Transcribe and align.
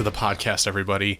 to 0.00 0.04
the 0.04 0.10
podcast, 0.10 0.66
everybody. 0.66 1.18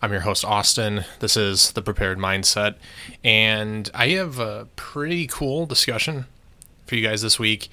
I'm 0.00 0.12
your 0.12 0.20
host, 0.20 0.44
Austin. 0.44 1.04
This 1.18 1.36
is 1.36 1.72
The 1.72 1.82
Prepared 1.82 2.16
Mindset. 2.16 2.76
And 3.24 3.90
I 3.92 4.10
have 4.10 4.38
a 4.38 4.68
pretty 4.76 5.26
cool 5.26 5.66
discussion 5.66 6.26
for 6.86 6.94
you 6.94 7.04
guys 7.04 7.22
this 7.22 7.40
week. 7.40 7.70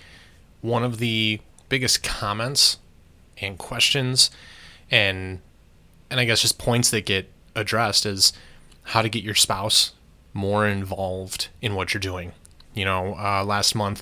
One 0.62 0.84
of 0.84 0.98
the 0.98 1.42
biggest 1.70 2.02
comments 2.02 2.80
and 3.40 3.60
questions 3.60 4.32
and 4.90 5.42
and 6.10 6.20
I 6.20 6.26
guess 6.26 6.42
just 6.42 6.58
points 6.58 6.90
that 6.90 7.06
get 7.06 7.30
addressed 7.54 8.08
is 8.08 8.34
how 8.82 9.04
to 9.04 9.10
get 9.10 9.24
your 9.24 9.36
spouse 9.36 9.94
more 10.34 10.66
involved 10.66 11.50
in 11.62 11.76
what 11.76 11.94
you're 11.94 12.02
doing. 12.02 12.32
You 12.74 12.86
know, 12.86 13.14
uh, 13.16 13.44
last 13.46 13.76
month 13.76 14.02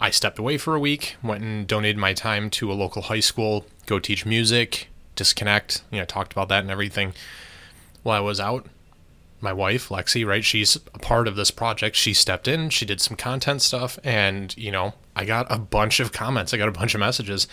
I 0.00 0.10
stepped 0.10 0.40
away 0.40 0.58
for 0.58 0.74
a 0.74 0.80
week, 0.80 1.14
went 1.22 1.44
and 1.44 1.64
donated 1.64 1.98
my 1.98 2.12
time 2.12 2.50
to 2.50 2.72
a 2.72 2.74
local 2.74 3.02
high 3.02 3.20
school, 3.20 3.66
go 3.86 4.00
teach 4.00 4.26
music, 4.26 4.88
disconnect. 5.16 5.82
You 5.90 5.98
know, 5.98 6.04
talked 6.04 6.32
about 6.32 6.48
that 6.48 6.62
and 6.62 6.70
everything. 6.70 7.14
While 8.02 8.18
I 8.18 8.20
was 8.20 8.40
out, 8.40 8.66
my 9.40 9.52
wife, 9.52 9.88
Lexy, 9.90 10.26
right, 10.26 10.44
she's 10.44 10.76
a 10.76 10.98
part 10.98 11.28
of 11.28 11.36
this 11.36 11.50
project. 11.50 11.96
She 11.96 12.14
stepped 12.14 12.48
in, 12.48 12.70
she 12.70 12.86
did 12.86 13.00
some 13.00 13.16
content 13.16 13.62
stuff, 13.62 13.98
and, 14.02 14.56
you 14.56 14.72
know, 14.72 14.94
I 15.14 15.24
got 15.24 15.46
a 15.50 15.58
bunch 15.58 16.00
of 16.00 16.12
comments. 16.12 16.52
I 16.52 16.56
got 16.56 16.68
a 16.68 16.72
bunch 16.72 16.94
of 16.94 17.00
messages. 17.00 17.46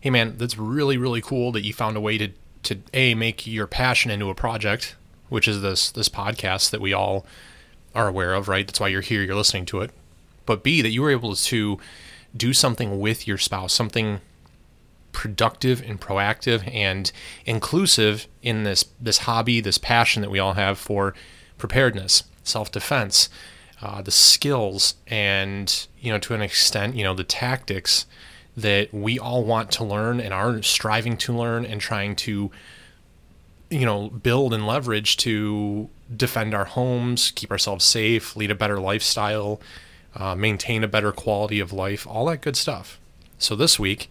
Hey, 0.00 0.10
man, 0.10 0.36
that's 0.38 0.56
really, 0.56 0.96
really 0.96 1.20
cool 1.20 1.52
that 1.52 1.64
you 1.64 1.72
found 1.72 1.96
a 1.96 2.00
way 2.00 2.16
to, 2.18 2.28
to 2.64 2.78
A, 2.94 3.14
make 3.14 3.46
your 3.46 3.66
passion 3.66 4.10
into 4.10 4.30
a 4.30 4.34
project, 4.34 4.94
which 5.28 5.46
is 5.48 5.62
this, 5.62 5.90
this 5.90 6.08
podcast 6.08 6.70
that 6.70 6.80
we 6.80 6.92
all 6.92 7.26
are 7.94 8.08
aware 8.08 8.34
of, 8.34 8.48
right? 8.48 8.66
That's 8.66 8.80
why 8.80 8.88
you're 8.88 9.00
here, 9.00 9.22
you're 9.22 9.34
listening 9.34 9.66
to 9.66 9.80
it. 9.80 9.90
But 10.46 10.62
B, 10.62 10.80
that 10.80 10.90
you 10.90 11.02
were 11.02 11.10
able 11.10 11.34
to 11.34 11.78
do 12.36 12.52
something 12.52 12.98
with 13.00 13.26
your 13.26 13.38
spouse, 13.38 13.72
something 13.72 14.20
productive 15.12 15.82
and 15.82 16.00
proactive 16.00 16.68
and 16.74 17.12
inclusive 17.46 18.26
in 18.42 18.64
this 18.64 18.84
this 19.00 19.18
hobby, 19.18 19.60
this 19.60 19.78
passion 19.78 20.22
that 20.22 20.30
we 20.30 20.38
all 20.38 20.54
have 20.54 20.78
for 20.78 21.14
preparedness, 21.58 22.24
self-defense, 22.42 23.28
uh, 23.80 24.02
the 24.02 24.10
skills, 24.10 24.94
and 25.06 25.86
you 26.00 26.12
know 26.12 26.18
to 26.18 26.34
an 26.34 26.42
extent, 26.42 26.96
you 26.96 27.04
know 27.04 27.14
the 27.14 27.24
tactics 27.24 28.06
that 28.56 28.92
we 28.92 29.18
all 29.18 29.44
want 29.44 29.70
to 29.72 29.84
learn 29.84 30.20
and 30.20 30.34
are 30.34 30.62
striving 30.62 31.16
to 31.16 31.32
learn 31.32 31.64
and 31.64 31.80
trying 31.80 32.14
to 32.14 32.50
you 33.70 33.86
know 33.86 34.08
build 34.08 34.52
and 34.52 34.66
leverage 34.66 35.16
to 35.16 35.88
defend 36.14 36.54
our 36.54 36.64
homes, 36.64 37.32
keep 37.34 37.50
ourselves 37.50 37.84
safe, 37.84 38.36
lead 38.36 38.50
a 38.50 38.54
better 38.54 38.78
lifestyle, 38.78 39.60
uh, 40.14 40.34
maintain 40.34 40.84
a 40.84 40.88
better 40.88 41.12
quality 41.12 41.60
of 41.60 41.72
life, 41.72 42.06
all 42.06 42.26
that 42.26 42.40
good 42.40 42.56
stuff. 42.56 42.98
So 43.38 43.56
this 43.56 43.78
week 43.78 44.08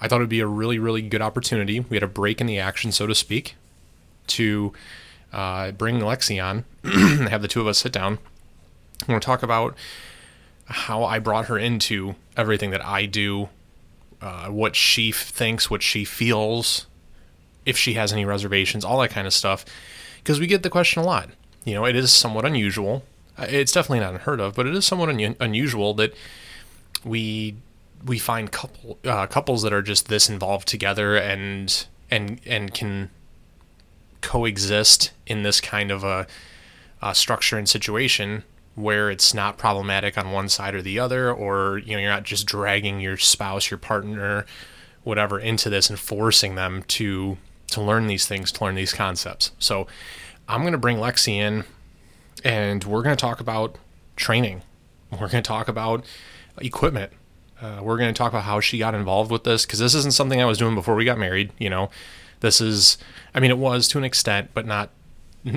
I 0.00 0.08
thought 0.08 0.16
it 0.16 0.24
would 0.24 0.28
be 0.28 0.40
a 0.40 0.46
really, 0.46 0.78
really 0.78 1.02
good 1.02 1.22
opportunity. 1.22 1.80
We 1.80 1.96
had 1.96 2.02
a 2.02 2.08
break 2.08 2.40
in 2.40 2.46
the 2.46 2.58
action, 2.58 2.92
so 2.92 3.06
to 3.06 3.14
speak, 3.14 3.56
to 4.28 4.72
uh, 5.32 5.72
bring 5.72 5.98
Lexy 5.98 6.42
on, 6.42 6.64
have 7.28 7.42
the 7.42 7.48
two 7.48 7.60
of 7.60 7.66
us 7.66 7.78
sit 7.78 7.92
down. 7.92 8.18
I 9.06 9.12
want 9.12 9.22
to 9.22 9.26
talk 9.26 9.42
about 9.42 9.76
how 10.66 11.04
I 11.04 11.18
brought 11.18 11.46
her 11.46 11.58
into 11.58 12.14
everything 12.36 12.70
that 12.70 12.84
I 12.84 13.06
do, 13.06 13.48
uh, 14.20 14.48
what 14.48 14.76
she 14.76 15.12
thinks, 15.12 15.70
what 15.70 15.82
she 15.82 16.04
feels, 16.04 16.86
if 17.64 17.76
she 17.76 17.94
has 17.94 18.12
any 18.12 18.24
reservations, 18.24 18.84
all 18.84 19.00
that 19.00 19.10
kind 19.10 19.26
of 19.26 19.32
stuff. 19.32 19.64
Because 20.18 20.38
we 20.38 20.46
get 20.46 20.62
the 20.62 20.70
question 20.70 21.02
a 21.02 21.06
lot. 21.06 21.30
You 21.64 21.74
know, 21.74 21.84
it 21.84 21.96
is 21.96 22.12
somewhat 22.12 22.44
unusual. 22.44 23.04
Uh, 23.36 23.46
it's 23.48 23.72
definitely 23.72 24.00
not 24.00 24.14
unheard 24.14 24.40
of, 24.40 24.54
but 24.54 24.66
it 24.66 24.74
is 24.74 24.84
somewhat 24.84 25.08
un- 25.08 25.36
unusual 25.40 25.94
that 25.94 26.14
we 27.04 27.56
we 28.04 28.18
find 28.18 28.50
couple 28.52 28.98
uh, 29.04 29.26
couples 29.26 29.62
that 29.62 29.72
are 29.72 29.82
just 29.82 30.08
this 30.08 30.28
involved 30.28 30.68
together 30.68 31.16
and 31.16 31.86
and 32.10 32.40
and 32.46 32.72
can 32.72 33.10
coexist 34.20 35.12
in 35.26 35.42
this 35.42 35.60
kind 35.60 35.90
of 35.90 36.02
a, 36.02 36.26
a, 37.00 37.14
structure 37.14 37.56
and 37.56 37.68
situation 37.68 38.42
where 38.74 39.10
it's 39.10 39.32
not 39.32 39.58
problematic 39.58 40.18
on 40.18 40.32
one 40.32 40.48
side 40.48 40.74
or 40.74 40.82
the 40.82 40.98
other 40.98 41.32
or 41.32 41.78
you 41.78 41.92
know 41.92 42.00
you're 42.00 42.10
not 42.10 42.24
just 42.24 42.46
dragging 42.46 43.00
your 43.00 43.16
spouse 43.16 43.70
your 43.70 43.78
partner 43.78 44.44
whatever 45.04 45.38
into 45.38 45.70
this 45.70 45.88
and 45.88 45.98
forcing 45.98 46.54
them 46.54 46.82
to 46.84 47.36
to 47.68 47.80
learn 47.80 48.06
these 48.06 48.26
things 48.26 48.50
to 48.50 48.64
learn 48.64 48.74
these 48.74 48.92
concepts. 48.92 49.52
So 49.58 49.86
i'm 50.48 50.62
going 50.62 50.72
to 50.72 50.78
bring 50.78 50.98
lexy 50.98 51.34
in 51.34 51.64
and 52.44 52.84
we're 52.84 53.02
going 53.02 53.16
to 53.16 53.20
talk 53.20 53.40
about 53.40 53.76
training. 54.16 54.62
We're 55.10 55.18
going 55.18 55.42
to 55.42 55.42
talk 55.42 55.68
about 55.68 56.04
equipment 56.60 57.12
uh, 57.60 57.80
we're 57.82 57.98
going 57.98 58.12
to 58.12 58.16
talk 58.16 58.32
about 58.32 58.44
how 58.44 58.60
she 58.60 58.78
got 58.78 58.94
involved 58.94 59.30
with 59.30 59.44
this 59.44 59.66
because 59.66 59.78
this 59.78 59.94
isn't 59.94 60.14
something 60.14 60.40
I 60.40 60.44
was 60.44 60.58
doing 60.58 60.74
before 60.74 60.94
we 60.94 61.04
got 61.04 61.18
married. 61.18 61.50
You 61.58 61.70
know, 61.70 61.90
this 62.40 62.60
is, 62.60 62.98
I 63.34 63.40
mean, 63.40 63.50
it 63.50 63.58
was 63.58 63.88
to 63.88 63.98
an 63.98 64.04
extent, 64.04 64.50
but 64.54 64.66
not 64.66 64.90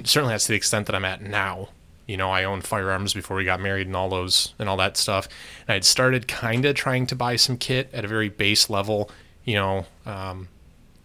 certainly 0.03 0.34
that's 0.34 0.47
the 0.47 0.56
extent 0.56 0.88
that 0.88 0.95
I'm 0.95 1.06
at 1.06 1.22
now. 1.22 1.69
You 2.07 2.17
know, 2.17 2.29
I 2.29 2.44
owned 2.44 2.66
firearms 2.66 3.13
before 3.13 3.38
we 3.38 3.45
got 3.45 3.61
married 3.61 3.88
and 3.88 3.95
all 3.95 4.09
those 4.09 4.53
and 4.59 4.67
all 4.67 4.78
that 4.78 4.97
stuff. 4.97 5.29
And 5.67 5.75
I'd 5.75 5.85
started 5.85 6.28
kind 6.28 6.66
of 6.66 6.75
trying 6.75 7.07
to 7.07 7.16
buy 7.16 7.35
some 7.35 7.57
kit 7.57 7.90
at 7.94 8.03
a 8.03 8.07
very 8.07 8.29
base 8.29 8.69
level. 8.69 9.09
You 9.45 9.56
know, 9.56 9.85
um, 10.06 10.50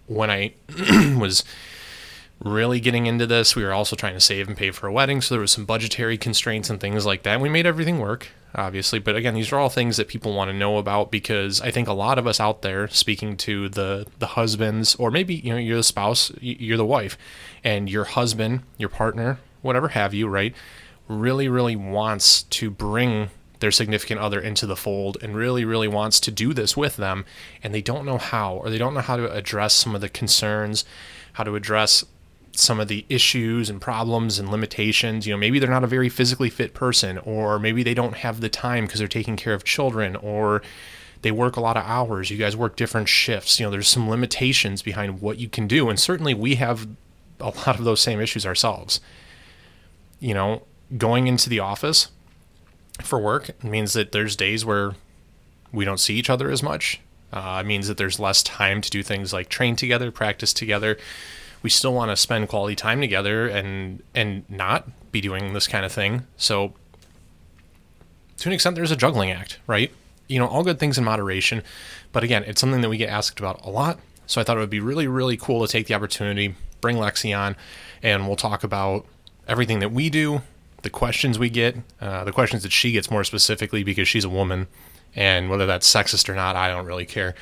when 0.06 0.30
I 0.30 0.54
was 1.18 1.44
really 2.40 2.80
getting 2.80 3.06
into 3.06 3.26
this, 3.26 3.56
we 3.56 3.64
were 3.64 3.72
also 3.72 3.96
trying 3.96 4.14
to 4.14 4.20
save 4.20 4.48
and 4.48 4.56
pay 4.56 4.70
for 4.70 4.86
a 4.86 4.92
wedding, 4.92 5.20
so 5.20 5.34
there 5.34 5.40
was 5.40 5.52
some 5.52 5.64
budgetary 5.64 6.18
constraints 6.18 6.70
and 6.70 6.80
things 6.80 7.06
like 7.06 7.22
that. 7.22 7.40
We 7.40 7.48
made 7.48 7.66
everything 7.66 7.98
work 7.98 8.28
obviously. 8.56 8.98
But 8.98 9.16
again, 9.16 9.34
these 9.34 9.52
are 9.52 9.58
all 9.58 9.68
things 9.68 9.96
that 9.98 10.08
people 10.08 10.34
want 10.34 10.50
to 10.50 10.56
know 10.56 10.78
about 10.78 11.10
because 11.10 11.60
I 11.60 11.70
think 11.70 11.88
a 11.88 11.92
lot 11.92 12.18
of 12.18 12.26
us 12.26 12.40
out 12.40 12.62
there 12.62 12.88
speaking 12.88 13.36
to 13.38 13.68
the 13.68 14.06
the 14.18 14.28
husbands 14.28 14.94
or 14.96 15.10
maybe 15.10 15.34
you 15.34 15.52
know 15.52 15.58
you're 15.58 15.76
the 15.76 15.82
spouse, 15.82 16.32
you're 16.40 16.76
the 16.76 16.86
wife, 16.86 17.16
and 17.62 17.88
your 17.88 18.04
husband, 18.04 18.62
your 18.78 18.88
partner, 18.88 19.38
whatever 19.62 19.88
have 19.88 20.14
you, 20.14 20.26
right? 20.26 20.54
Really, 21.08 21.48
really 21.48 21.76
wants 21.76 22.42
to 22.44 22.70
bring 22.70 23.30
their 23.60 23.70
significant 23.70 24.20
other 24.20 24.40
into 24.40 24.66
the 24.66 24.76
fold 24.76 25.16
and 25.22 25.34
really, 25.34 25.64
really 25.64 25.88
wants 25.88 26.20
to 26.20 26.30
do 26.30 26.52
this 26.52 26.76
with 26.76 26.96
them, 26.96 27.24
and 27.62 27.74
they 27.74 27.82
don't 27.82 28.04
know 28.04 28.18
how 28.18 28.56
or 28.56 28.70
they 28.70 28.78
don't 28.78 28.94
know 28.94 29.00
how 29.00 29.16
to 29.16 29.30
address 29.32 29.74
some 29.74 29.94
of 29.94 30.00
the 30.00 30.08
concerns, 30.08 30.84
how 31.34 31.44
to 31.44 31.54
address 31.54 32.04
some 32.58 32.80
of 32.80 32.88
the 32.88 33.04
issues 33.08 33.70
and 33.70 33.80
problems 33.80 34.38
and 34.38 34.50
limitations. 34.50 35.26
You 35.26 35.34
know, 35.34 35.38
maybe 35.38 35.58
they're 35.58 35.70
not 35.70 35.84
a 35.84 35.88
very 35.88 36.08
physically 36.08 36.50
fit 36.50 36.74
person, 36.74 37.18
or 37.18 37.58
maybe 37.58 37.82
they 37.82 37.94
don't 37.94 38.16
have 38.16 38.40
the 38.40 38.48
time 38.48 38.84
because 38.84 38.98
they're 38.98 39.08
taking 39.08 39.36
care 39.36 39.54
of 39.54 39.64
children, 39.64 40.16
or 40.16 40.62
they 41.22 41.30
work 41.30 41.56
a 41.56 41.60
lot 41.60 41.76
of 41.76 41.84
hours. 41.84 42.30
You 42.30 42.36
guys 42.36 42.56
work 42.56 42.76
different 42.76 43.08
shifts. 43.08 43.58
You 43.58 43.66
know, 43.66 43.70
there's 43.70 43.88
some 43.88 44.08
limitations 44.08 44.82
behind 44.82 45.20
what 45.20 45.38
you 45.38 45.48
can 45.48 45.66
do. 45.66 45.88
And 45.88 45.98
certainly 45.98 46.34
we 46.34 46.56
have 46.56 46.86
a 47.40 47.46
lot 47.46 47.78
of 47.78 47.84
those 47.84 48.00
same 48.00 48.20
issues 48.20 48.46
ourselves. 48.46 49.00
You 50.20 50.34
know, 50.34 50.62
going 50.96 51.26
into 51.26 51.48
the 51.48 51.60
office 51.60 52.10
for 53.02 53.18
work 53.18 53.62
means 53.62 53.92
that 53.92 54.12
there's 54.12 54.36
days 54.36 54.64
where 54.64 54.94
we 55.72 55.84
don't 55.84 56.00
see 56.00 56.14
each 56.14 56.30
other 56.30 56.50
as 56.50 56.62
much. 56.62 57.00
Uh, 57.32 57.58
it 57.60 57.66
means 57.66 57.88
that 57.88 57.98
there's 57.98 58.20
less 58.20 58.42
time 58.42 58.80
to 58.80 58.90
do 58.90 59.02
things 59.02 59.32
like 59.32 59.48
train 59.48 59.76
together, 59.76 60.10
practice 60.10 60.52
together 60.52 60.96
we 61.66 61.70
still 61.70 61.92
want 61.92 62.12
to 62.12 62.16
spend 62.16 62.48
quality 62.48 62.76
time 62.76 63.00
together 63.00 63.48
and 63.48 64.00
and 64.14 64.48
not 64.48 64.86
be 65.10 65.20
doing 65.20 65.52
this 65.52 65.66
kind 65.66 65.84
of 65.84 65.90
thing. 65.90 66.24
So 66.36 66.74
to 68.36 68.48
an 68.48 68.52
extent 68.52 68.76
there's 68.76 68.92
a 68.92 68.96
juggling 68.96 69.32
act, 69.32 69.58
right? 69.66 69.90
You 70.28 70.38
know, 70.38 70.46
all 70.46 70.62
good 70.62 70.78
things 70.78 70.96
in 70.96 71.02
moderation, 71.02 71.64
but 72.12 72.22
again, 72.22 72.44
it's 72.44 72.60
something 72.60 72.82
that 72.82 72.88
we 72.88 72.98
get 72.98 73.08
asked 73.08 73.40
about 73.40 73.66
a 73.66 73.68
lot. 73.68 73.98
So 74.28 74.40
I 74.40 74.44
thought 74.44 74.58
it 74.58 74.60
would 74.60 74.70
be 74.70 74.78
really 74.78 75.08
really 75.08 75.36
cool 75.36 75.66
to 75.66 75.72
take 75.72 75.88
the 75.88 75.94
opportunity, 75.94 76.54
bring 76.80 76.98
Lexy 76.98 77.36
on, 77.36 77.56
and 78.00 78.28
we'll 78.28 78.36
talk 78.36 78.62
about 78.62 79.04
everything 79.48 79.80
that 79.80 79.90
we 79.90 80.08
do, 80.08 80.42
the 80.82 80.90
questions 80.90 81.36
we 81.36 81.50
get, 81.50 81.78
uh, 82.00 82.22
the 82.22 82.32
questions 82.32 82.62
that 82.62 82.70
she 82.70 82.92
gets 82.92 83.10
more 83.10 83.24
specifically 83.24 83.82
because 83.82 84.06
she's 84.06 84.24
a 84.24 84.30
woman, 84.30 84.68
and 85.16 85.50
whether 85.50 85.66
that's 85.66 85.92
sexist 85.92 86.28
or 86.28 86.36
not, 86.36 86.54
I 86.54 86.70
don't 86.70 86.86
really 86.86 87.06
care. 87.06 87.34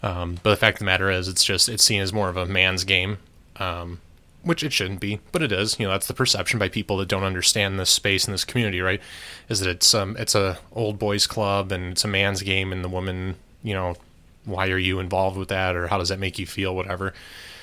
Um, 0.00 0.38
but 0.44 0.50
the 0.50 0.56
fact 0.56 0.76
of 0.76 0.78
the 0.78 0.84
matter 0.84 1.10
is, 1.10 1.26
it's 1.26 1.44
just 1.44 1.68
it's 1.68 1.82
seen 1.82 2.00
as 2.00 2.12
more 2.12 2.28
of 2.28 2.36
a 2.36 2.46
man's 2.46 2.84
game 2.84 3.18
um, 3.56 4.00
which 4.44 4.62
it 4.62 4.72
shouldn't 4.72 5.00
be, 5.00 5.20
but 5.32 5.42
it 5.42 5.52
is. 5.52 5.78
You 5.78 5.86
know, 5.86 5.92
that's 5.92 6.06
the 6.06 6.14
perception 6.14 6.58
by 6.58 6.68
people 6.68 6.96
that 6.98 7.08
don't 7.08 7.24
understand 7.24 7.78
this 7.78 7.90
space 7.90 8.26
and 8.26 8.34
this 8.34 8.44
community, 8.44 8.80
right? 8.80 9.00
Is 9.48 9.60
that 9.60 9.70
it's 9.70 9.94
um 9.94 10.16
it's 10.18 10.34
a 10.34 10.58
old 10.72 10.98
boys 10.98 11.26
club 11.26 11.72
and 11.72 11.92
it's 11.92 12.04
a 12.04 12.08
man's 12.08 12.42
game, 12.42 12.72
and 12.72 12.84
the 12.84 12.88
woman, 12.88 13.36
you 13.62 13.74
know, 13.74 13.96
why 14.44 14.68
are 14.68 14.78
you 14.78 15.00
involved 15.00 15.36
with 15.36 15.48
that, 15.48 15.74
or 15.74 15.88
how 15.88 15.98
does 15.98 16.10
that 16.10 16.18
make 16.18 16.38
you 16.38 16.46
feel, 16.46 16.74
whatever. 16.76 17.14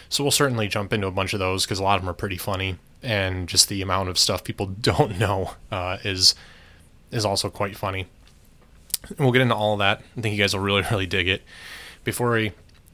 So 0.10 0.24
we'll 0.24 0.32
certainly 0.32 0.68
jump 0.68 0.92
into 0.92 1.08
a 1.08 1.12
bunch 1.12 1.34
of 1.34 1.40
those 1.40 1.66
because 1.66 1.80
a 1.80 1.84
lot 1.84 1.96
of 1.96 2.02
them 2.02 2.10
are 2.10 2.14
pretty 2.14 2.38
funny, 2.38 2.76
and 3.02 3.48
just 3.48 3.70
the 3.70 3.82
amount 3.82 4.10
of 4.10 4.18
stuff 4.18 4.44
people 4.44 4.66
don't 4.82 5.18
know 5.18 5.52
uh, 5.72 5.98
is 6.04 6.36
is 7.12 7.26
also 7.26 7.50
quite 7.50 7.78
funny. 7.78 8.08
And 9.08 9.20
we'll 9.20 9.32
get 9.32 9.42
into 9.42 9.56
all 9.56 9.74
of 9.74 9.80
that. 9.80 10.02
I 10.18 10.22
think 10.22 10.36
you 10.36 10.42
guys 10.42 10.54
will 10.54 10.62
really 10.62 10.84
really 10.92 11.08
dig 11.08 11.28
it. 11.28 11.44
Before 12.04 12.32
we 12.32 12.54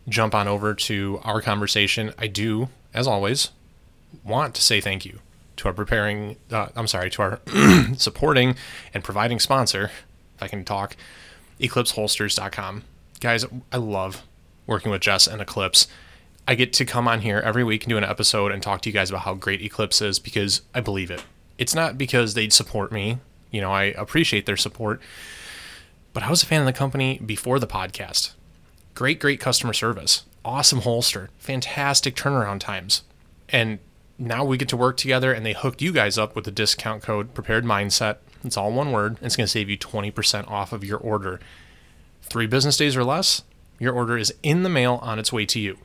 jump 0.10 0.34
on 0.34 0.48
over 0.48 0.74
to 0.74 1.20
our 1.24 1.42
conversation, 1.42 2.14
I 2.18 2.28
do 2.28 2.70
as 2.98 3.08
always, 3.08 3.52
want 4.24 4.56
to 4.56 4.62
say 4.62 4.82
thank 4.82 5.06
you 5.06 5.20
to 5.58 5.68
our 5.68 5.74
preparing, 5.74 6.38
uh, 6.52 6.70
I'm 6.76 6.88
sorry, 6.88 7.12
to 7.12 7.22
our 7.22 7.40
supporting 7.96 8.56
and 8.94 9.04
providing 9.04 9.40
sponsor, 9.40 9.92
if 10.36 10.42
I 10.42 10.48
can 10.48 10.66
talk, 10.66 10.96
EclipseHolsters.com. 11.60 12.84
Guys, 13.20 13.46
I 13.72 13.78
love 13.78 14.24
working 14.66 14.92
with 14.92 15.02
Jess 15.02 15.28
and 15.28 15.42
Eclipse. 15.42 15.88
I 16.48 16.56
get 16.56 16.74
to 16.74 16.86
come 16.86 17.08
on 17.08 17.22
here 17.22 17.40
every 17.40 17.64
week 17.64 17.84
and 17.84 17.90
do 17.90 17.98
an 17.98 18.04
episode 18.04 18.52
and 18.52 18.64
talk 18.64 18.82
to 18.82 18.90
you 18.90 18.94
guys 18.94 19.10
about 19.10 19.22
how 19.24 19.36
great 19.36 19.62
Eclipse 19.62 20.02
is 20.02 20.18
because 20.18 20.62
I 20.74 20.80
believe 20.80 21.12
it. 21.12 21.24
It's 21.58 21.76
not 21.76 21.98
because 21.98 22.34
they 22.34 22.50
support 22.50 22.92
me. 22.92 23.18
You 23.52 23.62
know, 23.62 23.72
I 23.72 23.84
appreciate 23.86 24.46
their 24.46 24.58
support. 24.58 25.02
But 26.14 26.24
I 26.24 26.30
was 26.30 26.42
a 26.42 26.46
fan 26.46 26.62
of 26.62 26.66
the 26.66 26.74
company 26.74 27.20
before 27.24 27.60
the 27.60 27.68
podcast. 27.68 28.32
Great, 28.98 29.20
great 29.20 29.40
customer 29.40 29.74
service. 29.74 30.24
Awesome 30.44 30.82
holster. 30.82 31.30
Fantastic 31.38 32.16
turnaround 32.16 32.60
times. 32.60 33.04
And 33.48 33.78
now 34.18 34.44
we 34.44 34.58
get 34.58 34.70
to 34.70 34.76
work 34.76 34.98
together 34.98 35.32
and 35.32 35.46
they 35.46 35.54
hooked 35.54 35.84
you 35.84 35.92
guys 35.92 36.18
up 36.18 36.36
with 36.36 36.46
the 36.46 36.52
discount 36.52 37.04
code 37.04 37.36
prepared 37.36 37.64
mindset. 37.64 38.18
It's 38.44 38.58
all 38.58 38.72
one 38.72 38.92
word. 38.92 39.18
It's 39.22 39.36
going 39.36 39.46
to 39.46 39.52
save 39.52 39.70
you 39.70 39.78
20% 39.78 40.50
off 40.50 40.74
of 40.74 40.84
your 40.84 40.98
order. 40.98 41.40
Three 42.24 42.48
business 42.48 42.76
days 42.76 42.96
or 42.96 43.04
less, 43.04 43.44
your 43.78 43.94
order 43.94 44.18
is 44.18 44.34
in 44.42 44.64
the 44.64 44.68
mail 44.68 44.98
on 45.04 45.20
its 45.20 45.32
way 45.32 45.46
to 45.46 45.60
you 45.60 45.78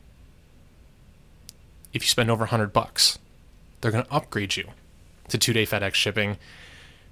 if 1.92 2.02
you 2.02 2.08
spend 2.08 2.30
over 2.30 2.44
100 2.44 2.72
bucks. 2.72 3.18
They're 3.82 3.92
going 3.92 4.06
to 4.06 4.10
upgrade 4.14 4.56
you 4.56 4.68
to 5.28 5.36
two 5.36 5.52
day 5.52 5.66
FedEx 5.66 5.92
shipping, 5.92 6.38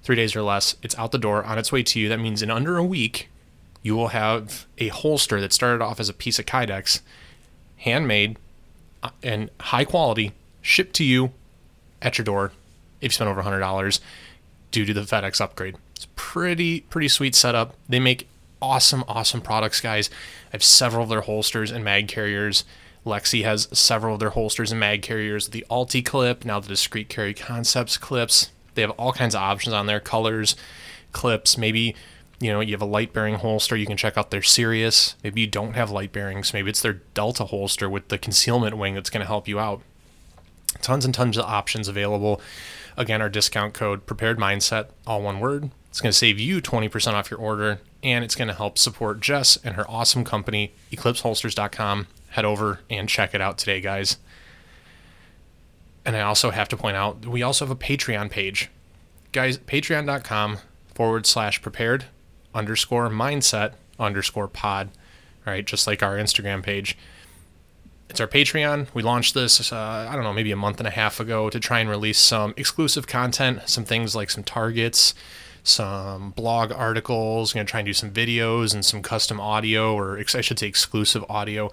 three 0.01 0.15
days 0.15 0.35
or 0.35 0.41
less. 0.41 0.77
It's 0.81 0.97
out 0.97 1.11
the 1.11 1.19
door 1.19 1.43
on 1.43 1.59
its 1.59 1.71
way 1.71 1.83
to 1.83 1.99
you. 1.99 2.09
That 2.09 2.19
means 2.19 2.41
in 2.41 2.49
under 2.49 2.77
a 2.77 2.83
week, 2.83 3.29
you 3.83 3.95
will 3.95 4.09
have 4.09 4.65
a 4.77 4.89
holster 4.89 5.41
that 5.41 5.53
started 5.53 5.83
off 5.83 5.99
as 5.99 6.09
a 6.09 6.13
piece 6.13 6.39
of 6.39 6.45
Kydex, 6.45 7.01
handmade 7.77 8.37
uh, 9.01 9.09
and 9.23 9.49
high 9.59 9.85
quality, 9.85 10.33
shipped 10.61 10.95
to 10.95 11.03
you 11.03 11.31
at 12.01 12.17
your 12.17 12.25
door 12.25 12.51
if 12.99 13.05
you 13.05 13.09
spend 13.09 13.29
over 13.29 13.41
$100 13.41 13.99
due 14.71 14.85
to 14.85 14.93
the 14.93 15.01
FedEx 15.01 15.41
upgrade. 15.41 15.75
It's 15.95 16.07
pretty, 16.15 16.81
pretty 16.81 17.07
sweet 17.07 17.35
setup. 17.35 17.75
They 17.89 17.99
make 17.99 18.27
awesome, 18.61 19.03
awesome 19.07 19.41
products, 19.41 19.81
guys. 19.81 20.09
I 20.47 20.51
have 20.53 20.63
several 20.63 21.03
of 21.03 21.09
their 21.09 21.21
holsters 21.21 21.71
and 21.71 21.83
mag 21.83 22.07
carriers. 22.07 22.63
Lexy 23.05 23.43
has 23.43 23.67
several 23.71 24.13
of 24.13 24.19
their 24.19 24.29
holsters 24.29 24.71
and 24.71 24.79
mag 24.79 25.01
carriers. 25.01 25.49
The 25.49 25.65
UltiClip, 25.71 26.45
now 26.45 26.59
the 26.59 26.67
Discreet 26.67 27.09
Carry 27.09 27.33
Concepts 27.33 27.97
clips. 27.97 28.51
They 28.75 28.83
have 28.83 28.91
all 28.91 29.11
kinds 29.11 29.33
of 29.33 29.41
options 29.41 29.73
on 29.73 29.87
there, 29.87 29.99
colors, 29.99 30.55
clips. 31.11 31.57
Maybe 31.57 31.95
you 32.41 32.51
know 32.51 32.59
you 32.59 32.73
have 32.73 32.81
a 32.81 32.85
light 32.85 33.13
bearing 33.13 33.35
holster. 33.35 33.75
You 33.75 33.85
can 33.85 33.97
check 33.97 34.17
out 34.17 34.31
their 34.31 34.41
Sirius. 34.41 35.15
Maybe 35.23 35.41
you 35.41 35.47
don't 35.47 35.73
have 35.73 35.91
light 35.91 36.11
bearings. 36.11 36.53
Maybe 36.53 36.69
it's 36.69 36.81
their 36.81 37.01
Delta 37.13 37.45
holster 37.45 37.89
with 37.89 38.07
the 38.07 38.17
concealment 38.17 38.77
wing 38.77 38.95
that's 38.95 39.09
going 39.09 39.21
to 39.21 39.27
help 39.27 39.47
you 39.47 39.59
out. 39.59 39.81
Tons 40.81 41.05
and 41.05 41.13
tons 41.13 41.37
of 41.37 41.45
options 41.45 41.87
available. 41.87 42.41
Again, 42.97 43.21
our 43.21 43.29
discount 43.29 43.73
code 43.73 44.05
prepared 44.05 44.37
mindset, 44.37 44.87
all 45.05 45.21
one 45.21 45.39
word. 45.39 45.69
It's 45.89 46.01
going 46.01 46.11
to 46.11 46.17
save 46.17 46.39
you 46.39 46.61
20% 46.61 47.13
off 47.13 47.29
your 47.29 47.39
order 47.39 47.79
and 48.01 48.23
it's 48.23 48.35
going 48.35 48.47
to 48.47 48.53
help 48.53 48.77
support 48.77 49.19
Jess 49.19 49.57
and 49.63 49.75
her 49.75 49.89
awesome 49.89 50.23
company, 50.23 50.73
eclipseholsters.com 50.91 52.07
head 52.31 52.45
over 52.45 52.79
and 52.89 53.07
check 53.07 53.35
it 53.35 53.41
out 53.41 53.57
today, 53.57 53.81
guys. 53.81 54.17
And 56.05 56.15
I 56.15 56.21
also 56.21 56.49
have 56.51 56.69
to 56.69 56.77
point 56.77 56.97
out, 56.97 57.25
we 57.25 57.43
also 57.43 57.65
have 57.65 57.71
a 57.71 57.75
Patreon 57.75 58.31
page. 58.31 58.69
Guys, 59.31 59.57
patreon.com 59.57 60.57
forward 60.93 61.25
slash 61.25 61.61
prepared 61.61 62.05
underscore 62.53 63.09
mindset 63.09 63.73
underscore 63.99 64.47
pod. 64.47 64.89
right? 65.45 65.65
just 65.65 65.87
like 65.87 66.03
our 66.03 66.17
Instagram 66.17 66.63
page. 66.63 66.97
It's 68.09 68.19
our 68.19 68.27
Patreon. 68.27 68.87
We 68.93 69.03
launched 69.03 69.33
this, 69.33 69.71
uh, 69.71 70.07
I 70.09 70.13
don't 70.15 70.23
know, 70.23 70.33
maybe 70.33 70.51
a 70.51 70.57
month 70.57 70.79
and 70.79 70.87
a 70.87 70.91
half 70.91 71.19
ago 71.19 71.49
to 71.49 71.59
try 71.59 71.79
and 71.79 71.89
release 71.89 72.19
some 72.19 72.53
exclusive 72.57 73.07
content, 73.07 73.61
some 73.67 73.85
things 73.85 74.15
like 74.15 74.29
some 74.29 74.43
targets, 74.43 75.13
some 75.63 76.31
blog 76.31 76.73
articles. 76.73 77.53
Going 77.53 77.65
to 77.65 77.71
try 77.71 77.79
and 77.79 77.87
do 77.87 77.93
some 77.93 78.11
videos 78.11 78.73
and 78.73 78.83
some 78.83 79.01
custom 79.01 79.39
audio, 79.39 79.93
or 79.93 80.19
I 80.19 80.41
should 80.41 80.59
say 80.59 80.67
exclusive 80.67 81.23
audio 81.29 81.71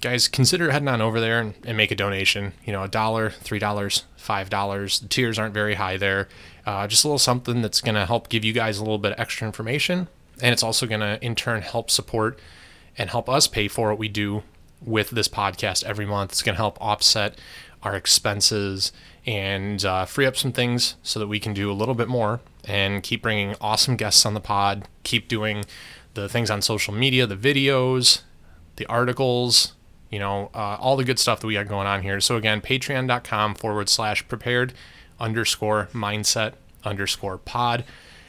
guys, 0.00 0.28
consider 0.28 0.70
heading 0.70 0.88
on 0.88 1.00
over 1.00 1.20
there 1.20 1.40
and, 1.40 1.54
and 1.64 1.76
make 1.76 1.90
a 1.90 1.94
donation. 1.94 2.52
You 2.64 2.72
know, 2.72 2.82
a 2.82 2.88
dollar, 2.88 3.30
three 3.30 3.58
dollars, 3.58 4.04
five 4.16 4.50
dollars. 4.50 5.00
The 5.00 5.08
tiers 5.08 5.38
aren't 5.38 5.54
very 5.54 5.74
high 5.74 5.96
there. 5.96 6.28
Uh, 6.68 6.86
just 6.86 7.02
a 7.02 7.08
little 7.08 7.18
something 7.18 7.62
that's 7.62 7.80
going 7.80 7.94
to 7.94 8.04
help 8.04 8.28
give 8.28 8.44
you 8.44 8.52
guys 8.52 8.76
a 8.76 8.82
little 8.82 8.98
bit 8.98 9.12
of 9.12 9.18
extra 9.18 9.46
information, 9.46 10.06
and 10.42 10.52
it's 10.52 10.62
also 10.62 10.84
going 10.84 11.00
to 11.00 11.18
in 11.24 11.34
turn 11.34 11.62
help 11.62 11.90
support 11.90 12.38
and 12.98 13.08
help 13.08 13.26
us 13.26 13.46
pay 13.46 13.68
for 13.68 13.88
what 13.88 13.98
we 13.98 14.06
do 14.06 14.42
with 14.84 15.08
this 15.08 15.28
podcast 15.28 15.82
every 15.84 16.04
month. 16.04 16.32
It's 16.32 16.42
going 16.42 16.56
to 16.56 16.60
help 16.60 16.76
offset 16.78 17.38
our 17.82 17.96
expenses 17.96 18.92
and 19.24 19.82
uh, 19.82 20.04
free 20.04 20.26
up 20.26 20.36
some 20.36 20.52
things 20.52 20.96
so 21.02 21.18
that 21.18 21.26
we 21.26 21.40
can 21.40 21.54
do 21.54 21.72
a 21.72 21.72
little 21.72 21.94
bit 21.94 22.06
more 22.06 22.40
and 22.66 23.02
keep 23.02 23.22
bringing 23.22 23.54
awesome 23.62 23.96
guests 23.96 24.26
on 24.26 24.34
the 24.34 24.38
pod. 24.38 24.86
Keep 25.04 25.26
doing 25.26 25.64
the 26.12 26.28
things 26.28 26.50
on 26.50 26.60
social 26.60 26.92
media, 26.92 27.26
the 27.26 27.34
videos, 27.34 28.20
the 28.76 28.84
articles, 28.88 29.72
you 30.10 30.18
know, 30.18 30.50
uh, 30.54 30.76
all 30.78 30.98
the 30.98 31.04
good 31.04 31.18
stuff 31.18 31.40
that 31.40 31.46
we 31.46 31.54
got 31.54 31.66
going 31.66 31.86
on 31.86 32.02
here. 32.02 32.20
So 32.20 32.36
again, 32.36 32.60
patreon.com 32.60 33.54
forward 33.54 33.88
slash 33.88 34.28
prepared 34.28 34.74
underscore 35.20 35.88
mindset 35.92 36.54
underscore 36.84 37.38
pod. 37.38 37.84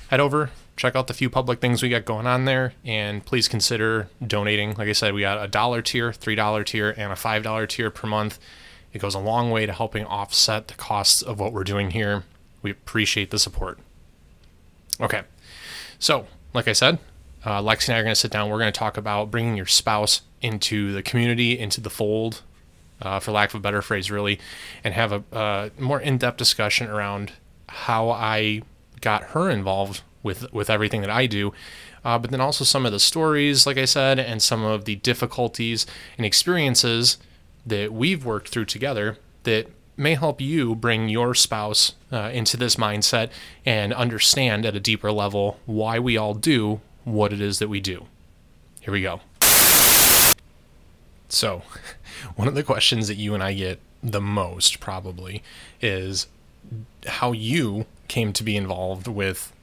Head 0.09 0.19
over, 0.19 0.49
check 0.75 0.95
out 0.95 1.07
the 1.07 1.13
few 1.13 1.29
public 1.29 1.59
things 1.59 1.83
we 1.83 1.89
got 1.89 2.05
going 2.05 2.25
on 2.25 2.45
there, 2.45 2.73
and 2.83 3.23
please 3.25 3.47
consider 3.47 4.09
donating. 4.25 4.73
Like 4.75 4.89
I 4.89 4.93
said, 4.93 5.13
we 5.13 5.21
got 5.21 5.43
a 5.43 5.47
dollar 5.47 5.81
tier, 5.81 6.11
three 6.13 6.35
dollar 6.35 6.63
tier, 6.63 6.93
and 6.97 7.11
a 7.11 7.15
five 7.15 7.43
dollar 7.43 7.67
tier 7.67 7.91
per 7.91 8.07
month. 8.07 8.39
It 8.91 8.99
goes 8.99 9.13
a 9.13 9.19
long 9.19 9.51
way 9.51 9.65
to 9.65 9.73
helping 9.73 10.05
offset 10.05 10.67
the 10.67 10.73
costs 10.73 11.21
of 11.21 11.39
what 11.39 11.53
we're 11.53 11.63
doing 11.63 11.91
here. 11.91 12.23
We 12.61 12.71
appreciate 12.71 13.29
the 13.29 13.37
support. 13.37 13.77
Okay, 14.99 15.21
so 15.99 16.25
like 16.53 16.67
I 16.67 16.73
said, 16.73 16.97
uh, 17.45 17.61
Lexy 17.61 17.89
and 17.89 17.95
I 17.95 17.99
are 17.99 18.03
going 18.03 18.11
to 18.11 18.19
sit 18.19 18.31
down. 18.31 18.49
We're 18.49 18.59
going 18.59 18.73
to 18.73 18.77
talk 18.77 18.97
about 18.97 19.31
bringing 19.31 19.55
your 19.55 19.65
spouse 19.65 20.21
into 20.41 20.91
the 20.91 21.03
community, 21.03 21.57
into 21.57 21.81
the 21.81 21.89
fold, 21.89 22.41
uh, 23.01 23.19
for 23.19 23.31
lack 23.31 23.49
of 23.49 23.55
a 23.55 23.59
better 23.59 23.81
phrase, 23.81 24.11
really, 24.11 24.39
and 24.83 24.93
have 24.93 25.11
a 25.11 25.23
uh, 25.35 25.69
more 25.77 25.99
in-depth 25.99 26.37
discussion 26.37 26.87
around 26.87 27.33
how 27.67 28.09
I 28.09 28.61
got 29.01 29.23
her 29.23 29.49
involved 29.49 30.01
with 30.23 30.51
with 30.53 30.69
everything 30.69 31.01
that 31.01 31.09
I 31.09 31.25
do. 31.25 31.53
Uh, 32.03 32.17
but 32.17 32.31
then 32.31 32.41
also 32.41 32.63
some 32.63 32.85
of 32.85 32.91
the 32.91 32.99
stories, 32.99 33.67
like 33.67 33.77
I 33.77 33.85
said, 33.85 34.19
and 34.19 34.41
some 34.41 34.63
of 34.63 34.85
the 34.85 34.95
difficulties 34.95 35.85
and 36.17 36.25
experiences 36.25 37.17
that 37.65 37.91
we've 37.91 38.23
worked 38.23 38.49
through 38.49 38.65
together 38.65 39.17
that 39.43 39.67
may 39.97 40.15
help 40.15 40.39
you 40.39 40.75
bring 40.75 41.09
your 41.09 41.35
spouse 41.35 41.93
uh, 42.11 42.29
into 42.33 42.55
this 42.55 42.77
mindset 42.77 43.29
and 43.65 43.93
understand 43.93 44.65
at 44.65 44.75
a 44.75 44.79
deeper 44.79 45.11
level 45.11 45.59
why 45.65 45.99
we 45.99 46.15
all 46.15 46.33
do 46.33 46.79
what 47.03 47.33
it 47.33 47.41
is 47.41 47.59
that 47.59 47.67
we 47.67 47.81
do. 47.81 48.05
Here 48.79 48.93
we 48.93 49.01
go. 49.01 49.19
So, 51.29 51.63
one 52.35 52.47
of 52.47 52.55
the 52.55 52.63
questions 52.63 53.07
that 53.07 53.15
you 53.15 53.33
and 53.33 53.43
I 53.43 53.53
get 53.53 53.79
the 54.01 54.21
most 54.21 54.79
probably 54.79 55.43
is 55.81 56.27
how 57.05 57.31
you 57.31 57.85
came 58.07 58.33
to 58.33 58.43
be 58.43 58.55
involved 58.55 59.07
with 59.07 59.53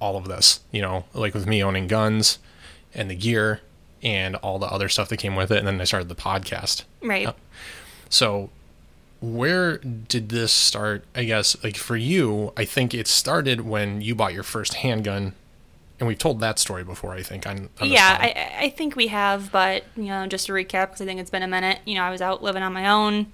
all 0.00 0.16
of 0.16 0.28
this. 0.28 0.60
You 0.70 0.82
know, 0.82 1.04
like 1.14 1.34
with 1.34 1.46
me 1.46 1.62
owning 1.62 1.86
guns 1.86 2.38
and 2.94 3.10
the 3.10 3.14
gear 3.14 3.60
and 4.02 4.36
all 4.36 4.58
the 4.58 4.66
other 4.66 4.88
stuff 4.88 5.08
that 5.08 5.16
came 5.18 5.36
with 5.36 5.50
it. 5.50 5.58
And 5.58 5.66
then 5.66 5.80
I 5.80 5.84
started 5.84 6.08
the 6.08 6.14
podcast. 6.14 6.84
Right. 7.02 7.28
So, 8.08 8.50
where 9.20 9.78
did 9.78 10.28
this 10.28 10.52
start? 10.52 11.04
I 11.14 11.24
guess, 11.24 11.62
like 11.64 11.76
for 11.76 11.96
you, 11.96 12.52
I 12.56 12.64
think 12.64 12.94
it 12.94 13.08
started 13.08 13.62
when 13.62 14.00
you 14.00 14.14
bought 14.14 14.34
your 14.34 14.42
first 14.42 14.74
handgun 14.74 15.34
and 15.98 16.06
we've 16.06 16.18
told 16.18 16.40
that 16.40 16.58
story 16.58 16.84
before, 16.84 17.12
I 17.12 17.22
think. 17.22 17.46
On, 17.46 17.70
on 17.80 17.88
yeah, 17.88 18.18
I, 18.20 18.64
I 18.64 18.70
think 18.70 18.96
we 18.96 19.06
have, 19.06 19.50
but 19.50 19.84
you 19.96 20.04
know, 20.04 20.26
just 20.26 20.46
to 20.46 20.52
recap, 20.52 20.88
because 20.88 21.00
I 21.00 21.06
think 21.06 21.20
it's 21.20 21.30
been 21.30 21.42
a 21.42 21.48
minute. 21.48 21.80
You 21.86 21.94
know, 21.94 22.02
I 22.02 22.10
was 22.10 22.20
out 22.20 22.42
living 22.42 22.62
on 22.62 22.72
my 22.72 22.88
own, 22.88 23.32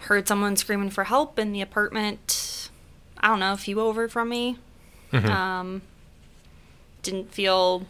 heard 0.00 0.28
someone 0.28 0.56
screaming 0.56 0.90
for 0.90 1.04
help 1.04 1.38
in 1.38 1.52
the 1.52 1.62
apartment. 1.62 2.70
I 3.18 3.28
don't 3.28 3.40
know, 3.40 3.54
a 3.54 3.56
few 3.56 3.80
over 3.80 4.08
from 4.08 4.28
me. 4.28 4.58
Mm-hmm. 5.12 5.30
Um, 5.30 5.82
didn't 7.02 7.32
feel 7.32 7.86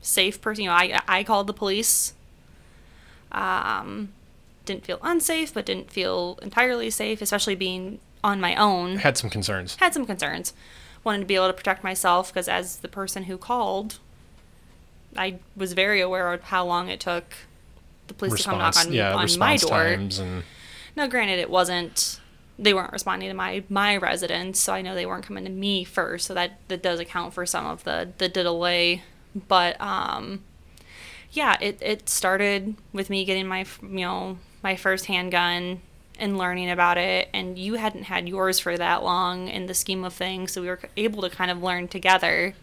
safe. 0.00 0.40
Person, 0.40 0.64
you 0.64 0.70
know, 0.70 0.76
I 0.76 1.00
I 1.08 1.24
called 1.24 1.48
the 1.48 1.54
police. 1.54 2.14
Um, 3.32 4.12
didn't 4.64 4.84
feel 4.84 5.00
unsafe, 5.02 5.52
but 5.52 5.66
didn't 5.66 5.90
feel 5.90 6.38
entirely 6.40 6.90
safe, 6.90 7.20
especially 7.20 7.56
being 7.56 7.98
on 8.22 8.40
my 8.40 8.54
own. 8.54 8.98
Had 8.98 9.18
some 9.18 9.28
concerns. 9.28 9.74
Had 9.76 9.92
some 9.92 10.06
concerns 10.06 10.52
wanted 11.06 11.20
to 11.20 11.24
be 11.24 11.36
able 11.36 11.46
to 11.46 11.52
protect 11.52 11.84
myself 11.84 12.32
because 12.32 12.48
as 12.48 12.78
the 12.78 12.88
person 12.88 13.22
who 13.22 13.38
called, 13.38 13.98
I 15.16 15.38
was 15.56 15.72
very 15.72 16.00
aware 16.00 16.32
of 16.32 16.42
how 16.42 16.66
long 16.66 16.88
it 16.88 17.00
took 17.00 17.24
the 18.08 18.14
police 18.14 18.32
response, 18.32 18.44
to 18.44 18.50
come 18.50 18.58
knock 18.58 18.76
on, 18.86 18.92
yeah, 18.92 19.14
on 19.14 19.38
my 19.38 19.56
door. 19.56 19.82
And... 19.84 20.42
Now, 20.96 21.06
granted, 21.06 21.38
it 21.38 21.48
wasn't 21.48 22.20
they 22.58 22.72
weren't 22.72 22.92
responding 22.92 23.28
to 23.28 23.34
my 23.34 23.62
my 23.68 23.96
residence, 23.96 24.58
so 24.58 24.72
I 24.72 24.82
know 24.82 24.94
they 24.94 25.06
weren't 25.06 25.24
coming 25.24 25.44
to 25.44 25.50
me 25.50 25.84
first. 25.84 26.26
So 26.26 26.34
that 26.34 26.58
that 26.68 26.82
does 26.82 27.00
account 27.00 27.34
for 27.34 27.46
some 27.46 27.66
of 27.66 27.84
the 27.84 28.10
the 28.18 28.28
delay. 28.28 29.02
But 29.48 29.80
um, 29.80 30.42
yeah, 31.30 31.56
it 31.60 31.78
it 31.80 32.08
started 32.08 32.74
with 32.92 33.10
me 33.10 33.24
getting 33.24 33.46
my 33.46 33.64
you 33.82 34.00
know 34.00 34.38
my 34.62 34.74
first 34.74 35.06
handgun 35.06 35.82
and 36.18 36.38
learning 36.38 36.70
about 36.70 36.98
it 36.98 37.28
and 37.34 37.58
you 37.58 37.74
hadn't 37.74 38.04
had 38.04 38.28
yours 38.28 38.58
for 38.58 38.76
that 38.76 39.02
long 39.02 39.48
in 39.48 39.66
the 39.66 39.74
scheme 39.74 40.04
of 40.04 40.12
things 40.12 40.52
so 40.52 40.62
we 40.62 40.68
were 40.68 40.80
able 40.96 41.22
to 41.22 41.30
kind 41.30 41.50
of 41.50 41.62
learn 41.62 41.86
together 41.88 42.54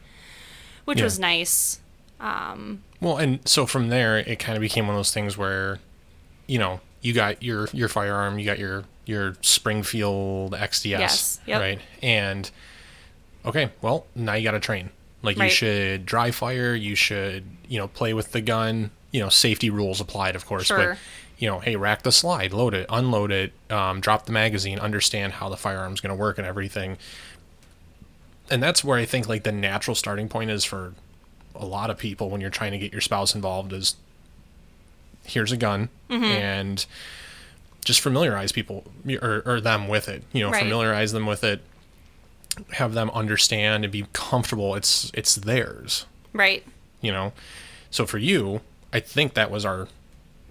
which 0.85 0.97
yeah. 0.97 1.03
was 1.03 1.19
nice 1.19 1.79
um, 2.19 2.81
well 3.01 3.17
and 3.17 3.47
so 3.47 3.65
from 3.65 3.89
there 3.89 4.17
it 4.17 4.39
kind 4.39 4.55
of 4.55 4.61
became 4.61 4.87
one 4.87 4.95
of 4.95 4.99
those 4.99 5.13
things 5.13 5.37
where 5.37 5.79
you 6.47 6.59
know, 6.59 6.79
you 7.01 7.13
got 7.13 7.41
your 7.43 7.67
your 7.73 7.87
firearm, 7.87 8.39
you 8.39 8.45
got 8.45 8.59
your 8.59 8.83
your 9.05 9.35
Springfield 9.41 10.53
XDS, 10.53 10.99
yes. 10.99 11.39
yep. 11.45 11.61
right? 11.61 11.79
And 12.01 12.49
okay, 13.45 13.71
well, 13.81 14.05
now 14.15 14.33
you 14.33 14.43
got 14.43 14.51
to 14.51 14.59
train. 14.59 14.89
Like 15.21 15.37
right. 15.37 15.45
you 15.45 15.51
should 15.51 16.05
dry 16.05 16.31
fire, 16.31 16.75
you 16.75 16.95
should, 16.95 17.45
you 17.67 17.77
know, 17.77 17.87
play 17.87 18.13
with 18.13 18.33
the 18.33 18.41
gun, 18.41 18.91
you 19.11 19.21
know, 19.21 19.29
safety 19.29 19.69
rules 19.69 20.01
applied, 20.01 20.35
of 20.35 20.45
course, 20.45 20.65
sure. 20.65 20.77
but 20.77 20.97
you 21.43 21.49
know, 21.49 21.59
hey, 21.59 21.75
rack 21.75 22.03
the 22.03 22.11
slide, 22.13 22.53
load 22.53 22.73
it, 22.73 22.85
unload 22.87 23.29
it, 23.29 23.51
um, 23.69 23.99
drop 23.99 24.25
the 24.25 24.31
magazine, 24.31 24.79
understand 24.79 25.33
how 25.33 25.49
the 25.49 25.57
firearm's 25.57 25.99
going 25.99 26.09
to 26.09 26.15
work 26.15 26.37
and 26.37 26.47
everything. 26.47 26.97
And 28.49 28.63
that's 28.63 28.81
where 28.81 28.97
I 28.97 29.03
think 29.03 29.27
like 29.27 29.43
the 29.43 29.51
natural 29.51 29.93
starting 29.93 30.29
point 30.29 30.51
is 30.51 30.63
for 30.63 30.93
a 31.53 31.65
lot 31.65 31.89
of 31.89 31.97
people 31.97 32.29
when 32.29 32.39
you're 32.39 32.49
trying 32.49 32.71
to 32.71 32.77
get 32.77 32.93
your 32.93 33.01
spouse 33.01 33.35
involved 33.35 33.73
is 33.73 33.97
here's 35.25 35.51
a 35.51 35.57
gun 35.57 35.89
mm-hmm. 36.09 36.23
and 36.23 36.85
just 37.83 37.99
familiarize 37.99 38.53
people 38.53 38.85
or, 39.21 39.43
or 39.45 39.59
them 39.59 39.89
with 39.89 40.07
it 40.07 40.23
you 40.31 40.41
know 40.41 40.49
right. 40.49 40.63
familiarize 40.63 41.11
them 41.11 41.25
with 41.25 41.43
it 41.43 41.61
have 42.71 42.93
them 42.93 43.09
understand 43.11 43.83
and 43.83 43.91
be 43.91 44.05
comfortable 44.13 44.75
it's 44.75 45.11
it's 45.13 45.35
theirs 45.35 46.05
right 46.33 46.65
you 47.01 47.11
know 47.11 47.33
so 47.91 48.05
for 48.05 48.17
you 48.17 48.61
i 48.91 48.99
think 48.99 49.33
that 49.35 49.51
was 49.51 49.63
our 49.63 49.87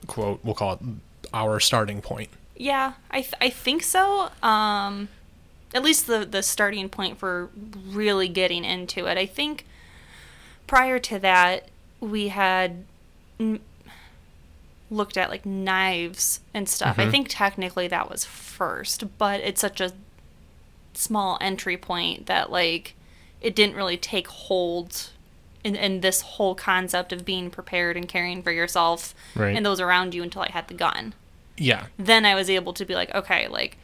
quote 0.06 0.40
we'll 0.42 0.54
call 0.54 0.74
it 0.74 0.80
our 1.32 1.60
starting 1.60 2.00
point 2.00 2.28
yeah 2.56 2.94
i 3.10 3.20
th- 3.20 3.34
i 3.40 3.48
think 3.48 3.82
so 3.82 4.30
um 4.42 5.08
at 5.74 5.82
least 5.82 6.06
the 6.06 6.24
the 6.24 6.42
starting 6.42 6.88
point 6.88 7.18
for 7.18 7.48
really 7.88 8.28
getting 8.28 8.64
into 8.64 9.06
it 9.06 9.16
i 9.16 9.26
think 9.26 9.64
prior 10.66 10.98
to 10.98 11.18
that 11.18 11.68
we 12.00 12.28
had 12.28 12.84
looked 14.92 15.16
at 15.16 15.30
like 15.30 15.46
knives 15.46 16.40
and 16.52 16.68
stuff. 16.68 16.96
Mm-hmm. 16.96 17.08
I 17.08 17.10
think 17.10 17.26
technically 17.28 17.88
that 17.88 18.10
was 18.10 18.24
first, 18.24 19.18
but 19.18 19.40
it's 19.40 19.60
such 19.60 19.80
a 19.80 19.92
small 20.94 21.38
entry 21.40 21.76
point 21.76 22.26
that 22.26 22.50
like 22.50 22.94
it 23.40 23.56
didn't 23.56 23.74
really 23.74 23.96
take 23.96 24.28
hold 24.28 25.10
in, 25.64 25.76
in 25.76 26.00
this 26.00 26.20
whole 26.22 26.54
concept 26.54 27.12
of 27.12 27.24
being 27.24 27.50
prepared 27.50 27.96
and 27.96 28.08
caring 28.08 28.42
for 28.42 28.52
yourself 28.52 29.14
right. 29.34 29.56
and 29.56 29.64
those 29.64 29.80
around 29.80 30.14
you 30.14 30.22
until 30.22 30.42
I 30.42 30.50
had 30.50 30.68
the 30.68 30.74
gun. 30.74 31.14
Yeah. 31.56 31.86
Then 31.96 32.24
I 32.24 32.34
was 32.34 32.50
able 32.50 32.72
to 32.74 32.84
be 32.84 32.94
like, 32.94 33.14
okay, 33.14 33.48
like 33.48 33.78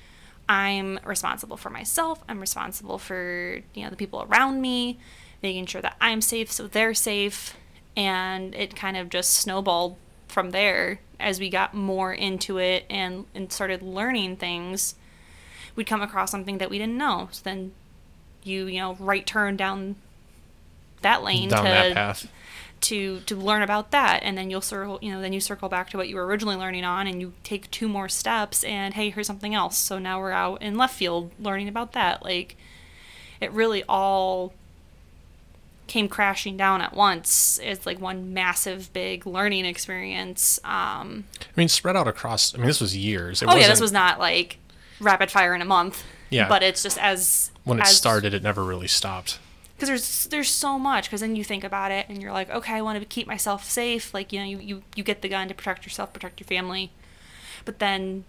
I'm 0.49 0.99
responsible 1.05 1.57
for 1.57 1.71
myself. 1.71 2.23
I'm 2.29 2.41
responsible 2.41 2.99
for, 2.99 3.61
you 3.75 3.85
know, 3.85 3.91
the 3.91 3.97
people 3.97 4.27
around 4.29 4.61
me, 4.61 4.99
making 5.43 5.67
sure 5.67 5.83
that 5.83 5.97
I'm 6.01 6.21
safe 6.21 6.51
so 6.51 6.67
they're 6.67 6.95
safe. 6.95 7.57
And 7.97 8.55
it 8.55 8.77
kind 8.77 8.97
of 8.97 9.09
just 9.09 9.31
snowballed 9.31 9.97
from 10.29 10.51
there 10.51 11.01
as 11.19 11.41
we 11.41 11.51
got 11.51 11.75
more 11.75 12.13
into 12.13 12.59
it 12.59 12.85
and, 12.89 13.27
and 13.35 13.53
started 13.53 13.83
learning 13.83 14.37
things 14.37 14.95
we'd 15.79 15.87
come 15.87 16.03
across 16.03 16.31
something 16.33 16.59
that 16.59 16.71
we 16.71 16.77
didn't 16.77 16.99
know 16.99 17.29
so 17.31 17.41
then 17.45 17.73
you 18.43 18.67
you 18.67 18.81
know 18.81 18.97
right 18.99 19.27
turn 19.27 19.57
down 19.57 19.95
that 21.03 21.23
lane 21.23 21.49
down 21.49 21.65
to, 21.65 21.71
that 21.71 21.95
path 21.95 22.31
to 22.81 23.21
to 23.21 23.35
learn 23.37 23.63
about 23.63 23.91
that 23.91 24.21
and 24.23 24.39
then 24.39 24.51
you'll 24.51 24.61
circle 24.61 24.99
you 25.03 25.13
know 25.13 25.21
then 25.21 25.33
you 25.33 25.41
circle 25.41 25.69
back 25.69 25.91
to 25.91 25.97
what 25.97 26.09
you 26.09 26.15
were 26.15 26.25
originally 26.25 26.57
learning 26.57 26.85
on 26.85 27.07
and 27.07 27.21
you 27.21 27.33
take 27.43 27.71
two 27.71 27.89
more 27.89 28.09
steps 28.09 28.63
and 28.65 28.95
hey 28.95 29.11
here's 29.11 29.27
something 29.27 29.55
else 29.55 29.77
so 29.77 29.99
now 29.99 30.21
we're 30.21 30.31
out 30.31 30.63
in 30.63 30.77
left 30.77 30.95
field 30.95 31.31
learning 31.41 31.69
about 31.69 31.93
that 31.93 32.23
like 32.23 32.57
it 33.41 33.51
really 33.53 33.83
all 33.89 34.53
came 35.89 36.09
crashing 36.09 36.57
down 36.57 36.81
at 36.81 36.95
once. 36.95 37.59
It's 37.63 37.85
like 37.85 38.01
one 38.01 38.33
massive, 38.33 38.93
big 38.93 39.27
learning 39.27 39.65
experience. 39.65 40.61
Um, 40.63 41.25
I 41.41 41.47
mean, 41.57 41.69
spread 41.69 41.97
out 41.97 42.07
across. 42.07 42.55
I 42.55 42.59
mean, 42.59 42.67
this 42.67 42.81
was 42.81 42.97
years. 42.97 43.43
It 43.43 43.49
oh 43.49 43.57
yeah, 43.57 43.69
this 43.69 43.81
was 43.81 43.91
not 43.91 44.21
like 44.21 44.59
rapid 45.01 45.31
fire 45.31 45.55
in 45.55 45.63
a 45.63 45.65
month. 45.65 46.05
Yeah, 46.31 46.49
but 46.49 46.63
it's 46.63 46.83
just 46.83 46.99
as 46.99 47.51
when 47.65 47.79
it 47.81 47.83
as, 47.83 47.97
started, 47.97 48.35
it 48.35 48.43
never 48.43 48.63
really 48.63 48.87
stopped. 48.87 49.41
Because 49.79 49.89
there's 49.89 50.25
there's 50.27 50.51
so 50.51 50.77
much. 50.77 51.05
Because 51.05 51.21
then 51.21 51.37
you 51.37 51.45
think 51.45 51.63
about 51.63 51.93
it, 51.93 52.07
and 52.09 52.21
you're 52.21 52.33
like, 52.33 52.51
okay, 52.51 52.75
I 52.75 52.83
want 52.83 52.99
to 52.99 53.05
keep 53.05 53.29
myself 53.29 53.63
safe. 53.63 54.13
Like 54.13 54.33
you 54.33 54.41
know, 54.41 54.47
you, 54.47 54.59
you 54.59 54.83
you 54.97 55.05
get 55.05 55.23
the 55.23 55.29
gun 55.29 55.47
to 55.47 55.55
protect 55.55 55.85
yourself, 55.85 56.13
protect 56.13 56.41
your 56.41 56.49
family, 56.49 56.91
but 57.65 57.79
then 57.79 58.25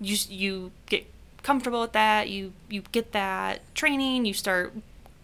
you 0.00 0.16
you 0.28 0.70
get 0.86 1.06
comfortable 1.42 1.80
with 1.80 1.92
that. 1.92 2.28
You 2.28 2.52
you 2.68 2.82
get 2.92 3.10
that 3.12 3.62
training. 3.74 4.26
You 4.26 4.34
start 4.34 4.74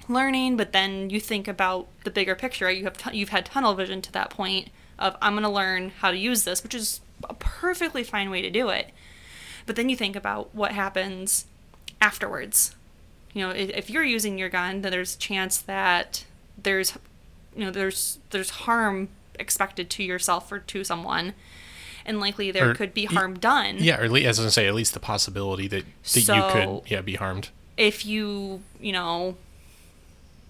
learning, 0.09 0.57
but 0.57 0.73
then 0.73 1.11
you 1.11 1.21
think 1.21 1.47
about 1.47 1.87
the 2.03 2.11
bigger 2.11 2.35
picture. 2.35 2.69
You 2.69 2.85
have 2.85 2.97
t- 2.97 3.17
you've 3.17 3.29
had 3.29 3.47
tunnel 3.47 3.75
vision 3.75 4.03
to 4.03 4.13
that 4.13 4.31
point 4.31 4.71
of 4.99 5.17
I'm 5.23 5.35
going 5.35 5.45
to 5.45 5.49
learn 5.49 5.91
how 5.91 6.11
to 6.11 6.17
use 6.17 6.45
this, 6.45 6.63
which 6.63 6.75
is 6.75 7.01
a 7.29 7.35
perfectly 7.35 8.03
fine 8.03 8.31
way 8.31 8.43
to 8.43 8.51
do 8.51 8.69
it. 8.69 8.91
But 9.67 9.77
then 9.77 9.89
you 9.89 9.97
think 9.97 10.17
about 10.17 10.55
what 10.55 10.73
happens 10.73 11.47
afterwards. 12.01 12.75
You 13.35 13.47
know, 13.47 13.51
if, 13.51 13.69
if 13.71 13.91
you're 13.91 14.05
using 14.05 14.39
your 14.39 14.49
gun, 14.49 14.81
then 14.81 14.93
there's 14.93 15.17
a 15.17 15.19
chance 15.19 15.59
that 15.59 16.25
there's 16.57 16.97
you 17.55 17.65
know 17.65 17.71
there's 17.71 18.19
there's 18.31 18.51
harm 18.51 19.09
expected 19.39 19.91
to 19.91 20.03
yourself 20.03 20.51
or 20.51 20.61
to 20.61 20.85
someone 20.85 21.35
and 22.07 22.21
likely 22.21 22.51
there 22.51 22.71
or, 22.71 22.75
could 22.75 22.95
be 22.95 23.07
harm 23.07 23.39
done. 23.39 23.77
Yeah, 23.79 24.01
or 24.01 24.05
at 24.05 24.13
least, 24.13 24.27
as 24.27 24.41
I 24.41 24.45
was 24.45 24.55
say, 24.55 24.67
at 24.67 24.75
least 24.75 24.95
the 24.95 25.01
possibility 25.01 25.69
that, 25.69 25.85
that 25.85 26.21
so, 26.21 26.35
you 26.35 26.53
could 26.53 26.91
yeah 26.91 27.01
be 27.01 27.15
harmed. 27.15 27.51
If 27.77 28.07
you 28.07 28.63
you 28.81 28.93
know 28.93 29.37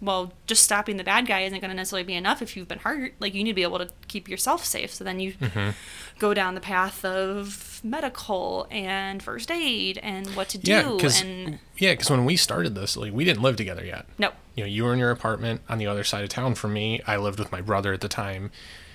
well, 0.05 0.33
just 0.47 0.63
stopping 0.63 0.97
the 0.97 1.05
bad 1.05 1.27
guy 1.27 1.41
isn't 1.41 1.59
going 1.61 1.71
to 1.71 1.77
necessarily 1.77 2.05
be 2.05 2.15
enough 2.15 2.43
if 2.43 2.57
you've 2.57 2.69
been 2.69 2.81
hurt. 2.81 3.15
Like, 3.21 3.35
you 3.35 3.43
need 3.43 3.51
to 3.51 3.55
be 3.55 3.63
able 3.63 3.79
to 3.79 3.89
keep 4.09 4.29
yourself 4.29 4.65
safe. 4.65 4.93
So 4.93 5.05
then 5.05 5.21
you 5.21 5.33
mm-hmm. 5.33 5.71
go 6.19 6.35
down 6.35 6.55
the 6.55 6.61
path 6.61 7.05
of 7.05 7.81
medical 7.83 8.67
and 8.71 9.23
first 9.23 9.51
aid 9.51 9.99
and 10.03 10.27
what 10.37 10.49
to 10.51 10.59
do. 10.59 10.71
Yeah, 10.71 10.93
because 10.95 11.23
yeah, 11.23 11.93
because 11.93 12.11
when 12.11 12.25
we 12.25 12.37
started 12.37 12.75
this, 12.75 12.97
like, 12.97 13.13
we 13.13 13.25
didn't 13.25 13.43
live 13.43 13.57
together 13.57 13.85
yet. 13.85 14.07
No. 14.19 14.33
You 14.55 14.65
know, 14.65 14.69
you 14.69 14.85
were 14.85 14.93
in 14.93 14.99
your 14.99 15.11
apartment 15.11 15.63
on 15.69 15.79
the 15.79 15.87
other 15.87 16.05
side 16.05 16.23
of 16.23 16.29
town 16.29 16.55
from 16.55 16.73
me. 16.73 17.01
I 17.07 17.17
lived 17.17 17.39
with 17.39 17.51
my 17.51 17.61
brother 17.61 17.93
at 17.93 18.01
the 18.01 18.09
time. 18.09 18.51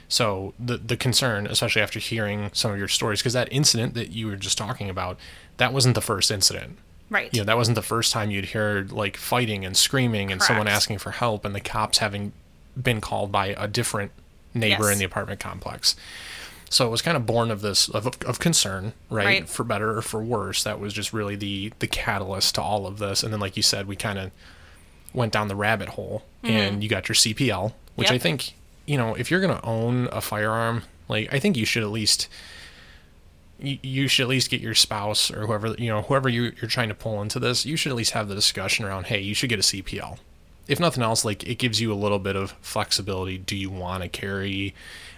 So 0.07 0.53
the 0.59 0.77
the 0.77 0.97
concern, 0.97 1.45
especially 1.45 1.81
after 1.83 1.99
hearing 1.99 2.49
some 2.53 2.71
of 2.71 2.79
your 2.79 2.87
stories, 2.87 3.19
because 3.19 3.33
that 3.33 3.47
incident 3.51 3.93
that 3.93 4.11
you 4.11 4.27
were 4.27 4.35
just 4.35 4.57
talking 4.57 4.89
about, 4.89 5.19
that 5.57 5.71
wasn't 5.71 5.95
the 5.95 6.01
first 6.01 6.31
incident. 6.31 6.79
Right. 7.09 7.33
You 7.33 7.41
know, 7.41 7.45
that 7.45 7.57
wasn't 7.57 7.75
the 7.75 7.81
first 7.81 8.11
time 8.11 8.29
you'd 8.29 8.49
heard 8.49 8.91
like 8.91 9.17
fighting 9.17 9.65
and 9.65 9.75
screaming 9.75 10.31
and 10.31 10.41
someone 10.41 10.67
asking 10.67 10.99
for 10.99 11.11
help 11.11 11.43
and 11.43 11.55
the 11.55 11.59
cops 11.59 11.97
having 11.97 12.33
been 12.81 13.01
called 13.01 13.31
by 13.31 13.47
a 13.47 13.67
different 13.67 14.11
neighbor 14.53 14.85
yes. 14.85 14.93
in 14.93 14.99
the 14.99 15.05
apartment 15.05 15.39
complex. 15.39 15.95
So 16.69 16.85
it 16.85 16.89
was 16.89 17.01
kind 17.01 17.17
of 17.17 17.25
born 17.25 17.49
of 17.49 17.61
this 17.61 17.89
of, 17.89 18.07
of 18.25 18.39
concern, 18.39 18.93
right? 19.09 19.25
right? 19.25 19.49
For 19.49 19.63
better 19.63 19.97
or 19.97 20.01
for 20.03 20.21
worse. 20.21 20.63
That 20.63 20.79
was 20.79 20.93
just 20.93 21.13
really 21.13 21.35
the 21.35 21.73
the 21.79 21.87
catalyst 21.87 22.55
to 22.55 22.61
all 22.61 22.85
of 22.85 22.99
this. 22.99 23.23
And 23.23 23.33
then 23.33 23.39
like 23.39 23.57
you 23.57 23.63
said, 23.63 23.87
we 23.87 23.95
kind 23.95 24.19
of 24.19 24.31
went 25.11 25.33
down 25.33 25.47
the 25.47 25.55
rabbit 25.55 25.89
hole 25.89 26.23
mm-hmm. 26.43 26.55
and 26.55 26.83
you 26.83 26.89
got 26.89 27.09
your 27.09 27.15
CPL, 27.15 27.73
which 27.95 28.09
yep. 28.09 28.15
I 28.15 28.17
think, 28.19 28.53
you 28.85 28.97
know, 28.97 29.15
if 29.15 29.31
you're 29.31 29.41
going 29.41 29.57
to 29.57 29.65
own 29.65 30.07
a 30.11 30.21
firearm, 30.21 30.83
like 31.07 31.33
I 31.33 31.39
think 31.39 31.57
you 31.57 31.65
should 31.65 31.81
at 31.81 31.89
least 31.89 32.27
you, 33.61 34.07
should 34.07 34.23
at 34.23 34.29
least 34.29 34.49
get 34.49 34.61
your 34.61 34.75
spouse 34.75 35.31
or 35.31 35.45
whoever 35.45 35.69
you 35.77 35.89
know 35.89 36.01
whoever 36.03 36.29
you, 36.29 36.53
you're 36.61 36.69
trying 36.69 36.89
to 36.89 36.95
pull 36.95 37.21
into 37.21 37.39
this 37.39 37.65
you 37.65 37.75
should 37.75 37.91
at 37.91 37.95
least 37.95 38.11
have 38.11 38.27
the 38.29 38.35
discussion 38.35 38.85
around 38.85 39.07
hey 39.07 39.19
you 39.19 39.33
should 39.33 39.49
get 39.49 39.59
a 39.59 39.63
cpl 39.63 40.17
if 40.69 40.79
nothing 40.79 41.03
else 41.03 41.25
like 41.25 41.43
it 41.45 41.55
gives 41.55 41.81
you 41.81 41.91
a 41.91 41.95
little 41.95 42.19
bit 42.19 42.35
of 42.35 42.51
flexibility. 42.61 43.39
Do 43.39 43.57
you 43.57 43.71
want 43.71 44.03
to 44.03 44.07
carry 44.07 44.75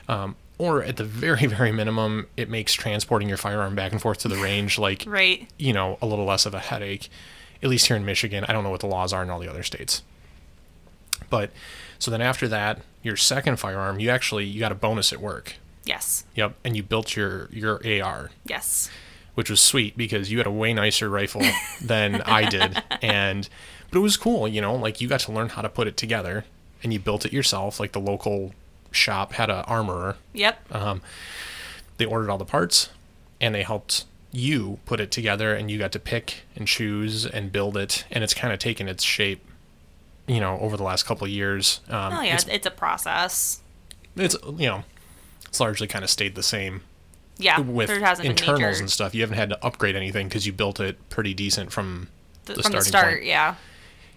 um, 0.08 0.36
or 0.58 0.82
at 0.82 0.96
the 0.96 1.04
very 1.04 1.46
very 1.46 1.72
minimum 1.72 2.28
it 2.38 2.50
makes 2.50 2.74
transporting 2.74 3.28
your 3.28 3.38
firearm 3.38 3.76
back 3.76 3.92
and 3.92 4.02
forth 4.02 4.20
to 4.20 4.28
the 4.28 4.38
range 4.38 4.80
like 4.80 5.04
right. 5.06 5.48
you 5.58 5.74
know 5.74 6.00
a 6.02 6.08
little 6.08 6.26
less 6.26 6.48
of 6.48 6.56
a 6.56 6.60
headache 6.60 7.10
at 7.62 7.70
least 7.70 7.86
here 7.88 7.98
in 7.98 8.06
michigan. 8.06 8.44
I 8.48 8.54
don't 8.54 8.64
know 8.64 8.72
what 8.72 8.80
the 8.80 8.88
laws 8.88 9.14
are 9.14 9.22
in 9.22 9.30
all 9.30 9.40
the 9.40 9.50
other 9.50 9.62
states. 9.62 10.02
But 11.30 11.52
so 12.00 12.10
then 12.10 12.22
after 12.22 12.48
that 12.48 12.82
your 13.04 13.18
second 13.18 13.58
firearm 13.58 14.00
you 14.00 14.10
actually 14.10 14.46
you 14.46 14.60
got 14.60 14.72
a 14.72 14.76
bonus 14.76 15.12
at 15.12 15.20
work 15.20 15.56
Yes. 15.86 16.26
Yep. 16.36 16.56
And 16.64 16.76
you 16.76 16.84
built 16.84 17.16
your 17.16 17.50
your 17.52 17.82
AR. 18.04 18.32
Yes. 18.46 18.90
Which 19.36 19.50
was 19.50 19.62
sweet 19.62 19.98
because 19.98 20.32
you 20.32 20.38
had 20.38 20.48
a 20.48 20.52
way 20.52 20.74
nicer 20.74 21.10
rifle 21.10 21.42
than 21.82 22.22
I 22.22 22.50
did, 22.50 22.84
and 23.02 23.48
but 23.90 24.00
it 24.00 24.02
was 24.02 24.18
cool. 24.18 24.48
You 24.48 24.62
know, 24.62 24.76
like 24.76 25.02
you 25.02 25.08
got 25.08 25.22
to 25.22 25.32
learn 25.32 25.50
how 25.50 25.62
to 25.62 25.70
put 25.70 25.88
it 25.88 25.98
together, 25.98 26.46
and 26.84 26.92
you 26.92 27.00
built 27.00 27.26
it 27.26 27.34
yourself. 27.34 27.80
Like 27.80 27.94
the 27.94 28.00
local 28.00 28.54
shop 28.92 29.34
had 29.34 29.50
a 29.50 29.64
armorer. 29.64 30.18
Yep. 30.34 30.76
Um, 30.76 31.02
they 31.98 32.06
ordered 32.06 32.30
all 32.30 32.38
the 32.38 32.46
parts, 32.46 32.90
and 33.40 33.56
they 33.56 33.64
helped 33.64 34.06
you 34.34 34.80
put 34.86 35.00
it 35.00 35.12
together, 35.12 35.56
and 35.56 35.72
you 35.72 35.78
got 35.78 35.94
to 35.94 36.00
pick 36.00 36.44
and 36.56 36.68
choose 36.68 37.26
and 37.26 37.52
build 37.52 37.78
it, 37.78 38.06
and 38.12 38.24
it's 38.24 38.34
kind 38.34 38.54
of 38.54 38.60
taken 38.60 38.88
its 38.88 39.04
shape. 39.04 39.46
You 40.28 40.40
know, 40.40 40.60
over 40.60 40.78
the 40.78 40.84
last 40.84 41.04
couple 41.04 41.26
of 41.26 41.32
years. 41.32 41.82
Um, 41.90 42.14
oh 42.14 42.22
yeah, 42.22 42.36
it's, 42.36 42.48
it's 42.48 42.68
a 42.68 42.72
process. 42.72 43.62
It's 44.16 44.36
you 44.46 44.68
know 44.68 44.84
it's 45.52 45.60
largely 45.60 45.86
kind 45.86 46.02
of 46.02 46.10
stayed 46.10 46.36
the 46.36 46.44
same. 46.44 46.82
Yeah, 47.38 47.60
with 47.60 47.90
internals 47.90 48.80
and 48.80 48.90
stuff. 48.90 49.14
You 49.14 49.20
haven't 49.22 49.38
had 49.38 49.50
to 49.50 49.66
upgrade 49.66 49.98
anything 49.98 50.30
because 50.30 50.46
you 50.46 50.54
built 50.54 50.80
it 50.80 51.10
pretty 51.10 51.34
decent 51.34 51.74
from 51.74 52.08
the, 52.46 52.54
the 52.54 52.64
from 52.64 52.72
the 52.72 52.82
start. 52.82 53.16
Point. 53.16 53.26
Yeah. 53.26 53.56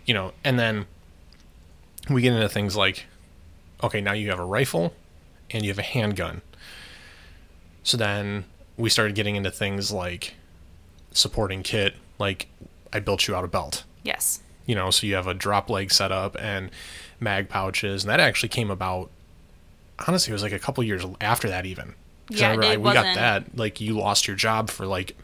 You 0.07 0.15
know, 0.15 0.33
and 0.45 0.61
then 0.61 0.87
we 2.09 2.23
get 2.23 2.35
into 2.35 2.49
things 2.49 2.77
like, 2.77 3.07
okay, 3.83 4.01
now 4.01 4.13
you 4.13 4.31
have 4.31 4.39
a 4.39 4.45
rifle 4.45 4.95
and 5.51 5.65
you 5.65 5.71
have 5.71 5.79
a 5.79 5.83
handgun. 5.83 6.43
So 7.83 7.97
then 7.97 8.45
we 8.77 8.91
started 8.91 9.17
getting 9.17 9.35
into 9.35 9.51
things 9.51 9.91
like 9.91 10.35
supporting 11.11 11.65
kit, 11.65 11.97
like 12.21 12.47
I 12.93 13.01
built 13.01 13.27
you 13.27 13.35
out 13.35 13.45
a 13.45 13.49
belt. 13.49 13.83
Yes. 14.05 14.41
You 14.67 14.77
know, 14.77 14.93
so 14.93 15.07
you 15.07 15.17
have 15.17 15.27
a 15.27 15.35
drop 15.35 15.69
leg 15.69 15.91
setup 15.91 16.37
and 16.41 16.71
mag 17.19 17.49
pouches, 17.49 18.05
and 18.05 18.11
that 18.11 18.21
actually 18.21 18.51
came 18.51 18.71
about. 18.71 19.11
Honestly, 20.07 20.31
it 20.31 20.35
was 20.35 20.43
like 20.43 20.53
a 20.53 20.59
couple 20.59 20.83
years 20.85 21.05
after 21.21 21.49
that, 21.49 21.67
even. 21.67 21.95
Yeah, 22.31 22.51
remember 22.51 22.67
I, 22.67 22.77
we 22.77 22.93
got 22.93 23.15
that. 23.15 23.57
Like 23.57 23.81
you 23.81 23.99
lost 23.99 24.27
your 24.27 24.37
job 24.37 24.71
for 24.71 24.87
like 24.87 25.17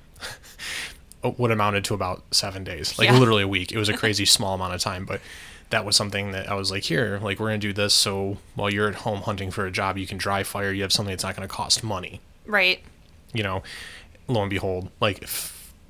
what 1.22 1.50
amounted 1.50 1.84
to 1.86 1.94
about 1.94 2.22
seven 2.30 2.64
days, 2.64 2.98
like 2.98 3.08
yeah. 3.08 3.18
literally 3.18 3.42
a 3.42 3.48
week. 3.48 3.72
It 3.72 3.78
was 3.78 3.88
a 3.88 3.96
crazy 3.96 4.24
small 4.24 4.54
amount 4.54 4.74
of 4.74 4.80
time, 4.80 5.04
but 5.04 5.20
that 5.70 5.84
was 5.84 5.96
something 5.96 6.32
that 6.32 6.48
I 6.48 6.54
was 6.54 6.70
like, 6.70 6.82
here, 6.82 7.18
like 7.22 7.40
we're 7.40 7.48
gonna 7.48 7.58
do 7.58 7.72
this. 7.72 7.94
So 7.94 8.38
while 8.54 8.70
you're 8.70 8.88
at 8.88 8.96
home 8.96 9.22
hunting 9.22 9.50
for 9.50 9.66
a 9.66 9.70
job, 9.70 9.96
you 9.96 10.06
can 10.06 10.18
dry 10.18 10.42
fire. 10.42 10.72
You 10.72 10.82
have 10.82 10.92
something 10.92 11.12
that's 11.12 11.24
not 11.24 11.34
gonna 11.34 11.48
cost 11.48 11.82
money. 11.82 12.20
Right. 12.46 12.80
You 13.32 13.42
know, 13.42 13.62
lo 14.28 14.42
and 14.42 14.50
behold, 14.50 14.90
like 15.00 15.26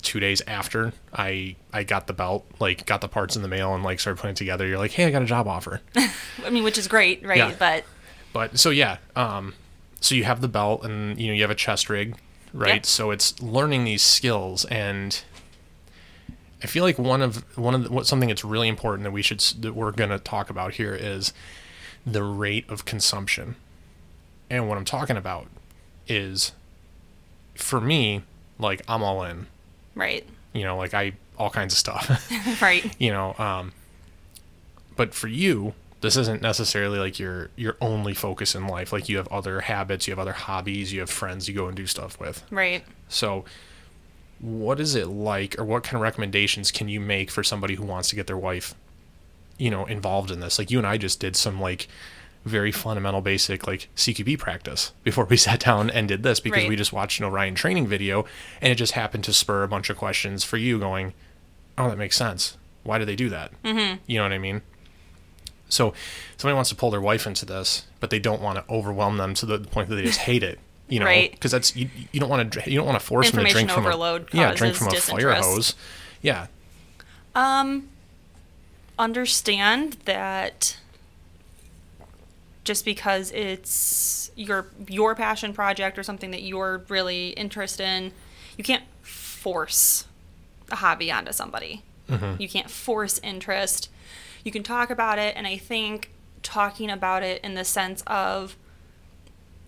two 0.03 0.21
days 0.21 0.43
after 0.47 0.93
I 1.13 1.57
I 1.73 1.85
got 1.85 2.07
the 2.07 2.13
belt, 2.13 2.47
like 2.59 2.87
got 2.87 3.01
the 3.01 3.09
parts 3.09 3.37
in 3.37 3.43
the 3.43 3.49
mail 3.49 3.75
and 3.75 3.83
like 3.83 4.01
started 4.01 4.21
putting 4.21 4.33
it 4.33 4.37
together, 4.37 4.67
you're 4.67 4.79
like, 4.79 4.93
hey, 4.93 5.07
I 5.07 5.11
got 5.11 5.23
a 5.23 5.27
job 5.27 5.49
offer. 5.49 5.81
I 6.45 6.51
mean, 6.51 6.65
which 6.65 6.79
is 6.79 6.89
great, 6.89 7.25
right? 7.27 7.39
Yeah. 7.39 7.55
But 7.59 7.85
but 8.33 8.59
so 8.59 8.71
yeah, 8.71 8.99
um, 9.17 9.55
so 10.01 10.15
you 10.15 10.25
have 10.25 10.41
the 10.41 10.49
belt 10.49 10.85
and 10.85 11.21
you 11.21 11.29
know 11.29 11.35
you 11.35 11.43
have 11.43 11.51
a 11.51 11.55
chest 11.55 11.89
rig, 11.91 12.17
right? 12.53 12.75
Yep. 12.75 12.87
So 12.87 13.11
it's 13.11 13.41
learning 13.43 13.85
these 13.85 14.03
skills 14.03 14.65
and 14.67 15.23
I 16.63 16.67
feel 16.67 16.85
like 16.85 16.99
one 16.99 17.23
of 17.23 17.59
one 17.59 17.75
of 17.75 17.85
the, 17.85 17.93
what 17.93 18.07
something 18.07 18.29
that's 18.29 18.45
really 18.45 18.69
important 18.69 19.05
that 19.05 19.13
we 19.13 19.23
should 19.23 19.41
that 19.61 19.75
we're 19.75 19.93
going 19.93 20.11
to 20.11 20.19
talk 20.19 20.51
about 20.51 20.75
here 20.75 20.95
is 20.95 21.33
the 22.07 22.23
rate 22.23 22.69
of 22.69 22.85
consumption. 22.85 23.57
And 24.51 24.69
what 24.69 24.77
I'm 24.77 24.85
talking 24.85 25.17
about 25.17 25.47
is 26.09 26.53
for 27.55 27.81
me, 27.81 28.23
like 28.59 28.83
I'm 28.89 29.03
all 29.03 29.23
in. 29.25 29.47
Right. 29.95 30.27
You 30.53 30.65
know, 30.65 30.77
like 30.77 30.93
I 30.93 31.13
all 31.39 31.51
kinds 31.51 31.73
of 31.73 31.79
stuff. 31.79 32.61
right. 32.63 32.95
You 33.01 33.11
know, 33.13 33.35
um 33.39 33.73
but 34.97 35.15
for 35.15 35.29
you, 35.29 35.73
this 36.01 36.17
isn't 36.17 36.41
necessarily 36.41 36.99
like 36.99 37.19
your 37.19 37.51
your 37.57 37.77
only 37.81 38.15
focus 38.15 38.55
in 38.55 38.67
life. 38.67 38.93
Like 38.93 39.09
you 39.09 39.17
have 39.19 39.29
other 39.29 39.61
habits, 39.61 40.07
you 40.07 40.13
have 40.13 40.19
other 40.19 40.33
hobbies, 40.33 40.93
you 40.93 41.01
have 41.01 41.11
friends 41.11 41.49
you 41.49 41.55
go 41.55 41.67
and 41.67 41.77
do 41.77 41.87
stuff 41.87 42.19
with. 42.19 42.43
Right. 42.51 42.85
So 43.09 43.45
what 44.41 44.81
is 44.81 44.95
it 44.95 45.07
like 45.07 45.59
or 45.59 45.65
what 45.65 45.83
kind 45.83 45.97
of 45.97 46.01
recommendations 46.01 46.73
can 46.73 46.89
you 46.89 46.99
make 46.99 47.31
for 47.31 47.43
somebody 47.43 47.75
who 47.75 47.85
wants 47.85 48.09
to 48.09 48.17
get 48.17 48.27
their 48.27 48.39
wife 48.39 48.75
you 49.59 49.71
know 49.71 49.85
involved 49.85 50.31
in 50.31 50.41
this 50.41 50.59
like 50.59 50.71
you 50.71 50.79
and 50.79 50.87
i 50.87 50.97
just 50.97 51.21
did 51.21 51.37
some 51.37 51.61
like 51.61 51.87
very 52.47 52.73
fundamental 52.73 53.21
basic 53.21 53.67
like 53.67 53.89
cqb 53.95 54.39
practice 54.39 54.93
before 55.05 55.27
we 55.27 55.37
sat 55.37 55.61
down 55.61 55.91
and 55.91 56.09
did 56.09 56.23
this 56.23 56.41
because 56.41 56.63
right. 56.63 56.69
we 56.71 56.77
just 56.77 56.93
watched 56.93 57.21
an 57.21 57.27
orion 57.27 57.55
training 57.55 57.87
video 57.87 58.25
and 58.63 58.73
it 58.73 58.77
just 58.77 58.93
happened 58.93 59.23
to 59.23 59.33
spur 59.33 59.63
a 59.63 59.69
bunch 59.69 59.91
of 59.91 59.99
questions 59.99 60.43
for 60.43 60.57
you 60.57 60.79
going 60.79 61.13
oh 61.77 61.91
that 61.91 61.99
makes 61.99 62.17
sense 62.17 62.57
why 62.83 62.99
do 62.99 63.05
they 63.05 63.17
do 63.17 63.29
that 63.29 63.53
mm-hmm. 63.63 64.01
you 64.07 64.17
know 64.17 64.25
what 64.25 64.33
i 64.33 64.39
mean 64.39 64.63
so 65.71 65.95
somebody 66.37 66.55
wants 66.55 66.69
to 66.69 66.77
pull 66.77 66.91
their 66.91 67.01
wife 67.01 67.27
into 67.27 67.47
this 67.47 67.87
but 68.01 68.11
they 68.11 68.19
don't 68.19 68.43
want 68.43 68.59
to 68.59 68.73
overwhelm 68.73 69.17
them 69.17 69.33
to 69.33 69.47
the 69.47 69.59
point 69.59 69.89
that 69.89 69.95
they 69.95 70.03
just 70.03 70.21
hate 70.21 70.43
it 70.43 70.59
you 70.91 70.99
know, 70.99 71.07
because 71.07 71.53
right. 71.53 71.59
that's 71.59 71.77
you, 71.77 71.89
you 72.11 72.19
don't 72.19 72.29
want 72.29 72.53
to 72.53 72.71
you 72.71 72.77
don't 72.77 72.87
want 72.87 73.01
to 73.01 73.07
force 73.07 73.31
them 73.31 73.45
to 73.45 73.51
drink 73.51 73.71
from 73.71 73.87
a 73.87 74.25
yeah 74.33 74.53
drink 74.53 74.75
from 74.75 74.89
a 74.89 74.97
fire 74.97 75.33
hose. 75.33 75.75
Yeah. 76.21 76.49
Um. 77.35 77.89
Understand 78.99 79.99
that 80.05 80.77
just 82.65 82.85
because 82.85 83.31
it's 83.31 84.31
your 84.35 84.67
your 84.89 85.15
passion 85.15 85.55
project 85.55 85.97
or 85.97 86.03
something 86.03 86.33
that 86.33 86.43
you're 86.43 86.85
really 86.89 87.29
interested 87.31 87.85
in, 87.85 88.13
you 88.59 88.65
can't 88.65 88.85
force 89.01 90.07
a 90.71 90.77
hobby 90.77 91.11
onto 91.11 91.33
somebody. 91.33 91.83
Mm-hmm. 92.09 92.43
You 92.43 92.49
can't 92.49 92.69
force 92.69 93.21
interest. 93.23 93.89
You 94.45 94.53
can 94.53 94.63
talk 94.63 94.91
about 94.91 95.19
it, 95.19 95.35
and 95.37 95.47
I 95.47 95.57
think 95.57 96.11
talking 96.43 96.91
about 96.91 97.23
it 97.23 97.43
in 97.45 97.55
the 97.55 97.65
sense 97.65 98.03
of 98.07 98.57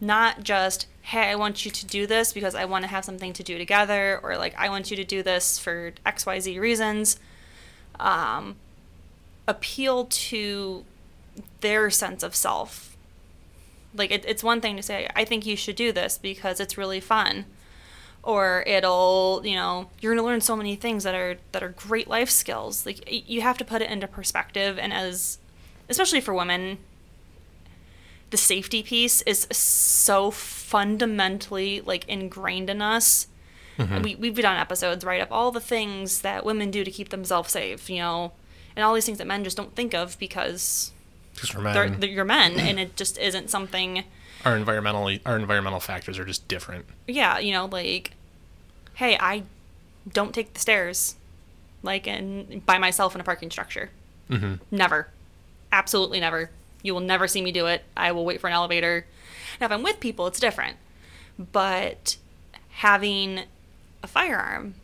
not 0.00 0.42
just 0.42 0.86
hey, 1.02 1.30
I 1.30 1.34
want 1.34 1.64
you 1.64 1.70
to 1.70 1.86
do 1.86 2.06
this 2.06 2.32
because 2.32 2.54
I 2.54 2.64
want 2.64 2.84
to 2.84 2.88
have 2.88 3.04
something 3.04 3.32
to 3.34 3.42
do 3.42 3.58
together, 3.58 4.20
or 4.22 4.36
like, 4.36 4.54
I 4.56 4.68
want 4.68 4.90
you 4.90 4.96
to 4.96 5.04
do 5.04 5.22
this 5.22 5.58
for 5.58 5.92
XYZ 6.06 6.58
reasons. 6.60 7.18
Um, 7.98 8.56
appeal 9.46 10.06
to 10.06 10.84
their 11.60 11.90
sense 11.90 12.22
of 12.22 12.34
self. 12.34 12.96
Like, 13.94 14.10
it, 14.12 14.24
it's 14.26 14.44
one 14.44 14.60
thing 14.60 14.76
to 14.76 14.82
say, 14.82 15.08
I 15.14 15.24
think 15.24 15.44
you 15.44 15.56
should 15.56 15.76
do 15.76 15.92
this 15.92 16.18
because 16.18 16.60
it's 16.60 16.78
really 16.78 17.00
fun. 17.00 17.44
Or 18.22 18.62
it'll, 18.66 19.42
you 19.44 19.56
know, 19.56 19.90
you're 20.00 20.14
going 20.14 20.22
to 20.22 20.26
learn 20.26 20.40
so 20.40 20.54
many 20.54 20.76
things 20.76 21.02
that 21.04 21.14
are 21.14 21.38
that 21.50 21.62
are 21.62 21.70
great 21.70 22.06
life 22.06 22.30
skills. 22.30 22.86
Like 22.86 23.02
you 23.10 23.40
have 23.40 23.58
to 23.58 23.64
put 23.64 23.82
it 23.82 23.90
into 23.90 24.06
perspective, 24.06 24.78
and 24.78 24.92
as, 24.92 25.38
especially 25.88 26.20
for 26.20 26.32
women, 26.32 26.78
the 28.30 28.36
safety 28.36 28.82
piece 28.82 29.22
is 29.22 29.46
so 29.50 30.30
fundamentally 30.30 31.80
like 31.80 32.08
ingrained 32.08 32.70
in 32.70 32.80
us. 32.80 33.26
Mm-hmm. 33.78 34.02
We 34.02 34.14
we've 34.14 34.36
done 34.36 34.56
episodes 34.56 35.04
right 35.04 35.20
up 35.20 35.32
all 35.32 35.50
the 35.50 35.60
things 35.60 36.20
that 36.20 36.44
women 36.44 36.70
do 36.70 36.84
to 36.84 36.90
keep 36.90 37.08
themselves 37.08 37.52
safe, 37.52 37.90
you 37.90 37.98
know, 37.98 38.32
and 38.76 38.84
all 38.84 38.94
these 38.94 39.06
things 39.06 39.18
that 39.18 39.26
men 39.26 39.44
just 39.44 39.56
don't 39.56 39.74
think 39.74 39.94
of 39.94 40.18
because 40.18 40.92
because 41.34 41.54
we're 41.54 41.62
men. 41.62 41.74
They're, 41.74 41.90
they're, 41.90 42.10
you're 42.10 42.24
men, 42.24 42.52
and 42.58 42.78
it 42.78 42.96
just 42.96 43.18
isn't 43.18 43.50
something. 43.50 44.04
Our 44.44 44.58
environmentally 44.58 45.20
our 45.24 45.38
environmental 45.38 45.80
factors 45.80 46.18
are 46.18 46.24
just 46.24 46.48
different. 46.48 46.86
Yeah, 47.06 47.38
you 47.38 47.52
know, 47.52 47.66
like, 47.66 48.12
hey, 48.94 49.16
I 49.18 49.44
don't 50.10 50.34
take 50.34 50.54
the 50.54 50.60
stairs, 50.60 51.16
like, 51.82 52.06
and 52.06 52.64
by 52.66 52.78
myself 52.78 53.14
in 53.14 53.20
a 53.20 53.24
parking 53.24 53.50
structure. 53.50 53.90
Mm-hmm. 54.28 54.54
Never, 54.70 55.08
absolutely 55.70 56.20
never. 56.20 56.50
You 56.82 56.94
will 56.94 57.00
never 57.00 57.28
see 57.28 57.42
me 57.42 57.52
do 57.52 57.66
it. 57.66 57.84
I 57.96 58.10
will 58.12 58.24
wait 58.24 58.40
for 58.40 58.48
an 58.48 58.52
elevator. 58.54 59.06
Now, 59.60 59.66
if 59.66 59.72
I'm 59.72 59.82
with 59.82 60.00
people, 60.00 60.26
it's 60.26 60.40
different. 60.40 60.76
But 61.38 62.16
having 62.70 63.42
a 64.02 64.06
firearm 64.06 64.74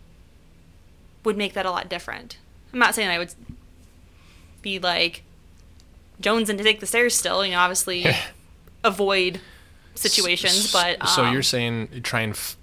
would 1.24 1.36
make 1.36 1.54
that 1.54 1.66
a 1.66 1.70
lot 1.70 1.88
different. 1.88 2.38
I'm 2.72 2.78
not 2.78 2.94
saying 2.94 3.08
I 3.08 3.18
would 3.18 3.34
be 4.62 4.78
like 4.78 5.22
Jones 6.20 6.48
and 6.48 6.58
to 6.58 6.64
take 6.64 6.80
the 6.80 6.86
stairs 6.86 7.16
still, 7.16 7.44
you 7.44 7.52
know, 7.52 7.58
obviously 7.58 8.06
avoid 8.84 9.40
situations, 9.94 10.72
but 10.72 11.00
um, 11.00 11.06
so 11.08 11.30
you're 11.30 11.42
saying 11.42 12.02
try 12.02 12.20
and 12.20 12.32
f- 12.32 12.56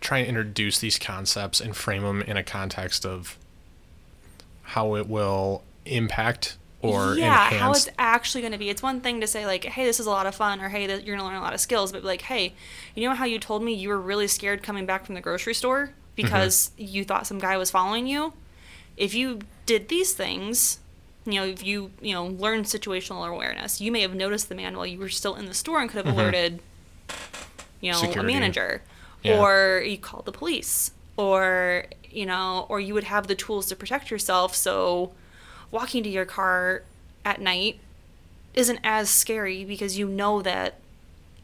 try 0.00 0.18
and 0.18 0.28
introduce 0.28 0.78
these 0.78 0.98
concepts 0.98 1.60
and 1.60 1.76
frame 1.76 2.02
them 2.02 2.22
in 2.22 2.36
a 2.36 2.42
context 2.42 3.04
of 3.04 3.38
how 4.62 4.94
it 4.96 5.08
will 5.08 5.62
impact 5.84 6.56
or 6.80 7.16
yeah, 7.16 7.46
enhance. 7.46 7.60
how 7.60 7.70
it's 7.72 7.88
actually 7.98 8.40
going 8.40 8.52
to 8.52 8.58
be. 8.58 8.68
It's 8.68 8.82
one 8.82 9.00
thing 9.00 9.20
to 9.20 9.26
say 9.26 9.46
like, 9.46 9.64
"Hey, 9.64 9.84
this 9.84 9.98
is 9.98 10.06
a 10.06 10.10
lot 10.10 10.26
of 10.26 10.34
fun," 10.34 10.60
or 10.60 10.68
"Hey, 10.68 10.82
you're 10.82 10.98
going 11.00 11.18
to 11.18 11.24
learn 11.24 11.34
a 11.34 11.40
lot 11.40 11.54
of 11.54 11.60
skills," 11.60 11.92
but 11.92 12.04
like, 12.04 12.22
"Hey, 12.22 12.54
you 12.94 13.08
know 13.08 13.14
how 13.14 13.24
you 13.24 13.38
told 13.38 13.62
me 13.62 13.72
you 13.72 13.88
were 13.88 14.00
really 14.00 14.28
scared 14.28 14.62
coming 14.62 14.86
back 14.86 15.04
from 15.04 15.14
the 15.14 15.20
grocery 15.20 15.54
store 15.54 15.90
because 16.14 16.70
mm-hmm. 16.70 16.94
you 16.94 17.04
thought 17.04 17.26
some 17.26 17.38
guy 17.38 17.56
was 17.56 17.70
following 17.70 18.06
you? 18.06 18.32
If 18.96 19.14
you 19.14 19.40
did 19.66 19.88
these 19.88 20.12
things, 20.12 20.78
you 21.32 21.40
know, 21.40 21.46
if 21.46 21.64
you 21.64 21.90
you 22.00 22.14
know 22.14 22.26
learned 22.26 22.66
situational 22.66 23.28
awareness, 23.28 23.80
you 23.80 23.92
may 23.92 24.00
have 24.00 24.14
noticed 24.14 24.48
the 24.48 24.54
man 24.54 24.76
while 24.76 24.86
you 24.86 24.98
were 24.98 25.08
still 25.08 25.34
in 25.36 25.46
the 25.46 25.54
store 25.54 25.80
and 25.80 25.90
could 25.90 26.04
have 26.04 26.06
mm-hmm. 26.06 26.20
alerted, 26.20 26.60
you 27.80 27.92
know, 27.92 27.98
Security. 27.98 28.20
a 28.20 28.22
manager, 28.34 28.82
yeah. 29.22 29.40
or 29.40 29.82
you 29.84 29.98
called 29.98 30.24
the 30.24 30.32
police, 30.32 30.92
or 31.16 31.84
you 32.10 32.26
know, 32.26 32.66
or 32.68 32.80
you 32.80 32.94
would 32.94 33.04
have 33.04 33.26
the 33.26 33.34
tools 33.34 33.66
to 33.66 33.76
protect 33.76 34.10
yourself, 34.10 34.54
so." 34.54 35.12
walking 35.70 36.02
to 36.02 36.08
your 36.08 36.24
car 36.24 36.82
at 37.24 37.40
night 37.40 37.78
isn't 38.54 38.80
as 38.82 39.10
scary 39.10 39.64
because 39.64 39.98
you 39.98 40.08
know 40.08 40.42
that 40.42 40.74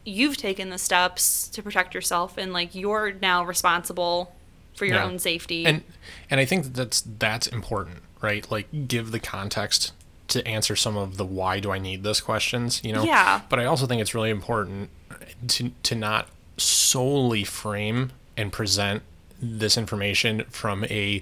you've 0.03 0.37
taken 0.37 0.69
the 0.69 0.77
steps 0.77 1.47
to 1.49 1.63
protect 1.63 1.93
yourself 1.93 2.37
and 2.37 2.53
like 2.53 2.75
you're 2.75 3.13
now 3.13 3.43
responsible 3.43 4.33
for 4.75 4.85
your 4.85 4.95
yeah. 4.95 5.05
own 5.05 5.19
safety. 5.19 5.65
And 5.65 5.83
and 6.29 6.39
I 6.39 6.45
think 6.45 6.63
that 6.63 6.73
that's 6.73 7.01
that's 7.01 7.47
important, 7.47 7.99
right? 8.25 8.49
Like 8.49 8.87
give 8.87 9.11
the 9.11 9.19
context 9.19 9.93
to 10.29 10.45
answer 10.47 10.75
some 10.75 10.97
of 10.97 11.17
the 11.17 11.25
why 11.25 11.59
do 11.59 11.71
I 11.71 11.77
need 11.77 12.03
this 12.03 12.19
questions, 12.19 12.83
you 12.83 12.91
know? 12.91 13.03
Yeah. 13.03 13.41
But 13.47 13.59
I 13.59 13.65
also 13.65 13.85
think 13.85 14.01
it's 14.01 14.15
really 14.15 14.31
important 14.31 14.89
to 15.47 15.71
to 15.83 15.95
not 15.95 16.27
solely 16.57 17.43
frame 17.43 18.11
and 18.35 18.51
present 18.51 19.03
this 19.39 19.77
information 19.77 20.43
from 20.49 20.83
a 20.85 21.21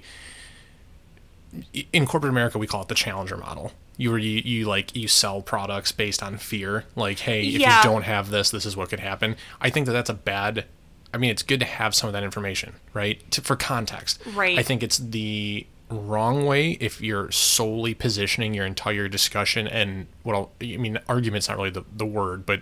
in 1.92 2.06
corporate 2.06 2.30
America, 2.30 2.58
we 2.58 2.66
call 2.66 2.82
it 2.82 2.88
the 2.88 2.94
challenger 2.94 3.36
model. 3.36 3.72
You 3.96 4.16
you, 4.16 4.40
you 4.44 4.64
like 4.64 4.96
you 4.96 5.06
sell 5.06 5.42
products 5.42 5.92
based 5.92 6.22
on 6.22 6.38
fear. 6.38 6.84
Like, 6.96 7.20
hey, 7.20 7.42
if 7.46 7.60
yeah. 7.60 7.78
you 7.78 7.84
don't 7.84 8.02
have 8.02 8.30
this, 8.30 8.50
this 8.50 8.66
is 8.66 8.76
what 8.76 8.88
could 8.88 9.00
happen. 9.00 9.36
I 9.60 9.70
think 9.70 9.86
that 9.86 9.92
that's 9.92 10.10
a 10.10 10.14
bad. 10.14 10.64
I 11.12 11.16
mean, 11.16 11.30
it's 11.30 11.44
good 11.44 11.60
to 11.60 11.66
have 11.66 11.94
some 11.94 12.08
of 12.08 12.12
that 12.14 12.24
information, 12.24 12.72
right, 12.92 13.30
to, 13.30 13.40
for 13.40 13.54
context. 13.54 14.20
Right. 14.34 14.58
I 14.58 14.64
think 14.64 14.82
it's 14.82 14.98
the 14.98 15.64
wrong 15.94 16.44
way 16.46 16.72
if 16.72 17.00
you're 17.00 17.30
solely 17.30 17.94
positioning 17.94 18.54
your 18.54 18.66
entire 18.66 19.08
discussion 19.08 19.66
and 19.66 20.06
what 20.22 20.34
I'll, 20.34 20.50
I 20.60 20.76
mean 20.76 20.98
argument's 21.08 21.48
not 21.48 21.56
really 21.56 21.70
the, 21.70 21.84
the 21.92 22.06
word, 22.06 22.44
but 22.44 22.60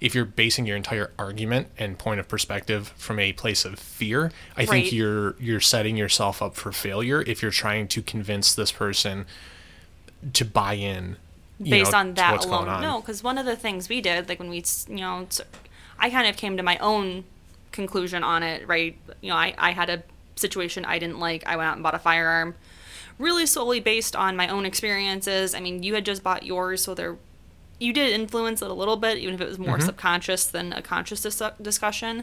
if 0.00 0.14
you're 0.14 0.24
basing 0.24 0.66
your 0.66 0.76
entire 0.76 1.12
argument 1.18 1.68
and 1.78 1.98
point 1.98 2.20
of 2.20 2.28
perspective 2.28 2.88
from 2.96 3.18
a 3.18 3.32
place 3.32 3.64
of 3.64 3.78
fear, 3.78 4.32
I 4.56 4.60
right. 4.60 4.68
think 4.68 4.92
you're 4.92 5.36
you're 5.40 5.60
setting 5.60 5.96
yourself 5.96 6.42
up 6.42 6.56
for 6.56 6.72
failure 6.72 7.22
if 7.26 7.42
you're 7.42 7.50
trying 7.50 7.88
to 7.88 8.02
convince 8.02 8.54
this 8.54 8.72
person 8.72 9.26
to 10.32 10.44
buy 10.44 10.74
in 10.74 11.16
based 11.62 11.92
know, 11.92 11.98
on 11.98 12.14
that 12.14 12.44
alone. 12.44 12.68
On. 12.68 12.82
No, 12.82 13.00
because 13.00 13.22
one 13.22 13.38
of 13.38 13.46
the 13.46 13.56
things 13.56 13.88
we 13.88 14.00
did, 14.00 14.28
like 14.28 14.38
when 14.38 14.50
we, 14.50 14.64
you 14.88 14.96
know, 14.96 15.26
I 15.98 16.10
kind 16.10 16.26
of 16.26 16.36
came 16.36 16.56
to 16.56 16.62
my 16.62 16.78
own 16.78 17.24
conclusion 17.70 18.22
on 18.22 18.42
it, 18.42 18.66
right? 18.66 18.96
You 19.20 19.30
know, 19.30 19.36
I, 19.36 19.54
I 19.58 19.72
had 19.72 19.90
a 19.90 20.02
situation 20.36 20.84
I 20.84 20.98
didn't 20.98 21.18
like. 21.18 21.46
I 21.46 21.56
went 21.56 21.68
out 21.68 21.74
and 21.74 21.82
bought 21.82 21.94
a 21.94 21.98
firearm 21.98 22.54
really 23.22 23.46
solely 23.46 23.80
based 23.80 24.14
on 24.16 24.36
my 24.36 24.48
own 24.48 24.66
experiences. 24.66 25.54
I 25.54 25.60
mean, 25.60 25.82
you 25.82 25.94
had 25.94 26.04
just 26.04 26.22
bought 26.22 26.42
yours, 26.42 26.82
so 26.82 26.94
there 26.94 27.16
you 27.78 27.92
did 27.92 28.12
influence 28.12 28.62
it 28.62 28.70
a 28.70 28.74
little 28.74 28.96
bit, 28.96 29.18
even 29.18 29.34
if 29.34 29.40
it 29.40 29.48
was 29.48 29.58
more 29.58 29.76
mm-hmm. 29.76 29.86
subconscious 29.86 30.46
than 30.46 30.72
a 30.72 30.82
conscious 30.82 31.22
dis- 31.22 31.42
discussion. 31.60 32.22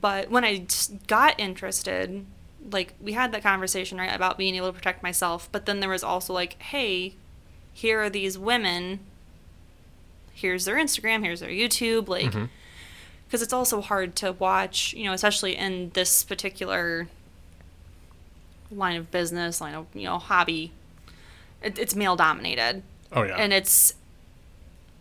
But 0.00 0.30
when 0.30 0.44
I 0.44 0.66
got 1.06 1.38
interested, 1.38 2.24
like 2.70 2.94
we 3.00 3.12
had 3.12 3.32
that 3.32 3.42
conversation 3.42 3.98
right 3.98 4.14
about 4.14 4.38
being 4.38 4.54
able 4.54 4.68
to 4.68 4.72
protect 4.72 5.02
myself, 5.02 5.48
but 5.50 5.66
then 5.66 5.80
there 5.80 5.88
was 5.88 6.04
also 6.04 6.32
like, 6.32 6.60
hey, 6.62 7.14
here 7.72 8.00
are 8.02 8.10
these 8.10 8.38
women. 8.38 9.00
Here's 10.32 10.64
their 10.64 10.76
Instagram. 10.76 11.24
Here's 11.24 11.40
their 11.40 11.50
YouTube. 11.50 12.08
Like, 12.08 12.26
because 12.26 12.36
mm-hmm. 12.36 13.42
it's 13.42 13.52
also 13.52 13.80
hard 13.80 14.14
to 14.16 14.32
watch, 14.32 14.94
you 14.94 15.04
know, 15.04 15.12
especially 15.12 15.56
in 15.56 15.90
this 15.94 16.22
particular 16.22 17.08
line 18.70 18.96
of 18.96 19.10
business, 19.10 19.60
line 19.60 19.74
of 19.74 19.86
you 19.94 20.04
know 20.04 20.18
hobby. 20.18 20.72
It, 21.62 21.78
it's 21.78 21.94
male 21.94 22.16
dominated. 22.16 22.82
Oh 23.12 23.22
yeah. 23.22 23.36
And 23.36 23.52
it's 23.52 23.94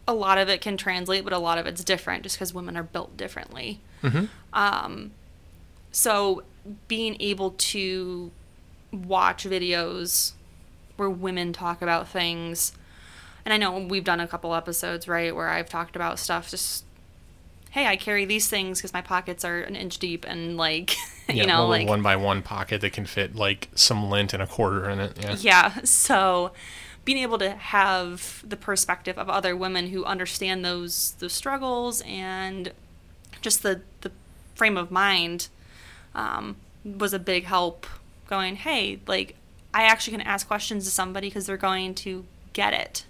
a 0.07 0.13
lot 0.13 0.37
of 0.37 0.49
it 0.49 0.61
can 0.61 0.77
translate, 0.77 1.23
but 1.23 1.33
a 1.33 1.37
lot 1.37 1.57
of 1.57 1.65
it's 1.65 1.83
different 1.83 2.23
just 2.23 2.37
because 2.37 2.53
women 2.53 2.77
are 2.77 2.83
built 2.83 3.17
differently. 3.17 3.81
Mm-hmm. 4.01 4.25
Um, 4.53 5.11
so 5.91 6.43
being 6.87 7.17
able 7.19 7.51
to 7.51 8.31
watch 8.91 9.45
videos 9.45 10.33
where 10.95 11.09
women 11.09 11.53
talk 11.53 11.81
about 11.81 12.07
things, 12.07 12.71
and 13.45 13.53
I 13.53 13.57
know 13.57 13.77
we've 13.79 14.03
done 14.03 14.19
a 14.19 14.27
couple 14.27 14.55
episodes 14.55 15.07
right 15.07 15.35
where 15.35 15.49
I've 15.49 15.69
talked 15.69 15.95
about 15.95 16.19
stuff 16.19 16.49
just 16.49 16.85
hey, 17.77 17.85
I 17.85 17.95
carry 17.95 18.25
these 18.25 18.47
things 18.47 18.79
because 18.79 18.91
my 18.91 19.01
pockets 19.01 19.45
are 19.45 19.59
an 19.59 19.75
inch 19.75 19.99
deep 19.99 20.25
and 20.27 20.57
like, 20.57 20.95
you 21.33 21.45
know, 21.45 21.67
like 21.67 21.87
one 21.87 22.01
by 22.01 22.15
one 22.15 22.41
pocket 22.41 22.81
that 22.81 22.93
can 22.93 23.05
fit 23.05 23.35
like 23.35 23.69
some 23.75 24.09
lint 24.09 24.33
and 24.33 24.41
a 24.41 24.47
quarter 24.47 24.89
in 24.89 24.99
it. 24.99 25.17
Yeah. 25.21 25.35
Yeah. 25.39 25.81
So 25.83 26.51
being 27.05 27.17
able 27.19 27.37
to 27.37 27.51
have 27.51 28.43
the 28.47 28.57
perspective 28.57 29.17
of 29.17 29.29
other 29.29 29.55
women 29.55 29.87
who 29.87 30.03
understand 30.05 30.63
those 30.63 31.13
those 31.19 31.33
struggles 31.33 32.01
and 32.05 32.71
just 33.41 33.63
the 33.63 33.81
the 34.01 34.11
frame 34.55 34.77
of 34.77 34.91
mind 34.91 35.47
um, 36.15 36.55
was 36.83 37.13
a 37.13 37.19
big 37.19 37.45
help. 37.45 37.85
Going, 38.27 38.57
hey, 38.57 38.99
like 39.07 39.35
I 39.73 39.83
actually 39.83 40.17
can 40.17 40.27
ask 40.27 40.47
questions 40.47 40.83
to 40.85 40.91
somebody 40.91 41.29
because 41.29 41.45
they're 41.45 41.57
going 41.57 41.93
to 41.95 42.25
get 42.53 42.73
it. 42.73 43.05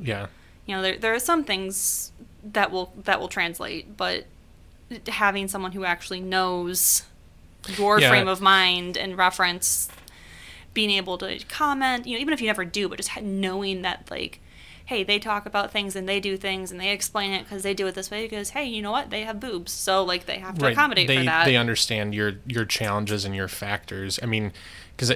Yeah. 0.00 0.26
You 0.66 0.76
know, 0.76 0.82
there 0.82 0.96
there 0.96 1.14
are 1.14 1.20
some 1.20 1.44
things 1.44 2.12
that 2.42 2.70
will 2.70 2.92
that 3.04 3.20
will 3.20 3.28
translate 3.28 3.96
but 3.96 4.24
having 5.08 5.48
someone 5.48 5.72
who 5.72 5.84
actually 5.84 6.20
knows 6.20 7.02
your 7.66 8.00
yeah. 8.00 8.08
frame 8.08 8.28
of 8.28 8.40
mind 8.40 8.96
and 8.96 9.16
reference 9.16 9.88
being 10.74 10.90
able 10.90 11.18
to 11.18 11.38
comment 11.48 12.06
you 12.06 12.14
know 12.14 12.20
even 12.20 12.32
if 12.32 12.40
you 12.40 12.46
never 12.46 12.64
do 12.64 12.88
but 12.88 12.96
just 12.96 13.20
knowing 13.22 13.82
that 13.82 14.06
like 14.10 14.40
hey 14.86 15.02
they 15.02 15.18
talk 15.18 15.44
about 15.44 15.70
things 15.70 15.96
and 15.96 16.08
they 16.08 16.20
do 16.20 16.36
things 16.36 16.70
and 16.70 16.80
they 16.80 16.90
explain 16.90 17.32
it 17.32 17.42
because 17.42 17.62
they 17.62 17.74
do 17.74 17.86
it 17.86 17.94
this 17.94 18.10
way 18.10 18.24
because 18.24 18.50
hey 18.50 18.64
you 18.64 18.80
know 18.80 18.92
what 18.92 19.10
they 19.10 19.22
have 19.22 19.40
boobs 19.40 19.72
so 19.72 20.02
like 20.04 20.26
they 20.26 20.38
have 20.38 20.56
to 20.56 20.64
right. 20.64 20.72
accommodate 20.72 21.08
they, 21.08 21.18
for 21.18 21.24
that 21.24 21.44
they 21.44 21.56
understand 21.56 22.14
your 22.14 22.34
your 22.46 22.64
challenges 22.64 23.24
and 23.24 23.34
your 23.34 23.48
factors 23.48 24.18
i 24.22 24.26
mean 24.26 24.52
because 24.96 25.12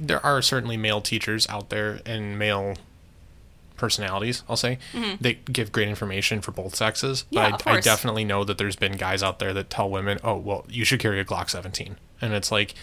there 0.00 0.24
are 0.24 0.42
certainly 0.42 0.76
male 0.76 1.00
teachers 1.00 1.48
out 1.48 1.70
there 1.70 2.00
and 2.04 2.38
male 2.38 2.76
personalities, 3.78 4.42
I'll 4.48 4.56
say, 4.56 4.78
mm-hmm. 4.92 5.16
they 5.20 5.34
give 5.34 5.72
great 5.72 5.88
information 5.88 6.40
for 6.40 6.52
both 6.52 6.74
sexes. 6.74 7.24
Yeah, 7.30 7.50
but 7.50 7.66
I, 7.66 7.76
I, 7.76 7.80
definitely 7.80 8.24
know 8.24 8.44
that 8.44 8.58
there's 8.58 8.76
been 8.76 8.92
guys 8.92 9.22
out 9.22 9.38
there 9.38 9.54
that 9.54 9.70
tell 9.70 9.88
women, 9.88 10.18
oh, 10.22 10.36
well, 10.36 10.66
you 10.68 10.84
should 10.84 11.00
carry 11.00 11.20
a 11.20 11.24
Glock 11.24 11.50
17. 11.50 11.96
And 12.20 12.32
it's 12.34 12.52
like, 12.52 12.74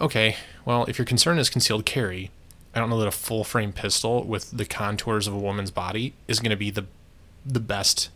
okay, 0.00 0.36
well, 0.64 0.84
if 0.86 0.98
your 0.98 1.04
concern 1.04 1.38
is 1.38 1.50
concealed 1.50 1.84
carry, 1.84 2.30
I 2.74 2.78
don't 2.78 2.88
know 2.88 2.98
that 3.00 3.08
a 3.08 3.12
full 3.12 3.44
frame 3.44 3.72
pistol 3.72 4.24
with 4.24 4.50
the 4.50 4.64
contours 4.64 5.26
of 5.26 5.34
a 5.34 5.38
woman's 5.38 5.70
body 5.70 6.14
is 6.28 6.40
going 6.40 6.50
to 6.50 6.56
be 6.56 6.70
the 6.70 6.86
the 7.44 7.60
best, 7.60 8.10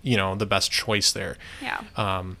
you 0.00 0.16
know, 0.16 0.36
the 0.36 0.46
best 0.46 0.70
choice 0.70 1.10
there. 1.10 1.36
Yeah. 1.60 1.82
Um, 1.96 2.36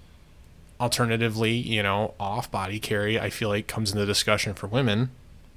alternatively, 0.80 1.52
you 1.52 1.82
know, 1.82 2.14
off 2.20 2.50
body 2.50 2.78
carry, 2.78 3.18
I 3.18 3.30
feel 3.30 3.48
like 3.48 3.66
comes 3.66 3.92
into 3.92 4.06
discussion 4.06 4.54
for 4.54 4.68
women 4.68 5.10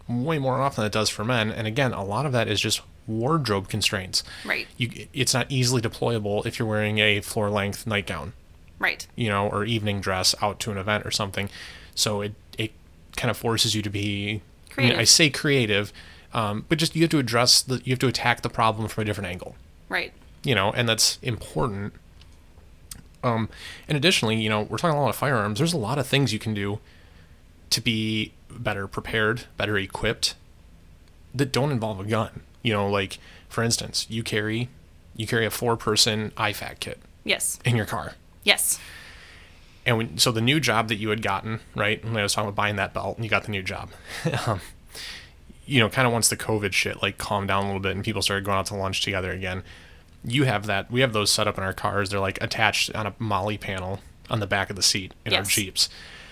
way 0.07 0.37
more 0.37 0.59
often 0.59 0.81
than 0.81 0.87
it 0.87 0.93
does 0.93 1.09
for 1.09 1.23
men. 1.23 1.51
And 1.51 1.67
again, 1.67 1.93
a 1.93 2.03
lot 2.03 2.25
of 2.25 2.31
that 2.33 2.47
is 2.47 2.59
just 2.59 2.81
wardrobe 3.07 3.67
constraints. 3.67 4.23
Right. 4.45 4.67
You, 4.77 5.07
it's 5.13 5.33
not 5.33 5.47
easily 5.49 5.81
deployable 5.81 6.45
if 6.45 6.59
you're 6.59 6.67
wearing 6.67 6.99
a 6.99 7.21
floor 7.21 7.49
length 7.49 7.85
nightgown. 7.85 8.33
Right. 8.79 9.05
You 9.15 9.29
know, 9.29 9.47
or 9.47 9.65
evening 9.65 10.01
dress 10.01 10.35
out 10.41 10.59
to 10.61 10.71
an 10.71 10.77
event 10.77 11.05
or 11.05 11.11
something. 11.11 11.49
So 11.95 12.21
it 12.21 12.33
it 12.57 12.71
kind 13.15 13.31
of 13.31 13.37
forces 13.37 13.75
you 13.75 13.81
to 13.81 13.89
be. 13.89 14.41
Creative. 14.69 14.91
I, 14.91 14.95
mean, 14.95 15.01
I 15.01 15.03
say 15.03 15.29
creative, 15.29 15.93
um, 16.33 16.65
but 16.67 16.79
just 16.79 16.95
you 16.95 17.03
have 17.03 17.11
to 17.11 17.19
address 17.19 17.61
the 17.61 17.81
you 17.83 17.91
have 17.91 17.99
to 17.99 18.07
attack 18.07 18.41
the 18.41 18.49
problem 18.49 18.87
from 18.87 19.03
a 19.03 19.05
different 19.05 19.29
angle. 19.29 19.55
Right. 19.87 20.13
You 20.43 20.55
know, 20.55 20.71
and 20.71 20.89
that's 20.89 21.19
important. 21.21 21.93
Um, 23.23 23.49
and 23.87 23.95
additionally, 23.95 24.41
you 24.41 24.49
know, 24.49 24.63
we're 24.63 24.77
talking 24.77 24.97
a 24.97 25.01
lot 25.01 25.09
of 25.09 25.15
firearms. 25.15 25.59
There's 25.59 25.73
a 25.73 25.77
lot 25.77 25.97
of 25.97 26.05
things 26.07 26.33
you 26.33 26.39
can 26.39 26.53
do 26.53 26.79
to 27.69 27.81
be 27.81 28.33
better 28.49 28.87
prepared, 28.87 29.45
better 29.57 29.77
equipped 29.77 30.35
that 31.33 31.51
don't 31.51 31.71
involve 31.71 31.99
a 31.99 32.03
gun. 32.03 32.41
You 32.63 32.73
know, 32.73 32.89
like 32.89 33.19
for 33.49 33.63
instance, 33.63 34.07
you 34.09 34.23
carry 34.23 34.69
you 35.15 35.27
carry 35.27 35.45
a 35.45 35.51
four 35.51 35.77
person 35.77 36.31
IFAK 36.31 36.79
kit. 36.79 36.99
Yes. 37.23 37.59
In 37.63 37.75
your 37.75 37.85
car. 37.85 38.13
Yes. 38.43 38.79
And 39.85 39.97
when, 39.97 40.17
so 40.17 40.31
the 40.31 40.41
new 40.41 40.59
job 40.59 40.87
that 40.87 40.95
you 40.95 41.09
had 41.09 41.21
gotten, 41.21 41.59
right? 41.75 42.03
When 42.03 42.17
I 42.17 42.23
was 42.23 42.33
talking 42.33 42.49
about 42.49 42.55
buying 42.55 42.77
that 42.77 42.93
belt, 42.93 43.17
and 43.17 43.23
you 43.23 43.29
got 43.29 43.43
the 43.43 43.51
new 43.51 43.61
job. 43.61 43.91
um, 44.47 44.61
you 45.65 45.79
know, 45.79 45.89
kind 45.89 46.07
of 46.07 46.13
once 46.13 46.29
the 46.29 46.37
COVID 46.37 46.73
shit 46.73 47.01
like 47.01 47.17
calmed 47.17 47.47
down 47.47 47.63
a 47.63 47.67
little 47.67 47.81
bit 47.81 47.95
and 47.95 48.03
people 48.03 48.21
started 48.21 48.43
going 48.43 48.57
out 48.57 48.65
to 48.67 48.75
lunch 48.75 49.01
together 49.01 49.31
again, 49.31 49.63
you 50.25 50.43
have 50.43 50.65
that. 50.65 50.91
We 50.91 51.01
have 51.01 51.13
those 51.13 51.31
set 51.31 51.47
up 51.47 51.57
in 51.57 51.63
our 51.63 51.73
cars. 51.73 52.09
They're 52.09 52.19
like 52.19 52.41
attached 52.41 52.93
on 52.95 53.07
a 53.07 53.13
MOLLE 53.19 53.57
panel 53.57 53.99
on 54.29 54.39
the 54.39 54.47
back 54.47 54.69
of 54.69 54.75
the 54.75 54.81
seat 54.81 55.13
in 55.25 55.31
yes. 55.31 55.39
our 55.39 55.45
Jeeps. 55.45 55.89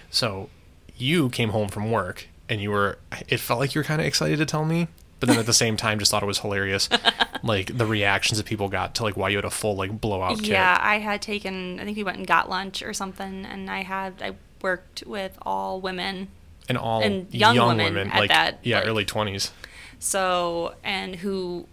So 0.10 0.50
you 0.98 1.30
came 1.30 1.50
home 1.50 1.70
from 1.70 1.92
work 1.92 2.28
and 2.50 2.62
you 2.62 2.72
were. 2.72 2.98
It 3.28 3.40
felt 3.40 3.60
like 3.60 3.76
you 3.76 3.80
were 3.80 3.86
kind 3.86 4.02
of 4.02 4.08
excited 4.08 4.38
to 4.38 4.46
tell 4.46 4.66
me 4.66 4.88
but 5.22 5.30
then 5.30 5.40
at 5.40 5.46
the 5.46 5.54
same 5.54 5.78
time 5.78 6.00
just 6.00 6.12
thought 6.12 6.22
it 6.22 6.26
was 6.26 6.40
hilarious 6.40 6.90
like 7.44 7.78
the 7.78 7.86
reactions 7.86 8.38
that 8.38 8.46
people 8.46 8.68
got 8.68 8.94
to 8.96 9.04
like 9.04 9.16
why 9.16 9.30
you 9.30 9.38
had 9.38 9.46
a 9.46 9.50
full 9.50 9.76
like 9.76 10.02
blowout 10.02 10.40
kit. 10.40 10.48
yeah 10.48 10.78
i 10.82 11.00
had 11.00 11.22
taken 11.22 11.80
i 11.80 11.86
think 11.86 11.96
we 11.96 12.04
went 12.04 12.18
and 12.18 12.28
got 12.28 12.50
lunch 12.50 12.84
or 12.84 12.94
something 12.94 13.46
and 13.46 13.70
i 13.70 13.84
had 13.84 14.22
i 14.22 14.34
worked 14.62 15.04
with 15.06 15.38
all 15.44 15.80
women 15.80 16.28
and 16.68 16.78
all 16.78 17.02
and 17.02 17.34
young, 17.34 17.56
young 17.56 17.78
women, 17.78 17.94
women 17.94 18.10
like 18.10 18.30
that, 18.30 18.60
yeah 18.64 18.80
like, 18.80 18.88
early 18.88 19.06
20s 19.06 19.52
so 20.00 20.76
and 20.84 21.18
who 21.18 21.66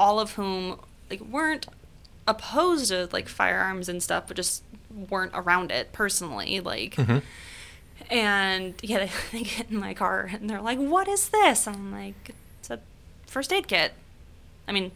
all 0.00 0.18
of 0.18 0.32
whom 0.32 0.78
like 1.10 1.20
weren't 1.20 1.66
opposed 2.26 2.88
to 2.88 3.08
like 3.12 3.28
firearms 3.28 3.88
and 3.88 4.02
stuff 4.02 4.24
but 4.26 4.36
just 4.36 4.62
weren't 5.10 5.32
around 5.34 5.70
it 5.70 5.92
personally 5.92 6.60
like 6.60 6.94
mm-hmm. 6.96 7.18
and 8.10 8.74
yeah 8.82 9.00
they, 9.00 9.10
they 9.38 9.44
get 9.44 9.70
in 9.70 9.76
my 9.76 9.92
car 9.92 10.30
and 10.32 10.48
they're 10.48 10.62
like 10.62 10.78
what 10.78 11.06
is 11.06 11.28
this 11.28 11.66
i'm 11.66 11.92
like 11.92 12.34
first 13.34 13.52
aid 13.52 13.66
kit. 13.66 13.92
I 14.68 14.72
mean, 14.72 14.92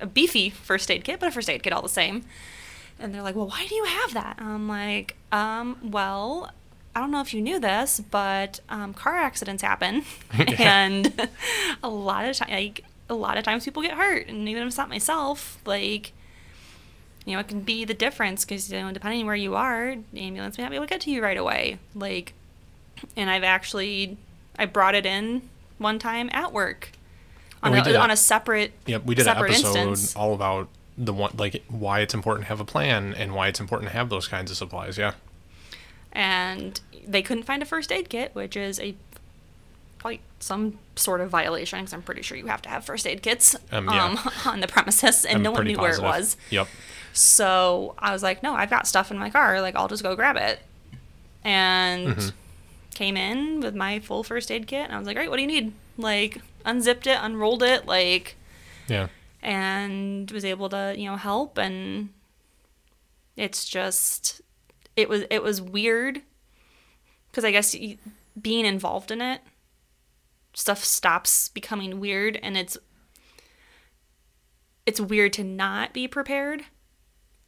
a 0.00 0.06
beefy 0.06 0.48
first 0.48 0.90
aid 0.90 1.04
kit, 1.04 1.20
but 1.20 1.28
a 1.28 1.30
first 1.30 1.50
aid 1.50 1.62
kit 1.62 1.74
all 1.74 1.82
the 1.82 1.90
same. 1.90 2.24
And 2.98 3.14
they're 3.14 3.22
like, 3.22 3.36
well, 3.36 3.48
why 3.48 3.66
do 3.66 3.74
you 3.74 3.84
have 3.84 4.14
that? 4.14 4.38
I'm 4.40 4.66
like, 4.66 5.14
um, 5.30 5.76
well, 5.82 6.50
I 6.94 7.00
don't 7.00 7.10
know 7.10 7.20
if 7.20 7.34
you 7.34 7.42
knew 7.42 7.60
this, 7.60 8.00
but 8.00 8.60
um, 8.70 8.94
car 8.94 9.16
accidents 9.16 9.62
happen, 9.62 10.04
and 10.58 11.28
a 11.82 11.90
lot 11.90 12.24
of 12.24 12.34
time, 12.36 12.48
like 12.50 12.84
a 13.10 13.14
lot 13.14 13.36
of 13.36 13.44
times, 13.44 13.66
people 13.66 13.82
get 13.82 13.92
hurt, 13.92 14.26
and 14.28 14.48
even 14.48 14.62
if 14.62 14.68
it's 14.68 14.78
not 14.78 14.88
myself, 14.88 15.60
like 15.66 16.12
you 17.26 17.34
know, 17.34 17.40
it 17.40 17.48
can 17.48 17.60
be 17.60 17.84
the 17.84 17.92
difference 17.92 18.46
because 18.46 18.72
you 18.72 18.80
know, 18.80 18.90
depending 18.92 19.20
on 19.20 19.26
where 19.26 19.36
you 19.36 19.54
are, 19.54 19.96
the 20.14 20.20
ambulance 20.20 20.56
may 20.56 20.64
not 20.64 20.70
be 20.70 20.76
able 20.76 20.86
to 20.86 20.90
get 20.90 21.02
to 21.02 21.10
you 21.10 21.22
right 21.22 21.36
away. 21.36 21.78
Like, 21.94 22.32
and 23.14 23.28
I've 23.28 23.44
actually 23.44 24.16
I 24.58 24.64
brought 24.64 24.94
it 24.94 25.04
in 25.04 25.42
one 25.76 25.98
time 25.98 26.30
at 26.32 26.50
work 26.50 26.95
on, 27.66 27.88
a, 27.88 27.96
on 27.96 28.10
a 28.10 28.16
separate 28.16 28.72
yep 28.86 29.04
we 29.04 29.14
did 29.14 29.26
an 29.26 29.36
episode 29.36 29.76
instance. 29.76 30.16
all 30.16 30.34
about 30.34 30.68
the 30.98 31.12
one 31.12 31.32
like 31.36 31.62
why 31.68 32.00
it's 32.00 32.14
important 32.14 32.44
to 32.44 32.48
have 32.48 32.60
a 32.60 32.64
plan 32.64 33.14
and 33.14 33.34
why 33.34 33.48
it's 33.48 33.60
important 33.60 33.90
to 33.90 33.96
have 33.96 34.08
those 34.08 34.28
kinds 34.28 34.50
of 34.50 34.56
supplies 34.56 34.96
yeah 34.96 35.12
and 36.12 36.80
they 37.06 37.22
couldn't 37.22 37.44
find 37.44 37.62
a 37.62 37.66
first 37.66 37.92
aid 37.92 38.08
kit 38.08 38.30
which 38.34 38.56
is 38.56 38.80
a 38.80 38.94
probably 40.06 40.20
some 40.38 40.78
sort 40.94 41.20
of 41.20 41.28
violation 41.28 41.80
because 41.80 41.92
I'm 41.92 42.02
pretty 42.02 42.22
sure 42.22 42.38
you 42.38 42.46
have 42.46 42.62
to 42.62 42.68
have 42.68 42.84
first 42.84 43.06
aid 43.06 43.22
kits 43.22 43.56
um, 43.72 43.86
yeah. 43.86 44.04
um, 44.04 44.18
on 44.46 44.60
the 44.60 44.68
premises, 44.68 45.24
and 45.24 45.38
I'm 45.38 45.42
no 45.42 45.50
one 45.50 45.64
knew 45.64 45.76
positive. 45.76 46.02
where 46.02 46.14
it 46.14 46.18
was. 46.18 46.36
Yep. 46.50 46.68
So 47.12 47.94
I 47.98 48.12
was 48.12 48.22
like, 48.22 48.42
no, 48.42 48.54
I've 48.54 48.70
got 48.70 48.86
stuff 48.86 49.10
in 49.10 49.18
my 49.18 49.30
car. 49.30 49.60
Like, 49.60 49.74
I'll 49.74 49.88
just 49.88 50.02
go 50.02 50.14
grab 50.14 50.36
it. 50.36 50.60
And 51.42 52.08
mm-hmm. 52.08 52.28
Came 52.96 53.16
in 53.16 53.60
with 53.60 53.74
my 53.74 54.00
full 54.00 54.24
first 54.24 54.50
aid 54.50 54.66
kit. 54.66 54.86
And 54.86 54.94
I 54.94 54.98
was 54.98 55.06
like, 55.06 55.16
all 55.16 55.22
right, 55.22 55.30
what 55.30 55.36
do 55.36 55.42
you 55.42 55.48
need? 55.48 55.74
Like, 55.98 56.40
unzipped 56.64 57.06
it, 57.06 57.18
unrolled 57.20 57.62
it, 57.62 57.86
like, 57.86 58.36
yeah. 58.88 59.08
And 59.42 60.28
was 60.30 60.44
able 60.44 60.70
to, 60.70 60.94
you 60.96 61.04
know, 61.04 61.16
help. 61.16 61.58
And 61.58 62.08
it's 63.36 63.66
just, 63.66 64.40
it 64.96 65.10
was, 65.10 65.24
it 65.30 65.42
was 65.42 65.60
weird 65.60 66.22
because 67.30 67.44
I 67.44 67.50
guess 67.50 67.76
being 68.40 68.64
involved 68.64 69.10
in 69.10 69.20
it, 69.20 69.42
stuff 70.54 70.82
stops 70.82 71.50
becoming 71.50 72.00
weird 72.00 72.40
and 72.42 72.56
it's, 72.56 72.78
it's 74.86 75.00
weird 75.00 75.34
to 75.34 75.44
not 75.44 75.92
be 75.92 76.08
prepared 76.08 76.64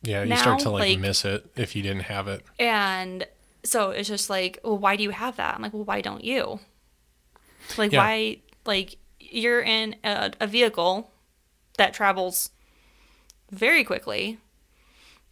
yeah, 0.02 0.22
you 0.22 0.28
now, 0.28 0.37
start 0.37 0.61
to 0.61 0.70
like, 0.70 0.82
like 0.82 0.98
miss 0.98 1.24
it 1.24 1.50
if 1.56 1.74
you 1.74 1.82
didn't 1.82 2.02
have 2.02 2.28
it. 2.28 2.44
And 2.58 3.26
so 3.64 3.90
it's 3.90 4.09
just 4.09 4.31
like, 4.31 4.59
well, 4.62 4.79
why 4.79 4.97
do 4.97 5.03
you 5.03 5.11
have 5.11 5.37
that? 5.37 5.55
I'm 5.55 5.62
like, 5.62 5.73
well, 5.73 5.85
why 5.85 6.01
don't 6.01 6.25
you? 6.25 6.61
Like, 7.77 7.92
yeah. 7.92 7.99
why? 7.99 8.38
Like, 8.64 8.97
you're 9.18 9.61
in 9.61 9.97
a, 10.05 10.33
a 10.40 10.47
vehicle 10.47 11.11
that 11.77 11.94
travels 11.94 12.51
very 13.51 13.85
quickly, 13.85 14.38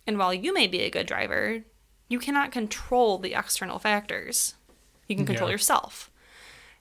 and 0.07 0.19
while 0.19 0.33
you 0.33 0.53
may 0.53 0.67
be 0.67 0.83
a 0.83 0.91
good 0.91 1.07
driver, 1.07 1.63
you 2.09 2.19
cannot 2.19 2.53
control 2.53 3.19
the 3.19 3.35
external 3.35 3.79
factors. 3.79 4.55
You 5.09 5.17
can 5.17 5.27
control 5.27 5.49
yeah. 5.49 5.55
yourself. 5.55 6.11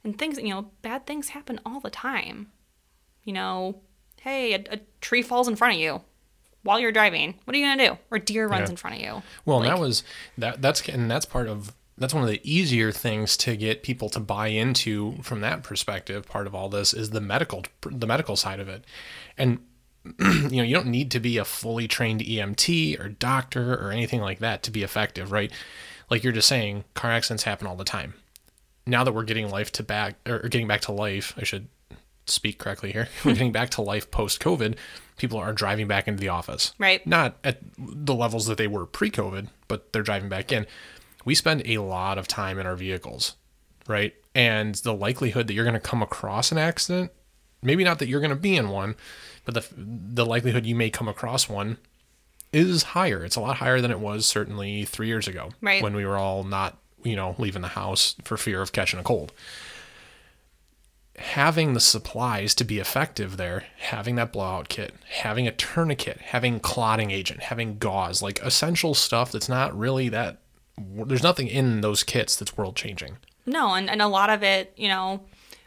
And 0.04 0.18
things, 0.18 0.38
you 0.38 0.50
know, 0.50 0.72
bad 0.82 1.06
things 1.06 1.30
happen 1.30 1.60
all 1.66 1.80
the 1.80 1.90
time. 1.90 2.52
You 3.24 3.34
know, 3.34 3.82
hey, 4.22 4.54
a, 4.54 4.64
a 4.72 4.80
tree 5.02 5.22
falls 5.24 5.48
in 5.48 5.56
front 5.56 5.76
of 5.76 5.80
you 5.80 6.02
while 6.66 6.80
you're 6.80 6.92
driving. 6.92 7.36
What 7.46 7.56
are 7.56 7.60
you 7.60 7.66
gonna 7.66 7.90
do? 7.90 7.98
Or 8.12 8.20
deer 8.20 8.48
runs 8.48 8.68
yeah. 8.68 8.72
in 8.72 8.76
front 8.76 8.96
of 8.98 9.02
you. 9.02 9.24
Well, 9.46 9.60
like, 9.60 9.70
that 9.70 9.80
was 9.80 10.04
that. 10.38 10.62
That's 10.62 10.88
and 10.90 11.10
that's 11.10 11.26
part 11.26 11.48
of 11.48 11.74
that's 11.98 12.14
one 12.14 12.24
of 12.24 12.30
the 12.30 12.42
easier 12.44 12.92
things 12.92 13.38
to 13.38 13.56
get 13.56 13.84
people 13.84 14.10
to 14.10 14.20
buy 14.20 14.48
into 14.48 15.22
from 15.22 15.42
that 15.42 15.64
perspective. 15.64 16.28
Part 16.28 16.48
of 16.48 16.56
all 16.56 16.68
this 16.68 16.94
is 16.94 17.12
the 17.12 17.22
medical 17.22 17.64
the 17.90 18.08
medical 18.08 18.36
side 18.36 18.60
of 18.60 18.68
it, 18.68 18.84
and 19.38 19.60
you 20.20 20.58
know 20.58 20.64
you 20.64 20.76
don't 20.76 20.88
need 20.88 21.12
to 21.12 21.20
be 21.20 21.38
a 21.38 21.46
fully 21.46 21.88
trained 21.88 22.22
EMT 22.22 23.00
or 23.00 23.10
doctor 23.10 23.76
or 23.76 23.92
anything 23.92 24.20
like 24.20 24.40
that 24.40 24.64
to 24.64 24.72
be 24.72 24.84
effective, 24.84 25.32
right? 25.32 25.52
Like 26.10 26.24
you're 26.24 26.34
just 26.34 26.50
saying, 26.50 26.84
car 26.96 27.12
accidents 27.12 27.44
happen 27.44 27.68
all 27.68 27.76
the 27.76 27.84
time. 27.84 28.16
Now 28.88 29.04
that 29.04 29.14
we're 29.14 29.24
getting 29.24 29.50
life 29.50 29.72
to 29.74 29.84
back 29.84 30.16
or 30.28 30.40
getting 30.50 30.68
back 30.68 30.82
to 30.82 30.92
life, 30.92 31.34
I 31.38 31.44
should 31.44 31.68
speak 32.28 32.58
correctly 32.58 32.92
here. 32.92 33.08
We're 33.24 33.34
getting 33.34 33.52
back 33.52 33.70
to 33.72 33.82
life 33.82 34.12
post 34.12 34.42
COVID 34.42 34.78
people 35.18 35.40
are 35.40 35.54
driving 35.54 35.88
back 35.88 36.08
into 36.08 36.20
the 36.20 36.30
office. 36.30 36.74
Right. 36.78 37.06
Not 37.06 37.38
at 37.44 37.60
the 37.78 38.16
levels 38.16 38.48
that 38.48 38.58
they 38.58 38.68
were 38.68 38.86
pre 38.86 39.10
COVID, 39.10 39.48
but 39.68 39.94
they're 39.94 40.04
driving 40.04 40.30
back 40.30 40.52
in. 40.52 40.66
We 41.24 41.36
spend 41.36 41.64
a 41.66 41.80
lot 41.80 42.18
of 42.18 42.28
time 42.28 42.60
in 42.60 42.66
our 42.66 42.76
vehicles, 42.76 43.36
right? 43.88 44.14
And 44.34 44.76
the 44.76 44.94
likelihood 44.94 45.48
that 45.48 45.54
you're 45.54 45.64
going 45.64 45.74
to 45.74 45.80
come 45.80 46.02
across 46.02 46.52
an 46.52 46.58
accident, 46.58 47.12
maybe 47.64 47.84
not 47.84 48.00
that 48.00 48.08
you're 48.08 48.20
going 48.20 48.30
to 48.30 48.36
be 48.36 48.56
in 48.56 48.70
one, 48.70 48.96
but 49.46 49.54
the, 49.54 49.66
the 49.76 50.26
likelihood 50.26 50.66
you 50.66 50.76
may 50.76 50.90
come 50.90 51.08
across 51.08 51.50
one 51.50 51.78
is 52.54 52.84
higher. 52.84 53.24
It's 53.24 53.36
a 53.36 53.42
lot 53.42 53.58
higher 53.58 53.82
than 53.82 53.92
it 53.92 54.00
was 54.00 54.26
certainly 54.26 54.86
three 54.86 55.08
years 55.08 55.28
ago 55.28 55.50
right. 55.62 55.82
when 55.82 55.96
we 55.96 56.06
were 56.06 56.18
all 56.18 56.44
not, 56.44 56.78
you 57.04 57.16
know, 57.16 57.36
leaving 57.38 57.62
the 57.62 57.70
house 57.70 58.16
for 58.24 58.38
fear 58.38 58.62
of 58.62 58.72
catching 58.72 59.00
a 59.00 59.04
cold 59.04 59.32
having 61.18 61.74
the 61.74 61.80
supplies 61.80 62.54
to 62.56 62.64
be 62.64 62.80
effective 62.80 63.38
there, 63.38 63.66
having 63.78 64.16
that 64.16 64.32
blowout 64.32 64.70
kit, 64.70 64.94
having 65.22 65.48
a 65.48 65.52
tourniquet, 65.52 66.20
having 66.20 66.60
clotting 66.60 67.12
agent, 67.12 67.44
having 67.44 67.78
gauze, 67.78 68.22
like 68.22 68.42
essential 68.42 68.94
stuff 68.94 69.32
that's 69.32 69.50
not 69.50 69.78
really 69.78 70.10
that 70.10 70.40
there's 70.78 71.24
nothing 71.24 71.48
in 71.48 71.82
those 71.82 72.04
kits 72.04 72.36
that's 72.36 72.58
world 72.58 72.76
changing. 72.76 73.18
No, 73.46 73.74
and, 73.76 73.90
and 73.90 74.02
a 74.02 74.08
lot 74.08 74.30
of 74.30 74.44
it, 74.44 74.74
you 74.76 74.90
know, 74.90 75.22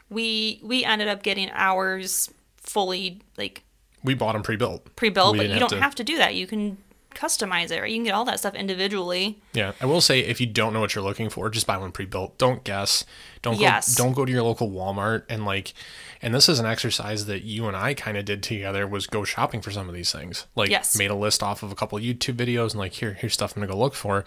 we 0.09 0.59
we 0.63 0.83
ended 0.83 1.07
up 1.07 1.23
getting 1.23 1.49
ours 1.53 2.29
fully 2.57 3.21
like 3.37 3.63
we 4.03 4.13
bought 4.13 4.33
them 4.33 4.43
pre-built. 4.43 4.95
Pre-built, 4.95 5.37
but 5.37 5.49
you 5.49 5.59
don't 5.59 5.69
to... 5.69 5.81
have 5.81 5.95
to 5.95 6.03
do 6.03 6.17
that. 6.17 6.35
You 6.35 6.47
can 6.47 6.77
customize 7.15 7.71
it, 7.71 7.81
right? 7.81 7.89
You 7.89 7.97
can 7.97 8.03
get 8.03 8.13
all 8.13 8.25
that 8.25 8.39
stuff 8.39 8.55
individually. 8.55 9.41
Yeah, 9.53 9.73
I 9.81 9.85
will 9.85 10.01
say 10.01 10.19
if 10.19 10.39
you 10.39 10.47
don't 10.47 10.73
know 10.73 10.79
what 10.79 10.95
you're 10.95 11.03
looking 11.03 11.29
for, 11.29 11.49
just 11.49 11.67
buy 11.67 11.77
one 11.77 11.91
pre-built. 11.91 12.37
Don't 12.37 12.63
guess. 12.63 13.03
Don't 13.41 13.55
go, 13.55 13.61
yes. 13.61 13.95
don't 13.95 14.13
go 14.13 14.25
to 14.25 14.31
your 14.31 14.43
local 14.43 14.69
Walmart 14.69 15.23
and 15.29 15.45
like 15.45 15.73
and 16.21 16.33
this 16.33 16.49
is 16.49 16.59
an 16.59 16.65
exercise 16.65 17.25
that 17.27 17.43
you 17.43 17.67
and 17.67 17.75
I 17.75 17.93
kind 17.93 18.17
of 18.17 18.25
did 18.25 18.43
together 18.43 18.87
was 18.87 19.07
go 19.07 19.23
shopping 19.23 19.61
for 19.61 19.71
some 19.71 19.87
of 19.87 19.95
these 19.95 20.11
things. 20.11 20.45
Like 20.55 20.69
yes. 20.69 20.97
made 20.97 21.11
a 21.11 21.15
list 21.15 21.41
off 21.41 21.63
of 21.63 21.71
a 21.71 21.75
couple 21.75 21.97
of 21.97 22.03
YouTube 22.03 22.35
videos 22.35 22.71
and 22.71 22.79
like 22.79 22.93
here 22.93 23.13
here's 23.13 23.33
stuff 23.33 23.55
I'm 23.55 23.61
going 23.61 23.69
to 23.69 23.73
go 23.73 23.79
look 23.79 23.95
for. 23.95 24.25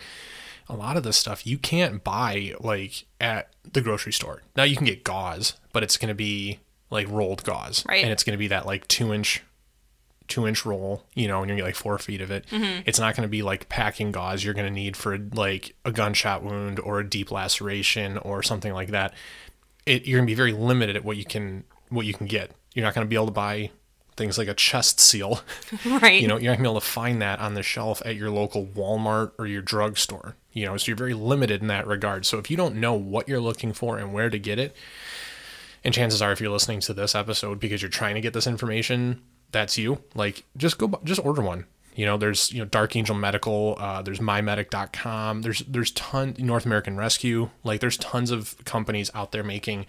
A 0.68 0.76
lot 0.76 0.96
of 0.96 1.02
this 1.02 1.16
stuff 1.16 1.46
you 1.46 1.58
can't 1.58 2.02
buy 2.02 2.54
like 2.60 3.04
at 3.20 3.50
the 3.70 3.80
grocery 3.80 4.12
store. 4.12 4.42
Now 4.56 4.62
you 4.62 4.76
can 4.76 4.86
get 4.86 5.04
gauze, 5.04 5.54
but 5.72 5.82
it's 5.82 5.96
going 5.96 6.08
to 6.08 6.14
be 6.14 6.60
like 6.90 7.08
rolled 7.08 7.44
gauze. 7.44 7.84
Right. 7.86 8.02
And 8.02 8.12
it's 8.12 8.24
going 8.24 8.34
to 8.34 8.38
be 8.38 8.48
that 8.48 8.66
like 8.66 8.88
2 8.88 9.12
inch 9.12 9.42
two 10.28 10.46
inch 10.46 10.64
roll, 10.64 11.04
you 11.14 11.28
know, 11.28 11.40
and 11.40 11.48
you're 11.48 11.56
gonna 11.56 11.62
get 11.62 11.68
like 11.68 11.82
four 11.82 11.98
feet 11.98 12.20
of 12.20 12.30
it. 12.30 12.46
Mm-hmm. 12.46 12.82
It's 12.86 12.98
not 12.98 13.16
gonna 13.16 13.28
be 13.28 13.42
like 13.42 13.68
packing 13.68 14.12
gauze 14.12 14.44
you're 14.44 14.54
gonna 14.54 14.70
need 14.70 14.96
for 14.96 15.18
like 15.18 15.74
a 15.84 15.92
gunshot 15.92 16.42
wound 16.42 16.80
or 16.80 17.00
a 17.00 17.08
deep 17.08 17.30
laceration 17.30 18.18
or 18.18 18.42
something 18.42 18.72
like 18.72 18.90
that. 18.90 19.14
It, 19.86 20.06
you're 20.06 20.18
gonna 20.18 20.26
be 20.26 20.34
very 20.34 20.52
limited 20.52 20.96
at 20.96 21.04
what 21.04 21.16
you 21.16 21.24
can 21.24 21.64
what 21.88 22.06
you 22.06 22.14
can 22.14 22.26
get. 22.26 22.52
You're 22.74 22.84
not 22.84 22.94
gonna 22.94 23.06
be 23.06 23.16
able 23.16 23.26
to 23.26 23.32
buy 23.32 23.70
things 24.16 24.36
like 24.38 24.48
a 24.48 24.54
chest 24.54 25.00
seal. 25.00 25.40
Right. 25.86 26.20
You 26.20 26.28
know, 26.28 26.38
you're 26.38 26.52
not 26.52 26.58
gonna 26.58 26.68
be 26.68 26.72
able 26.72 26.80
to 26.80 26.86
find 26.86 27.22
that 27.22 27.40
on 27.40 27.54
the 27.54 27.62
shelf 27.62 28.02
at 28.04 28.16
your 28.16 28.30
local 28.30 28.66
Walmart 28.66 29.32
or 29.38 29.46
your 29.46 29.62
drugstore. 29.62 30.36
You 30.52 30.66
know, 30.66 30.76
so 30.76 30.88
you're 30.88 30.96
very 30.96 31.14
limited 31.14 31.62
in 31.62 31.68
that 31.68 31.86
regard. 31.86 32.26
So 32.26 32.38
if 32.38 32.50
you 32.50 32.56
don't 32.56 32.76
know 32.76 32.94
what 32.94 33.28
you're 33.28 33.40
looking 33.40 33.72
for 33.72 33.98
and 33.98 34.12
where 34.12 34.28
to 34.30 34.38
get 34.38 34.58
it, 34.58 34.76
and 35.84 35.92
chances 35.92 36.22
are 36.22 36.32
if 36.32 36.40
you're 36.40 36.50
listening 36.50 36.80
to 36.80 36.94
this 36.94 37.14
episode 37.14 37.58
because 37.58 37.82
you're 37.82 37.90
trying 37.90 38.14
to 38.14 38.20
get 38.20 38.34
this 38.34 38.46
information 38.46 39.22
that's 39.52 39.78
you, 39.78 40.02
like 40.14 40.44
just 40.56 40.78
go 40.78 41.00
just 41.04 41.24
order 41.24 41.42
one. 41.42 41.66
You 41.94 42.06
know, 42.06 42.16
there's 42.16 42.52
you 42.52 42.58
know 42.58 42.64
Dark 42.64 42.96
Angel 42.96 43.14
Medical, 43.14 43.76
uh, 43.78 44.02
there's 44.02 44.18
mymedic.com, 44.18 45.42
there's 45.42 45.60
there's 45.60 45.90
ton 45.92 46.34
North 46.38 46.64
American 46.64 46.96
Rescue, 46.96 47.50
like 47.64 47.80
there's 47.80 47.98
tons 47.98 48.30
of 48.30 48.56
companies 48.64 49.10
out 49.14 49.32
there 49.32 49.42
making 49.42 49.86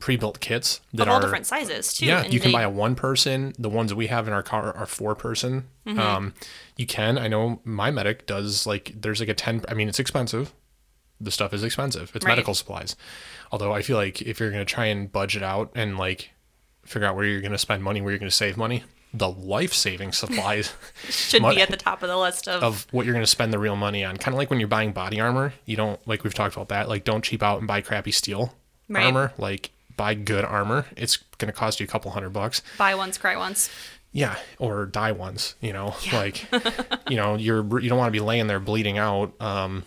pre-built 0.00 0.40
kits 0.40 0.80
that 0.94 1.02
of 1.02 1.08
all 1.08 1.18
are 1.18 1.20
different 1.20 1.46
sizes 1.46 1.94
too. 1.94 2.06
Yeah, 2.06 2.22
and 2.24 2.34
you 2.34 2.40
can 2.40 2.52
buy 2.52 2.62
a 2.62 2.70
one 2.70 2.94
person. 2.94 3.54
The 3.58 3.68
ones 3.68 3.90
that 3.90 3.96
we 3.96 4.08
have 4.08 4.26
in 4.26 4.34
our 4.34 4.42
car 4.42 4.74
are 4.76 4.86
four 4.86 5.14
person. 5.14 5.68
Mm-hmm. 5.86 5.98
Um, 5.98 6.34
you 6.76 6.86
can. 6.86 7.16
I 7.16 7.28
know 7.28 7.60
MyMedic 7.66 8.26
does 8.26 8.66
like 8.66 8.92
there's 9.00 9.20
like 9.20 9.28
a 9.28 9.34
ten. 9.34 9.62
I 9.68 9.74
mean, 9.74 9.88
it's 9.88 10.00
expensive. 10.00 10.52
The 11.20 11.30
stuff 11.30 11.52
is 11.54 11.62
expensive. 11.62 12.12
It's 12.14 12.24
right. 12.24 12.32
medical 12.32 12.54
supplies. 12.54 12.96
Although 13.52 13.72
I 13.72 13.82
feel 13.82 13.96
like 13.96 14.20
if 14.22 14.40
you're 14.40 14.50
gonna 14.50 14.64
try 14.64 14.86
and 14.86 15.12
budget 15.12 15.42
out 15.42 15.70
and 15.74 15.98
like 15.98 16.30
figure 16.90 17.06
out 17.06 17.14
where 17.14 17.24
you're 17.24 17.40
going 17.40 17.52
to 17.52 17.58
spend 17.58 17.82
money, 17.84 18.00
where 18.00 18.10
you're 18.10 18.18
going 18.18 18.30
to 18.30 18.36
save 18.36 18.56
money. 18.56 18.82
The 19.14 19.30
life 19.30 19.72
saving 19.72 20.12
supplies 20.12 20.72
should 21.08 21.42
be 21.42 21.60
at 21.60 21.70
the 21.70 21.76
top 21.76 22.02
of 22.02 22.08
the 22.08 22.16
list 22.16 22.48
of, 22.48 22.62
of 22.62 22.86
what 22.90 23.06
you're 23.06 23.14
going 23.14 23.24
to 23.24 23.30
spend 23.30 23.52
the 23.52 23.58
real 23.58 23.76
money 23.76 24.04
on. 24.04 24.16
Kind 24.16 24.34
of 24.34 24.38
like 24.38 24.50
when 24.50 24.60
you're 24.60 24.68
buying 24.68 24.92
body 24.92 25.20
armor, 25.20 25.52
you 25.66 25.76
don't 25.76 26.04
like 26.06 26.24
we've 26.24 26.34
talked 26.34 26.54
about 26.54 26.68
that. 26.68 26.88
Like, 26.88 27.04
don't 27.04 27.22
cheap 27.22 27.42
out 27.42 27.58
and 27.58 27.66
buy 27.66 27.80
crappy 27.80 28.12
steel 28.12 28.54
right. 28.88 29.06
armor. 29.06 29.32
Like, 29.38 29.70
buy 29.96 30.14
good 30.14 30.44
armor. 30.44 30.86
It's 30.96 31.16
going 31.38 31.52
to 31.52 31.56
cost 31.58 31.80
you 31.80 31.84
a 31.84 31.88
couple 31.88 32.10
hundred 32.10 32.30
bucks. 32.30 32.62
Buy 32.76 32.94
once, 32.94 33.18
cry 33.18 33.36
once. 33.36 33.70
Yeah, 34.12 34.36
or 34.58 34.86
die 34.86 35.12
once. 35.12 35.54
You 35.60 35.72
know, 35.72 35.94
yeah. 36.04 36.16
like, 36.16 36.46
you 37.08 37.16
know, 37.16 37.36
you're 37.36 37.80
you 37.80 37.88
don't 37.88 37.98
want 37.98 38.08
to 38.08 38.12
be 38.12 38.24
laying 38.24 38.48
there 38.48 38.60
bleeding 38.60 38.98
out. 38.98 39.40
Um, 39.40 39.84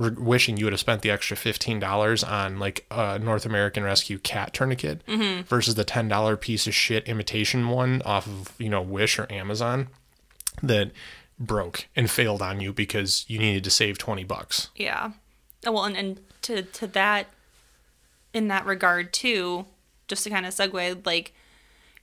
re- 0.00 0.10
wishing 0.10 0.56
you 0.56 0.64
would 0.64 0.72
have 0.72 0.80
spent 0.80 1.02
the 1.02 1.10
extra 1.10 1.36
$15 1.36 2.28
on 2.28 2.58
like 2.58 2.86
a 2.90 3.18
North 3.18 3.46
American 3.46 3.84
Rescue 3.84 4.18
cat 4.18 4.52
tourniquet 4.52 5.06
mm-hmm. 5.06 5.42
versus 5.42 5.76
the 5.76 5.84
$10 5.84 6.40
piece 6.40 6.66
of 6.66 6.74
shit 6.74 7.06
imitation 7.06 7.68
one 7.68 8.02
off 8.04 8.26
of, 8.26 8.52
you 8.58 8.68
know, 8.68 8.82
Wish 8.82 9.18
or 9.18 9.30
Amazon 9.30 9.88
that 10.62 10.90
broke 11.38 11.86
and 11.94 12.10
failed 12.10 12.42
on 12.42 12.60
you 12.60 12.72
because 12.72 13.24
you 13.28 13.38
needed 13.38 13.62
to 13.64 13.70
save 13.70 13.98
20 13.98 14.24
bucks. 14.24 14.70
Yeah. 14.74 15.12
Oh, 15.66 15.72
well, 15.72 15.84
and, 15.84 15.96
and 15.96 16.20
to, 16.42 16.62
to 16.62 16.86
that, 16.88 17.26
in 18.32 18.48
that 18.48 18.64
regard 18.64 19.12
too, 19.12 19.66
just 20.08 20.24
to 20.24 20.30
kind 20.30 20.46
of 20.46 20.54
segue, 20.54 21.04
like 21.06 21.34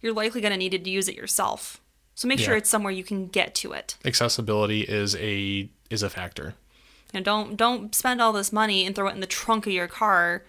you're 0.01 0.13
likely 0.13 0.39
going 0.39 0.51
to 0.51 0.57
need 0.57 0.71
to 0.71 0.89
use 0.89 1.09
it 1.09 1.15
yourself. 1.15 1.81
So 2.13 2.27
make 2.27 2.39
yeah. 2.39 2.45
sure 2.45 2.55
it's 2.55 2.69
somewhere 2.69 2.91
you 2.91 3.03
can 3.03 3.27
get 3.27 3.53
to 3.55 3.73
it. 3.73 3.95
Accessibility 4.05 4.81
is 4.81 5.15
a 5.17 5.69
is 5.89 6.03
a 6.03 6.09
factor. 6.09 6.55
You 7.13 7.19
know, 7.19 7.23
don't 7.23 7.57
don't 7.57 7.95
spend 7.95 8.21
all 8.21 8.33
this 8.33 8.51
money 8.51 8.85
and 8.85 8.95
throw 8.95 9.07
it 9.07 9.13
in 9.13 9.19
the 9.19 9.27
trunk 9.27 9.65
of 9.67 9.73
your 9.73 9.87
car 9.87 10.43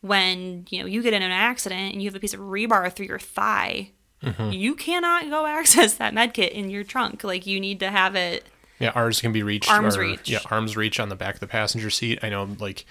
when 0.00 0.66
you 0.68 0.80
know 0.80 0.86
you 0.86 1.02
get 1.02 1.14
in 1.14 1.22
an 1.22 1.30
accident 1.30 1.92
and 1.92 2.02
you 2.02 2.08
have 2.08 2.16
a 2.16 2.20
piece 2.20 2.34
of 2.34 2.40
rebar 2.40 2.92
through 2.92 3.06
your 3.06 3.18
thigh. 3.18 3.90
Mm-hmm. 4.22 4.52
You 4.52 4.74
cannot 4.74 5.28
go 5.30 5.46
access 5.58 5.94
that 5.94 6.14
med 6.14 6.34
kit 6.34 6.52
in 6.52 6.70
your 6.70 6.84
trunk. 6.84 7.24
Like 7.24 7.46
you 7.46 7.60
need 7.60 7.80
to 7.80 7.90
have 7.90 8.14
it. 8.14 8.44
Yeah, 8.78 8.90
ours 8.94 9.20
can 9.20 9.32
be 9.32 9.42
reached. 9.42 9.70
Arms 9.70 9.96
or, 9.96 10.00
reach. 10.00 10.28
Yeah, 10.28 10.40
arms 10.50 10.76
reach 10.76 10.98
on 10.98 11.08
the 11.08 11.16
back 11.16 11.34
of 11.34 11.40
the 11.40 11.46
passenger 11.46 11.88
seat. 11.88 12.18
I 12.22 12.28
know, 12.28 12.48
like 12.58 12.84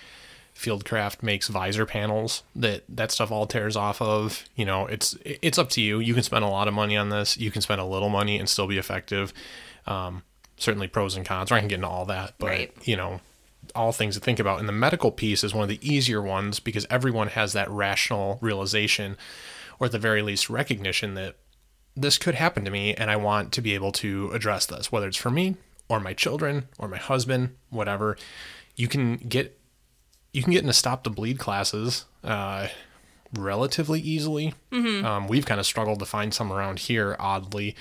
Fieldcraft 0.55 1.23
makes 1.23 1.47
visor 1.47 1.85
panels 1.85 2.43
that 2.55 2.83
that 2.87 3.11
stuff 3.11 3.31
all 3.31 3.45
tears 3.45 3.75
off 3.75 4.01
of. 4.01 4.45
You 4.55 4.65
know, 4.65 4.85
it's 4.85 5.17
it's 5.25 5.57
up 5.57 5.69
to 5.71 5.81
you. 5.81 5.99
You 5.99 6.13
can 6.13 6.23
spend 6.23 6.45
a 6.45 6.47
lot 6.47 6.67
of 6.67 6.73
money 6.73 6.95
on 6.95 7.09
this. 7.09 7.37
You 7.37 7.51
can 7.51 7.61
spend 7.61 7.81
a 7.81 7.85
little 7.85 8.09
money 8.09 8.37
and 8.37 8.47
still 8.47 8.67
be 8.67 8.77
effective. 8.77 9.33
Um, 9.85 10.23
certainly 10.61 10.87
pros 10.87 11.15
and 11.15 11.25
cons. 11.25 11.51
Or 11.51 11.55
I 11.55 11.59
can 11.59 11.67
get 11.67 11.75
into 11.75 11.87
all 11.87 12.05
that, 12.05 12.35
but 12.37 12.47
right. 12.47 12.73
you 12.83 12.95
know, 12.95 13.21
all 13.75 13.91
things 13.91 14.15
to 14.15 14.21
think 14.21 14.39
about. 14.39 14.59
And 14.59 14.67
the 14.67 14.73
medical 14.73 15.11
piece 15.11 15.43
is 15.43 15.53
one 15.53 15.63
of 15.63 15.69
the 15.69 15.87
easier 15.87 16.21
ones 16.21 16.59
because 16.59 16.85
everyone 16.89 17.29
has 17.29 17.53
that 17.53 17.69
rational 17.69 18.37
realization, 18.41 19.17
or 19.79 19.85
at 19.85 19.91
the 19.91 19.99
very 19.99 20.21
least 20.21 20.49
recognition 20.49 21.15
that 21.15 21.35
this 21.95 22.17
could 22.17 22.35
happen 22.35 22.63
to 22.65 22.71
me, 22.71 22.93
and 22.93 23.11
I 23.11 23.17
want 23.17 23.51
to 23.53 23.61
be 23.61 23.73
able 23.73 23.91
to 23.93 24.31
address 24.31 24.65
this, 24.65 24.91
whether 24.91 25.07
it's 25.07 25.17
for 25.17 25.31
me 25.31 25.57
or 25.89 25.99
my 25.99 26.13
children 26.13 26.69
or 26.77 26.87
my 26.87 26.97
husband, 26.97 27.55
whatever. 27.69 28.17
You 28.75 28.87
can 28.87 29.17
get 29.17 29.59
you 30.33 30.41
can 30.43 30.53
get 30.53 30.61
into 30.61 30.73
stop 30.73 31.03
the 31.03 31.09
bleed 31.09 31.37
classes 31.37 32.05
uh, 32.23 32.67
relatively 33.37 33.99
easily. 33.99 34.53
Mm-hmm. 34.71 35.05
Um, 35.05 35.27
we've 35.27 35.45
kind 35.45 35.59
of 35.59 35.65
struggled 35.65 35.99
to 35.99 36.05
find 36.05 36.33
some 36.33 36.51
around 36.51 36.79
here, 36.79 37.15
oddly. 37.19 37.75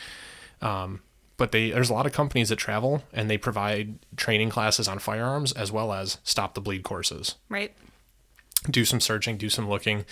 Um, 0.60 1.02
but 1.40 1.52
they 1.52 1.70
there's 1.70 1.88
a 1.88 1.94
lot 1.94 2.04
of 2.04 2.12
companies 2.12 2.50
that 2.50 2.56
travel 2.56 3.02
and 3.14 3.30
they 3.30 3.38
provide 3.38 3.98
training 4.14 4.50
classes 4.50 4.86
on 4.86 4.98
firearms 4.98 5.52
as 5.52 5.72
well 5.72 5.90
as 5.90 6.18
stop 6.22 6.52
the 6.52 6.60
bleed 6.60 6.82
courses. 6.82 7.36
Right. 7.48 7.74
Do 8.70 8.84
some 8.84 9.00
searching, 9.00 9.38
do 9.38 9.48
some 9.48 9.66
looking. 9.66 10.04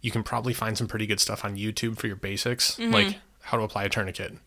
You 0.00 0.10
can 0.10 0.22
probably 0.22 0.54
find 0.54 0.78
some 0.78 0.86
pretty 0.88 1.06
good 1.06 1.20
stuff 1.20 1.44
on 1.44 1.58
YouTube 1.58 1.98
for 1.98 2.06
your 2.06 2.16
basics, 2.16 2.76
mm-hmm. 2.76 2.94
like 2.94 3.18
how 3.42 3.58
to 3.58 3.62
apply 3.62 3.84
a 3.84 3.90
tourniquet. 3.90 4.38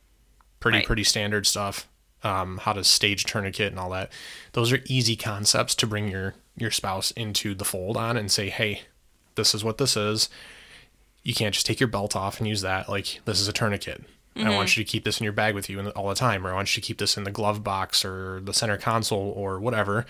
Pretty 0.59 0.79
right. 0.79 0.87
pretty 0.87 1.03
standard 1.03 1.45
stuff. 1.45 1.87
Um, 2.23 2.57
how 2.63 2.73
to 2.73 2.83
stage 2.83 3.25
tourniquet 3.25 3.67
and 3.67 3.77
all 3.79 3.91
that. 3.91 4.11
Those 4.53 4.73
are 4.73 4.79
easy 4.87 5.15
concepts 5.15 5.75
to 5.75 5.85
bring 5.85 6.07
your 6.07 6.33
your 6.55 6.71
spouse 6.71 7.11
into 7.11 7.53
the 7.53 7.63
fold 7.63 7.95
on 7.95 8.17
and 8.17 8.31
say, 8.31 8.49
hey, 8.49 8.81
this 9.35 9.53
is 9.53 9.63
what 9.63 9.77
this 9.77 9.95
is. 9.95 10.29
You 11.21 11.35
can't 11.35 11.53
just 11.53 11.67
take 11.67 11.79
your 11.79 11.89
belt 11.89 12.15
off 12.15 12.39
and 12.39 12.47
use 12.47 12.61
that. 12.61 12.89
Like, 12.89 13.21
this 13.25 13.39
is 13.39 13.47
a 13.47 13.53
tourniquet. 13.53 14.03
Mm-hmm. 14.37 14.47
I 14.47 14.55
want 14.55 14.77
you 14.77 14.83
to 14.83 14.89
keep 14.89 15.03
this 15.03 15.19
in 15.19 15.23
your 15.23 15.33
bag 15.33 15.55
with 15.55 15.69
you 15.69 15.89
all 15.89 16.09
the 16.09 16.15
time, 16.15 16.45
or 16.45 16.51
I 16.51 16.55
want 16.55 16.75
you 16.75 16.81
to 16.81 16.85
keep 16.85 16.97
this 16.97 17.17
in 17.17 17.23
the 17.23 17.31
glove 17.31 17.63
box 17.63 18.05
or 18.05 18.39
the 18.41 18.53
center 18.53 18.77
console 18.77 19.33
or 19.35 19.59
whatever. 19.59 20.05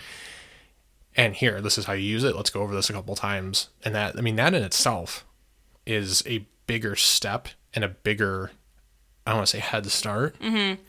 And 1.15 1.35
here, 1.35 1.61
this 1.61 1.77
is 1.77 1.85
how 1.85 1.93
you 1.93 2.03
use 2.03 2.23
it. 2.23 2.35
Let's 2.35 2.49
go 2.49 2.61
over 2.61 2.75
this 2.75 2.89
a 2.89 2.93
couple 2.93 3.15
times. 3.15 3.69
And 3.83 3.95
that, 3.95 4.17
I 4.17 4.21
mean, 4.21 4.35
that 4.35 4.53
in 4.53 4.63
itself 4.63 5.25
is 5.85 6.21
a 6.27 6.45
bigger 6.67 6.95
step 6.95 7.47
and 7.73 7.83
a 7.83 7.87
bigger, 7.87 8.51
I 9.25 9.31
don't 9.31 9.37
want 9.37 9.47
to 9.47 9.57
say 9.57 9.59
head 9.59 9.85
start, 9.87 10.37
mm-hmm 10.39 10.81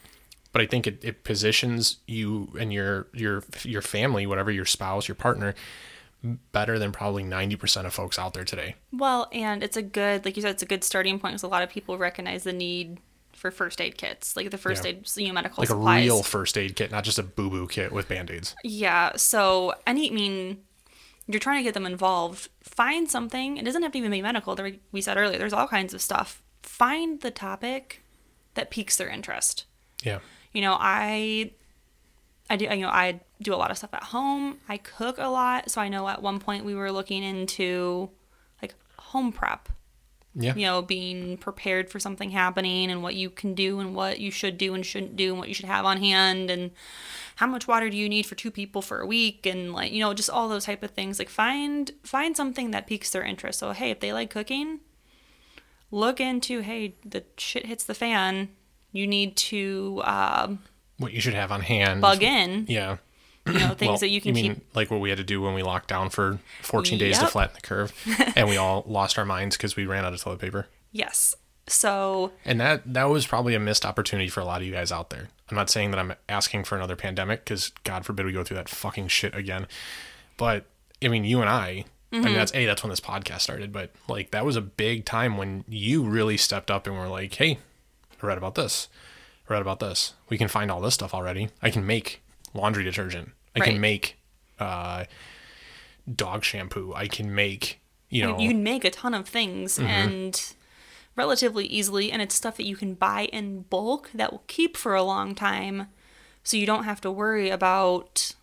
but 0.53 0.63
I 0.63 0.67
think 0.67 0.87
it, 0.87 1.05
it 1.05 1.25
positions 1.25 1.99
you 2.07 2.53
and 2.59 2.73
your 2.73 3.07
your 3.13 3.45
your 3.63 3.83
family, 3.83 4.27
whatever 4.27 4.51
your 4.51 4.65
spouse, 4.65 5.07
your 5.07 5.15
partner, 5.15 5.55
better 6.53 6.79
than 6.79 6.91
probably 6.91 7.23
90% 7.23 7.87
of 7.87 7.95
folks 7.95 8.19
out 8.19 8.35
there 8.35 8.45
today. 8.45 8.75
Well, 8.93 9.29
and 9.33 9.63
it's 9.63 9.77
a 9.77 9.83
good, 9.83 10.25
like 10.25 10.37
you 10.37 10.43
said, 10.43 10.51
it's 10.51 10.63
a 10.63 10.67
good 10.67 10.83
starting 10.83 11.19
point 11.19 11.35
because 11.35 11.43
a 11.43 11.49
lot 11.49 11.63
of 11.63 11.71
people 11.71 11.97
recognize 11.99 12.45
the 12.45 12.53
need 12.53 12.99
for 13.39 13.51
first 13.51 13.81
aid 13.81 13.97
kits, 13.97 14.37
like 14.37 14.51
the 14.51 14.59
first 14.59 14.85
yeah. 14.85 14.91
aid, 14.91 15.09
you 15.17 15.29
know, 15.29 15.35
medical 15.35 15.63
like 15.63 15.69
supplies. 15.69 16.05
a 16.05 16.05
real 16.05 16.23
first 16.23 16.59
aid 16.59 16.77
kit, 16.77 16.91
not 16.91 17.05
just 17.05 17.19
a 17.19 17.23
boo 17.23 17.49
boo 17.49 17.67
kit 17.67 17.93
with 17.93 18.09
band 18.09 18.31
aids. 18.31 18.55
Yeah. 18.63 19.13
So, 19.17 19.75
any, 19.87 20.11
I 20.11 20.15
mean, 20.15 20.59
you're 21.27 21.41
trying 21.41 21.59
to 21.59 21.65
get 21.65 21.75
them 21.75 21.87
involved. 21.87 22.49
Find 22.63 23.11
something. 23.11 23.57
It 23.57 23.65
doesn't 23.65 23.83
have 23.83 23.93
to 23.93 23.99
even 23.99 24.11
be 24.11 24.23
medical. 24.23 24.57
We 24.93 25.01
said 25.01 25.17
earlier, 25.17 25.39
there's 25.39 25.53
all 25.53 25.69
kinds 25.69 25.95
of 25.95 26.03
stuff. 26.03 26.43
Find 26.63 27.21
the 27.21 27.31
topic 27.31 28.03
that 28.55 28.71
piques 28.71 28.97
their 28.97 29.09
interest. 29.09 29.65
Yeah 30.03 30.19
you 30.53 30.63
know, 30.63 30.77
I 30.79 31.53
I 32.51 32.57
do 32.57 32.65
you 32.65 32.77
know, 32.79 32.89
I 32.89 33.21
do 33.41 33.55
a 33.55 33.57
lot 33.57 33.71
of 33.71 33.79
stuff 33.79 33.95
at 33.95 34.05
home. 34.05 34.59
I 34.69 34.79
cook 34.79 35.17
a 35.19 35.29
lot, 35.29 35.71
so 35.71 35.81
I 35.81 35.89
know 35.89 36.09
at 36.09 36.23
one 36.23 36.41
point 36.41 36.65
we 36.65 36.75
were 36.75 36.91
looking 36.91 37.23
into 37.23 38.11
like 38.63 38.75
home 38.99 39.33
prep. 39.33 39.69
Yeah. 40.35 40.55
You 40.55 40.67
know, 40.67 40.83
being 40.83 41.37
prepared 41.37 41.91
for 41.91 41.99
something 41.99 42.31
happening 42.31 42.91
and 42.91 43.03
what 43.03 43.15
you 43.15 43.29
can 43.29 43.55
do 43.55 43.81
and 43.81 43.95
what 43.95 44.21
you 44.21 44.31
should 44.31 44.57
do 44.57 44.75
and 44.75 44.87
shouldn't 44.87 45.17
do 45.17 45.31
and 45.31 45.39
what 45.39 45.49
you 45.49 45.55
should 45.55 45.67
have 45.67 45.85
on 45.85 45.97
hand 45.99 46.51
and 46.51 46.71
how 47.37 47.47
much 47.47 47.67
water 47.67 47.91
do 47.91 47.97
you 47.97 48.09
need 48.09 48.27
for 48.27 48.35
two 48.35 48.51
people 48.51 48.81
for 48.81 49.01
a 49.01 49.07
week 49.07 49.47
and 49.47 49.73
like, 49.73 49.91
you 49.91 50.01
know, 50.01 50.15
just 50.15 50.31
all 50.31 50.49
those 50.49 50.67
type 50.67 50.83
of 50.83 50.93
things. 50.93 51.19
Like 51.19 51.29
find 51.29 51.91
find 52.05 52.37
something 52.37 52.71
that 52.71 52.87
piques 52.87 53.11
their 53.11 53.25
interest. 53.25 53.59
So 53.59 53.73
hey, 53.73 53.91
if 53.91 54.01
they 54.01 54.13
like 54.13 54.31
cooking, 54.31 54.81
look 55.91 56.21
into, 56.21 56.61
hey, 56.61 56.95
the 57.05 57.25
shit 57.37 57.67
hits 57.67 57.85
the 57.85 57.95
fan 57.95 58.51
you 58.93 59.07
need 59.07 59.37
to 59.37 60.01
um, 60.05 60.61
what 60.99 61.13
you 61.13 61.21
should 61.21 61.35
have 61.35 61.53
on 61.53 61.61
hand 61.61 62.01
bug 62.01 62.23
in 62.23 62.67
yeah 62.69 62.97
you 63.53 63.59
know 63.59 63.75
things 63.75 63.89
well, 63.89 63.99
that 63.99 64.09
you 64.09 64.21
can 64.21 64.35
you 64.35 64.43
mean 64.43 64.55
keep 64.55 64.77
like 64.77 64.91
what 64.91 65.01
we 65.01 65.09
had 65.09 65.19
to 65.19 65.25
do 65.25 65.41
when 65.41 65.55
we 65.55 65.63
locked 65.63 65.89
down 65.89 66.11
for 66.11 66.39
14 66.63 66.99
days 66.99 67.17
yep. 67.17 67.27
to 67.27 67.27
flatten 67.31 67.55
the 67.55 67.61
curve 67.61 67.93
and 68.37 68.49
we 68.49 68.57
all 68.57 68.85
lost 68.87 69.19
our 69.19 69.25
minds 69.25 69.57
because 69.57 69.77
we 69.77 69.87
ran 69.87 70.05
out 70.05 70.13
of 70.13 70.21
toilet 70.21 70.41
paper 70.41 70.67
yes 70.93 71.35
so 71.67 72.33
and 72.45 72.61
that 72.61 72.83
that 72.95 73.05
was 73.05 73.27
probably 73.27 73.55
a 73.55 73.61
missed 73.61 73.85
opportunity 73.85 74.29
for 74.29 74.41
a 74.41 74.45
lot 74.45 74.61
of 74.61 74.67
you 74.67 74.73
guys 74.73 74.91
out 74.91 75.11
there 75.11 75.29
i'm 75.51 75.57
not 75.57 75.69
saying 75.69 75.91
that 75.91 75.99
i'm 75.99 76.15
asking 76.29 76.65
for 76.65 76.77
another 76.77 76.97
pandemic 76.97 77.45
because 77.45 77.73
god 77.85 78.05
forbid 78.05 78.25
we 78.25 78.33
go 78.33 78.43
through 78.43 78.57
that 78.57 78.69
fucking 78.69 79.09
shit 79.09 79.35
again 79.35 79.67
but 80.37 80.65
i 81.03 81.09
mean 81.09 81.25
you 81.25 81.41
and 81.41 81.51
i 81.51 81.85
Mm-hmm. 82.13 82.17
I 82.17 82.19
mean, 82.19 82.29
mm-hmm. 82.29 82.39
that's 82.39 82.55
a 82.55 82.67
that's 82.67 82.83
when 82.83 82.91
this 82.91 83.01
podcast 83.01 83.41
started, 83.41 83.71
but 83.71 83.91
like 84.09 84.31
that 84.31 84.45
was 84.45 84.57
a 84.57 84.63
big 84.63 85.05
time 85.05 85.37
when 85.37 85.65
you 85.69 86.03
really 86.03 86.39
stepped 86.39 86.71
up 86.71 86.87
and 86.87 86.97
were 86.97 87.07
like, 87.07 87.35
"Hey, 87.35 87.59
I 88.23 88.27
read 88.27 88.39
about 88.39 88.55
this. 88.55 88.89
I 89.49 89.53
read 89.53 89.63
about 89.63 89.81
this. 89.81 90.15
We 90.31 90.39
can 90.39 90.49
find 90.49 90.71
all 90.71 90.81
this 90.81 90.95
stuff 90.95 91.13
already. 91.13 91.51
I 91.63 91.71
can 91.71 91.87
make 91.87 92.23
laundry 92.55 92.83
detergent. 92.83 93.33
I 93.59 93.65
right. 93.65 93.71
can 93.73 93.81
make 93.81 94.19
uh, 94.59 95.05
dog 96.13 96.45
shampoo. 96.45 96.93
I 96.95 97.09
can 97.09 97.35
make, 97.35 97.81
you 98.09 98.23
know. 98.23 98.39
You 98.39 98.49
can 98.49 98.63
make 98.63 98.85
a 98.85 98.91
ton 98.91 99.15
of 99.15 99.29
things 99.29 99.79
mm-hmm. 99.79 99.87
and 99.87 100.55
relatively 101.17 101.67
easily. 101.67 102.13
And 102.13 102.23
it's 102.23 102.35
stuff 102.35 102.57
that 102.57 102.67
you 102.67 102.77
can 102.77 102.95
buy 102.95 103.25
in 103.33 103.63
bulk 103.63 104.11
that 104.15 104.33
will 104.33 104.45
keep 104.47 104.77
for 104.77 104.95
a 104.95 105.03
long 105.03 105.35
time. 105.35 105.89
So 106.43 106.57
you 106.57 106.67
don't 106.67 106.85
have 106.85 107.01
to 107.03 107.11
worry 107.11 107.51
about 107.51 108.35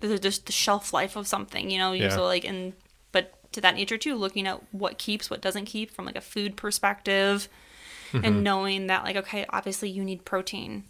the, 0.00 0.08
the, 0.08 0.40
the 0.44 0.52
shelf 0.52 0.92
life 0.92 1.16
of 1.16 1.26
something, 1.26 1.70
you 1.70 1.78
know? 1.78 1.92
Yeah. 1.92 2.10
So, 2.10 2.24
like, 2.24 2.44
and, 2.44 2.74
but 3.10 3.34
to 3.52 3.60
that 3.62 3.74
nature 3.74 3.98
too, 3.98 4.14
looking 4.14 4.46
at 4.46 4.60
what 4.72 4.98
keeps, 4.98 5.28
what 5.30 5.40
doesn't 5.40 5.64
keep 5.64 5.90
from 5.90 6.04
like 6.04 6.16
a 6.16 6.20
food 6.20 6.56
perspective 6.56 7.48
mm-hmm. 8.14 8.24
and 8.24 8.44
knowing 8.44 8.86
that 8.86 9.04
like 9.04 9.16
okay 9.16 9.44
obviously 9.50 9.90
you 9.90 10.04
need 10.04 10.24
protein 10.24 10.84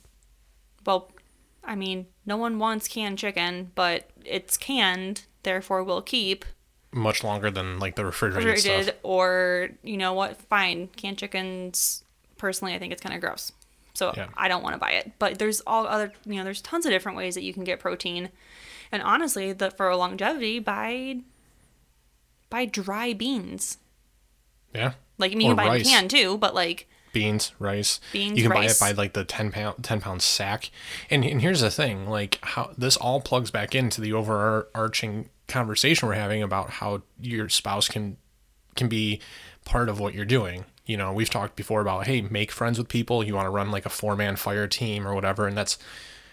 well 0.87 1.11
i 1.62 1.74
mean 1.74 2.07
no 2.26 2.37
one 2.37 2.58
wants 2.58 2.88
canned 2.88 3.18
chicken 3.18 3.70
but 3.74 4.10
it's 4.24 4.56
canned 4.56 5.24
therefore 5.42 5.82
we'll 5.84 6.02
keep. 6.02 6.44
Much 6.92 7.24
longer 7.24 7.50
than 7.50 7.78
like 7.78 7.96
the 7.96 8.04
refrigerated, 8.04 8.48
refrigerated 8.48 8.87
stuff. 8.87 8.96
or 9.02 9.70
you 9.82 9.96
know 9.96 10.12
what 10.12 10.40
fine. 10.42 10.88
Canned 10.88 11.18
chickens 11.18 12.02
personally 12.37 12.74
i 12.74 12.78
think 12.78 12.92
it's 12.92 13.02
kind 13.02 13.14
of 13.14 13.20
gross. 13.20 13.52
So 13.94 14.12
yeah. 14.16 14.28
i 14.37 14.48
don't 14.48 14.62
want 14.62 14.74
to 14.74 14.78
buy 14.78 14.92
it. 14.92 15.12
But 15.18 15.38
there's 15.38 15.60
all 15.66 15.87
other 15.87 16.12
you 16.24 16.37
know 16.37 16.44
there's 16.44 16.62
tons 16.62 16.87
of 16.87 16.90
different 16.90 17.16
ways 17.16 17.34
that 17.34 17.42
you 17.42 17.54
can 17.54 17.64
get 17.64 17.80
protein. 17.80 18.30
And 18.90 19.02
honestly 19.02 19.52
that 19.52 19.76
for 19.76 19.94
longevity 19.94 20.58
buy 20.58 21.20
buy 22.50 22.64
dry 22.64 23.12
beans. 23.12 23.78
Yeah. 24.74 24.92
Like 25.18 25.32
i 25.32 25.34
mean 25.34 25.48
or 25.48 25.50
you 25.50 25.56
can 25.56 25.66
buy 25.66 25.72
rice. 25.74 25.88
can 25.88 26.08
too 26.08 26.38
but 26.38 26.54
like 26.54 26.88
beans, 27.14 27.53
rice. 27.59 28.00
Beans, 28.12 28.37
you 28.37 28.42
can 28.42 28.53
rice. 28.53 28.79
buy 28.79 28.90
it 28.90 28.96
by 28.96 29.03
like 29.03 29.14
the 29.14 29.24
10 29.24 29.50
pound 29.50 29.83
10 29.83 30.03
pound 30.03 30.20
sack. 30.20 30.70
And 31.09 31.24
and 31.24 31.40
here's 31.40 31.62
the 31.62 31.70
thing, 31.70 32.07
like 32.11 32.38
how 32.42 32.72
this 32.77 32.98
all 32.98 33.22
plugs 33.22 33.50
back 33.50 33.74
into 33.74 34.03
the 34.03 34.12
overarching 34.12 35.31
conversation 35.48 36.09
we're 36.09 36.14
having 36.14 36.42
about 36.42 36.70
how 36.70 37.03
your 37.18 37.48
spouse 37.48 37.88
can 37.88 38.18
can 38.77 38.88
be 38.88 39.20
part 39.64 39.88
of 39.88 39.98
what 39.98 40.14
you're 40.14 40.24
doing. 40.24 40.66
You 40.85 40.98
know, 40.98 41.12
we've 41.12 41.31
talked 41.31 41.57
before 41.57 41.81
about 41.81 42.07
hey, 42.07 42.20
make 42.20 42.50
friends 42.50 42.77
with 42.77 42.88
people. 42.88 43.24
You 43.24 43.35
want 43.35 43.46
to 43.46 43.50
run 43.50 43.70
like 43.70 43.87
a 43.87 43.90
four 43.90 44.16
man 44.16 44.37
fire 44.37 44.66
team 44.66 45.07
or 45.07 45.14
whatever, 45.14 45.46
and 45.46 45.57
that's 45.57 45.79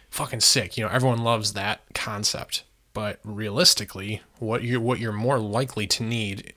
fucking 0.10 0.42
sick. 0.42 0.78
You 0.78 0.84
know, 0.84 0.92
everyone 0.92 1.24
loves 1.24 1.54
that 1.54 1.82
concept. 1.94 2.64
But 2.94 3.20
realistically, 3.24 4.22
what 4.40 4.64
you're 4.64 4.82
what 4.82 5.00
you're 5.00 5.14
more 5.14 5.40
likely 5.40 5.88
to 5.88 6.04
need 6.04 6.54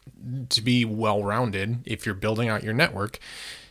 to 0.48 0.62
be 0.62 0.84
well 0.84 1.22
rounded 1.22 1.78
if 1.84 2.04
you're 2.04 2.14
building 2.14 2.48
out 2.48 2.64
your 2.64 2.72
network 2.72 3.18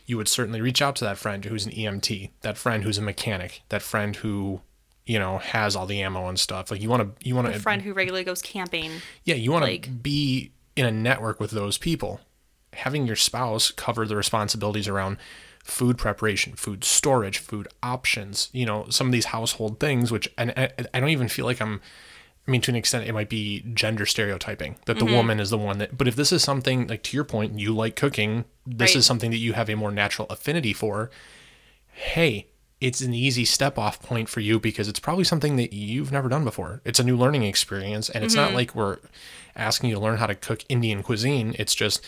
you 0.06 0.16
would 0.16 0.28
certainly 0.28 0.60
reach 0.60 0.82
out 0.82 0.96
to 0.96 1.04
that 1.04 1.18
friend 1.18 1.44
who's 1.44 1.66
an 1.66 1.72
EMT, 1.72 2.30
that 2.42 2.58
friend 2.58 2.84
who's 2.84 2.98
a 2.98 3.02
mechanic, 3.02 3.62
that 3.68 3.82
friend 3.82 4.16
who 4.16 4.60
you 5.06 5.18
know 5.18 5.38
has 5.38 5.76
all 5.76 5.86
the 5.86 6.00
ammo 6.02 6.28
and 6.28 6.38
stuff. 6.38 6.70
Like 6.70 6.80
you 6.80 6.88
want 6.88 7.18
to 7.20 7.26
you 7.26 7.34
want 7.34 7.52
to 7.52 7.58
friend 7.58 7.82
who 7.82 7.92
regularly 7.92 8.24
goes 8.24 8.42
camping. 8.42 8.90
Yeah, 9.24 9.36
you 9.36 9.52
want 9.52 9.64
to 9.64 9.70
like, 9.70 10.02
be 10.02 10.52
in 10.76 10.86
a 10.86 10.90
network 10.90 11.40
with 11.40 11.50
those 11.50 11.78
people. 11.78 12.20
Having 12.74 13.06
your 13.06 13.16
spouse 13.16 13.70
cover 13.70 14.06
the 14.06 14.16
responsibilities 14.16 14.88
around 14.88 15.16
food 15.62 15.96
preparation, 15.96 16.54
food 16.54 16.84
storage, 16.84 17.38
food 17.38 17.68
options, 17.82 18.50
you 18.52 18.66
know, 18.66 18.86
some 18.90 19.06
of 19.06 19.12
these 19.12 19.26
household 19.26 19.80
things 19.80 20.10
which 20.10 20.28
and 20.36 20.52
I, 20.56 20.70
I 20.92 21.00
don't 21.00 21.10
even 21.10 21.28
feel 21.28 21.46
like 21.46 21.60
I'm 21.60 21.80
I 22.46 22.50
mean, 22.50 22.60
to 22.62 22.70
an 22.70 22.76
extent, 22.76 23.08
it 23.08 23.12
might 23.12 23.30
be 23.30 23.64
gender 23.72 24.04
stereotyping 24.04 24.76
that 24.84 24.98
the 24.98 25.06
mm-hmm. 25.06 25.14
woman 25.14 25.40
is 25.40 25.48
the 25.50 25.58
one 25.58 25.78
that. 25.78 25.96
But 25.96 26.08
if 26.08 26.16
this 26.16 26.30
is 26.30 26.42
something 26.42 26.86
like 26.88 27.02
to 27.04 27.16
your 27.16 27.24
point, 27.24 27.58
you 27.58 27.74
like 27.74 27.96
cooking, 27.96 28.44
this 28.66 28.90
right. 28.90 28.96
is 28.96 29.06
something 29.06 29.30
that 29.30 29.38
you 29.38 29.54
have 29.54 29.70
a 29.70 29.76
more 29.76 29.90
natural 29.90 30.28
affinity 30.28 30.74
for. 30.74 31.10
Hey, 31.86 32.48
it's 32.80 33.00
an 33.00 33.14
easy 33.14 33.46
step 33.46 33.78
off 33.78 34.02
point 34.02 34.28
for 34.28 34.40
you 34.40 34.60
because 34.60 34.88
it's 34.88 35.00
probably 35.00 35.24
something 35.24 35.56
that 35.56 35.72
you've 35.72 36.12
never 36.12 36.28
done 36.28 36.44
before. 36.44 36.82
It's 36.84 36.98
a 36.98 37.04
new 37.04 37.16
learning 37.16 37.44
experience. 37.44 38.10
And 38.10 38.22
it's 38.22 38.34
mm-hmm. 38.34 38.44
not 38.44 38.54
like 38.54 38.74
we're 38.74 38.98
asking 39.56 39.88
you 39.88 39.96
to 39.96 40.00
learn 40.02 40.18
how 40.18 40.26
to 40.26 40.34
cook 40.34 40.64
Indian 40.68 41.02
cuisine. 41.02 41.56
It's 41.58 41.74
just, 41.74 42.04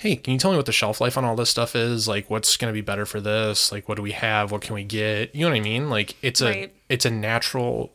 hey, 0.00 0.16
can 0.16 0.32
you 0.32 0.38
tell 0.38 0.50
me 0.50 0.56
what 0.56 0.64
the 0.64 0.72
shelf 0.72 0.98
life 0.98 1.18
on 1.18 1.26
all 1.26 1.36
this 1.36 1.50
stuff 1.50 1.76
is? 1.76 2.08
Like, 2.08 2.30
what's 2.30 2.56
going 2.56 2.72
to 2.72 2.74
be 2.74 2.80
better 2.80 3.04
for 3.04 3.20
this? 3.20 3.70
Like, 3.70 3.86
what 3.86 3.96
do 3.96 4.02
we 4.02 4.12
have? 4.12 4.50
What 4.50 4.62
can 4.62 4.74
we 4.74 4.82
get? 4.82 5.34
You 5.34 5.42
know 5.42 5.50
what 5.50 5.58
I 5.58 5.60
mean? 5.60 5.90
Like, 5.90 6.16
it's 6.22 6.40
a 6.40 6.46
right. 6.46 6.74
it's 6.88 7.04
a 7.04 7.10
natural, 7.10 7.92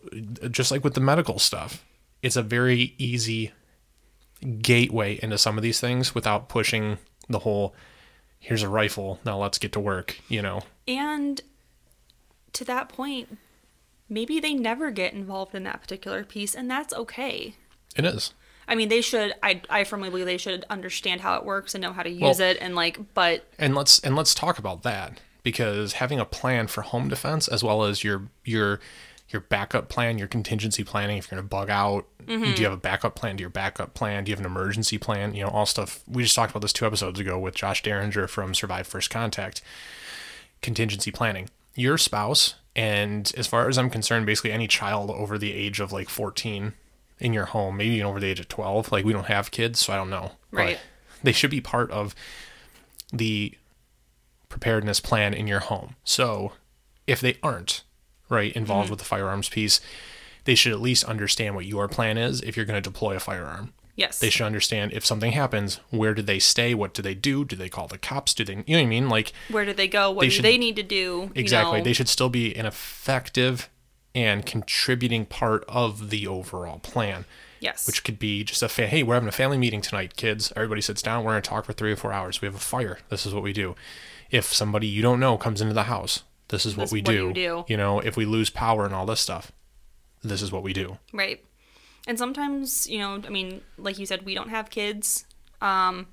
just 0.51 0.69
like 0.69 0.83
with 0.83 0.93
the 0.93 1.01
medical 1.01 1.39
stuff. 1.39 1.83
It's 2.21 2.35
a 2.35 2.43
very 2.43 2.93
easy 2.99 3.53
gateway 4.61 5.19
into 5.23 5.39
some 5.39 5.57
of 5.57 5.63
these 5.63 5.79
things 5.79 6.13
without 6.13 6.47
pushing 6.47 6.99
the 7.27 7.39
whole. 7.39 7.73
Here's 8.37 8.61
a 8.61 8.69
rifle. 8.69 9.19
Now 9.25 9.39
let's 9.39 9.57
get 9.57 9.71
to 9.71 9.79
work. 9.79 10.19
You 10.29 10.43
know. 10.43 10.61
And 10.87 11.41
to 12.53 12.63
that 12.65 12.87
point, 12.87 13.35
maybe 14.07 14.39
they 14.39 14.53
never 14.53 14.91
get 14.91 15.13
involved 15.13 15.55
in 15.55 15.63
that 15.63 15.81
particular 15.81 16.23
piece, 16.23 16.53
and 16.53 16.69
that's 16.69 16.93
okay. 16.93 17.55
It 17.95 18.05
is. 18.05 18.35
I 18.67 18.75
mean, 18.75 18.89
they 18.89 19.01
should. 19.01 19.33
I 19.43 19.61
I 19.69 19.83
firmly 19.83 20.09
believe 20.09 20.25
they 20.25 20.37
should 20.37 20.65
understand 20.69 21.21
how 21.21 21.35
it 21.35 21.45
works 21.45 21.75
and 21.75 21.81
know 21.81 21.93
how 21.93 22.03
to 22.03 22.09
use 22.09 22.21
well, 22.21 22.41
it, 22.41 22.57
and 22.59 22.75
like, 22.75 23.13
but 23.13 23.45
and 23.59 23.75
let's 23.75 23.99
and 23.99 24.15
let's 24.15 24.33
talk 24.33 24.57
about 24.57 24.83
that 24.83 25.19
because 25.43 25.93
having 25.93 26.19
a 26.19 26.25
plan 26.25 26.67
for 26.67 26.81
home 26.81 27.07
defense 27.07 27.47
as 27.47 27.63
well 27.63 27.83
as 27.83 28.03
your 28.03 28.23
your 28.43 28.79
your 29.29 29.41
backup 29.41 29.89
plan, 29.89 30.17
your 30.17 30.27
contingency 30.27 30.83
planning. 30.83 31.17
If 31.17 31.29
you're 31.29 31.37
going 31.37 31.47
to 31.47 31.49
bug 31.49 31.69
out, 31.69 32.05
mm-hmm. 32.25 32.53
do 32.53 32.61
you 32.61 32.65
have 32.65 32.73
a 32.73 32.81
backup 32.81 33.15
plan 33.15 33.37
to 33.37 33.41
your 33.41 33.49
backup 33.49 33.93
plan? 33.93 34.23
Do 34.23 34.29
you 34.29 34.35
have 34.35 34.45
an 34.45 34.49
emergency 34.49 34.97
plan? 34.97 35.33
You 35.33 35.43
know, 35.43 35.49
all 35.49 35.65
stuff. 35.65 36.03
We 36.07 36.23
just 36.23 36.35
talked 36.35 36.51
about 36.51 36.61
this 36.61 36.73
two 36.73 36.85
episodes 36.85 37.19
ago 37.19 37.37
with 37.39 37.55
Josh 37.55 37.81
Derringer 37.81 38.27
from 38.27 38.53
Survive 38.53 38.87
First 38.87 39.09
Contact. 39.09 39.61
Contingency 40.61 41.11
planning. 41.11 41.49
Your 41.75 41.97
spouse, 41.97 42.55
and 42.75 43.31
as 43.35 43.47
far 43.47 43.67
as 43.67 43.77
I'm 43.77 43.89
concerned, 43.89 44.25
basically 44.25 44.51
any 44.51 44.67
child 44.67 45.11
over 45.11 45.37
the 45.37 45.53
age 45.53 45.79
of 45.79 45.91
like 45.91 46.09
14 46.09 46.73
in 47.19 47.33
your 47.33 47.45
home, 47.45 47.77
maybe 47.77 47.95
even 47.95 48.05
over 48.05 48.19
the 48.19 48.27
age 48.27 48.39
of 48.39 48.47
12. 48.47 48.91
Like 48.91 49.05
we 49.05 49.13
don't 49.13 49.27
have 49.27 49.51
kids, 49.51 49.79
so 49.79 49.93
I 49.93 49.95
don't 49.95 50.09
know. 50.09 50.33
Right. 50.51 50.77
But 50.77 51.23
they 51.23 51.31
should 51.31 51.51
be 51.51 51.61
part 51.61 51.89
of 51.91 52.15
the 53.11 53.53
preparedness 54.49 54.99
plan 54.99 55.33
in 55.33 55.47
your 55.47 55.59
home. 55.59 55.95
So 56.03 56.53
if 57.07 57.21
they 57.21 57.37
aren't, 57.41 57.83
right, 58.29 58.53
involved 58.53 58.85
mm-hmm. 58.85 58.91
with 58.91 58.99
the 58.99 59.05
firearms 59.05 59.49
piece, 59.49 59.79
they 60.45 60.55
should 60.55 60.71
at 60.71 60.81
least 60.81 61.03
understand 61.05 61.55
what 61.55 61.65
your 61.65 61.87
plan 61.87 62.17
is 62.17 62.41
if 62.41 62.55
you're 62.55 62.65
going 62.65 62.81
to 62.81 62.89
deploy 62.89 63.15
a 63.15 63.19
firearm. 63.19 63.73
Yes. 63.95 64.19
They 64.19 64.29
should 64.29 64.45
understand 64.45 64.91
if 64.91 65.05
something 65.05 65.31
happens, 65.31 65.79
where 65.89 66.13
do 66.13 66.21
they 66.21 66.39
stay? 66.39 66.73
What 66.73 66.93
do 66.93 67.01
they 67.01 67.15
do? 67.15 67.45
Do 67.45 67.55
they 67.55 67.69
call 67.69 67.87
the 67.87 67.97
cops? 67.97 68.33
Do 68.33 68.43
they, 68.43 68.53
you 68.53 68.75
know 68.75 68.79
what 68.79 68.79
I 68.79 68.85
mean? 68.85 69.09
Like, 69.09 69.31
where 69.49 69.63
do 69.63 69.73
they 69.73 69.87
go? 69.87 70.11
What 70.11 70.21
they 70.21 70.27
do 70.27 70.31
should, 70.31 70.45
they 70.45 70.57
need 70.57 70.75
to 70.75 70.83
do? 70.83 71.31
Exactly. 71.33 71.79
know? 71.79 71.83
They 71.83 71.93
should 71.93 72.09
still 72.09 72.29
be 72.29 72.53
an 72.55 72.65
effective 72.65 73.69
and 74.15 74.45
contributing 74.45 75.25
part 75.25 75.63
of 75.67 76.09
the 76.09 76.25
overall 76.25 76.79
plan. 76.79 77.25
Yes. 77.59 77.85
Which 77.85 78.03
could 78.03 78.17
be 78.17 78.43
just 78.43 78.63
a 78.63 78.69
fa- 78.69 78.87
hey, 78.87 79.03
we're 79.03 79.15
having 79.15 79.29
a 79.29 79.33
family 79.33 79.57
meeting 79.57 79.81
tonight, 79.81 80.15
kids. 80.15 80.51
Everybody 80.55 80.81
sits 80.81 81.01
down. 81.01 81.23
We're 81.23 81.33
going 81.33 81.41
to 81.41 81.49
talk 81.49 81.65
for 81.65 81.73
three 81.73 81.91
or 81.91 81.95
four 81.95 82.13
hours. 82.13 82.41
We 82.41 82.47
have 82.47 82.55
a 82.55 82.59
fire. 82.59 82.99
This 83.09 83.25
is 83.25 83.33
what 83.33 83.43
we 83.43 83.53
do. 83.53 83.75
If 84.31 84.45
somebody 84.45 84.87
you 84.87 85.01
don't 85.01 85.19
know 85.19 85.37
comes 85.37 85.61
into 85.61 85.73
the 85.73 85.83
house, 85.83 86.23
this 86.47 86.65
is 86.65 86.77
what 86.77 86.91
we 86.91 87.01
what 87.01 87.05
do. 87.05 87.27
You, 87.27 87.33
do. 87.33 87.65
you 87.67 87.77
know, 87.77 87.99
if 87.99 88.17
we 88.17 88.25
lose 88.25 88.49
power 88.49 88.85
and 88.85 88.93
all 88.93 89.05
this 89.05 89.19
stuff, 89.19 89.51
this 90.23 90.41
is 90.41 90.51
what 90.51 90.63
we 90.63 90.73
do. 90.73 90.97
Right. 91.13 91.43
And 92.07 92.17
sometimes, 92.19 92.87
you 92.87 92.99
know, 92.99 93.21
I 93.25 93.29
mean, 93.29 93.61
like 93.77 93.97
you 93.97 94.05
said, 94.05 94.25
we 94.25 94.35
don't 94.35 94.49
have 94.49 94.69
kids. 94.69 95.25
Um, 95.61 96.07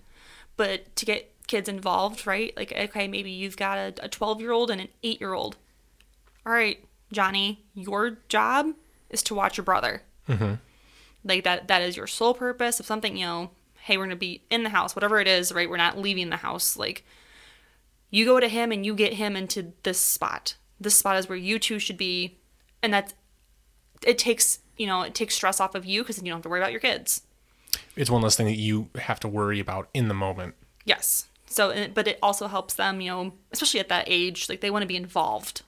but 0.56 0.94
to 0.96 1.04
get 1.04 1.32
kids 1.46 1.68
involved, 1.68 2.26
right? 2.26 2.56
Like, 2.56 2.72
okay, 2.72 3.08
maybe 3.08 3.30
you've 3.30 3.56
got 3.56 4.00
a 4.02 4.08
12 4.08 4.40
year 4.40 4.52
old 4.52 4.70
and 4.70 4.80
an 4.80 4.88
8 5.02 5.20
year 5.20 5.34
old. 5.34 5.56
All 6.46 6.52
right, 6.52 6.82
Johnny, 7.12 7.64
your 7.74 8.18
job 8.28 8.74
is 9.10 9.22
to 9.24 9.34
watch 9.34 9.56
your 9.56 9.64
brother. 9.64 10.02
Mm-hmm. 10.28 10.54
Like 11.24 11.44
that 11.44 11.68
that 11.68 11.82
is 11.82 11.96
your 11.96 12.06
sole 12.06 12.34
purpose. 12.34 12.80
If 12.80 12.86
something, 12.86 13.16
you 13.16 13.26
know, 13.26 13.50
hey, 13.82 13.96
we're 13.96 14.04
gonna 14.04 14.16
be 14.16 14.42
in 14.50 14.64
the 14.64 14.70
house, 14.70 14.96
whatever 14.96 15.20
it 15.20 15.28
is, 15.28 15.52
right? 15.52 15.70
We're 15.70 15.76
not 15.76 15.98
leaving 15.98 16.30
the 16.30 16.36
house. 16.36 16.76
Like 16.76 17.04
you 18.10 18.24
go 18.24 18.40
to 18.40 18.48
him 18.48 18.72
and 18.72 18.84
you 18.84 18.94
get 18.94 19.14
him 19.14 19.36
into 19.36 19.72
this 19.82 20.00
spot. 20.00 20.56
This 20.80 20.98
spot 20.98 21.16
is 21.16 21.28
where 21.28 21.38
you 21.38 21.58
two 21.58 21.78
should 21.78 21.98
be, 21.98 22.38
and 22.82 22.92
that's 22.92 23.14
it 24.04 24.18
takes 24.18 24.58
you 24.76 24.86
know 24.86 25.02
it 25.02 25.14
takes 25.14 25.34
stress 25.34 25.60
off 25.60 25.74
of 25.74 25.84
you 25.84 26.02
because 26.02 26.16
then 26.16 26.26
you 26.26 26.32
don't 26.32 26.38
have 26.38 26.42
to 26.42 26.48
worry 26.48 26.60
about 26.60 26.72
your 26.72 26.80
kids. 26.80 27.22
It's 27.94 28.10
one 28.10 28.22
less 28.22 28.36
thing 28.36 28.46
that 28.46 28.58
you 28.58 28.88
have 28.96 29.20
to 29.20 29.28
worry 29.28 29.60
about 29.60 29.88
in 29.94 30.08
the 30.08 30.14
moment. 30.14 30.54
Yes. 30.84 31.26
So, 31.46 31.88
but 31.92 32.08
it 32.08 32.18
also 32.22 32.48
helps 32.48 32.74
them, 32.74 33.00
you 33.02 33.10
know, 33.10 33.34
especially 33.52 33.80
at 33.80 33.90
that 33.90 34.04
age, 34.06 34.48
like 34.48 34.60
they 34.60 34.70
want 34.70 34.82
to 34.82 34.86
be 34.86 34.96
involved 34.96 35.62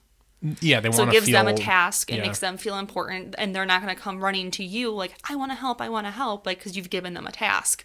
yeah, 0.61 0.81
they 0.81 0.89
want 0.89 0.97
so 0.97 1.09
it 1.09 1.13
gives 1.13 1.27
feel, 1.27 1.43
them 1.43 1.55
a 1.55 1.57
task. 1.57 2.11
It 2.11 2.17
yeah. 2.17 2.23
makes 2.23 2.39
them 2.39 2.57
feel 2.59 2.79
important, 2.79 3.35
and 3.39 3.55
they're 3.55 3.65
not 3.65 3.83
going 3.83 3.95
to 3.95 4.01
come 4.01 4.23
running 4.23 4.51
to 4.53 4.65
you 4.65 4.91
like, 4.91 5.15
"I 5.29 5.37
want 5.37 5.51
to 5.53 5.57
help. 5.57 5.81
I 5.81 5.89
want 5.89 6.07
to 6.07 6.11
help," 6.11 6.47
like 6.47 6.59
because 6.59 6.77
you've 6.77 6.91
given 6.91 7.15
them 7.15 7.27
a 7.27 7.33
task. 7.33 7.85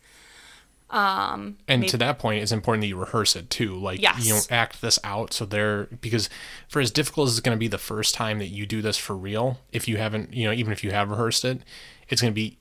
Um, 0.89 1.57
and 1.67 1.81
maybe, 1.81 1.89
to 1.89 1.97
that 1.97 2.17
point, 2.17 2.41
it's 2.41 2.51
important 2.51 2.81
that 2.81 2.87
you 2.87 2.97
rehearse 2.97 3.35
it 3.35 3.49
too. 3.49 3.75
Like, 3.75 4.01
yes. 4.01 4.25
you 4.25 4.33
know, 4.33 4.39
act 4.49 4.81
this 4.81 4.97
out 5.03 5.33
so 5.33 5.45
they're 5.45 5.85
because 6.01 6.29
for 6.67 6.79
as 6.79 6.89
difficult 6.89 7.27
as 7.27 7.33
it's 7.33 7.41
going 7.41 7.55
to 7.55 7.59
be 7.59 7.67
the 7.67 7.77
first 7.77 8.15
time 8.15 8.39
that 8.39 8.47
you 8.47 8.65
do 8.65 8.81
this 8.81 8.97
for 8.97 9.15
real, 9.15 9.59
if 9.71 9.87
you 9.87 9.97
haven't, 9.97 10.33
you 10.33 10.45
know, 10.45 10.53
even 10.53 10.73
if 10.73 10.83
you 10.83 10.91
have 10.91 11.11
rehearsed 11.11 11.45
it, 11.45 11.61
it's 12.09 12.21
going 12.21 12.33
to 12.33 12.35
be, 12.35 12.57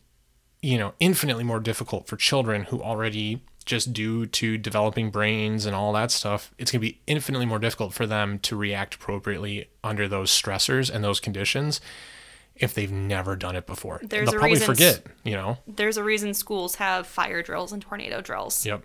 you 0.60 0.76
know, 0.76 0.92
infinitely 1.00 1.44
more 1.44 1.60
difficult 1.60 2.06
for 2.06 2.16
children 2.16 2.64
who 2.64 2.82
already 2.82 3.40
just 3.68 3.92
due 3.92 4.24
to 4.24 4.56
developing 4.56 5.10
brains 5.10 5.66
and 5.66 5.76
all 5.76 5.92
that 5.92 6.10
stuff, 6.10 6.52
it's 6.56 6.72
going 6.72 6.80
to 6.80 6.88
be 6.88 7.00
infinitely 7.06 7.44
more 7.44 7.58
difficult 7.58 7.92
for 7.92 8.06
them 8.06 8.38
to 8.40 8.56
react 8.56 8.94
appropriately 8.94 9.68
under 9.84 10.08
those 10.08 10.30
stressors 10.30 10.90
and 10.90 11.04
those 11.04 11.20
conditions 11.20 11.80
if 12.56 12.72
they've 12.72 12.90
never 12.90 13.36
done 13.36 13.54
it 13.54 13.66
before. 13.66 14.00
There's 14.02 14.30
They'll 14.30 14.40
probably 14.40 14.58
forget, 14.58 15.04
you 15.22 15.34
know. 15.34 15.58
There's 15.66 15.98
a 15.98 16.02
reason 16.02 16.32
schools 16.32 16.76
have 16.76 17.06
fire 17.06 17.42
drills 17.42 17.72
and 17.72 17.82
tornado 17.82 18.22
drills. 18.22 18.64
Yep. 18.64 18.84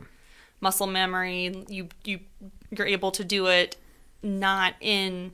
Muscle 0.59 0.87
memory, 0.87 1.65
you 1.69 1.87
you 2.03 2.19
you're 2.69 2.87
able 2.87 3.11
to 3.11 3.23
do 3.23 3.47
it 3.47 3.77
not 4.21 4.75
in 4.81 5.31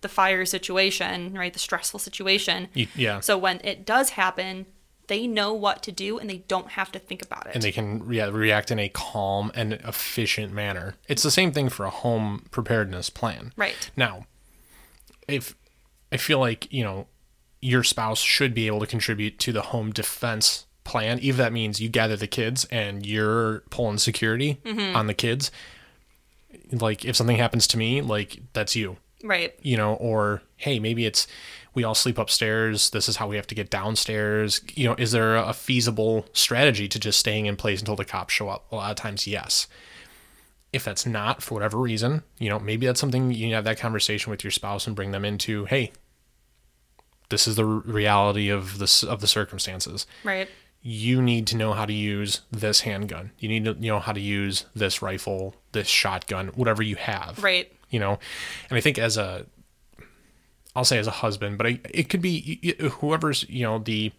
the 0.00 0.08
fire 0.08 0.44
situation, 0.44 1.32
right? 1.34 1.52
The 1.52 1.58
stressful 1.58 2.00
situation. 2.00 2.68
You, 2.74 2.88
yeah. 2.96 3.20
So 3.20 3.38
when 3.38 3.60
it 3.62 3.86
does 3.86 4.10
happen, 4.10 4.66
they 5.10 5.26
know 5.26 5.52
what 5.52 5.82
to 5.82 5.90
do 5.90 6.18
and 6.18 6.30
they 6.30 6.38
don't 6.46 6.68
have 6.68 6.92
to 6.92 6.98
think 7.00 7.20
about 7.20 7.48
it. 7.48 7.54
And 7.54 7.64
they 7.64 7.72
can 7.72 8.06
re- 8.06 8.30
react 8.30 8.70
in 8.70 8.78
a 8.78 8.88
calm 8.88 9.50
and 9.56 9.72
efficient 9.72 10.52
manner. 10.52 10.94
It's 11.08 11.24
the 11.24 11.32
same 11.32 11.50
thing 11.50 11.68
for 11.68 11.84
a 11.84 11.90
home 11.90 12.46
preparedness 12.52 13.10
plan. 13.10 13.52
Right. 13.56 13.90
Now, 13.96 14.26
if 15.26 15.56
I 16.12 16.16
feel 16.16 16.38
like, 16.38 16.72
you 16.72 16.84
know, 16.84 17.08
your 17.60 17.82
spouse 17.82 18.20
should 18.20 18.54
be 18.54 18.68
able 18.68 18.78
to 18.78 18.86
contribute 18.86 19.40
to 19.40 19.52
the 19.52 19.62
home 19.62 19.90
defense 19.90 20.66
plan, 20.84 21.18
even 21.18 21.30
if 21.30 21.36
that 21.38 21.52
means 21.52 21.80
you 21.80 21.88
gather 21.88 22.16
the 22.16 22.28
kids 22.28 22.64
and 22.66 23.04
you're 23.04 23.64
pulling 23.70 23.98
security 23.98 24.60
mm-hmm. 24.64 24.94
on 24.94 25.08
the 25.08 25.14
kids. 25.14 25.50
Like 26.70 27.04
if 27.04 27.16
something 27.16 27.36
happens 27.36 27.66
to 27.66 27.76
me, 27.76 28.00
like 28.00 28.42
that's 28.52 28.76
you. 28.76 28.96
Right. 29.24 29.58
You 29.60 29.76
know, 29.76 29.94
or 29.94 30.42
hey, 30.56 30.78
maybe 30.78 31.04
it's 31.04 31.26
we 31.74 31.84
all 31.84 31.94
sleep 31.94 32.18
upstairs. 32.18 32.90
This 32.90 33.08
is 33.08 33.16
how 33.16 33.28
we 33.28 33.36
have 33.36 33.46
to 33.48 33.54
get 33.54 33.70
downstairs. 33.70 34.60
You 34.74 34.88
know, 34.88 34.94
is 34.98 35.12
there 35.12 35.36
a 35.36 35.52
feasible 35.52 36.26
strategy 36.32 36.88
to 36.88 36.98
just 36.98 37.18
staying 37.18 37.46
in 37.46 37.56
place 37.56 37.80
until 37.80 37.96
the 37.96 38.04
cops 38.04 38.34
show 38.34 38.48
up? 38.48 38.70
A 38.72 38.76
lot 38.76 38.90
of 38.90 38.96
times, 38.96 39.26
yes. 39.26 39.66
If 40.72 40.84
that's 40.84 41.04
not 41.04 41.42
for 41.42 41.54
whatever 41.54 41.78
reason, 41.78 42.22
you 42.38 42.48
know, 42.48 42.60
maybe 42.60 42.86
that's 42.86 43.00
something 43.00 43.32
you 43.32 43.54
have 43.54 43.64
that 43.64 43.78
conversation 43.78 44.30
with 44.30 44.44
your 44.44 44.50
spouse 44.52 44.86
and 44.86 44.94
bring 44.94 45.10
them 45.10 45.24
into, 45.24 45.64
hey, 45.64 45.92
this 47.28 47.48
is 47.48 47.56
the 47.56 47.64
reality 47.64 48.50
of 48.50 48.78
this 48.78 49.02
of 49.02 49.20
the 49.20 49.26
circumstances. 49.26 50.06
Right. 50.22 50.48
You 50.82 51.20
need 51.20 51.46
to 51.48 51.56
know 51.56 51.72
how 51.72 51.86
to 51.86 51.92
use 51.92 52.40
this 52.50 52.80
handgun. 52.80 53.32
You 53.38 53.48
need 53.48 53.64
to 53.64 53.74
know 53.74 53.98
how 53.98 54.12
to 54.12 54.20
use 54.20 54.64
this 54.74 55.02
rifle, 55.02 55.54
this 55.72 55.88
shotgun, 55.88 56.48
whatever 56.48 56.82
you 56.82 56.96
have. 56.96 57.42
Right. 57.42 57.72
You 57.90 58.00
know, 58.00 58.18
and 58.68 58.76
I 58.76 58.80
think 58.80 58.98
as 58.98 59.16
a 59.16 59.46
I'll 60.80 60.84
say 60.84 60.98
as 60.98 61.06
a 61.06 61.10
husband, 61.10 61.58
but 61.58 61.66
I, 61.66 61.78
it 61.90 62.08
could 62.08 62.22
be 62.22 62.74
whoever's 63.00 63.44
you 63.50 63.64
know 63.64 63.78
the 63.80 64.12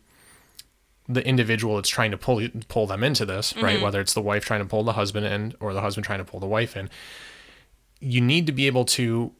the 1.10 1.26
individual 1.28 1.78
that's 1.78 1.90
trying 1.90 2.12
to 2.12 2.18
pull 2.18 2.48
pull 2.68 2.86
them 2.86 3.04
into 3.04 3.26
this, 3.26 3.56
right? 3.58 3.78
Mm-hmm. 3.78 3.84
Whether 3.84 4.00
it's 4.00 4.14
the 4.14 4.22
wife 4.22 4.46
trying 4.46 4.60
to 4.60 4.68
pull 4.68 4.84
the 4.84 4.94
husband 4.94 5.26
in 5.26 5.56
or 5.60 5.74
the 5.74 5.82
husband 5.82 6.06
trying 6.06 6.20
to 6.20 6.24
pull 6.24 6.40
the 6.40 6.46
wife 6.46 6.78
in, 6.78 6.88
you 8.00 8.22
need 8.22 8.46
to 8.46 8.52
be 8.52 8.68
able 8.68 8.86
to 8.86 9.32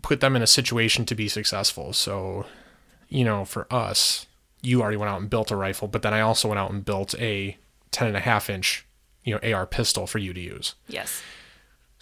put 0.00 0.22
them 0.22 0.34
in 0.34 0.40
a 0.40 0.46
situation 0.46 1.04
to 1.04 1.14
be 1.14 1.28
successful. 1.28 1.92
So, 1.92 2.46
you 3.10 3.26
know, 3.26 3.44
for 3.44 3.66
us, 3.70 4.26
you 4.62 4.80
already 4.80 4.96
went 4.96 5.10
out 5.10 5.20
and 5.20 5.28
built 5.28 5.50
a 5.50 5.56
rifle, 5.56 5.86
but 5.86 6.00
then 6.00 6.14
I 6.14 6.22
also 6.22 6.48
went 6.48 6.58
out 6.58 6.70
and 6.70 6.82
built 6.82 7.14
a 7.18 7.58
10 7.90 8.08
and 8.08 8.16
a 8.16 8.20
half 8.20 8.48
inch, 8.48 8.86
you 9.22 9.34
know, 9.34 9.52
AR 9.52 9.66
pistol 9.66 10.06
for 10.06 10.16
you 10.16 10.32
to 10.32 10.40
use. 10.40 10.76
Yes. 10.88 11.22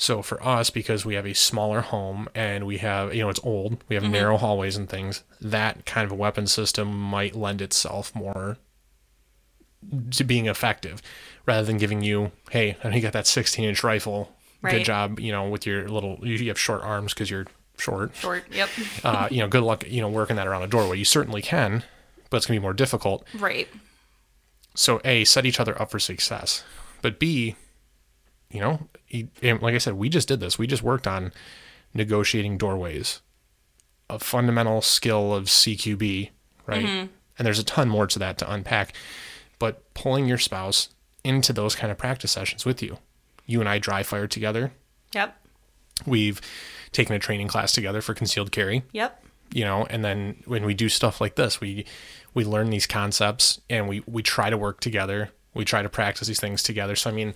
So 0.00 0.22
for 0.22 0.42
us, 0.42 0.70
because 0.70 1.04
we 1.04 1.14
have 1.14 1.26
a 1.26 1.34
smaller 1.34 1.82
home 1.82 2.26
and 2.34 2.66
we 2.66 2.78
have, 2.78 3.14
you 3.14 3.20
know, 3.20 3.28
it's 3.28 3.44
old, 3.44 3.84
we 3.86 3.96
have 3.96 4.02
mm-hmm. 4.02 4.14
narrow 4.14 4.38
hallways 4.38 4.78
and 4.78 4.88
things, 4.88 5.24
that 5.42 5.84
kind 5.84 6.06
of 6.06 6.12
a 6.12 6.14
weapon 6.14 6.46
system 6.46 6.90
might 6.90 7.36
lend 7.36 7.60
itself 7.60 8.14
more 8.14 8.56
to 10.12 10.24
being 10.24 10.46
effective 10.46 11.02
rather 11.44 11.66
than 11.66 11.76
giving 11.76 12.02
you, 12.02 12.32
hey, 12.48 12.78
I 12.82 12.88
you 12.96 13.02
got 13.02 13.12
that 13.12 13.26
16 13.26 13.62
inch 13.62 13.84
rifle. 13.84 14.34
Right. 14.62 14.78
Good 14.78 14.84
job, 14.84 15.20
you 15.20 15.32
know, 15.32 15.50
with 15.50 15.66
your 15.66 15.86
little, 15.86 16.18
you 16.26 16.48
have 16.48 16.58
short 16.58 16.80
arms 16.80 17.12
because 17.12 17.30
you're 17.30 17.44
short. 17.76 18.16
Short. 18.16 18.44
Yep. 18.50 18.70
uh, 19.04 19.28
you 19.30 19.40
know, 19.40 19.48
good 19.48 19.64
luck. 19.64 19.84
You 19.86 20.00
know, 20.00 20.08
working 20.08 20.36
that 20.36 20.46
around 20.46 20.62
a 20.62 20.66
doorway. 20.66 20.96
You 20.96 21.04
certainly 21.04 21.42
can, 21.42 21.84
but 22.30 22.38
it's 22.38 22.46
gonna 22.46 22.58
be 22.58 22.62
more 22.62 22.72
difficult. 22.72 23.26
Right. 23.34 23.68
So 24.74 25.02
a 25.04 25.24
set 25.24 25.44
each 25.44 25.60
other 25.60 25.78
up 25.80 25.90
for 25.90 25.98
success, 25.98 26.64
but 27.02 27.18
b, 27.18 27.56
you 28.50 28.60
know, 28.60 28.88
like 29.42 29.74
I 29.74 29.78
said, 29.78 29.94
we 29.94 30.08
just 30.08 30.28
did 30.28 30.40
this. 30.40 30.58
We 30.58 30.66
just 30.66 30.82
worked 30.82 31.06
on 31.06 31.32
negotiating 31.94 32.58
doorways, 32.58 33.20
a 34.08 34.18
fundamental 34.18 34.82
skill 34.82 35.34
of 35.34 35.44
CQB, 35.44 36.30
right? 36.66 36.84
Mm-hmm. 36.84 37.06
And 37.38 37.46
there's 37.46 37.58
a 37.58 37.64
ton 37.64 37.88
more 37.88 38.06
to 38.06 38.18
that 38.18 38.38
to 38.38 38.52
unpack. 38.52 38.94
But 39.58 39.94
pulling 39.94 40.26
your 40.26 40.38
spouse 40.38 40.90
into 41.24 41.52
those 41.52 41.74
kind 41.74 41.90
of 41.90 41.98
practice 41.98 42.32
sessions 42.32 42.64
with 42.64 42.82
you. 42.82 42.98
You 43.46 43.60
and 43.60 43.68
I 43.68 43.78
dry 43.78 44.02
fire 44.02 44.26
together. 44.26 44.72
Yep. 45.14 45.36
We've 46.06 46.40
taken 46.92 47.14
a 47.14 47.18
training 47.18 47.48
class 47.48 47.72
together 47.72 48.00
for 48.00 48.14
concealed 48.14 48.52
carry. 48.52 48.82
Yep. 48.92 49.24
You 49.52 49.64
know, 49.64 49.86
and 49.90 50.04
then 50.04 50.42
when 50.46 50.64
we 50.64 50.74
do 50.74 50.88
stuff 50.88 51.20
like 51.20 51.34
this, 51.34 51.60
we 51.60 51.84
we 52.34 52.44
learn 52.44 52.70
these 52.70 52.86
concepts 52.86 53.60
and 53.68 53.88
we 53.88 54.02
we 54.06 54.22
try 54.22 54.50
to 54.50 54.56
work 54.56 54.80
together. 54.80 55.30
We 55.54 55.64
try 55.64 55.82
to 55.82 55.88
practice 55.88 56.28
these 56.28 56.40
things 56.40 56.62
together. 56.62 56.94
So 56.94 57.10
I 57.10 57.12
mean, 57.12 57.34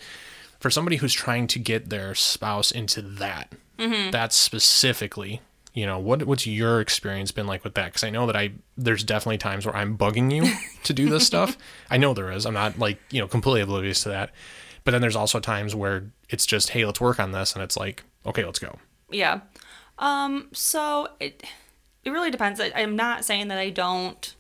for 0.64 0.70
somebody 0.70 0.96
who's 0.96 1.12
trying 1.12 1.46
to 1.46 1.58
get 1.58 1.90
their 1.90 2.14
spouse 2.14 2.70
into 2.70 3.02
that, 3.02 3.52
mm-hmm. 3.78 4.10
that 4.12 4.32
specifically, 4.32 5.42
you 5.74 5.84
know, 5.84 5.98
what 5.98 6.22
what's 6.22 6.46
your 6.46 6.80
experience 6.80 7.32
been 7.32 7.46
like 7.46 7.64
with 7.64 7.74
that? 7.74 7.84
Because 7.84 8.02
I 8.02 8.08
know 8.08 8.26
that 8.26 8.34
I 8.34 8.52
there's 8.74 9.04
definitely 9.04 9.36
times 9.36 9.66
where 9.66 9.76
I'm 9.76 9.98
bugging 9.98 10.32
you 10.32 10.50
to 10.84 10.94
do 10.94 11.10
this 11.10 11.26
stuff. 11.26 11.58
I 11.90 11.98
know 11.98 12.14
there 12.14 12.32
is. 12.32 12.46
I'm 12.46 12.54
not 12.54 12.78
like 12.78 12.98
you 13.10 13.20
know 13.20 13.28
completely 13.28 13.60
oblivious 13.60 14.04
to 14.04 14.08
that. 14.08 14.30
But 14.84 14.92
then 14.92 15.02
there's 15.02 15.16
also 15.16 15.38
times 15.38 15.74
where 15.74 16.04
it's 16.30 16.46
just, 16.46 16.70
hey, 16.70 16.86
let's 16.86 16.98
work 16.98 17.20
on 17.20 17.32
this, 17.32 17.52
and 17.52 17.62
it's 17.62 17.76
like, 17.76 18.02
okay, 18.24 18.46
let's 18.46 18.58
go. 18.58 18.78
Yeah. 19.10 19.40
Um. 19.98 20.48
So 20.54 21.08
it 21.20 21.44
it 22.04 22.10
really 22.10 22.30
depends. 22.30 22.58
I, 22.58 22.72
I'm 22.74 22.96
not 22.96 23.26
saying 23.26 23.48
that 23.48 23.58
I 23.58 23.68
don't. 23.68 24.34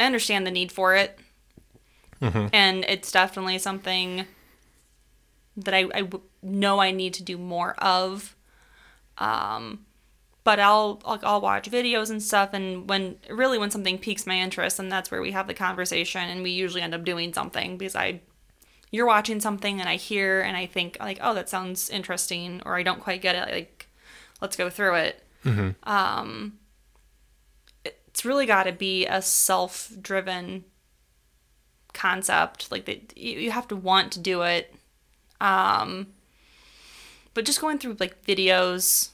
I 0.00 0.06
understand 0.06 0.48
the 0.48 0.50
need 0.50 0.72
for 0.72 0.96
it, 0.96 1.16
mm-hmm. 2.20 2.48
and 2.52 2.84
it's 2.88 3.12
definitely 3.12 3.58
something 3.58 4.26
that 5.56 5.74
I, 5.74 5.86
I 5.94 6.08
know 6.42 6.80
I 6.80 6.90
need 6.90 7.14
to 7.14 7.22
do 7.22 7.38
more 7.38 7.74
of. 7.74 8.36
Um, 9.18 9.84
but 10.44 10.58
I'll, 10.58 11.00
I'll, 11.04 11.20
I'll 11.22 11.40
watch 11.40 11.70
videos 11.70 12.10
and 12.10 12.20
stuff, 12.20 12.50
and 12.52 12.88
when 12.88 13.16
really 13.30 13.58
when 13.58 13.70
something 13.70 13.98
piques 13.98 14.26
my 14.26 14.36
interest, 14.36 14.80
and 14.80 14.90
that's 14.90 15.10
where 15.10 15.22
we 15.22 15.30
have 15.30 15.46
the 15.46 15.54
conversation, 15.54 16.22
and 16.22 16.42
we 16.42 16.50
usually 16.50 16.82
end 16.82 16.94
up 16.94 17.04
doing 17.04 17.32
something 17.32 17.76
because 17.76 17.94
I, 17.94 18.22
you're 18.90 19.06
watching 19.06 19.38
something, 19.38 19.78
and 19.78 19.88
I 19.88 19.96
hear 19.96 20.40
and 20.40 20.56
I 20.56 20.66
think 20.66 20.96
like, 20.98 21.18
oh, 21.20 21.34
that 21.34 21.48
sounds 21.48 21.90
interesting, 21.90 22.60
or 22.66 22.76
I 22.76 22.82
don't 22.82 23.00
quite 23.00 23.22
get 23.22 23.36
it, 23.36 23.52
like, 23.52 23.88
let's 24.40 24.56
go 24.56 24.68
through 24.68 24.94
it. 24.96 25.22
Mm-hmm. 25.44 25.88
Um, 25.88 26.58
it's 27.84 28.24
really 28.24 28.46
got 28.46 28.64
to 28.64 28.72
be 28.72 29.06
a 29.06 29.22
self-driven 29.22 30.64
concept, 31.92 32.72
like 32.72 32.86
that 32.86 33.16
you 33.16 33.52
have 33.52 33.68
to 33.68 33.76
want 33.76 34.10
to 34.12 34.18
do 34.18 34.42
it. 34.42 34.74
Um, 35.42 36.06
but 37.34 37.44
just 37.44 37.60
going 37.60 37.78
through 37.78 37.96
like 37.98 38.24
videos 38.24 39.10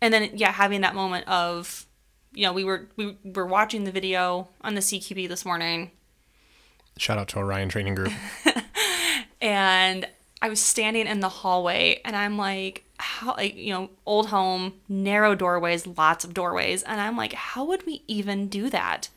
and 0.00 0.14
then 0.14 0.30
yeah 0.34 0.52
having 0.52 0.82
that 0.82 0.94
moment 0.94 1.26
of 1.26 1.86
you 2.32 2.44
know 2.44 2.52
we 2.52 2.62
were 2.62 2.88
we 2.96 3.16
were 3.24 3.46
watching 3.46 3.82
the 3.84 3.90
video 3.90 4.48
on 4.62 4.74
the 4.74 4.80
cqb 4.80 5.28
this 5.28 5.44
morning. 5.44 5.90
Shout 6.96 7.18
out 7.18 7.28
to 7.28 7.38
orion 7.38 7.68
training 7.68 7.94
group. 7.94 8.12
And 9.42 10.06
i 10.42 10.50
was 10.50 10.60
standing 10.60 11.06
in 11.06 11.20
the 11.20 11.28
hallway 11.28 12.00
and 12.04 12.14
i'm 12.14 12.36
like 12.36 12.84
how 12.98 13.34
like 13.36 13.54
you 13.56 13.72
know 13.72 13.90
old 14.04 14.26
home 14.28 14.74
narrow 14.86 15.34
doorways 15.34 15.86
lots 15.86 16.24
of 16.24 16.34
doorways. 16.34 16.82
And 16.82 17.00
i'm 17.00 17.16
like 17.16 17.32
how 17.32 17.64
would 17.64 17.86
we 17.86 18.02
even 18.06 18.48
do 18.48 18.68
that 18.68 19.08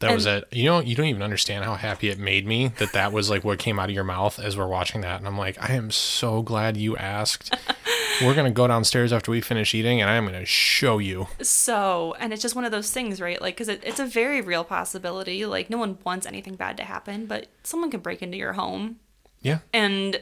that 0.00 0.08
and, 0.08 0.14
was 0.14 0.26
it. 0.26 0.46
You 0.52 0.64
know, 0.64 0.80
you 0.80 0.94
don't 0.94 1.06
even 1.06 1.22
understand 1.22 1.64
how 1.64 1.74
happy 1.74 2.10
it 2.10 2.18
made 2.18 2.46
me 2.46 2.68
that 2.78 2.92
that 2.92 3.12
was 3.12 3.30
like 3.30 3.44
what 3.44 3.58
came 3.58 3.78
out 3.78 3.88
of 3.88 3.94
your 3.94 4.04
mouth 4.04 4.38
as 4.38 4.56
we're 4.56 4.66
watching 4.66 5.00
that. 5.00 5.18
And 5.18 5.26
I'm 5.26 5.38
like, 5.38 5.56
I 5.60 5.74
am 5.74 5.90
so 5.90 6.42
glad 6.42 6.76
you 6.76 6.96
asked. 6.96 7.54
we're 8.22 8.34
going 8.34 8.46
to 8.46 8.54
go 8.54 8.66
downstairs 8.66 9.12
after 9.12 9.30
we 9.30 9.40
finish 9.40 9.74
eating 9.74 10.00
and 10.00 10.10
I'm 10.10 10.26
going 10.26 10.38
to 10.38 10.46
show 10.46 10.98
you. 10.98 11.28
So, 11.40 12.14
and 12.18 12.32
it's 12.32 12.42
just 12.42 12.54
one 12.54 12.64
of 12.64 12.72
those 12.72 12.90
things, 12.90 13.20
right? 13.20 13.40
Like, 13.40 13.54
because 13.54 13.68
it, 13.68 13.82
it's 13.84 14.00
a 14.00 14.06
very 14.06 14.40
real 14.40 14.64
possibility. 14.64 15.46
Like, 15.46 15.70
no 15.70 15.78
one 15.78 15.98
wants 16.04 16.26
anything 16.26 16.56
bad 16.56 16.76
to 16.76 16.84
happen, 16.84 17.26
but 17.26 17.46
someone 17.62 17.90
can 17.90 18.00
break 18.00 18.22
into 18.22 18.36
your 18.36 18.52
home. 18.54 18.96
Yeah. 19.40 19.60
And, 19.72 20.20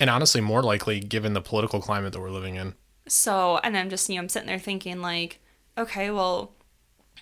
and 0.00 0.08
honestly, 0.08 0.40
more 0.40 0.62
likely 0.62 1.00
given 1.00 1.34
the 1.34 1.42
political 1.42 1.80
climate 1.80 2.12
that 2.12 2.20
we're 2.20 2.30
living 2.30 2.54
in. 2.54 2.74
So, 3.08 3.58
and 3.62 3.76
I'm 3.76 3.90
just, 3.90 4.08
you 4.08 4.14
know, 4.14 4.22
I'm 4.22 4.28
sitting 4.28 4.48
there 4.48 4.58
thinking, 4.58 5.02
like, 5.02 5.40
okay, 5.76 6.10
well, 6.10 6.52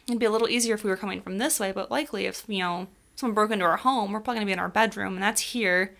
It'd 0.06 0.18
be 0.18 0.26
a 0.26 0.30
little 0.30 0.48
easier 0.48 0.74
if 0.74 0.84
we 0.84 0.90
were 0.90 0.96
coming 0.96 1.20
from 1.20 1.38
this 1.38 1.60
way, 1.60 1.72
but 1.72 1.90
likely 1.90 2.26
if, 2.26 2.44
you 2.48 2.58
know, 2.58 2.88
someone 3.16 3.34
broke 3.34 3.50
into 3.50 3.64
our 3.64 3.76
home, 3.76 4.12
we're 4.12 4.20
probably 4.20 4.36
going 4.36 4.46
to 4.46 4.50
be 4.50 4.52
in 4.52 4.58
our 4.58 4.68
bedroom, 4.68 5.14
and 5.14 5.22
that's 5.22 5.40
here. 5.40 5.96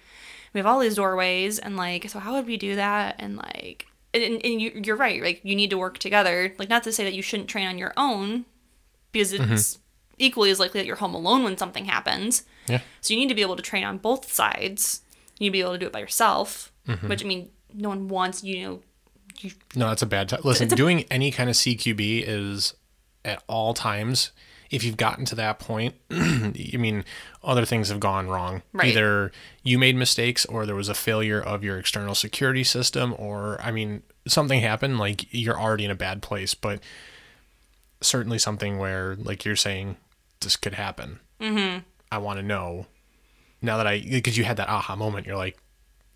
We 0.53 0.59
have 0.59 0.67
all 0.67 0.81
these 0.81 0.97
doorways, 0.97 1.59
and 1.59 1.77
like, 1.77 2.09
so 2.09 2.19
how 2.19 2.33
would 2.33 2.47
we 2.47 2.57
do 2.57 2.75
that? 2.77 3.17
And 3.19 3.37
like, 3.37 3.87
and, 4.13 4.41
and 4.45 4.61
you, 4.61 4.83
you're 4.85 4.97
right, 4.97 5.23
like, 5.23 5.41
you 5.45 5.55
need 5.55 5.71
to 5.71 5.79
work 5.79 5.99
together. 5.99 6.55
Like, 6.59 6.69
not 6.69 6.83
to 6.85 6.93
say 6.93 7.05
that 7.05 7.15
you 7.15 7.23
shouldn't 7.23 7.49
train 7.49 7.69
on 7.69 7.79
your 7.79 7.93
own, 7.97 8.47
because 9.13 9.33
it's 9.33 9.45
mm-hmm. 9.45 9.81
equally 10.19 10.51
as 10.51 10.59
likely 10.59 10.81
that 10.81 10.87
you're 10.87 10.97
home 10.97 11.15
alone 11.15 11.45
when 11.45 11.57
something 11.57 11.85
happens. 11.85 12.45
Yeah. 12.67 12.81
So 13.01 13.15
you 13.15 13.21
need 13.21 13.29
to 13.29 13.35
be 13.35 13.43
able 13.43 13.57
to 13.57 13.63
train 13.63 13.85
on 13.85 13.99
both 13.99 14.33
sides. 14.33 15.03
You 15.39 15.45
need 15.45 15.49
to 15.49 15.53
be 15.53 15.61
able 15.61 15.73
to 15.73 15.79
do 15.79 15.87
it 15.87 15.93
by 15.93 16.01
yourself, 16.01 16.73
mm-hmm. 16.89 17.09
which 17.09 17.25
I 17.25 17.29
mean, 17.29 17.51
no 17.75 17.89
one 17.91 18.09
wants 18.09 18.43
you 18.43 18.63
know. 18.63 18.81
You, 19.39 19.53
no, 19.75 19.89
that's 19.89 20.03
a 20.03 20.07
bad 20.07 20.29
time. 20.29 20.41
Listen, 20.45 20.73
a, 20.73 20.77
doing 20.77 21.05
any 21.11 21.31
kind 21.31 21.49
of 21.49 21.57
CQB 21.57 22.25
is 22.27 22.75
at 23.25 23.43
all 23.49 23.75
times 23.75 24.33
if 24.71 24.85
you've 24.85 24.97
gotten 24.97 25.25
to 25.27 25.35
that 25.35 25.59
point, 25.59 25.95
I 26.11 26.77
mean, 26.79 27.05
other 27.43 27.65
things 27.65 27.89
have 27.89 27.99
gone 27.99 28.29
wrong. 28.29 28.63
Right. 28.73 28.89
Either 28.89 29.33
you 29.65 29.79
made 29.79 29.97
mistakes 29.97 30.47
or 30.47 30.65
there 30.65 30.77
was 30.77 30.89
a 30.89 30.95
failure 30.95 31.41
of 31.41 31.65
your 31.65 31.79
external 31.79 32.15
security 32.15 32.63
system, 32.63 33.15
or, 33.19 33.61
I 33.61 33.73
mean, 33.73 34.03
something 34.29 34.61
happened, 34.61 34.99
like 34.99 35.27
you're 35.33 35.61
already 35.61 35.85
in 35.85 35.91
a 35.91 35.97
bad 35.97 36.23
place, 36.23 36.55
but 36.55 36.81
certainly 38.01 38.39
something 38.39 38.79
where, 38.79 39.17
like 39.17 39.45
you're 39.45 39.57
saying, 39.57 39.97
this 40.41 40.55
could 40.55 40.75
happen. 40.75 41.19
Mm-hmm. 41.41 41.81
I 42.13 42.19
want 42.19 42.39
to 42.39 42.45
know 42.45 42.87
now 43.61 43.77
that 43.77 43.87
I, 43.87 44.01
because 44.01 44.39
you 44.39 44.45
had 44.45 44.57
that 44.59 44.69
aha 44.69 44.95
moment, 44.95 45.27
you're 45.27 45.37
like, 45.37 45.59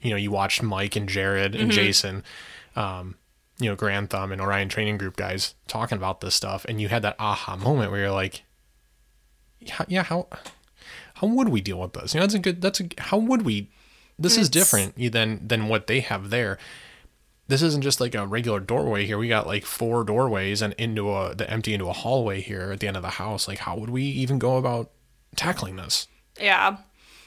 you 0.01 0.11
know, 0.11 0.17
you 0.17 0.31
watched 0.31 0.63
Mike 0.63 0.97
and 0.97 1.09
Jared 1.09 1.55
and 1.55 1.71
mm-hmm. 1.71 1.71
Jason. 1.71 2.23
Um, 2.77 3.17
you 3.59 3.69
know, 3.69 3.77
Grand 3.77 4.11
Thumb 4.11 4.33
and 4.33 4.41
Orion 4.41 4.69
Training 4.69 4.99
Group 4.99 5.17
guys 5.17 5.55
talking 5.69 5.97
about 5.97 6.21
this 6.21 6.35
stuff, 6.35 6.65
and 6.69 6.81
you 6.81 6.89
had 6.89 7.03
that 7.03 7.17
aha 7.19 7.57
moment 7.57 7.91
where 7.91 8.01
you're 8.01 8.11
like, 8.11 8.43
yeah, 9.61 9.85
yeah 9.89 10.03
how 10.03 10.29
how 11.15 11.29
would 11.29 11.49
we 11.49 11.61
deal 11.61 11.81
with 11.81 11.93
this? 11.93 12.15
You 12.15 12.21
know, 12.21 12.25
that's 12.25 12.35
a 12.35 12.39
good. 12.39 12.61
That's 12.61 12.81
a 12.81 12.89
how 12.99 13.19
would 13.19 13.43
we? 13.43 13.71
This 14.19 14.37
it's, 14.37 14.43
is 14.43 14.49
different 14.51 14.97
than 15.13 15.47
than 15.47 15.69
what 15.69 15.87
they 15.87 16.01
have 16.01 16.31
there. 16.31 16.59
This 17.47 17.63
isn't 17.63 17.83
just 17.83 18.01
like 18.01 18.15
a 18.15 18.27
regular 18.27 18.59
doorway 18.59 19.07
here. 19.07 19.19
We 19.19 19.29
got 19.29 19.47
like 19.47 19.65
four 19.65 20.03
doorways 20.03 20.63
and 20.63 20.73
into 20.75 21.13
a 21.13 21.35
the 21.35 21.49
empty 21.49 21.75
into 21.75 21.89
a 21.89 21.93
hallway 21.93 22.41
here 22.41 22.73
at 22.73 22.81
the 22.81 22.89
end 22.89 22.97
of 22.97 23.03
the 23.03 23.11
house. 23.11 23.47
Like, 23.47 23.59
how 23.59 23.77
would 23.77 23.91
we 23.91 24.03
even 24.03 24.39
go 24.39 24.57
about 24.57 24.91
tackling 25.37 25.77
this? 25.77 26.09
Yeah, 26.41 26.69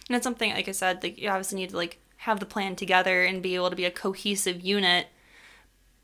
and 0.09 0.15
it's 0.15 0.23
something 0.23 0.51
like 0.51 0.67
I 0.67 0.73
said. 0.73 1.01
Like, 1.03 1.17
you 1.17 1.29
obviously 1.29 1.59
need 1.59 1.69
to 1.69 1.77
like 1.77 1.99
have 2.17 2.39
the 2.39 2.45
plan 2.45 2.75
together 2.75 3.23
and 3.23 3.41
be 3.41 3.55
able 3.55 3.69
to 3.69 3.75
be 3.75 3.85
a 3.85 3.91
cohesive 3.91 4.59
unit 4.61 5.07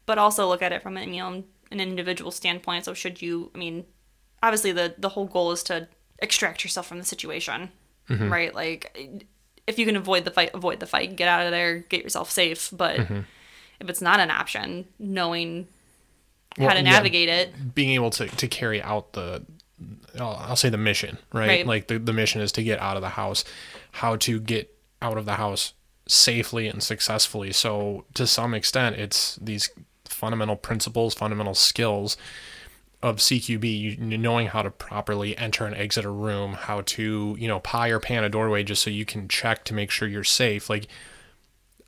but 0.06 0.18
also 0.18 0.48
look 0.48 0.62
at 0.62 0.72
it 0.72 0.82
from 0.82 0.98
an 0.98 1.14
you 1.14 1.22
know 1.22 1.44
an 1.72 1.80
individual 1.80 2.32
standpoint. 2.32 2.86
So 2.86 2.94
should 2.94 3.22
you, 3.22 3.52
I 3.54 3.58
mean, 3.58 3.86
obviously 4.42 4.72
the 4.72 4.96
the 4.98 5.10
whole 5.10 5.26
goal 5.26 5.52
is 5.52 5.64
to 5.64 5.88
extract 6.20 6.64
yourself 6.64 6.88
from 6.88 7.00
the 7.00 7.06
situation, 7.06 7.72
mm-hmm. 8.10 8.32
right? 8.32 8.54
Like 8.54 8.98
if 9.68 9.80
you 9.80 9.86
can 9.86 9.96
avoid 9.96 10.26
the 10.26 10.32
fight, 10.32 10.52
avoid 10.54 10.80
the 10.80 10.86
fight, 10.86 11.16
get 11.16 11.28
out 11.28 11.46
of 11.46 11.52
there, 11.52 11.80
get 11.80 12.04
yourself 12.04 12.32
safe. 12.32 12.70
But 12.72 13.00
mm-hmm. 13.00 13.20
if 13.80 13.90
it's 13.90 14.02
not 14.02 14.20
an 14.20 14.32
option, 14.32 14.88
knowing 15.00 15.68
well, 16.58 16.70
how 16.70 16.76
to 16.76 16.84
navigate 16.84 17.30
yeah, 17.30 17.42
it, 17.42 17.76
being 17.76 17.92
able 17.92 18.12
to 18.12 18.28
to 18.28 18.48
carry 18.48 18.82
out 18.82 19.14
the 19.14 19.44
I'll, 20.20 20.38
I'll 20.40 20.56
say 20.56 20.70
the 20.70 20.78
mission, 20.78 21.18
right? 21.34 21.48
right? 21.48 21.68
Like 21.68 21.88
the, 21.88 21.98
the 21.98 22.14
mission 22.14 22.42
is 22.42 22.52
to 22.54 22.64
get 22.64 22.80
out 22.80 22.96
of 22.96 23.02
the 23.02 23.10
house. 23.10 23.44
How 23.94 24.16
to 24.18 24.40
get 24.40 24.78
out 25.02 25.18
of 25.18 25.26
the 25.26 25.36
house 25.36 25.74
safely 26.08 26.68
and 26.68 26.82
successfully. 26.84 27.52
So 27.52 28.06
to 28.14 28.28
some 28.28 28.54
extent, 28.54 28.98
it's 28.98 29.36
these 29.38 29.70
fundamental 30.24 30.56
principles, 30.56 31.14
fundamental 31.14 31.54
skills 31.54 32.16
of 33.02 33.18
CQB, 33.18 33.78
you, 33.78 34.18
knowing 34.18 34.48
how 34.48 34.62
to 34.62 34.72
properly 34.72 35.38
enter 35.38 35.66
and 35.66 35.76
exit 35.76 36.06
a 36.06 36.10
room, 36.10 36.54
how 36.54 36.80
to, 36.80 37.36
you 37.38 37.46
know, 37.50 37.60
pie 37.60 37.90
or 37.90 38.00
pan 38.00 38.24
a 38.24 38.30
doorway 38.30 38.64
just 38.64 38.82
so 38.82 38.90
you 38.90 39.04
can 39.04 39.28
check 39.28 39.66
to 39.66 39.74
make 39.74 39.92
sure 39.92 40.08
you're 40.08 40.24
safe. 40.24 40.70
Like, 40.70 40.88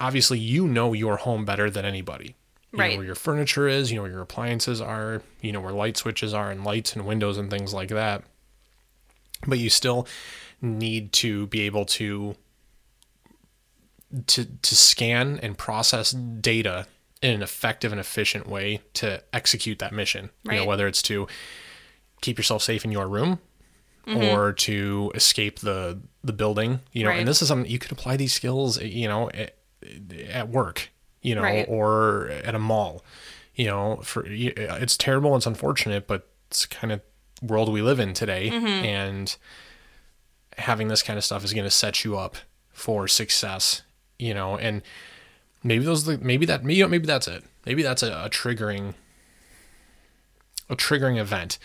obviously, 0.02 0.38
you 0.38 0.68
know 0.68 0.92
your 0.92 1.16
home 1.16 1.46
better 1.46 1.70
than 1.70 1.86
anybody. 1.86 2.36
You 2.74 2.80
right. 2.80 2.92
know 2.92 2.98
where 2.98 3.06
your 3.06 3.16
furniture 3.16 3.70
is, 3.70 3.90
you 3.90 3.96
know 3.96 4.02
where 4.02 4.12
your 4.12 4.22
appliances 4.22 4.82
are, 4.82 5.22
you 5.40 5.54
know 5.54 5.62
where 5.62 5.72
light 5.72 5.96
switches 5.96 6.34
are 6.34 6.52
and 6.52 6.66
lights 6.66 6.94
and 6.94 7.06
windows 7.06 7.38
and 7.38 7.50
things 7.50 7.74
like 7.74 7.88
that. 7.88 8.26
But 9.48 9.60
you 9.60 9.70
still 9.70 10.06
need 10.62 11.14
to 11.14 11.48
be 11.48 11.62
able 11.62 11.86
to 11.86 12.36
to 14.28 14.44
to 14.44 14.76
scan 14.76 15.40
and 15.42 15.58
process 15.58 16.12
data 16.12 16.88
in 17.26 17.34
an 17.34 17.42
effective 17.42 17.92
and 17.92 18.00
efficient 18.00 18.48
way 18.48 18.82
to 18.94 19.24
execute 19.34 19.80
that 19.80 19.92
mission. 19.92 20.30
Right. 20.46 20.56
You 20.56 20.60
know, 20.62 20.66
whether 20.68 20.88
it's 20.88 21.02
to 21.04 21.28
keep 22.22 22.38
yourself 22.38 22.62
safe 22.62 22.86
in 22.86 22.92
your 22.92 23.08
room 23.08 23.40
mm-hmm. 24.06 24.24
or 24.24 24.54
to 24.54 25.12
escape 25.16 25.60
the 25.60 26.00
the 26.24 26.34
building, 26.34 26.82
you 26.92 27.04
know, 27.04 27.10
right. 27.10 27.20
and 27.20 27.28
this 27.28 27.42
is 27.42 27.48
something 27.48 27.70
you 27.70 27.80
could 27.80 27.92
apply 27.92 28.16
these 28.16 28.34
skills, 28.34 28.80
you 28.82 29.08
know, 29.08 29.30
at, 29.32 29.58
at 30.30 30.50
work, 30.50 30.92
you 31.22 31.34
know, 31.34 31.42
right. 31.42 31.66
or 31.68 32.30
at 32.30 32.54
a 32.54 32.60
mall. 32.60 33.04
You 33.56 33.68
know, 33.68 34.02
for 34.04 34.24
it's 34.28 34.98
terrible, 34.98 35.36
it's 35.36 35.46
unfortunate, 35.46 36.08
but 36.08 36.30
it's 36.48 36.66
kind 36.66 36.92
of 36.92 37.02
world 37.42 37.72
we 37.72 37.82
live 37.82 38.00
in 38.00 38.14
today 38.14 38.50
mm-hmm. 38.50 38.68
and 38.68 39.36
having 40.58 40.90
this 40.90 41.02
kind 41.02 41.18
of 41.18 41.24
stuff 41.24 41.44
is 41.44 41.54
going 41.54 41.64
to 41.64 41.72
set 41.72 42.04
you 42.04 42.18
up 42.18 42.36
for 42.72 43.08
success, 43.08 43.82
you 44.20 44.34
know, 44.34 44.58
and 44.58 44.84
maybe 45.66 45.84
those 45.84 46.08
maybe 46.08 46.46
that 46.46 46.64
maybe 46.64 46.88
maybe 46.88 47.08
that's 47.08 47.28
it. 47.28 47.44
Maybe 47.66 47.82
that's 47.82 48.04
a, 48.04 48.12
a 48.12 48.30
triggering 48.30 48.94
a 50.70 50.76
triggering 50.76 51.18
event 51.18 51.58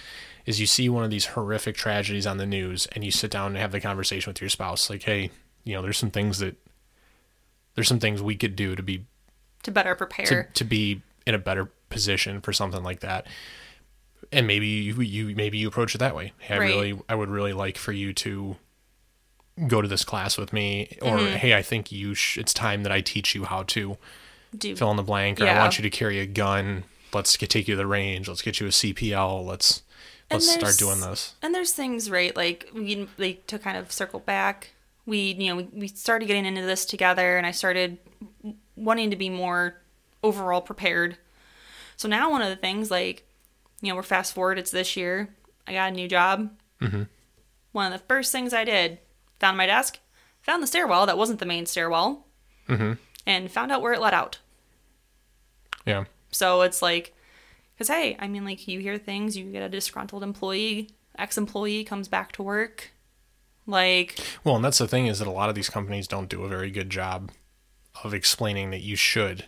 is 0.46 0.58
you 0.58 0.66
see 0.66 0.88
one 0.88 1.04
of 1.04 1.10
these 1.10 1.26
horrific 1.26 1.76
tragedies 1.76 2.26
on 2.26 2.38
the 2.38 2.46
news 2.46 2.86
and 2.92 3.04
you 3.04 3.10
sit 3.10 3.30
down 3.30 3.48
and 3.48 3.58
have 3.58 3.72
the 3.72 3.80
conversation 3.80 4.30
with 4.30 4.40
your 4.40 4.50
spouse 4.50 4.90
like 4.90 5.02
hey 5.04 5.30
you 5.64 5.74
know 5.74 5.82
there's 5.82 5.98
some 5.98 6.10
things 6.10 6.38
that 6.38 6.56
there's 7.74 7.88
some 7.88 8.00
things 8.00 8.20
we 8.20 8.36
could 8.36 8.56
do 8.56 8.74
to 8.74 8.82
be 8.82 9.06
to 9.62 9.70
better 9.70 9.94
prepare 9.94 10.26
to, 10.26 10.52
to 10.52 10.64
be 10.64 11.02
in 11.26 11.34
a 11.34 11.38
better 11.38 11.66
position 11.88 12.40
for 12.40 12.52
something 12.52 12.82
like 12.82 13.00
that 13.00 13.26
and 14.32 14.46
maybe 14.46 14.66
you, 14.66 15.00
you 15.00 15.34
maybe 15.34 15.56
you 15.56 15.68
approach 15.68 15.94
it 15.94 15.98
that 15.98 16.14
way 16.14 16.32
hey, 16.38 16.54
i 16.54 16.58
right. 16.58 16.66
really 16.66 17.00
i 17.08 17.14
would 17.14 17.30
really 17.30 17.52
like 17.52 17.78
for 17.78 17.92
you 17.92 18.12
to 18.12 18.56
go 19.66 19.82
to 19.82 19.88
this 19.88 20.04
class 20.04 20.38
with 20.38 20.52
me 20.52 20.96
or 21.02 21.18
mm-hmm. 21.18 21.36
hey 21.36 21.54
i 21.54 21.62
think 21.62 21.92
you 21.92 22.14
sh- 22.14 22.38
it's 22.38 22.54
time 22.54 22.82
that 22.82 22.92
i 22.92 23.00
teach 23.00 23.34
you 23.34 23.44
how 23.44 23.62
to 23.64 23.98
do 24.56 24.74
fill 24.74 24.90
in 24.90 24.96
the 24.96 25.02
blank 25.02 25.40
or 25.40 25.44
yeah. 25.44 25.58
i 25.58 25.58
want 25.58 25.78
you 25.78 25.82
to 25.82 25.90
carry 25.90 26.18
a 26.18 26.26
gun. 26.26 26.84
Let's 27.12 27.36
get, 27.36 27.50
take 27.50 27.66
you 27.66 27.74
to 27.74 27.76
the 27.76 27.88
range. 27.88 28.28
Let's 28.28 28.42
get 28.42 28.60
you 28.60 28.66
a 28.66 28.70
cpl 28.70 29.44
let's 29.44 29.82
let's 30.30 30.50
start 30.50 30.76
doing 30.78 31.00
this. 31.00 31.34
and 31.42 31.54
there's 31.54 31.72
things 31.72 32.08
right 32.08 32.34
like 32.36 32.70
we 32.72 33.08
like 33.18 33.46
to 33.48 33.58
kind 33.58 33.76
of 33.76 33.90
circle 33.90 34.20
back 34.20 34.70
we 35.06 35.34
you 35.34 35.48
know 35.48 35.56
we, 35.56 35.64
we 35.72 35.88
started 35.88 36.26
getting 36.26 36.46
into 36.46 36.62
this 36.62 36.86
together 36.86 37.36
and 37.36 37.46
i 37.46 37.50
started 37.50 37.98
wanting 38.76 39.10
to 39.10 39.16
be 39.16 39.28
more 39.28 39.76
overall 40.22 40.60
prepared. 40.60 41.16
So 41.96 42.08
now 42.08 42.30
one 42.30 42.42
of 42.42 42.48
the 42.48 42.56
things 42.56 42.90
like 42.90 43.26
you 43.80 43.88
know 43.88 43.96
we're 43.96 44.02
fast 44.02 44.32
forward 44.34 44.58
it's 44.58 44.70
this 44.70 44.96
year. 44.96 45.34
I 45.66 45.72
got 45.72 45.92
a 45.92 45.94
new 45.94 46.08
job. 46.08 46.50
Mm-hmm. 46.80 47.02
one 47.72 47.92
of 47.92 48.00
the 48.00 48.06
first 48.06 48.32
things 48.32 48.54
i 48.54 48.64
did 48.64 48.96
found 49.40 49.56
my 49.56 49.66
desk 49.66 49.98
found 50.42 50.62
the 50.62 50.66
stairwell 50.66 51.06
that 51.06 51.18
wasn't 51.18 51.40
the 51.40 51.46
main 51.46 51.66
stairwell 51.66 52.26
mm-hmm. 52.68 52.92
and 53.26 53.50
found 53.50 53.72
out 53.72 53.82
where 53.82 53.92
it 53.92 54.00
led 54.00 54.14
out 54.14 54.38
yeah 55.84 56.04
so 56.30 56.62
it's 56.62 56.80
like 56.80 57.14
because, 57.80 57.88
hey, 57.96 58.14
I 58.18 58.28
mean, 58.28 58.44
like, 58.44 58.68
you 58.68 58.78
hear 58.78 58.98
things, 58.98 59.38
you 59.38 59.46
get 59.46 59.62
a 59.62 59.68
disgruntled 59.70 60.22
employee, 60.22 60.90
ex 61.16 61.38
employee 61.38 61.82
comes 61.82 62.08
back 62.08 62.30
to 62.32 62.42
work. 62.42 62.90
Like, 63.66 64.20
well, 64.44 64.54
and 64.54 64.62
that's 64.62 64.76
the 64.76 64.86
thing 64.86 65.06
is 65.06 65.18
that 65.18 65.26
a 65.26 65.30
lot 65.30 65.48
of 65.48 65.54
these 65.54 65.70
companies 65.70 66.06
don't 66.06 66.28
do 66.28 66.44
a 66.44 66.48
very 66.48 66.70
good 66.70 66.90
job 66.90 67.30
of 68.04 68.12
explaining 68.12 68.70
that 68.72 68.82
you 68.82 68.96
should 68.96 69.46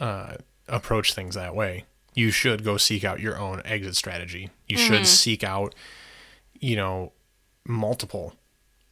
uh, 0.00 0.36
approach 0.66 1.12
things 1.12 1.34
that 1.34 1.54
way. 1.54 1.84
You 2.14 2.30
should 2.30 2.64
go 2.64 2.78
seek 2.78 3.04
out 3.04 3.20
your 3.20 3.38
own 3.38 3.60
exit 3.66 3.96
strategy. 3.96 4.48
You 4.66 4.78
mm-hmm. 4.78 4.94
should 4.94 5.06
seek 5.06 5.44
out, 5.44 5.74
you 6.58 6.74
know, 6.74 7.12
multiple 7.66 8.32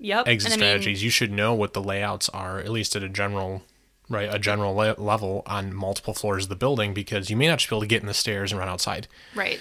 yep. 0.02 0.28
exit 0.28 0.52
strategies. 0.52 0.98
Mean, 0.98 1.04
you 1.04 1.10
should 1.10 1.32
know 1.32 1.54
what 1.54 1.72
the 1.72 1.82
layouts 1.82 2.28
are, 2.30 2.58
at 2.58 2.70
least 2.70 2.94
at 2.96 3.02
a 3.02 3.08
general 3.08 3.62
right, 4.08 4.32
a 4.32 4.38
general 4.38 4.74
le- 4.74 4.94
level 4.98 5.42
on 5.46 5.74
multiple 5.74 6.14
floors 6.14 6.44
of 6.44 6.48
the 6.50 6.56
building 6.56 6.92
because 6.92 7.30
you 7.30 7.36
may 7.36 7.48
not 7.48 7.58
just 7.58 7.70
be 7.70 7.76
able 7.76 7.80
to 7.80 7.86
get 7.86 8.02
in 8.02 8.06
the 8.06 8.14
stairs 8.14 8.52
and 8.52 8.58
run 8.58 8.68
outside. 8.68 9.08
Right. 9.34 9.60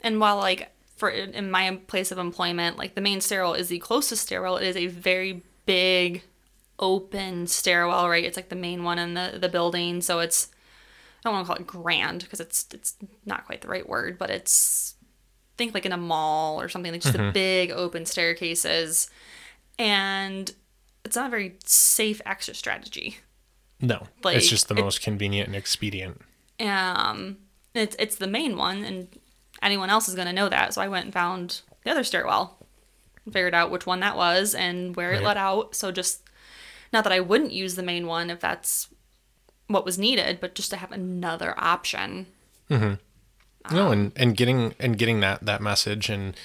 And 0.00 0.20
while 0.20 0.36
like 0.36 0.70
for 0.96 1.10
in 1.10 1.50
my 1.50 1.78
place 1.86 2.12
of 2.12 2.18
employment, 2.18 2.78
like 2.78 2.94
the 2.94 3.00
main 3.00 3.20
stairwell 3.20 3.54
is 3.54 3.68
the 3.68 3.78
closest 3.78 4.22
stairwell, 4.22 4.56
it 4.56 4.66
is 4.66 4.76
a 4.76 4.86
very 4.86 5.42
big 5.66 6.22
open 6.78 7.46
stairwell, 7.46 8.08
right? 8.08 8.24
It's 8.24 8.36
like 8.36 8.48
the 8.48 8.56
main 8.56 8.84
one 8.84 8.98
in 8.98 9.14
the 9.14 9.38
the 9.40 9.48
building, 9.48 10.00
so 10.00 10.20
it's 10.20 10.48
I 11.24 11.28
don't 11.28 11.34
want 11.34 11.46
to 11.46 11.52
call 11.52 11.60
it 11.60 11.66
grand 11.66 12.22
because 12.22 12.40
it's 12.40 12.66
it's 12.72 12.96
not 13.24 13.46
quite 13.46 13.62
the 13.62 13.68
right 13.68 13.88
word, 13.88 14.18
but 14.18 14.30
it's 14.30 14.94
think 15.56 15.72
like 15.72 15.86
in 15.86 15.92
a 15.92 15.96
mall 15.96 16.60
or 16.60 16.68
something 16.68 16.92
like 16.92 17.00
just 17.00 17.14
mm-hmm. 17.14 17.26
the 17.26 17.32
big 17.32 17.70
open 17.70 18.04
staircases 18.04 19.08
and 19.78 20.52
it's 21.04 21.16
not 21.16 21.26
a 21.26 21.30
very 21.30 21.56
safe 21.64 22.20
exit 22.26 22.56
strategy 22.56 23.18
no, 23.84 24.06
like, 24.22 24.36
it's 24.36 24.48
just 24.48 24.68
the 24.68 24.74
it, 24.74 24.80
most 24.80 25.02
convenient 25.02 25.48
and 25.48 25.56
expedient. 25.56 26.20
Um, 26.60 27.38
it's 27.74 27.96
it's 27.98 28.16
the 28.16 28.26
main 28.26 28.56
one, 28.56 28.84
and 28.84 29.08
anyone 29.62 29.90
else 29.90 30.08
is 30.08 30.14
gonna 30.14 30.32
know 30.32 30.48
that. 30.48 30.74
So 30.74 30.80
I 30.80 30.88
went 30.88 31.04
and 31.04 31.14
found 31.14 31.60
the 31.84 31.90
other 31.90 32.04
stairwell, 32.04 32.56
figured 33.30 33.54
out 33.54 33.70
which 33.70 33.86
one 33.86 34.00
that 34.00 34.16
was 34.16 34.54
and 34.54 34.96
where 34.96 35.10
right. 35.10 35.20
it 35.20 35.24
led 35.24 35.36
out. 35.36 35.74
So 35.74 35.90
just 35.90 36.22
not 36.92 37.04
that 37.04 37.12
I 37.12 37.20
wouldn't 37.20 37.52
use 37.52 37.74
the 37.74 37.82
main 37.82 38.06
one 38.06 38.30
if 38.30 38.40
that's 38.40 38.88
what 39.66 39.84
was 39.84 39.98
needed, 39.98 40.40
but 40.40 40.54
just 40.54 40.70
to 40.70 40.76
have 40.76 40.92
another 40.92 41.54
option. 41.58 42.26
Mm-hmm. 42.70 42.94
Um, 43.66 43.76
no, 43.76 43.90
and 43.90 44.12
and 44.16 44.36
getting 44.36 44.74
and 44.78 44.96
getting 44.96 45.20
that 45.20 45.44
that 45.44 45.60
message 45.60 46.08
and 46.08 46.36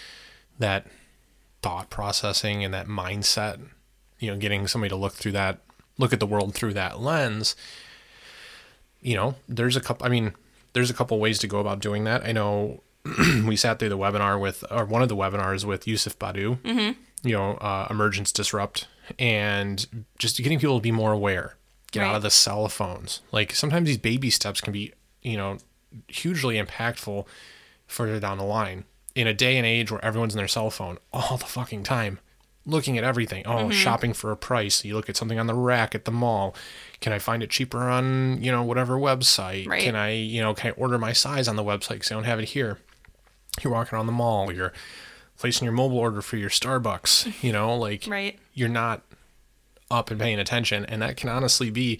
that 0.57 0.87
thought 1.61 1.89
processing 1.89 2.63
and 2.63 2.73
that 2.73 2.87
mindset, 2.87 3.59
you 4.19 4.31
know, 4.31 4.37
getting 4.37 4.67
somebody 4.67 4.89
to 4.89 4.95
look 4.95 5.13
through 5.13 5.33
that 5.33 5.59
look 5.99 6.13
at 6.13 6.19
the 6.19 6.25
world 6.25 6.55
through 6.55 6.73
that 6.73 6.99
lens, 6.99 7.55
you 9.01 9.15
know, 9.15 9.35
there's 9.47 9.75
a 9.75 9.81
couple, 9.81 10.07
I 10.07 10.09
mean, 10.09 10.33
there's 10.73 10.89
a 10.89 10.93
couple 10.93 11.19
ways 11.19 11.37
to 11.39 11.47
go 11.47 11.59
about 11.59 11.79
doing 11.79 12.05
that. 12.05 12.25
I 12.25 12.31
know 12.31 12.81
we 13.45 13.55
sat 13.55 13.77
through 13.77 13.89
the 13.89 13.97
webinar 13.97 14.39
with, 14.39 14.63
or 14.71 14.85
one 14.85 15.03
of 15.03 15.09
the 15.09 15.15
webinars 15.15 15.65
with 15.65 15.87
Yusuf 15.87 16.17
Badu, 16.17 16.57
mm-hmm. 16.57 17.27
you 17.27 17.35
know, 17.35 17.51
uh, 17.55 17.87
Emergence 17.89 18.31
Disrupt, 18.31 18.87
and 19.19 19.85
just 20.17 20.37
getting 20.37 20.59
people 20.59 20.77
to 20.77 20.81
be 20.81 20.91
more 20.91 21.11
aware, 21.11 21.55
get 21.91 22.01
right. 22.01 22.09
out 22.09 22.15
of 22.15 22.21
the 22.23 22.29
cell 22.29 22.67
phones. 22.69 23.21
Like 23.31 23.53
sometimes 23.53 23.87
these 23.87 23.97
baby 23.97 24.29
steps 24.29 24.61
can 24.61 24.73
be, 24.73 24.93
you 25.21 25.37
know, 25.37 25.57
hugely 26.07 26.61
impactful 26.61 27.25
further 27.87 28.19
down 28.19 28.37
the 28.37 28.43
line. 28.43 28.85
In 29.19 29.27
a 29.27 29.33
day 29.33 29.57
and 29.57 29.65
age 29.65 29.91
where 29.91 30.03
everyone's 30.03 30.33
in 30.33 30.37
their 30.37 30.47
cell 30.47 30.69
phone 30.69 30.97
all 31.11 31.35
the 31.35 31.45
fucking 31.45 31.83
time, 31.83 32.19
looking 32.65 32.97
at 32.97 33.03
everything. 33.03 33.45
Oh, 33.45 33.55
mm-hmm. 33.55 33.71
shopping 33.71 34.13
for 34.13 34.31
a 34.31 34.37
price. 34.37 34.85
You 34.85 34.95
look 34.95 35.09
at 35.09 35.17
something 35.17 35.37
on 35.37 35.47
the 35.47 35.53
rack 35.53 35.93
at 35.93 36.05
the 36.05 36.11
mall. 36.11 36.55
Can 37.01 37.11
I 37.11 37.19
find 37.19 37.43
it 37.43 37.49
cheaper 37.49 37.89
on, 37.89 38.41
you 38.41 38.49
know, 38.49 38.63
whatever 38.63 38.97
website? 38.97 39.67
Right. 39.67 39.81
Can 39.81 39.95
I, 39.95 40.11
you 40.11 40.41
know, 40.41 40.53
can 40.53 40.71
I 40.71 40.73
order 40.75 40.97
my 40.97 41.11
size 41.11 41.49
on 41.49 41.57
the 41.57 41.63
website 41.63 41.95
because 41.95 42.11
I 42.11 42.15
don't 42.15 42.23
have 42.23 42.39
it 42.39 42.49
here? 42.49 42.77
You're 43.61 43.73
walking 43.73 43.95
around 43.95 44.05
the 44.05 44.13
mall. 44.13 44.53
You're 44.53 44.71
placing 45.37 45.65
your 45.65 45.73
mobile 45.73 45.97
order 45.97 46.21
for 46.21 46.37
your 46.37 46.49
Starbucks. 46.49 47.43
You 47.43 47.51
know, 47.51 47.75
like 47.75 48.05
right. 48.07 48.39
you're 48.53 48.69
not 48.69 49.01
up 49.91 50.11
and 50.11 50.19
paying 50.19 50.39
attention. 50.39 50.85
And 50.85 51.01
that 51.01 51.17
can 51.17 51.27
honestly 51.29 51.69
be 51.69 51.99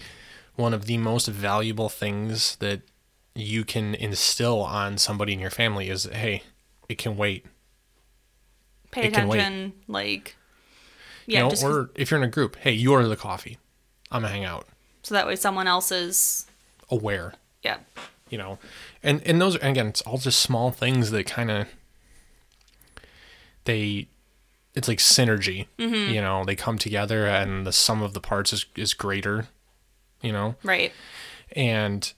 one 0.56 0.72
of 0.72 0.86
the 0.86 0.96
most 0.96 1.26
valuable 1.26 1.90
things 1.90 2.56
that 2.56 2.80
you 3.34 3.64
can 3.64 3.94
instill 3.94 4.60
on 4.62 4.96
somebody 4.96 5.34
in 5.34 5.38
your 5.38 5.50
family 5.50 5.90
is, 5.90 6.04
hey, 6.04 6.42
it 6.90 6.98
can 6.98 7.16
wait. 7.16 7.46
Pay 8.90 9.04
it 9.04 9.08
attention, 9.08 9.72
like 9.86 10.36
yeah, 11.26 11.48
you 11.48 11.62
know, 11.62 11.68
or 11.68 11.90
if 11.94 12.10
you're 12.10 12.18
in 12.18 12.24
a 12.24 12.30
group, 12.30 12.56
hey, 12.56 12.72
you 12.72 12.92
order 12.92 13.06
the 13.06 13.16
coffee. 13.16 13.58
I'm 14.10 14.22
gonna 14.22 14.32
hang 14.34 14.44
out. 14.44 14.66
So 15.04 15.14
that 15.14 15.26
way, 15.26 15.36
someone 15.36 15.68
else 15.68 15.92
is 15.92 16.46
aware. 16.90 17.34
Yeah. 17.62 17.78
You 18.28 18.38
know, 18.38 18.58
and 19.02 19.22
and 19.24 19.40
those 19.40 19.56
are, 19.56 19.60
again, 19.60 19.86
it's 19.86 20.02
all 20.02 20.18
just 20.18 20.40
small 20.40 20.72
things 20.72 21.12
that 21.12 21.26
kind 21.26 21.50
of 21.50 21.68
they 23.64 24.08
it's 24.74 24.88
like 24.88 24.98
synergy. 24.98 25.68
Mm-hmm. 25.78 26.12
You 26.12 26.20
know, 26.20 26.44
they 26.44 26.56
come 26.56 26.76
together, 26.76 27.26
and 27.26 27.64
the 27.64 27.72
sum 27.72 28.02
of 28.02 28.14
the 28.14 28.20
parts 28.20 28.52
is 28.52 28.66
is 28.74 28.94
greater. 28.94 29.46
You 30.22 30.32
know. 30.32 30.56
Right. 30.64 30.92
And 31.52 32.12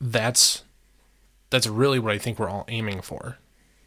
that's 0.00 0.64
that's 1.50 1.68
really 1.68 2.00
what 2.00 2.12
I 2.12 2.18
think 2.18 2.40
we're 2.40 2.50
all 2.50 2.64
aiming 2.66 3.02
for. 3.02 3.38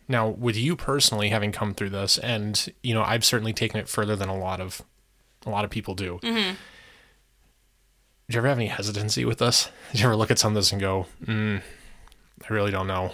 Now, 0.08 0.30
with 0.30 0.56
you 0.56 0.76
personally 0.76 1.30
having 1.30 1.52
come 1.52 1.74
through 1.74 1.90
this, 1.90 2.18
and 2.18 2.74
you 2.82 2.94
know, 2.94 3.04
I've 3.04 3.26
certainly 3.26 3.54
taken 3.54 3.80
it 3.80 3.90
further 3.90 4.16
than 4.16 4.30
a 4.30 4.38
lot 4.38 4.62
of 4.62 4.82
a 5.46 5.50
lot 5.50 5.66
of 5.66 5.72
people 5.72 5.96
do. 5.96 6.20
Mm-hmm. 6.24 6.56
Did 8.28 8.34
you 8.34 8.38
ever 8.40 8.48
have 8.48 8.58
any 8.58 8.68
hesitancy 8.68 9.26
with 9.26 9.40
this? 9.40 9.70
Did 9.92 10.02
you 10.02 10.06
ever 10.06 10.16
look 10.16 10.32
at 10.32 10.40
some 10.40 10.52
of 10.52 10.56
this 10.56 10.72
and 10.72 10.82
go, 10.82 11.08
mm, 11.26 11.62
"I 12.44 12.54
really 12.54 12.72
don't 12.72 12.88
know"? 12.88 13.14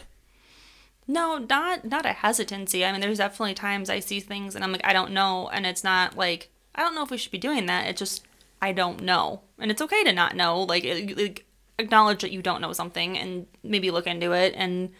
No, 1.07 1.37
not 1.37 1.85
not 1.85 2.05
a 2.05 2.13
hesitancy. 2.13 2.85
I 2.85 2.91
mean, 2.91 3.01
there's 3.01 3.17
definitely 3.17 3.55
times 3.55 3.89
I 3.89 3.99
see 3.99 4.19
things 4.19 4.55
and 4.55 4.63
I'm 4.63 4.71
like, 4.71 4.85
I 4.85 4.93
don't 4.93 5.11
know, 5.11 5.49
and 5.49 5.65
it's 5.65 5.83
not 5.83 6.17
like 6.17 6.49
I 6.75 6.81
don't 6.81 6.95
know 6.95 7.03
if 7.03 7.11
we 7.11 7.17
should 7.17 7.31
be 7.31 7.37
doing 7.37 7.65
that. 7.65 7.87
It's 7.87 7.99
just 7.99 8.23
I 8.61 8.71
don't 8.71 9.01
know, 9.01 9.41
and 9.59 9.69
it's 9.71 9.81
okay 9.81 10.03
to 10.03 10.13
not 10.13 10.35
know. 10.35 10.61
Like, 10.61 10.85
like 11.17 11.45
acknowledge 11.77 12.21
that 12.21 12.31
you 12.31 12.41
don't 12.41 12.61
know 12.61 12.73
something 12.73 13.17
and 13.17 13.47
maybe 13.63 13.91
look 13.91 14.07
into 14.07 14.31
it 14.31 14.53
and 14.55 14.91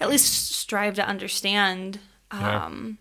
at 0.00 0.08
least 0.08 0.52
strive 0.52 0.94
to 0.94 1.06
understand. 1.06 2.00
Um, 2.30 2.98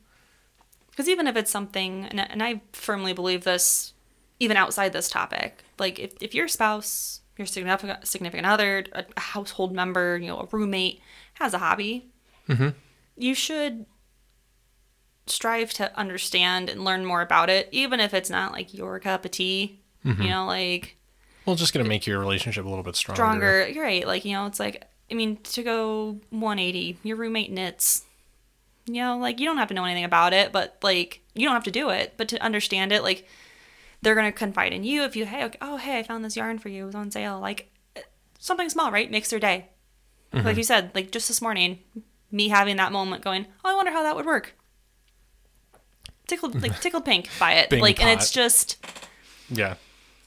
because 0.90 1.08
even 1.08 1.28
if 1.28 1.38
it's 1.38 1.52
something, 1.52 2.06
and, 2.06 2.20
and 2.20 2.44
I 2.44 2.62
firmly 2.74 3.14
believe 3.14 3.44
this, 3.44 3.94
even 4.40 4.58
outside 4.58 4.92
this 4.92 5.10
topic, 5.10 5.64
like 5.78 5.98
if, 5.98 6.14
if 6.22 6.36
your 6.36 6.48
spouse, 6.48 7.22
your 7.38 7.48
significant 7.48 8.06
significant 8.06 8.46
other, 8.46 8.84
a 8.94 9.20
household 9.20 9.74
member, 9.74 10.18
you 10.18 10.28
know, 10.28 10.40
a 10.40 10.48
roommate 10.52 11.02
has 11.36 11.54
a 11.54 11.58
hobby, 11.58 12.10
mm-hmm. 12.50 12.70
you 13.16 13.34
should 13.34 13.86
strive 15.26 15.72
to 15.76 15.98
understand 15.98 16.70
and 16.70 16.84
learn 16.84 17.06
more 17.06 17.22
about 17.22 17.50
it, 17.50 17.70
even 17.72 18.02
if 18.02 18.14
it's 18.14 18.30
not 18.30 18.52
like 18.52 18.74
your 18.74 19.00
cup 19.00 19.24
of 19.24 19.32
tea. 19.32 19.80
Mm-hmm. 20.06 20.22
You 20.22 20.30
know, 20.30 20.46
like 20.46 20.98
well, 21.46 21.56
just 21.56 21.74
gonna 21.74 21.88
make 21.88 22.06
your 22.06 22.20
relationship 22.20 22.66
a 22.66 22.70
little 22.70 22.84
bit 22.84 22.96
stronger. 22.96 23.16
Stronger, 23.16 23.68
you're 23.70 23.84
right. 23.84 24.06
Like 24.06 24.26
you 24.26 24.34
know, 24.34 24.46
it's 24.46 24.60
like 24.60 24.84
I 25.12 25.16
mean, 25.16 25.38
to 25.38 25.64
go 25.64 26.20
180, 26.30 27.00
your 27.04 27.18
roommate 27.18 27.52
knits. 27.52 28.06
You 28.86 29.02
know, 29.04 29.18
like 29.18 29.40
you 29.40 29.46
don't 29.46 29.58
have 29.58 29.68
to 29.68 29.74
know 29.74 29.86
anything 29.86 30.04
about 30.04 30.34
it, 30.34 30.52
but 30.52 30.78
like 30.82 31.22
you 31.36 31.46
don't 31.46 31.54
have 31.54 31.64
to 31.66 31.72
do 31.72 31.90
it, 31.90 32.14
but 32.18 32.28
to 32.30 32.44
understand 32.44 32.92
it, 32.92 33.04
like 33.04 33.28
they're 34.02 34.16
gonna 34.16 34.32
confide 34.32 34.74
in 34.74 34.84
you 34.84 35.04
if 35.04 35.16
you 35.16 35.26
hey 35.26 35.46
okay, 35.46 35.58
oh 35.62 35.78
hey 35.78 36.00
I 36.00 36.04
found 36.04 36.26
this 36.26 36.36
yarn 36.36 36.58
for 36.58 36.70
you. 36.70 36.84
It 36.84 36.88
was 36.88 36.96
on 36.96 37.12
sale. 37.12 37.40
Like 37.40 37.72
something 38.40 38.70
small 38.70 38.92
right? 38.92 39.10
Makes 39.10 39.30
their 39.30 39.40
day. 39.40 39.70
Mm-hmm. 40.34 40.46
like 40.46 40.58
you 40.58 40.64
said 40.64 40.92
like 40.94 41.12
just 41.12 41.28
this 41.28 41.42
morning 41.42 41.80
me 42.32 42.50
having 42.50 42.76
that 42.76 42.92
moment 42.92 43.24
going 43.24 43.48
oh 43.66 43.72
I 43.72 43.74
wonder 43.74 43.92
how 43.92 44.04
that 44.04 44.16
would 44.16 44.26
work. 44.26 44.56
Tickled 46.28 46.62
like 46.62 46.80
tickled 46.82 47.06
pink 47.06 47.30
by 47.40 47.54
it. 47.54 47.70
Bing 47.70 47.82
like 47.82 47.98
pot. 47.98 48.08
and 48.08 48.20
it's 48.20 48.32
just 48.32 48.84
yeah. 49.50 49.76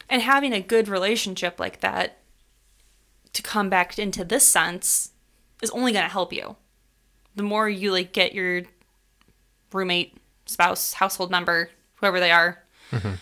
And 0.08 0.22
having 0.22 0.52
a 0.52 0.60
good 0.60 0.88
relationship 0.88 1.58
like 1.58 1.80
that 1.80 2.21
to 3.32 3.42
come 3.42 3.68
back 3.68 3.98
into 3.98 4.24
this 4.24 4.46
sense 4.46 5.12
is 5.62 5.70
only 5.70 5.92
going 5.92 6.04
to 6.04 6.12
help 6.12 6.32
you. 6.32 6.56
The 7.34 7.42
more 7.42 7.68
you 7.68 7.92
like 7.92 8.12
get 8.12 8.34
your 8.34 8.62
roommate 9.72 10.16
spouse 10.44 10.94
household 10.94 11.30
member 11.30 11.70
whoever 11.94 12.20
they 12.20 12.30
are 12.30 12.62
mm-hmm. 12.90 13.12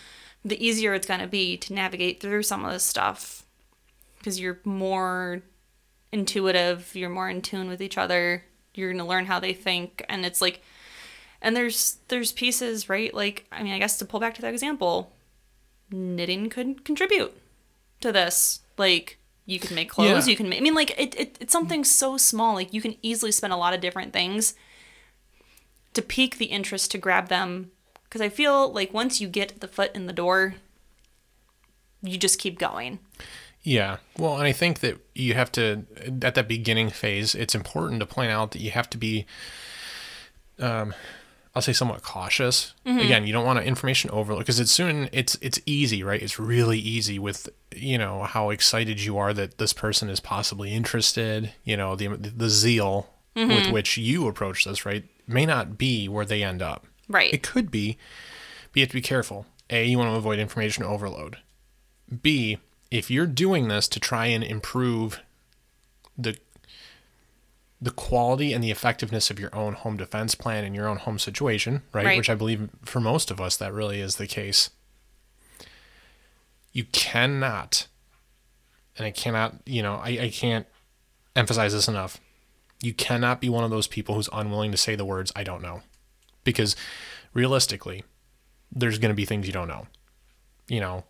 the 0.44 0.66
easier 0.66 0.94
it's 0.94 1.06
going 1.06 1.20
to 1.20 1.28
be 1.28 1.56
to 1.56 1.72
navigate 1.72 2.18
through 2.18 2.42
some 2.42 2.64
of 2.64 2.72
this 2.72 2.82
stuff 2.82 3.44
because 4.18 4.40
you're 4.40 4.58
more 4.64 5.42
intuitive 6.10 6.90
you're 6.94 7.10
more 7.10 7.28
in 7.28 7.40
tune 7.40 7.68
with 7.68 7.80
each 7.80 7.96
other 7.96 8.42
you're 8.74 8.88
going 8.88 8.98
to 8.98 9.04
learn 9.04 9.26
how 9.26 9.38
they 9.38 9.52
think 9.52 10.04
and 10.08 10.24
it's 10.24 10.40
like 10.40 10.60
and 11.40 11.54
there's 11.54 11.98
there's 12.08 12.32
pieces 12.32 12.88
right? 12.88 13.14
Like 13.14 13.46
i 13.52 13.62
mean 13.62 13.74
i 13.74 13.78
guess 13.78 13.98
to 13.98 14.04
pull 14.04 14.18
back 14.18 14.34
to 14.34 14.42
that 14.42 14.52
example 14.52 15.12
knitting 15.92 16.48
could 16.48 16.84
contribute 16.84 17.32
to 18.00 18.12
this. 18.12 18.60
Like 18.76 19.18
you 19.46 19.58
can 19.58 19.74
make 19.74 19.90
clothes 19.90 20.26
yeah. 20.26 20.30
you 20.30 20.36
can 20.36 20.48
make 20.48 20.58
i 20.58 20.62
mean 20.62 20.74
like 20.74 20.98
it, 20.98 21.18
it, 21.18 21.36
it's 21.40 21.52
something 21.52 21.84
so 21.84 22.16
small 22.16 22.54
like 22.54 22.72
you 22.72 22.80
can 22.80 22.94
easily 23.02 23.32
spend 23.32 23.52
a 23.52 23.56
lot 23.56 23.74
of 23.74 23.80
different 23.80 24.12
things 24.12 24.54
to 25.94 26.02
pique 26.02 26.38
the 26.38 26.46
interest 26.46 26.90
to 26.92 26.98
grab 26.98 27.28
them. 27.28 27.70
Because 28.04 28.20
i 28.20 28.28
feel 28.28 28.72
like 28.72 28.92
once 28.92 29.20
you 29.20 29.28
get 29.28 29.60
the 29.60 29.68
foot 29.68 29.94
in 29.94 30.06
the 30.06 30.12
door 30.12 30.54
you 32.02 32.16
just 32.16 32.38
keep 32.38 32.58
going. 32.58 32.98
Yeah. 33.62 33.98
Well 34.16 34.36
and 34.36 34.44
i 34.44 34.52
think 34.52 34.80
that 34.80 34.98
you 35.14 35.34
have 35.34 35.52
to 35.52 35.84
at 36.22 36.34
that 36.34 36.48
beginning 36.48 36.90
phase 36.90 37.34
it's 37.34 37.54
important 37.54 38.00
to 38.00 38.06
point 38.06 38.30
out 38.30 38.52
that 38.52 38.60
you 38.60 38.70
have 38.70 38.90
to 38.90 38.98
be 38.98 39.26
um 40.58 40.94
I'll 41.54 41.62
say 41.62 41.72
somewhat 41.72 42.02
cautious. 42.02 42.74
Mm-hmm. 42.86 42.98
Again, 43.00 43.26
you 43.26 43.32
don't 43.32 43.44
want 43.44 43.58
to 43.58 43.64
information 43.64 44.10
overload 44.10 44.42
because 44.42 44.60
it's 44.60 44.70
soon 44.70 45.08
it's 45.12 45.36
it's 45.40 45.60
easy, 45.66 46.02
right? 46.02 46.22
It's 46.22 46.38
really 46.38 46.78
easy 46.78 47.18
with 47.18 47.48
you 47.74 47.98
know 47.98 48.22
how 48.22 48.50
excited 48.50 49.00
you 49.00 49.18
are 49.18 49.32
that 49.34 49.58
this 49.58 49.72
person 49.72 50.08
is 50.08 50.20
possibly 50.20 50.72
interested. 50.72 51.52
You 51.64 51.76
know 51.76 51.96
the 51.96 52.08
the 52.08 52.48
zeal 52.48 53.08
mm-hmm. 53.34 53.54
with 53.54 53.72
which 53.72 53.96
you 53.96 54.28
approach 54.28 54.64
this, 54.64 54.86
right, 54.86 55.04
may 55.26 55.46
not 55.46 55.78
be 55.78 56.08
where 56.08 56.24
they 56.24 56.42
end 56.42 56.62
up. 56.62 56.86
Right. 57.08 57.32
It 57.32 57.42
could 57.42 57.70
be, 57.70 57.98
but 58.70 58.76
you 58.76 58.82
have 58.82 58.90
to 58.90 58.94
be 58.94 59.02
careful. 59.02 59.46
A, 59.70 59.84
you 59.84 59.98
want 59.98 60.10
to 60.10 60.16
avoid 60.16 60.38
information 60.38 60.84
overload. 60.84 61.38
B, 62.22 62.58
if 62.90 63.10
you're 63.10 63.26
doing 63.26 63.68
this 63.68 63.88
to 63.88 64.00
try 64.00 64.26
and 64.26 64.42
improve 64.42 65.20
the 66.18 66.36
the 67.82 67.90
quality 67.90 68.52
and 68.52 68.62
the 68.62 68.70
effectiveness 68.70 69.30
of 69.30 69.38
your 69.38 69.54
own 69.54 69.72
home 69.72 69.96
defense 69.96 70.34
plan 70.34 70.64
in 70.64 70.74
your 70.74 70.86
own 70.86 70.98
home 70.98 71.18
situation, 71.18 71.82
right? 71.92 72.04
right? 72.04 72.16
Which 72.18 72.28
I 72.28 72.34
believe 72.34 72.68
for 72.84 73.00
most 73.00 73.30
of 73.30 73.40
us 73.40 73.56
that 73.56 73.72
really 73.72 74.00
is 74.00 74.16
the 74.16 74.26
case. 74.26 74.70
You 76.72 76.84
cannot, 76.92 77.86
and 78.96 79.06
I 79.06 79.10
cannot, 79.10 79.56
you 79.64 79.82
know, 79.82 79.94
I, 79.94 80.08
I 80.22 80.30
can't 80.32 80.66
emphasize 81.34 81.72
this 81.72 81.88
enough. 81.88 82.20
You 82.82 82.92
cannot 82.92 83.40
be 83.40 83.48
one 83.48 83.64
of 83.64 83.70
those 83.70 83.86
people 83.86 84.14
who's 84.14 84.28
unwilling 84.32 84.70
to 84.72 84.76
say 84.76 84.94
the 84.94 85.04
words, 85.04 85.32
I 85.34 85.42
don't 85.42 85.62
know. 85.62 85.82
Because 86.44 86.76
realistically, 87.34 88.04
there's 88.70 88.98
going 88.98 89.10
to 89.10 89.16
be 89.16 89.24
things 89.24 89.46
you 89.46 89.52
don't 89.52 89.68
know. 89.68 89.86
You 90.68 90.80
know, 90.80 91.04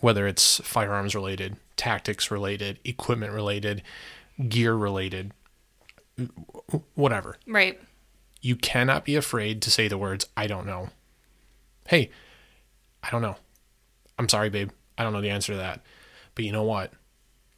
whether 0.00 0.26
it's 0.26 0.60
firearms 0.60 1.14
related, 1.14 1.56
tactics 1.76 2.30
related, 2.30 2.78
equipment 2.84 3.32
related, 3.32 3.82
gear 4.48 4.74
related, 4.74 5.32
whatever. 6.94 7.36
Right. 7.46 7.80
You 8.40 8.56
cannot 8.56 9.04
be 9.04 9.16
afraid 9.16 9.62
to 9.62 9.70
say 9.70 9.88
the 9.88 9.98
words, 9.98 10.26
I 10.36 10.46
don't 10.46 10.66
know. 10.66 10.90
Hey, 11.88 12.10
I 13.02 13.10
don't 13.10 13.22
know. 13.22 13.36
I'm 14.18 14.28
sorry, 14.28 14.50
babe. 14.50 14.70
I 14.96 15.02
don't 15.02 15.12
know 15.12 15.20
the 15.20 15.30
answer 15.30 15.52
to 15.52 15.58
that. 15.58 15.80
But 16.34 16.44
you 16.44 16.52
know 16.52 16.62
what? 16.62 16.92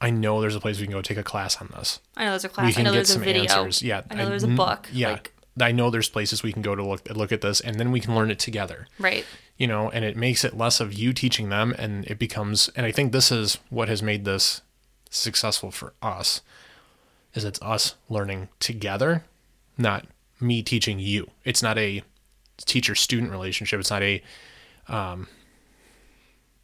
I 0.01 0.11
know 0.11 0.41
there's 0.41 0.55
a 0.55 0.61
place 0.61 0.79
we 0.79 0.87
can 0.87 0.93
go 0.93 1.03
take 1.03 1.17
a 1.17 1.23
class 1.23 1.61
on 1.61 1.71
this. 1.75 2.01
I 2.17 2.25
know 2.25 2.31
there's 2.31 2.45
a 2.45 2.49
class. 2.49 2.67
We 2.67 2.73
can 2.73 2.83
I 2.83 2.85
know 2.85 2.91
get 2.91 2.97
there's 2.97 3.13
some 3.13 3.23
a 3.23 3.25
video. 3.25 3.43
answers. 3.43 3.83
Yeah. 3.83 4.03
I 4.11 4.15
know 4.15 4.29
there's 4.29 4.43
a 4.43 4.49
book. 4.49 4.89
Yeah. 4.93 5.13
Like, 5.13 5.33
I 5.61 5.73
know 5.73 5.91
there's 5.91 6.09
places 6.09 6.43
we 6.43 6.53
can 6.53 6.61
go 6.61 6.75
to 6.75 6.85
look 6.85 7.09
look 7.11 7.33
at 7.33 7.41
this, 7.41 7.61
and 7.61 7.81
then 7.81 7.91
we 7.91 8.01
can 8.01 8.15
learn 8.15 8.31
it 8.31 8.39
together. 8.39 8.89
Right. 8.99 9.25
You 9.57 9.67
know, 9.67 9.89
and 9.89 10.05
it 10.05 10.15
makes 10.17 10.45
it 10.45 10.57
less 10.57 10.81
of 10.81 10.93
you 10.93 11.15
teaching 11.15 11.49
them, 11.49 11.75
and 11.79 12.05
it 12.07 12.19
becomes. 12.19 12.69
And 12.77 12.85
I 12.85 12.93
think 12.93 13.13
this 13.13 13.33
is 13.33 13.59
what 13.71 13.89
has 13.89 14.03
made 14.03 14.27
this 14.27 14.61
successful 15.09 15.71
for 15.71 15.95
us 16.03 16.43
is 17.37 17.45
it's 17.45 17.61
us 17.63 17.95
learning 18.09 18.49
together, 18.61 19.25
not 19.77 20.07
me 20.41 20.63
teaching 20.63 20.99
you. 20.99 21.31
It's 21.45 21.63
not 21.63 21.79
a 21.79 22.03
teacher 22.59 22.95
student 22.95 23.31
relationship. 23.31 23.81
It's 23.81 23.91
not 23.91 24.03
a 24.03 24.23
um, 24.89 25.29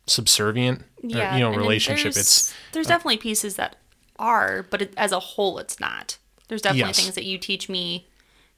subservient 0.07 0.85
yeah, 1.03 1.35
or, 1.35 1.39
you 1.39 1.45
know 1.45 1.55
relationship. 1.55 2.14
There's, 2.14 2.16
it's 2.16 2.55
there's 2.73 2.87
uh, 2.87 2.91
definitely 2.91 3.18
pieces 3.18 3.57
that 3.57 3.77
are, 4.18 4.66
but 4.70 4.83
it, 4.83 4.95
as 4.97 5.12
a 5.12 5.20
whole, 5.20 5.59
it's 5.59 5.81
not. 5.81 6.18
There's 6.49 6.62
definitely 6.62 6.89
yes. 6.89 7.01
things 7.01 7.14
that 7.14 7.25
you 7.25 7.39
teach 7.39 7.68
me 7.68 8.09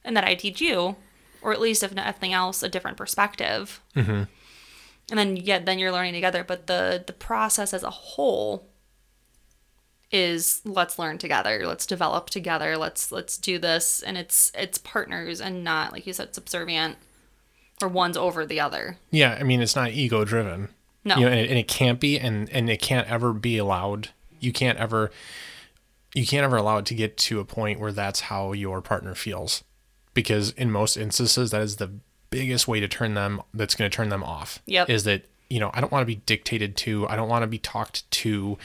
and 0.05 0.17
that 0.17 0.25
I 0.25 0.35
teach 0.35 0.61
you, 0.61 0.97
or 1.43 1.53
at 1.53 1.61
least 1.61 1.83
if 1.83 1.95
nothing 1.95 2.33
else, 2.33 2.63
a 2.63 2.69
different 2.69 2.97
perspective. 2.97 3.81
Mm-hmm. 3.97 4.25
And 5.11 5.19
then 5.19 5.37
yeah, 5.37 5.59
then 5.59 5.79
you're 5.79 5.93
learning 5.93 6.15
together. 6.15 6.45
But 6.45 6.67
the 6.67 7.03
the 7.07 7.13
process 7.13 7.73
as 7.75 7.83
a 7.83 7.91
whole 7.91 8.67
is 10.15 10.61
let's 10.65 10.99
learn 10.99 11.19
together 11.19 11.67
let's 11.67 11.87
develop 11.87 12.31
together 12.31 12.79
let's 12.79 13.11
let's 13.11 13.37
do 13.37 13.59
this. 13.59 14.03
And 14.03 14.17
it's 14.17 14.53
it's 14.55 14.79
partners 14.79 15.41
and 15.41 15.65
not 15.65 15.93
like 15.93 16.07
you 16.07 16.13
said 16.13 16.35
subservient 16.35 16.97
or 17.83 17.89
one's 17.89 18.17
over 18.17 18.47
the 18.47 18.61
other. 18.61 18.97
Yeah 19.11 19.37
i 19.39 19.43
mean 19.43 19.61
it's 19.61 19.77
not 19.77 19.91
ego 19.91 20.25
driven 20.25 20.69
no. 21.05 21.17
You 21.17 21.21
know, 21.23 21.29
and, 21.29 21.41
it, 21.41 21.51
and 21.51 21.59
it 21.59 21.69
can't 21.69 22.01
be 22.01 22.19
and 22.19 22.49
and 22.51 22.71
it 22.71 22.81
can't 22.81 23.09
ever 23.09 23.33
be 23.33 23.59
allowed. 23.59 24.09
You 24.41 24.53
can't 24.53 24.79
ever 24.79 25.11
you 26.15 26.27
can't 26.27 26.45
ever 26.45 26.57
allow 26.57 26.79
it 26.79 26.87
to 26.87 26.95
get 26.95 27.17
to 27.19 27.41
a 27.41 27.45
point 27.45 27.79
where 27.79 27.93
that's 27.93 28.21
how 28.21 28.53
your 28.53 28.81
partner 28.81 29.15
feels. 29.15 29.63
Because 30.15 30.51
in 30.53 30.71
most 30.71 30.97
instances 30.97 31.51
that 31.51 31.61
is 31.61 31.77
the 31.77 31.91
biggest 32.31 32.67
way 32.67 32.81
to 32.81 32.89
turn 32.89 33.15
them 33.15 33.43
that's 33.53 33.75
going 33.75 33.89
to 33.89 33.95
turn 33.95 34.09
them 34.09 34.25
off 34.25 34.61
yep. 34.67 34.91
is 34.91 35.05
that 35.05 35.25
you 35.51 35.61
know 35.61 35.71
i 35.75 35.81
don't 35.81 35.93
want 35.93 36.03
to 36.03 36.07
be 36.07 36.17
dictated 36.27 36.77
to 36.77 37.07
i 37.09 37.17
don't 37.17 37.29
want 37.29 37.43
to 37.43 37.47
be 37.47 37.59
talked 37.59 38.11
to 38.11 38.57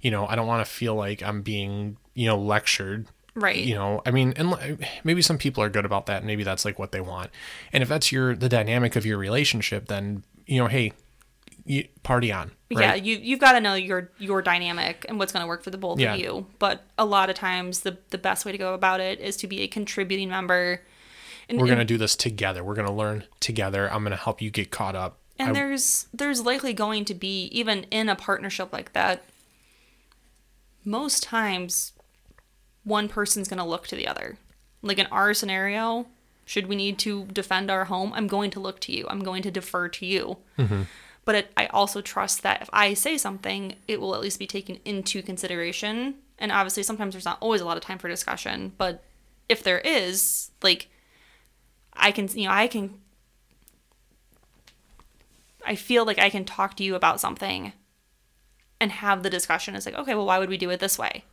you 0.00 0.10
know, 0.10 0.26
I 0.26 0.36
don't 0.36 0.46
want 0.46 0.64
to 0.64 0.70
feel 0.70 0.94
like 0.94 1.22
I'm 1.22 1.42
being, 1.42 1.96
you 2.14 2.26
know, 2.26 2.38
lectured. 2.38 3.06
Right. 3.34 3.56
You 3.56 3.74
know, 3.74 4.02
I 4.04 4.10
mean, 4.10 4.34
and 4.36 4.78
maybe 5.04 5.22
some 5.22 5.38
people 5.38 5.62
are 5.62 5.68
good 5.68 5.84
about 5.84 6.06
that. 6.06 6.24
Maybe 6.24 6.42
that's 6.42 6.64
like 6.64 6.78
what 6.78 6.92
they 6.92 7.00
want. 7.00 7.30
And 7.72 7.82
if 7.82 7.88
that's 7.88 8.10
your, 8.10 8.34
the 8.34 8.48
dynamic 8.48 8.96
of 8.96 9.06
your 9.06 9.18
relationship, 9.18 9.86
then, 9.86 10.24
you 10.46 10.60
know, 10.60 10.66
hey, 10.66 10.92
you, 11.64 11.86
party 12.02 12.32
on. 12.32 12.52
Right? 12.72 12.80
Yeah, 12.80 12.94
you 12.94 13.16
you've 13.16 13.40
got 13.40 13.52
to 13.52 13.60
know 13.60 13.74
your 13.74 14.10
your 14.18 14.42
dynamic 14.42 15.04
and 15.08 15.18
what's 15.18 15.32
going 15.32 15.42
to 15.42 15.46
work 15.46 15.62
for 15.62 15.70
the 15.70 15.78
both 15.78 15.98
yeah. 15.98 16.14
of 16.14 16.20
you. 16.20 16.46
But 16.58 16.84
a 16.96 17.04
lot 17.04 17.28
of 17.28 17.36
times, 17.36 17.80
the 17.80 17.98
the 18.10 18.18
best 18.18 18.44
way 18.46 18.52
to 18.52 18.58
go 18.58 18.74
about 18.74 19.00
it 19.00 19.20
is 19.20 19.36
to 19.38 19.46
be 19.46 19.60
a 19.60 19.68
contributing 19.68 20.28
member. 20.28 20.82
And, 21.48 21.58
We're 21.58 21.66
going 21.66 21.78
to 21.78 21.84
do 21.84 21.96
this 21.96 22.14
together. 22.14 22.62
We're 22.62 22.74
going 22.74 22.86
to 22.86 22.92
learn 22.92 23.24
together. 23.40 23.90
I'm 23.90 24.02
going 24.02 24.16
to 24.16 24.22
help 24.22 24.42
you 24.42 24.50
get 24.50 24.70
caught 24.70 24.94
up. 24.94 25.18
And 25.38 25.50
I, 25.50 25.52
there's 25.52 26.08
there's 26.12 26.42
likely 26.42 26.72
going 26.72 27.04
to 27.06 27.14
be 27.14 27.44
even 27.46 27.84
in 27.84 28.08
a 28.08 28.16
partnership 28.16 28.72
like 28.72 28.92
that 28.92 29.22
most 30.84 31.22
times 31.22 31.92
one 32.84 33.08
person's 33.08 33.48
going 33.48 33.58
to 33.58 33.64
look 33.64 33.86
to 33.88 33.96
the 33.96 34.08
other. 34.08 34.38
Like 34.82 34.98
in 34.98 35.06
our 35.06 35.34
scenario, 35.34 36.06
should 36.44 36.66
we 36.66 36.76
need 36.76 36.98
to 37.00 37.26
defend 37.26 37.70
our 37.70 37.84
home, 37.84 38.12
I'm 38.14 38.26
going 38.26 38.50
to 38.52 38.60
look 38.60 38.80
to 38.80 38.92
you. 38.92 39.06
I'm 39.08 39.22
going 39.22 39.42
to 39.42 39.50
defer 39.50 39.88
to 39.88 40.06
you. 40.06 40.38
Mm-hmm. 40.58 40.82
But 41.26 41.34
it, 41.34 41.52
I 41.58 41.66
also 41.66 42.00
trust 42.00 42.42
that 42.42 42.62
if 42.62 42.70
I 42.72 42.94
say 42.94 43.18
something, 43.18 43.74
it 43.86 44.00
will 44.00 44.14
at 44.14 44.22
least 44.22 44.38
be 44.38 44.46
taken 44.46 44.78
into 44.86 45.20
consideration. 45.20 46.14
And 46.38 46.50
obviously, 46.50 46.84
sometimes 46.84 47.12
there's 47.12 47.26
not 47.26 47.36
always 47.40 47.60
a 47.60 47.66
lot 47.66 47.76
of 47.76 47.82
time 47.82 47.98
for 47.98 48.08
discussion, 48.08 48.72
but 48.78 49.04
if 49.46 49.62
there 49.62 49.80
is, 49.80 50.50
like, 50.62 50.88
I 51.92 52.12
can, 52.12 52.28
you 52.28 52.46
know, 52.46 52.54
I 52.54 52.66
can, 52.66 52.94
I 55.64 55.74
feel 55.74 56.04
like 56.04 56.18
I 56.18 56.30
can 56.30 56.44
talk 56.44 56.76
to 56.76 56.84
you 56.84 56.94
about 56.94 57.20
something 57.20 57.72
and 58.80 58.92
have 58.92 59.22
the 59.22 59.30
discussion. 59.30 59.74
It's 59.74 59.86
like, 59.86 59.94
okay, 59.96 60.14
well, 60.14 60.26
why 60.26 60.38
would 60.38 60.48
we 60.48 60.56
do 60.56 60.70
it 60.70 60.80
this 60.80 60.98
way? 60.98 61.24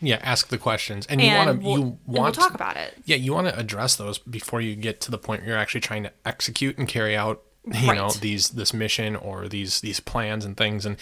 Yeah, 0.00 0.18
ask 0.22 0.48
the 0.48 0.58
questions, 0.58 1.06
and, 1.06 1.20
and 1.20 1.30
you 1.30 1.36
want 1.36 1.60
to 1.60 1.66
we'll, 1.66 1.78
you 1.78 1.84
want 1.84 1.98
we'll 2.06 2.32
talk 2.32 2.54
about 2.54 2.76
it. 2.76 2.94
Yeah, 3.06 3.16
you 3.16 3.32
want 3.32 3.48
to 3.48 3.58
address 3.58 3.96
those 3.96 4.18
before 4.18 4.60
you 4.60 4.74
get 4.74 5.00
to 5.02 5.10
the 5.10 5.18
point 5.18 5.42
where 5.42 5.50
you're 5.50 5.58
actually 5.58 5.80
trying 5.80 6.02
to 6.02 6.12
execute 6.26 6.76
and 6.76 6.86
carry 6.86 7.16
out, 7.16 7.42
you 7.64 7.88
right. 7.88 7.96
know, 7.96 8.10
these 8.10 8.50
this 8.50 8.74
mission 8.74 9.16
or 9.16 9.48
these 9.48 9.80
these 9.80 10.00
plans 10.00 10.44
and 10.44 10.56
things. 10.56 10.84
And 10.84 10.96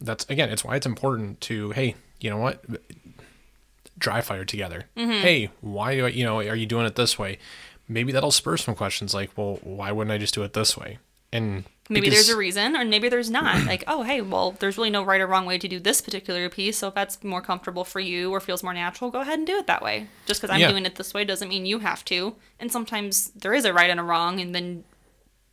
that's 0.00 0.24
again, 0.30 0.48
it's 0.48 0.64
why 0.64 0.76
it's 0.76 0.86
important 0.86 1.40
to 1.42 1.72
hey, 1.72 1.94
you 2.20 2.30
know 2.30 2.38
what, 2.38 2.64
dry 3.98 4.20
fire 4.20 4.44
together. 4.44 4.84
Mm-hmm. 4.96 5.20
Hey, 5.20 5.50
why 5.60 5.96
do 5.96 6.06
I, 6.06 6.08
you 6.08 6.24
know, 6.24 6.38
are 6.38 6.56
you 6.56 6.66
doing 6.66 6.86
it 6.86 6.94
this 6.94 7.18
way? 7.18 7.38
Maybe 7.88 8.12
that'll 8.12 8.30
spur 8.30 8.56
some 8.56 8.74
questions 8.74 9.12
like, 9.12 9.36
well, 9.36 9.58
why 9.62 9.92
wouldn't 9.92 10.12
I 10.12 10.18
just 10.18 10.34
do 10.34 10.42
it 10.42 10.54
this 10.54 10.76
way? 10.76 10.98
And 11.32 11.64
maybe 11.88 12.08
because, 12.08 12.26
there's 12.26 12.36
a 12.36 12.38
reason, 12.38 12.76
or 12.76 12.84
maybe 12.84 13.08
there's 13.08 13.30
not. 13.30 13.64
like, 13.66 13.84
oh, 13.86 14.02
hey, 14.02 14.20
well, 14.20 14.52
there's 14.52 14.76
really 14.76 14.90
no 14.90 15.02
right 15.02 15.20
or 15.20 15.26
wrong 15.26 15.46
way 15.46 15.58
to 15.58 15.68
do 15.68 15.78
this 15.78 16.00
particular 16.00 16.48
piece. 16.48 16.78
So 16.78 16.88
if 16.88 16.94
that's 16.94 17.22
more 17.22 17.40
comfortable 17.40 17.84
for 17.84 18.00
you 18.00 18.30
or 18.30 18.40
feels 18.40 18.62
more 18.62 18.74
natural, 18.74 19.10
go 19.10 19.20
ahead 19.20 19.38
and 19.38 19.46
do 19.46 19.56
it 19.56 19.66
that 19.66 19.82
way. 19.82 20.08
Just 20.26 20.40
because 20.40 20.52
I'm 20.52 20.60
yeah. 20.60 20.70
doing 20.70 20.86
it 20.86 20.96
this 20.96 21.14
way 21.14 21.24
doesn't 21.24 21.48
mean 21.48 21.66
you 21.66 21.80
have 21.80 22.04
to. 22.06 22.34
And 22.60 22.70
sometimes 22.70 23.30
there 23.30 23.54
is 23.54 23.64
a 23.64 23.72
right 23.72 23.90
and 23.90 24.00
a 24.00 24.02
wrong, 24.02 24.40
and 24.40 24.54
then 24.54 24.84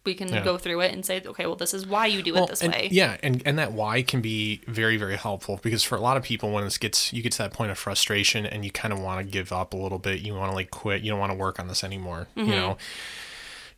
we 0.05 0.15
can 0.15 0.29
yeah. 0.29 0.43
go 0.43 0.57
through 0.57 0.81
it 0.81 0.93
and 0.93 1.05
say, 1.05 1.21
okay, 1.25 1.45
well, 1.45 1.55
this 1.55 1.73
is 1.73 1.85
why 1.85 2.05
you 2.05 2.23
do 2.23 2.33
well, 2.33 2.45
it 2.45 2.49
this 2.49 2.61
and, 2.61 2.73
way. 2.73 2.87
Yeah, 2.91 3.17
and 3.21 3.41
and 3.45 3.59
that 3.59 3.73
why 3.73 4.01
can 4.01 4.21
be 4.21 4.61
very 4.67 4.97
very 4.97 5.17
helpful 5.17 5.59
because 5.61 5.83
for 5.83 5.95
a 5.95 6.01
lot 6.01 6.17
of 6.17 6.23
people, 6.23 6.51
when 6.51 6.63
this 6.63 6.77
gets 6.77 7.13
you 7.13 7.21
get 7.21 7.33
to 7.33 7.37
that 7.39 7.53
point 7.53 7.71
of 7.71 7.77
frustration 7.77 8.45
and 8.45 8.63
you 8.63 8.71
kind 8.71 8.93
of 8.93 8.99
want 8.99 9.25
to 9.25 9.29
give 9.29 9.51
up 9.51 9.73
a 9.73 9.77
little 9.77 9.99
bit, 9.99 10.21
you 10.21 10.33
want 10.33 10.51
to 10.51 10.55
like 10.55 10.71
quit, 10.71 11.01
you 11.01 11.11
don't 11.11 11.19
want 11.19 11.31
to 11.31 11.37
work 11.37 11.59
on 11.59 11.67
this 11.67 11.83
anymore. 11.83 12.27
Mm-hmm. 12.35 12.49
You 12.49 12.55
know, 12.55 12.77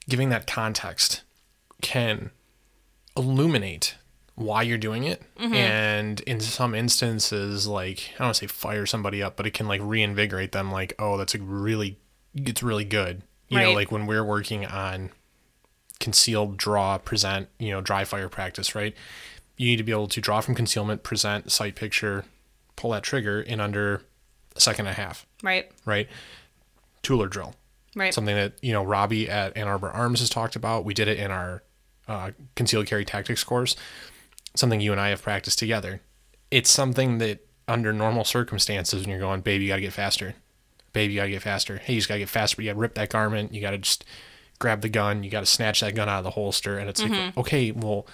giving 0.07 0.29
that 0.29 0.47
context 0.47 1.21
can 1.81 2.31
illuminate 3.17 3.95
why 4.35 4.61
you're 4.61 4.77
doing 4.77 5.03
it. 5.03 5.21
Mm-hmm. 5.39 5.53
and 5.53 6.19
in 6.21 6.39
some 6.39 6.73
instances 6.73 7.67
like 7.67 8.11
i 8.15 8.17
don't 8.19 8.27
want 8.27 8.35
to 8.35 8.39
say 8.41 8.47
fire 8.47 8.85
somebody 8.85 9.21
up 9.21 9.35
but 9.35 9.45
it 9.45 9.53
can 9.53 9.67
like 9.67 9.81
reinvigorate 9.83 10.51
them 10.51 10.71
like 10.71 10.93
oh 10.99 11.17
that's 11.17 11.35
a 11.35 11.39
really 11.39 11.97
it's 12.35 12.63
really 12.63 12.85
good. 12.85 13.23
You 13.49 13.57
right. 13.57 13.63
know 13.65 13.73
like 13.73 13.91
when 13.91 14.05
we're 14.05 14.23
working 14.23 14.65
on 14.65 15.11
concealed 15.99 16.57
draw 16.57 16.97
present 16.97 17.49
you 17.59 17.71
know 17.71 17.81
dry 17.81 18.03
fire 18.05 18.29
practice 18.29 18.75
right? 18.75 18.95
You 19.57 19.67
need 19.67 19.77
to 19.77 19.83
be 19.83 19.91
able 19.91 20.07
to 20.07 20.21
draw 20.21 20.41
from 20.41 20.55
concealment 20.55 21.03
present 21.03 21.51
sight 21.51 21.75
picture 21.75 22.25
pull 22.75 22.91
that 22.91 23.03
trigger 23.03 23.41
in 23.41 23.59
under 23.59 24.01
a 24.55 24.59
second 24.59 24.87
and 24.87 24.93
a 24.93 25.01
half. 25.01 25.27
Right. 25.43 25.71
Right? 25.85 26.07
Tueller 27.03 27.29
drill. 27.29 27.55
Right. 27.95 28.13
Something 28.13 28.35
that 28.35 28.53
you 28.61 28.71
know 28.71 28.83
robbie 28.83 29.29
at 29.29 29.55
ann 29.57 29.67
arbor 29.67 29.89
arms 29.89 30.19
has 30.21 30.29
talked 30.29 30.55
about. 30.55 30.85
We 30.85 30.93
did 30.93 31.07
it 31.07 31.19
in 31.19 31.29
our 31.31 31.63
uh, 32.11 32.31
concealed 32.55 32.87
carry 32.87 33.05
tactics 33.05 33.43
course, 33.43 33.75
something 34.55 34.81
you 34.81 34.91
and 34.91 34.99
I 34.99 35.09
have 35.09 35.21
practiced 35.21 35.59
together. 35.59 36.01
It's 36.49 36.69
something 36.69 37.19
that 37.19 37.45
under 37.67 37.93
normal 37.93 38.25
circumstances, 38.25 39.01
when 39.01 39.09
you're 39.09 39.19
going, 39.19 39.41
baby, 39.41 39.63
you 39.63 39.69
gotta 39.69 39.81
get 39.81 39.93
faster. 39.93 40.35
Baby, 40.93 41.13
you 41.13 41.19
gotta 41.19 41.31
get 41.31 41.41
faster. 41.41 41.77
Hey, 41.77 41.93
you 41.93 41.99
just 41.99 42.09
gotta 42.09 42.19
get 42.19 42.29
faster. 42.29 42.57
But 42.57 42.65
you 42.65 42.71
gotta 42.71 42.79
rip 42.79 42.95
that 42.95 43.09
garment. 43.09 43.53
You 43.53 43.61
gotta 43.61 43.77
just 43.77 44.03
grab 44.59 44.81
the 44.81 44.89
gun. 44.89 45.23
You 45.23 45.29
gotta 45.29 45.45
snatch 45.45 45.79
that 45.79 45.95
gun 45.95 46.09
out 46.09 46.19
of 46.19 46.23
the 46.25 46.31
holster. 46.31 46.77
And 46.77 46.89
it's 46.89 47.01
mm-hmm. 47.01 47.13
like, 47.13 47.37
okay, 47.37 47.71
well, 47.71 48.05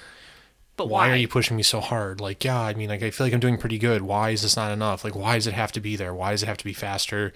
but 0.75 0.89
why? 0.89 1.07
why? 1.07 1.13
are 1.13 1.17
you 1.17 1.27
pushing 1.27 1.57
me 1.57 1.63
so 1.63 1.79
hard? 1.79 2.21
Like, 2.21 2.43
yeah, 2.43 2.61
I 2.61 2.75
mean, 2.75 2.89
like, 2.89 3.01
I 3.01 3.09
feel 3.09 3.25
like 3.25 3.33
I'm 3.33 3.39
doing 3.39 3.57
pretty 3.57 3.79
good. 3.79 4.03
Why 4.03 4.29
is 4.29 4.43
this 4.43 4.55
not 4.55 4.71
enough? 4.71 5.03
Like, 5.03 5.15
why 5.15 5.35
does 5.35 5.47
it 5.47 5.53
have 5.53 5.71
to 5.71 5.79
be 5.79 5.95
there? 5.95 6.13
Why 6.13 6.31
does 6.31 6.43
it 6.43 6.47
have 6.47 6.57
to 6.57 6.65
be 6.65 6.73
faster? 6.73 7.33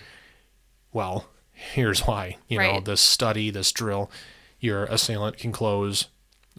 Well, 0.94 1.26
here's 1.52 2.02
why. 2.02 2.38
You 2.48 2.60
right. 2.60 2.72
know, 2.72 2.80
this 2.80 3.02
study, 3.02 3.50
this 3.50 3.72
drill, 3.72 4.12
your 4.60 4.84
assailant 4.86 5.38
can 5.38 5.52
close 5.52 6.08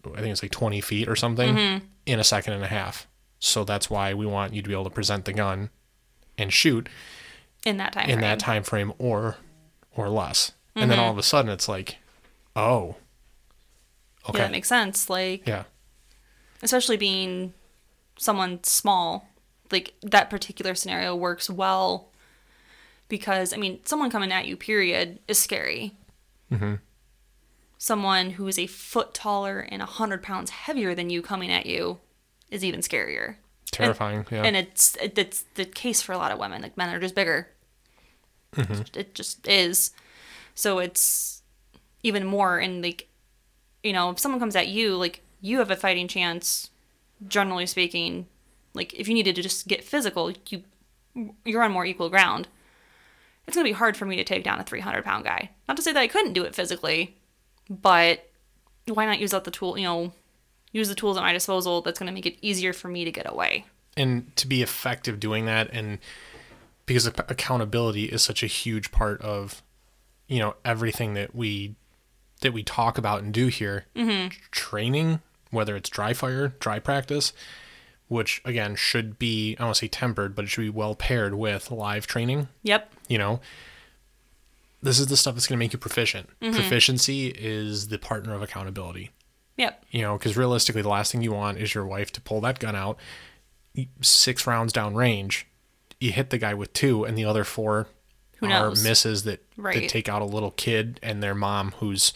I 0.04 0.20
think 0.20 0.32
it's 0.32 0.42
like 0.42 0.52
20 0.52 0.80
feet 0.80 1.08
or 1.08 1.16
something 1.16 1.54
mm-hmm. 1.54 1.84
in 2.06 2.18
a 2.18 2.24
second 2.24 2.54
and 2.54 2.64
a 2.64 2.68
half. 2.68 3.06
So 3.38 3.64
that's 3.64 3.90
why 3.90 4.14
we 4.14 4.26
want 4.26 4.54
you 4.54 4.62
to 4.62 4.68
be 4.68 4.74
able 4.74 4.84
to 4.84 4.90
present 4.90 5.24
the 5.24 5.32
gun 5.32 5.70
and 6.38 6.52
shoot 6.52 6.88
in 7.64 7.76
that 7.76 7.92
time 7.92 8.04
in 8.08 8.18
frame. 8.18 8.20
that 8.20 8.38
time 8.38 8.62
frame 8.62 8.92
or 8.98 9.36
or 9.96 10.08
less. 10.08 10.50
Mm-hmm. 10.50 10.80
And 10.80 10.90
then 10.90 10.98
mm-hmm. 10.98 11.06
all 11.06 11.12
of 11.12 11.18
a 11.18 11.22
sudden 11.22 11.50
it's 11.50 11.68
like, 11.68 11.98
oh, 12.56 12.96
okay, 14.28 14.38
yeah, 14.38 14.44
that 14.44 14.52
makes 14.52 14.68
sense. 14.68 15.10
Like, 15.10 15.46
yeah, 15.46 15.64
especially 16.62 16.96
being 16.96 17.52
someone 18.16 18.62
small, 18.62 19.28
like 19.70 19.94
that 20.02 20.30
particular 20.30 20.74
scenario 20.74 21.14
works 21.14 21.50
well 21.50 22.08
because 23.08 23.52
I 23.52 23.56
mean, 23.56 23.80
someone 23.84 24.10
coming 24.10 24.32
at 24.32 24.46
you, 24.46 24.56
period, 24.56 25.18
is 25.28 25.38
scary. 25.38 25.94
Mm-hmm 26.50 26.74
someone 27.82 28.30
who 28.30 28.46
is 28.46 28.60
a 28.60 28.66
foot 28.68 29.12
taller 29.12 29.58
and 29.58 29.82
a 29.82 29.86
hundred 29.86 30.22
pounds 30.22 30.50
heavier 30.50 30.94
than 30.94 31.10
you 31.10 31.20
coming 31.20 31.50
at 31.50 31.66
you 31.66 31.98
is 32.48 32.64
even 32.64 32.78
scarier. 32.78 33.34
Terrifying, 33.72 34.18
and, 34.18 34.30
yeah. 34.30 34.42
And 34.44 34.56
it's 34.56 34.96
it's 35.02 35.44
the 35.56 35.64
case 35.64 36.00
for 36.00 36.12
a 36.12 36.16
lot 36.16 36.30
of 36.30 36.38
women. 36.38 36.62
Like 36.62 36.76
men 36.76 36.94
are 36.94 37.00
just 37.00 37.16
bigger. 37.16 37.48
Mm-hmm. 38.54 38.82
It 38.96 39.16
just 39.16 39.48
is. 39.48 39.90
So 40.54 40.78
it's 40.78 41.42
even 42.04 42.24
more 42.24 42.60
and 42.60 42.84
like 42.84 43.08
you 43.82 43.92
know, 43.92 44.10
if 44.10 44.20
someone 44.20 44.38
comes 44.38 44.54
at 44.54 44.68
you, 44.68 44.94
like 44.94 45.24
you 45.40 45.58
have 45.58 45.72
a 45.72 45.76
fighting 45.76 46.06
chance, 46.06 46.70
generally 47.26 47.66
speaking. 47.66 48.28
Like 48.74 48.94
if 48.94 49.08
you 49.08 49.14
needed 49.14 49.34
to 49.34 49.42
just 49.42 49.66
get 49.66 49.82
physical, 49.82 50.32
you 50.50 50.62
you're 51.44 51.64
on 51.64 51.72
more 51.72 51.84
equal 51.84 52.10
ground. 52.10 52.46
It's 53.48 53.56
gonna 53.56 53.68
be 53.68 53.72
hard 53.72 53.96
for 53.96 54.04
me 54.04 54.14
to 54.14 54.24
take 54.24 54.44
down 54.44 54.60
a 54.60 54.62
300 54.62 55.04
pound 55.04 55.24
guy. 55.24 55.50
Not 55.66 55.76
to 55.78 55.82
say 55.82 55.92
that 55.92 55.98
I 55.98 56.06
couldn't 56.06 56.34
do 56.34 56.44
it 56.44 56.54
physically, 56.54 57.16
but 57.68 58.28
why 58.86 59.06
not 59.06 59.18
use 59.20 59.32
out 59.32 59.44
the 59.44 59.50
tool, 59.50 59.78
you 59.78 59.84
know, 59.84 60.12
use 60.72 60.88
the 60.88 60.94
tools 60.94 61.16
at 61.16 61.22
my 61.22 61.32
disposal 61.32 61.82
that's 61.82 61.98
going 61.98 62.08
to 62.08 62.12
make 62.12 62.26
it 62.26 62.36
easier 62.40 62.72
for 62.72 62.88
me 62.88 63.04
to 63.04 63.12
get 63.12 63.30
away. 63.30 63.66
And 63.96 64.34
to 64.36 64.46
be 64.46 64.62
effective 64.62 65.20
doing 65.20 65.44
that 65.46 65.68
and 65.72 65.98
because 66.86 67.06
accountability 67.06 68.04
is 68.04 68.22
such 68.22 68.42
a 68.42 68.46
huge 68.46 68.90
part 68.90 69.20
of 69.22 69.62
you 70.28 70.38
know 70.38 70.54
everything 70.64 71.14
that 71.14 71.34
we 71.34 71.74
that 72.40 72.52
we 72.52 72.62
talk 72.62 72.98
about 72.98 73.22
and 73.22 73.32
do 73.32 73.46
here 73.46 73.86
mm-hmm. 73.94 74.28
training 74.50 75.20
whether 75.50 75.76
it's 75.76 75.90
dry 75.90 76.12
fire 76.12 76.48
dry 76.58 76.78
practice 76.78 77.32
which 78.08 78.42
again 78.44 78.74
should 78.74 79.18
be 79.18 79.52
i 79.52 79.58
don't 79.58 79.68
want 79.68 79.76
to 79.76 79.80
say 79.80 79.88
tempered 79.88 80.34
but 80.34 80.44
it 80.44 80.48
should 80.48 80.62
be 80.62 80.70
well 80.70 80.94
paired 80.94 81.34
with 81.34 81.70
live 81.70 82.06
training 82.06 82.48
yep 82.62 82.92
you 83.08 83.18
know 83.18 83.40
this 84.82 84.98
is 84.98 85.06
the 85.06 85.16
stuff 85.16 85.34
that's 85.34 85.46
going 85.46 85.58
to 85.58 85.64
make 85.64 85.72
you 85.72 85.78
proficient. 85.78 86.28
Mm-hmm. 86.40 86.54
Proficiency 86.54 87.28
is 87.28 87.88
the 87.88 87.98
partner 87.98 88.34
of 88.34 88.42
accountability. 88.42 89.10
Yep. 89.56 89.84
You 89.90 90.02
know, 90.02 90.18
because 90.18 90.36
realistically, 90.36 90.82
the 90.82 90.88
last 90.88 91.12
thing 91.12 91.22
you 91.22 91.32
want 91.32 91.58
is 91.58 91.74
your 91.74 91.86
wife 91.86 92.10
to 92.12 92.20
pull 92.20 92.40
that 92.40 92.58
gun 92.58 92.74
out 92.74 92.98
six 94.00 94.46
rounds 94.46 94.72
down 94.72 94.94
range. 94.94 95.46
You 96.00 96.12
hit 96.12 96.30
the 96.30 96.38
guy 96.38 96.54
with 96.54 96.72
two, 96.72 97.04
and 97.04 97.16
the 97.16 97.24
other 97.24 97.44
four 97.44 97.86
Who 98.38 98.46
are 98.46 98.48
knows? 98.48 98.82
misses 98.82 99.22
that, 99.22 99.44
right. 99.56 99.82
that 99.82 99.88
take 99.88 100.08
out 100.08 100.20
a 100.20 100.26
little 100.26 100.50
kid 100.50 100.98
and 101.02 101.22
their 101.22 101.34
mom 101.34 101.72
who's 101.78 102.12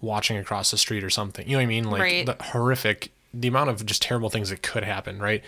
watching 0.00 0.36
across 0.36 0.70
the 0.70 0.76
street 0.76 1.02
or 1.02 1.10
something. 1.10 1.46
You 1.46 1.52
know 1.52 1.58
what 1.58 1.62
I 1.62 1.66
mean? 1.66 1.90
Like 1.90 2.02
right. 2.02 2.26
the 2.26 2.36
horrific, 2.40 3.12
the 3.32 3.48
amount 3.48 3.70
of 3.70 3.86
just 3.86 4.02
terrible 4.02 4.28
things 4.28 4.50
that 4.50 4.62
could 4.62 4.84
happen, 4.84 5.18
right? 5.18 5.42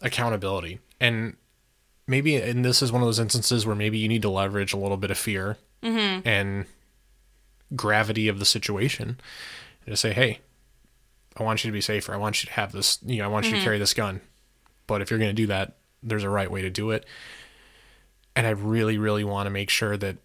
Accountability. 0.00 0.78
And 1.00 1.36
maybe, 2.06 2.36
and 2.36 2.64
this 2.64 2.82
is 2.82 2.92
one 2.92 3.02
of 3.02 3.08
those 3.08 3.18
instances 3.18 3.66
where 3.66 3.74
maybe 3.74 3.98
you 3.98 4.06
need 4.06 4.22
to 4.22 4.30
leverage 4.30 4.72
a 4.72 4.76
little 4.76 4.96
bit 4.96 5.10
of 5.10 5.18
fear 5.18 5.56
mm-hmm. 5.82 6.26
and 6.26 6.66
gravity 7.74 8.28
of 8.28 8.38
the 8.38 8.44
situation 8.44 9.20
and 9.84 9.92
just 9.92 10.02
say, 10.02 10.12
hey, 10.12 10.40
I 11.36 11.42
want 11.42 11.64
you 11.64 11.68
to 11.68 11.72
be 11.72 11.80
safer. 11.80 12.12
I 12.12 12.16
want 12.16 12.42
you 12.42 12.48
to 12.48 12.52
have 12.54 12.72
this, 12.72 12.98
you 13.04 13.18
know, 13.18 13.24
I 13.24 13.28
want 13.28 13.46
mm-hmm. 13.46 13.54
you 13.54 13.56
to 13.56 13.60
mm-hmm. 13.60 13.64
carry 13.64 13.78
this 13.78 13.94
gun. 13.94 14.20
But 14.86 15.02
if 15.02 15.10
you're 15.10 15.18
going 15.18 15.30
to 15.30 15.34
do 15.34 15.46
that, 15.48 15.76
there's 16.02 16.24
a 16.24 16.30
right 16.30 16.50
way 16.50 16.62
to 16.62 16.70
do 16.70 16.90
it. 16.90 17.04
And 18.34 18.46
I 18.46 18.50
really, 18.50 18.98
really 18.98 19.24
want 19.24 19.46
to 19.46 19.50
make 19.50 19.70
sure 19.70 19.96
that, 19.96 20.16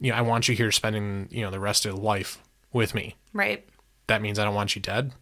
you 0.00 0.12
know, 0.12 0.18
I 0.18 0.22
want 0.22 0.48
you 0.48 0.54
here 0.54 0.70
spending, 0.72 1.28
you 1.30 1.42
know, 1.42 1.50
the 1.50 1.60
rest 1.60 1.84
of 1.86 1.98
life 1.98 2.38
with 2.72 2.94
me. 2.94 3.16
Right. 3.32 3.68
That 4.06 4.22
means 4.22 4.38
I 4.38 4.44
don't 4.44 4.54
want 4.54 4.74
you 4.74 4.82
dead. 4.82 5.12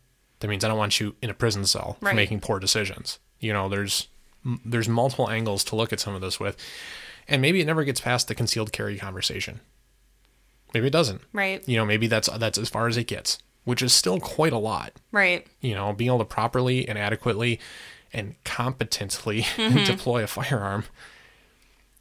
That 0.41 0.49
means 0.49 0.65
I 0.65 0.69
don't 0.69 0.79
want 0.79 1.01
you 1.01 1.17
in 1.23 1.31
a 1.31 1.35
prison 1.35 1.65
cell 1.67 1.97
right. 2.01 2.11
for 2.11 2.17
making 2.17 2.41
poor 2.41 2.59
decisions. 2.59 3.19
You 3.41 3.53
know, 3.53 3.69
there's 3.69 4.09
there's 4.65 4.89
multiple 4.89 5.29
angles 5.29 5.65
to 5.65 5.77
look 5.77 5.93
at 5.93 6.01
some 6.01 6.15
of 6.15 6.21
this 6.21 6.39
with. 6.39 6.57
And 7.29 7.43
maybe 7.43 7.61
it 7.61 7.67
never 7.67 7.85
gets 7.85 8.01
past 8.01 8.29
the 8.29 8.35
concealed 8.35 8.73
carry 8.73 8.97
conversation. 8.99 9.61
Maybe 10.75 10.87
it 10.87 10.93
doesn't. 10.93 11.23
Right. 11.33 11.67
You 11.67 11.77
know, 11.77 11.85
maybe 11.85 12.07
that's 12.07 12.29
that's 12.39 12.59
as 12.59 12.69
far 12.69 12.87
as 12.87 12.97
it 12.97 13.07
gets, 13.07 13.39
which 13.65 13.83
is 13.83 13.93
still 13.93 14.21
quite 14.21 14.53
a 14.53 14.59
lot. 14.59 14.93
Right. 15.13 15.47
You 15.61 15.75
know, 15.75 15.93
being 15.93 16.09
able 16.09 16.19
to 16.19 16.25
properly 16.25 16.89
and 16.89 16.99
adequately 16.99 17.61
and 18.13 18.35
competently 18.45 19.43
mm-hmm. 19.57 19.85
deploy 19.85 20.23
a 20.23 20.27
firearm 20.27 20.85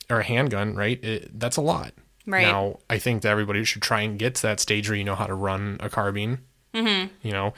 or 0.09 0.19
a 0.19 0.23
handgun, 0.23 0.75
right? 0.75 1.03
It, 1.03 1.39
that's 1.39 1.57
a 1.57 1.61
lot. 1.61 1.93
Right. 2.27 2.41
Now, 2.41 2.79
I 2.89 2.97
think 2.97 3.21
that 3.21 3.29
everybody 3.29 3.63
should 3.63 3.81
try 3.81 4.01
and 4.01 4.17
get 4.17 4.35
to 4.35 4.41
that 4.43 4.59
stage 4.59 4.89
where 4.89 4.97
you 4.97 5.03
know 5.03 5.15
how 5.15 5.27
to 5.27 5.35
run 5.35 5.77
a 5.79 5.89
carbine. 5.89 6.39
Mm-hmm. 6.73 7.13
You 7.21 7.31
know, 7.31 7.53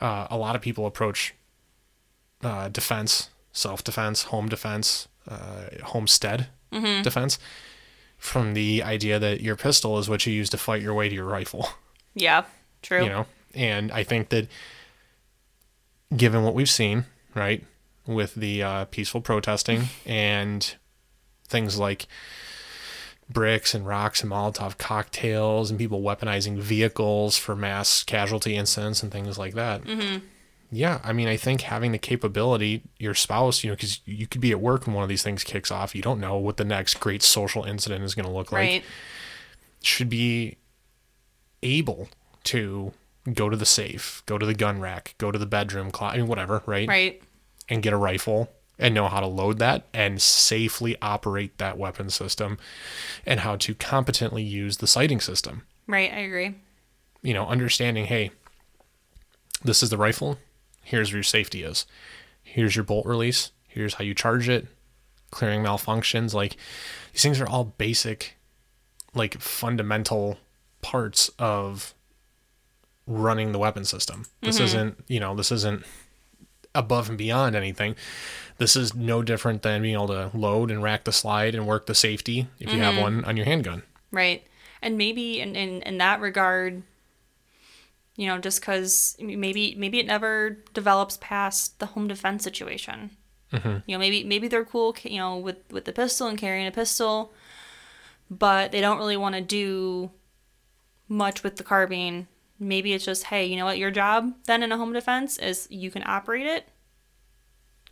uh, 0.00 0.26
a 0.30 0.36
lot 0.36 0.56
of 0.56 0.62
people 0.62 0.86
approach 0.86 1.34
uh, 2.42 2.68
defense, 2.68 3.30
self 3.52 3.84
defense, 3.84 4.24
home 4.24 4.48
defense, 4.48 5.08
uh, 5.28 5.66
homestead 5.84 6.48
mm-hmm. 6.74 7.02
defense 7.02 7.38
from 8.18 8.54
the 8.54 8.82
idea 8.82 9.18
that 9.18 9.40
your 9.40 9.56
pistol 9.56 9.98
is 9.98 10.08
what 10.08 10.26
you 10.26 10.32
use 10.32 10.48
to 10.50 10.58
fight 10.58 10.82
your 10.82 10.94
way 10.94 11.08
to 11.08 11.14
your 11.14 11.26
rifle. 11.26 11.68
Yeah, 12.14 12.44
true. 12.80 13.02
You 13.02 13.08
know, 13.08 13.26
and 13.54 13.90
I 13.90 14.04
think 14.04 14.28
that 14.28 14.46
given 16.16 16.44
what 16.44 16.54
we've 16.54 16.70
seen, 16.70 17.06
right, 17.34 17.64
with 18.06 18.34
the 18.34 18.62
uh, 18.62 18.84
peaceful 18.86 19.20
protesting 19.20 19.84
and 20.06 20.76
things 21.48 21.78
like 21.78 22.06
bricks 23.28 23.74
and 23.74 23.86
rocks 23.86 24.22
and 24.22 24.30
Molotov 24.30 24.78
cocktails 24.78 25.70
and 25.70 25.78
people 25.78 26.02
weaponizing 26.02 26.58
vehicles 26.58 27.36
for 27.36 27.56
mass 27.56 28.02
casualty 28.02 28.54
incidents 28.54 29.02
and 29.02 29.10
things 29.10 29.38
like 29.38 29.54
that. 29.54 29.82
Mm-hmm. 29.82 30.24
Yeah, 30.70 31.00
I 31.04 31.12
mean, 31.12 31.28
I 31.28 31.36
think 31.36 31.62
having 31.62 31.92
the 31.92 31.98
capability, 31.98 32.82
your 32.98 33.14
spouse, 33.14 33.62
you 33.62 33.70
know, 33.70 33.76
because 33.76 34.00
you 34.04 34.26
could 34.26 34.40
be 34.40 34.50
at 34.50 34.60
work 34.60 34.86
and 34.86 34.94
one 34.94 35.02
of 35.02 35.08
these 35.08 35.22
things 35.22 35.44
kicks 35.44 35.70
off, 35.70 35.94
you 35.94 36.02
don't 36.02 36.20
know 36.20 36.36
what 36.36 36.56
the 36.56 36.64
next 36.64 37.00
great 37.00 37.22
social 37.22 37.64
incident 37.64 38.02
is 38.04 38.14
going 38.14 38.26
to 38.26 38.32
look 38.32 38.50
right. 38.50 38.74
like. 38.74 38.84
Should 39.82 40.08
be 40.08 40.56
able 41.62 42.08
to 42.44 42.92
go 43.32 43.48
to 43.48 43.56
the 43.56 43.66
safe, 43.66 44.22
go 44.26 44.36
to 44.36 44.44
the 44.44 44.54
gun 44.54 44.80
rack, 44.80 45.14
go 45.18 45.30
to 45.30 45.38
the 45.38 45.46
bedroom, 45.46 45.90
I 46.00 46.16
mean, 46.16 46.26
whatever, 46.26 46.62
right? 46.66 46.88
Right. 46.88 47.22
And 47.68 47.82
get 47.82 47.92
a 47.92 47.96
rifle 47.96 48.50
and 48.78 48.94
know 48.94 49.08
how 49.08 49.20
to 49.20 49.26
load 49.26 49.58
that 49.60 49.84
and 49.94 50.20
safely 50.20 50.96
operate 51.00 51.58
that 51.58 51.78
weapon 51.78 52.10
system 52.10 52.58
and 53.24 53.40
how 53.40 53.56
to 53.56 53.74
competently 53.74 54.42
use 54.42 54.78
the 54.78 54.86
sighting 54.86 55.20
system. 55.20 55.62
Right, 55.86 56.12
I 56.12 56.18
agree. 56.18 56.56
You 57.22 57.34
know, 57.34 57.46
understanding, 57.46 58.06
hey, 58.06 58.32
this 59.62 59.82
is 59.82 59.90
the 59.90 59.96
rifle. 59.96 60.38
Here's 60.84 61.10
where 61.10 61.18
your 61.18 61.24
safety 61.24 61.62
is. 61.62 61.86
Here's 62.42 62.76
your 62.76 62.84
bolt 62.84 63.06
release. 63.06 63.50
Here's 63.66 63.94
how 63.94 64.04
you 64.04 64.14
charge 64.14 64.48
it. 64.48 64.66
Clearing 65.30 65.62
malfunctions. 65.62 66.34
Like 66.34 66.56
these 67.12 67.22
things 67.22 67.40
are 67.40 67.48
all 67.48 67.64
basic, 67.64 68.36
like 69.14 69.40
fundamental 69.40 70.38
parts 70.82 71.30
of 71.38 71.94
running 73.06 73.52
the 73.52 73.58
weapon 73.58 73.84
system. 73.84 74.26
This 74.42 74.56
mm-hmm. 74.56 74.64
isn't, 74.64 75.04
you 75.08 75.20
know, 75.20 75.34
this 75.34 75.50
isn't 75.50 75.84
above 76.74 77.08
and 77.08 77.18
beyond 77.18 77.56
anything. 77.56 77.96
This 78.58 78.76
is 78.76 78.94
no 78.94 79.22
different 79.22 79.62
than 79.62 79.82
being 79.82 79.94
able 79.94 80.08
to 80.08 80.30
load 80.34 80.70
and 80.70 80.82
rack 80.82 81.04
the 81.04 81.12
slide 81.12 81.54
and 81.54 81.66
work 81.66 81.86
the 81.86 81.94
safety 81.94 82.48
if 82.58 82.68
you 82.68 82.78
mm-hmm. 82.78 82.82
have 82.82 83.02
one 83.02 83.24
on 83.24 83.36
your 83.36 83.46
handgun. 83.46 83.82
Right. 84.10 84.46
And 84.80 84.98
maybe 84.98 85.40
in, 85.40 85.56
in, 85.56 85.82
in 85.82 85.98
that 85.98 86.20
regard, 86.20 86.82
you 88.16 88.26
know, 88.26 88.38
just 88.38 88.60
because 88.60 89.16
maybe 89.20 89.74
maybe 89.76 89.98
it 89.98 90.06
never 90.06 90.58
develops 90.72 91.18
past 91.20 91.78
the 91.80 91.86
home 91.86 92.08
defense 92.08 92.44
situation. 92.44 93.10
Mm-hmm. 93.52 93.78
You 93.86 93.94
know, 93.94 93.98
maybe 93.98 94.24
maybe 94.24 94.48
they're 94.48 94.64
cool, 94.64 94.96
you 95.02 95.18
know, 95.18 95.36
with 95.36 95.56
with 95.70 95.84
the 95.84 95.92
pistol 95.92 96.26
and 96.26 96.38
carrying 96.38 96.66
a 96.66 96.72
pistol, 96.72 97.32
but 98.30 98.72
they 98.72 98.80
don't 98.80 98.98
really 98.98 99.16
want 99.16 99.34
to 99.34 99.40
do 99.40 100.10
much 101.08 101.42
with 101.42 101.56
the 101.56 101.64
carbine. 101.64 102.28
Maybe 102.58 102.92
it's 102.92 103.04
just, 103.04 103.24
hey, 103.24 103.44
you 103.46 103.56
know 103.56 103.64
what, 103.64 103.78
your 103.78 103.90
job 103.90 104.32
then 104.46 104.62
in 104.62 104.72
a 104.72 104.76
home 104.76 104.92
defense 104.92 105.38
is 105.38 105.66
you 105.70 105.90
can 105.90 106.04
operate 106.06 106.46
it, 106.46 106.68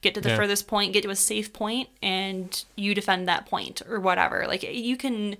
get 0.02 0.14
to 0.14 0.20
the 0.20 0.30
yeah. 0.30 0.36
furthest 0.36 0.68
point, 0.68 0.92
get 0.92 1.02
to 1.02 1.10
a 1.10 1.16
safe 1.16 1.52
point, 1.52 1.88
and 2.00 2.64
you 2.76 2.94
defend 2.94 3.26
that 3.26 3.46
point 3.46 3.82
or 3.88 3.98
whatever. 3.98 4.44
Like 4.46 4.62
you 4.62 4.96
can 4.96 5.36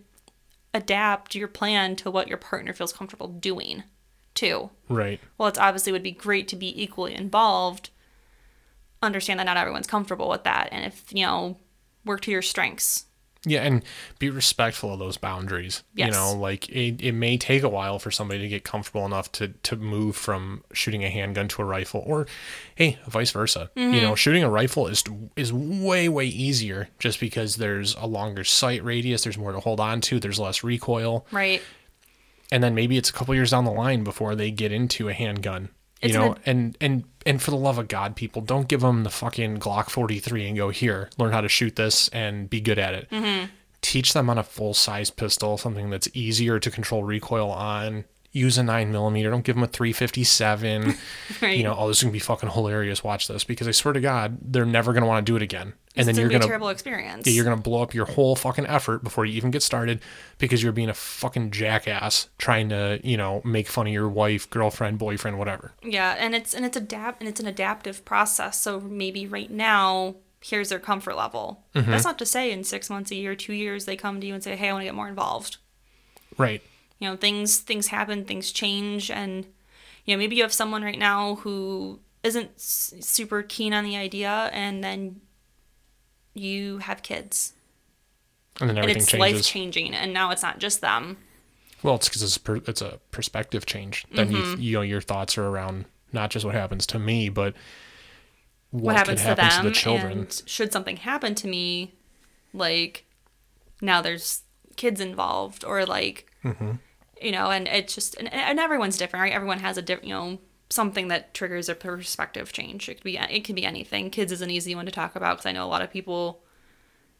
adapt 0.75 1.35
your 1.35 1.49
plan 1.49 1.95
to 1.97 2.11
what 2.11 2.29
your 2.29 2.37
partner 2.39 2.73
feels 2.73 2.93
comfortable 2.93 3.29
doing, 3.29 3.85
too. 4.35 4.71
Right. 4.89 5.21
Well, 5.39 5.49
it's 5.49 5.59
obviously 5.59 5.93
would 5.93 6.03
be 6.03 6.13
great 6.13 6.49
to 6.49 6.57
be 6.57 6.83
equally 6.83 7.15
involved. 7.15 7.91
Understand 9.03 9.41
that 9.41 9.45
not 9.45 9.57
everyone's 9.57 9.87
comfortable 9.87 10.29
with 10.29 10.45
that, 10.45 10.69
and 10.71 10.85
if 10.85 11.13
you 11.13 11.27
know, 11.27 11.57
work 12.05 12.21
to 12.23 12.31
your 12.31 12.43
strengths. 12.43 13.07
Yeah, 13.45 13.63
and 13.63 13.83
be 14.21 14.31
respectful 14.31 14.93
of 14.93 15.01
those 15.01 15.17
boundaries. 15.17 15.83
Yes. 15.95 16.07
You 16.07 16.13
know, 16.13 16.33
like 16.33 16.69
it, 16.69 17.03
it 17.03 17.13
may 17.13 17.37
take 17.37 17.65
a 17.65 17.69
while 17.69 17.99
for 17.99 18.13
somebody 18.13 18.41
to 18.41 18.49
get 18.49 18.63
comfortable 18.63 19.05
enough 19.05 19.33
to 19.33 19.49
to 19.49 19.77
move 19.77 20.15
from 20.15 20.63
shooting 20.73 21.03
a 21.03 21.11
handgun 21.11 21.49
to 21.49 21.63
a 21.63 21.65
rifle 21.65 22.05
or 22.07 22.29
hey, 22.77 23.01
vice 23.09 23.33
versa. 23.33 23.71
Mm-hmm. 23.77 23.95
You 23.95 24.01
know, 24.01 24.15
shooting 24.15 24.45
a 24.45 24.51
rifle 24.51 24.87
is 24.87 25.03
is 25.35 25.53
way 25.53 26.09
way 26.09 26.27
easier 26.27 26.89
just 27.01 27.19
because 27.19 27.57
there's 27.57 27.97
a 27.97 28.07
longer 28.07 28.45
sight 28.45 28.85
radius, 28.85 29.25
there's 29.25 29.39
more 29.39 29.51
to 29.51 29.61
hold 29.61 29.81
on 29.81 30.01
to, 30.03 30.21
there's 30.21 30.39
less 30.39 30.63
recoil. 30.63 31.27
Right. 31.33 31.63
And 32.53 32.63
then 32.63 32.75
maybe 32.75 32.97
it's 32.97 33.11
a 33.11 33.13
couple 33.13 33.35
years 33.35 33.51
down 33.51 33.65
the 33.65 33.73
line 33.73 34.05
before 34.05 34.37
they 34.37 34.51
get 34.51 34.71
into 34.71 35.09
a 35.09 35.13
handgun 35.13 35.71
you 36.03 36.15
know, 36.15 36.37
and 36.45 36.77
and 36.81 37.05
and 37.25 37.41
for 37.41 37.51
the 37.51 37.57
love 37.57 37.79
of 37.79 37.89
God, 37.89 38.17
people 38.17 38.43
don't 38.43 38.67
give 38.67 38.81
them 38.81 39.05
the 39.05 39.11
fucking 39.11 39.59
Glock 39.59 39.89
43 39.89 40.49
and 40.49 40.57
go 40.57 40.71
here, 40.71 41.09
learn 41.17 41.33
how 41.33 41.41
to 41.41 41.49
shoot 41.49 41.77
this 41.77 42.09
and 42.09 42.51
be 42.51 42.61
good 42.61 42.79
at 42.79 42.95
it. 42.95 43.11
Mm-hmm. 43.11 43.47
Teach 43.83 44.13
them 44.13 44.29
on 44.29 44.39
a 44.39 44.43
full 44.43 44.75
size 44.75 45.11
pistol, 45.11 45.57
something 45.59 45.91
that's 45.91 46.09
easier 46.13 46.59
to 46.59 46.71
control 46.71 47.05
recoil 47.05 47.51
on 47.51 48.05
use 48.33 48.57
a 48.57 48.63
nine 48.63 48.91
millimeter. 48.91 49.31
Don't 49.31 49.45
give 49.45 49.57
them 49.57 49.63
a 49.63 49.69
357. 49.69 50.95
right. 51.43 51.57
You 51.57 51.63
know, 51.63 51.75
oh, 51.79 51.89
this 51.89 51.99
is 51.99 52.03
gonna 52.03 52.13
be 52.13 52.19
fucking 52.19 52.51
hilarious. 52.51 53.05
Watch 53.05 53.29
this 53.29 53.45
because 53.45 53.69
I 53.69 53.71
swear 53.71 53.93
to 53.93 54.01
God, 54.01 54.39
they're 54.41 54.65
never 54.65 54.93
gonna 54.93 55.07
want 55.07 55.25
to 55.25 55.31
do 55.31 55.37
it 55.37 55.43
again. 55.43 55.75
And 55.95 56.07
it's 56.09 56.17
then 56.17 56.17
you're 56.17 56.31
gonna 56.31 56.41
be 56.41 56.47
a 56.47 56.49
terrible 56.49 56.71
experience. 56.71 57.27
Yeah, 57.27 57.35
you're 57.35 57.45
gonna 57.45 57.61
blow 57.61 57.83
up 57.83 57.93
your 57.93 58.07
whole 58.07 58.35
fucking 58.35 58.67
effort 58.67 59.05
before 59.05 59.27
you 59.27 59.35
even 59.35 59.51
get 59.51 59.63
started 59.63 60.01
because 60.39 60.63
you're 60.63 60.73
being 60.73 60.89
a 60.89 60.95
fucking 60.95 61.51
jackass 61.51 62.29
trying 62.39 62.71
to, 62.71 63.01
you 63.05 63.19
know, 63.19 63.43
make 63.45 63.69
fun 63.69 63.87
of 63.87 63.93
your 63.93 64.09
wife, 64.09 64.49
girlfriend, 64.49 64.99
boyfriend, 64.99 65.39
whatever. 65.39 65.73
Yeah, 65.83 66.17
and 66.19 66.35
it's 66.35 66.55
and 66.55 66.65
it's 66.65 66.77
adapt 66.77 67.21
and 67.21 67.29
it's 67.29 67.41
an 67.41 67.47
adaptive 67.47 68.05
process. 68.05 68.59
So 68.59 68.81
maybe 68.81 69.27
right 69.27 69.51
now 69.51 70.17
here's 70.41 70.71
their 70.71 70.81
comfort 70.81 71.17
level. 71.17 71.63
Mm-hmm. 71.75 71.91
That's 71.91 72.05
not 72.05 72.19
to 72.19 72.27
say 72.27 72.51
in 72.51 72.65
six 72.65 72.91
months, 72.91 73.13
a 73.13 73.15
year, 73.15 73.37
two 73.37 73.53
years, 73.53 73.85
they 73.85 73.95
come 73.95 74.21
to 74.21 74.27
you 74.27 74.33
and 74.33 74.43
say, 74.43 74.57
"Hey, 74.57 74.71
I 74.71 74.73
want 74.73 74.83
to 74.83 74.87
get 74.87 74.95
more 74.95 75.09
involved." 75.09 75.59
Right 76.39 76.63
you 77.03 77.09
know 77.09 77.17
things 77.17 77.59
things 77.59 77.89
happen 77.89 78.25
things 78.25 78.53
change 78.53 79.11
and 79.11 79.45
you 80.05 80.15
know 80.15 80.19
maybe 80.19 80.37
you 80.37 80.43
have 80.43 80.53
someone 80.53 80.85
right 80.85 80.99
now 81.01 81.35
who 81.37 81.99
isn't 82.23 82.51
s- 82.55 82.95
super 83.01 83.43
keen 83.43 83.75
on 83.75 83.83
the 83.83 83.97
idea 83.97 84.49
and 84.53 84.85
then 84.85 85.21
you 86.33 86.79
have 86.79 87.03
kids. 87.03 87.55
And 88.61 88.71
then 88.71 88.79
everything 88.79 89.03
and 89.03 89.03
it's 89.03 89.15
life 89.15 89.43
changing 89.43 89.95
and 89.95 90.15
now 90.15 90.31
it's 90.31 90.43
not 90.43 90.61
just 90.61 90.81
them. 90.81 91.17
Well 91.83 91.97
it's 91.97 92.09
because 92.09 92.23
it's, 92.23 92.39
per, 92.39 92.57
it's 92.69 92.81
a 92.81 93.01
perspective 93.11 93.67
change. 93.67 94.07
Then 94.15 94.29
mm-hmm. 94.31 94.61
you, 94.61 94.69
you 94.69 94.77
know 94.77 94.83
your 94.83 95.01
thoughts 95.01 95.37
are 95.37 95.47
around 95.47 95.87
not 96.13 96.31
just 96.31 96.45
what 96.45 96.55
happens 96.55 96.87
to 96.87 97.01
me 97.01 97.31
but 97.31 97.55
what, 98.71 98.85
what 98.85 98.97
happens 98.97 99.23
to 99.23 99.35
them 99.35 99.65
to 99.65 99.69
the 99.71 99.75
children. 99.75 100.13
and 100.13 100.43
should 100.47 100.73
something 100.73 100.99
happen 100.99 101.35
to 101.35 101.49
me 101.49 101.95
like 102.55 103.07
now 103.81 104.01
there's 104.01 104.43
kids 104.77 105.01
involved 105.01 105.65
or 105.65 105.85
like 105.85 106.31
mm-hmm 106.45 106.75
you 107.23 107.33
know, 107.33 107.51
and 107.51 107.69
it's 107.69 107.95
just 107.95 108.15
and, 108.17 108.33
and 108.33 108.59
everyone's 108.59 108.99
different, 108.99 109.23
right? 109.23 109.33
Everyone 109.33 109.59
has 109.61 109.77
a 109.77 109.83
different, 109.83 110.09
you 110.09 110.15
know, 110.15 110.39
something 110.71 111.09
that 111.09 111.35
triggers 111.35 111.69
a 111.69 111.75
perspective 111.75 112.53
change. 112.53 112.89
It 112.89 112.95
could 112.95 113.05
be 113.05 113.17
it 113.17 113.45
could 113.45 113.57
be 113.57 113.65
anything. 113.65 114.11
Kids 114.11 114.33
is 114.33 114.41
an 114.41 114.51
easy 114.51 114.75
one 114.75 114.87
to 114.87 114.93
talk 114.93 115.17
about 115.17 115.37
because 115.37 115.47
I 115.47 115.53
know 115.53 115.65
a 115.65 115.69
lot 115.69 115.83
of 115.83 115.91
people. 115.91 116.41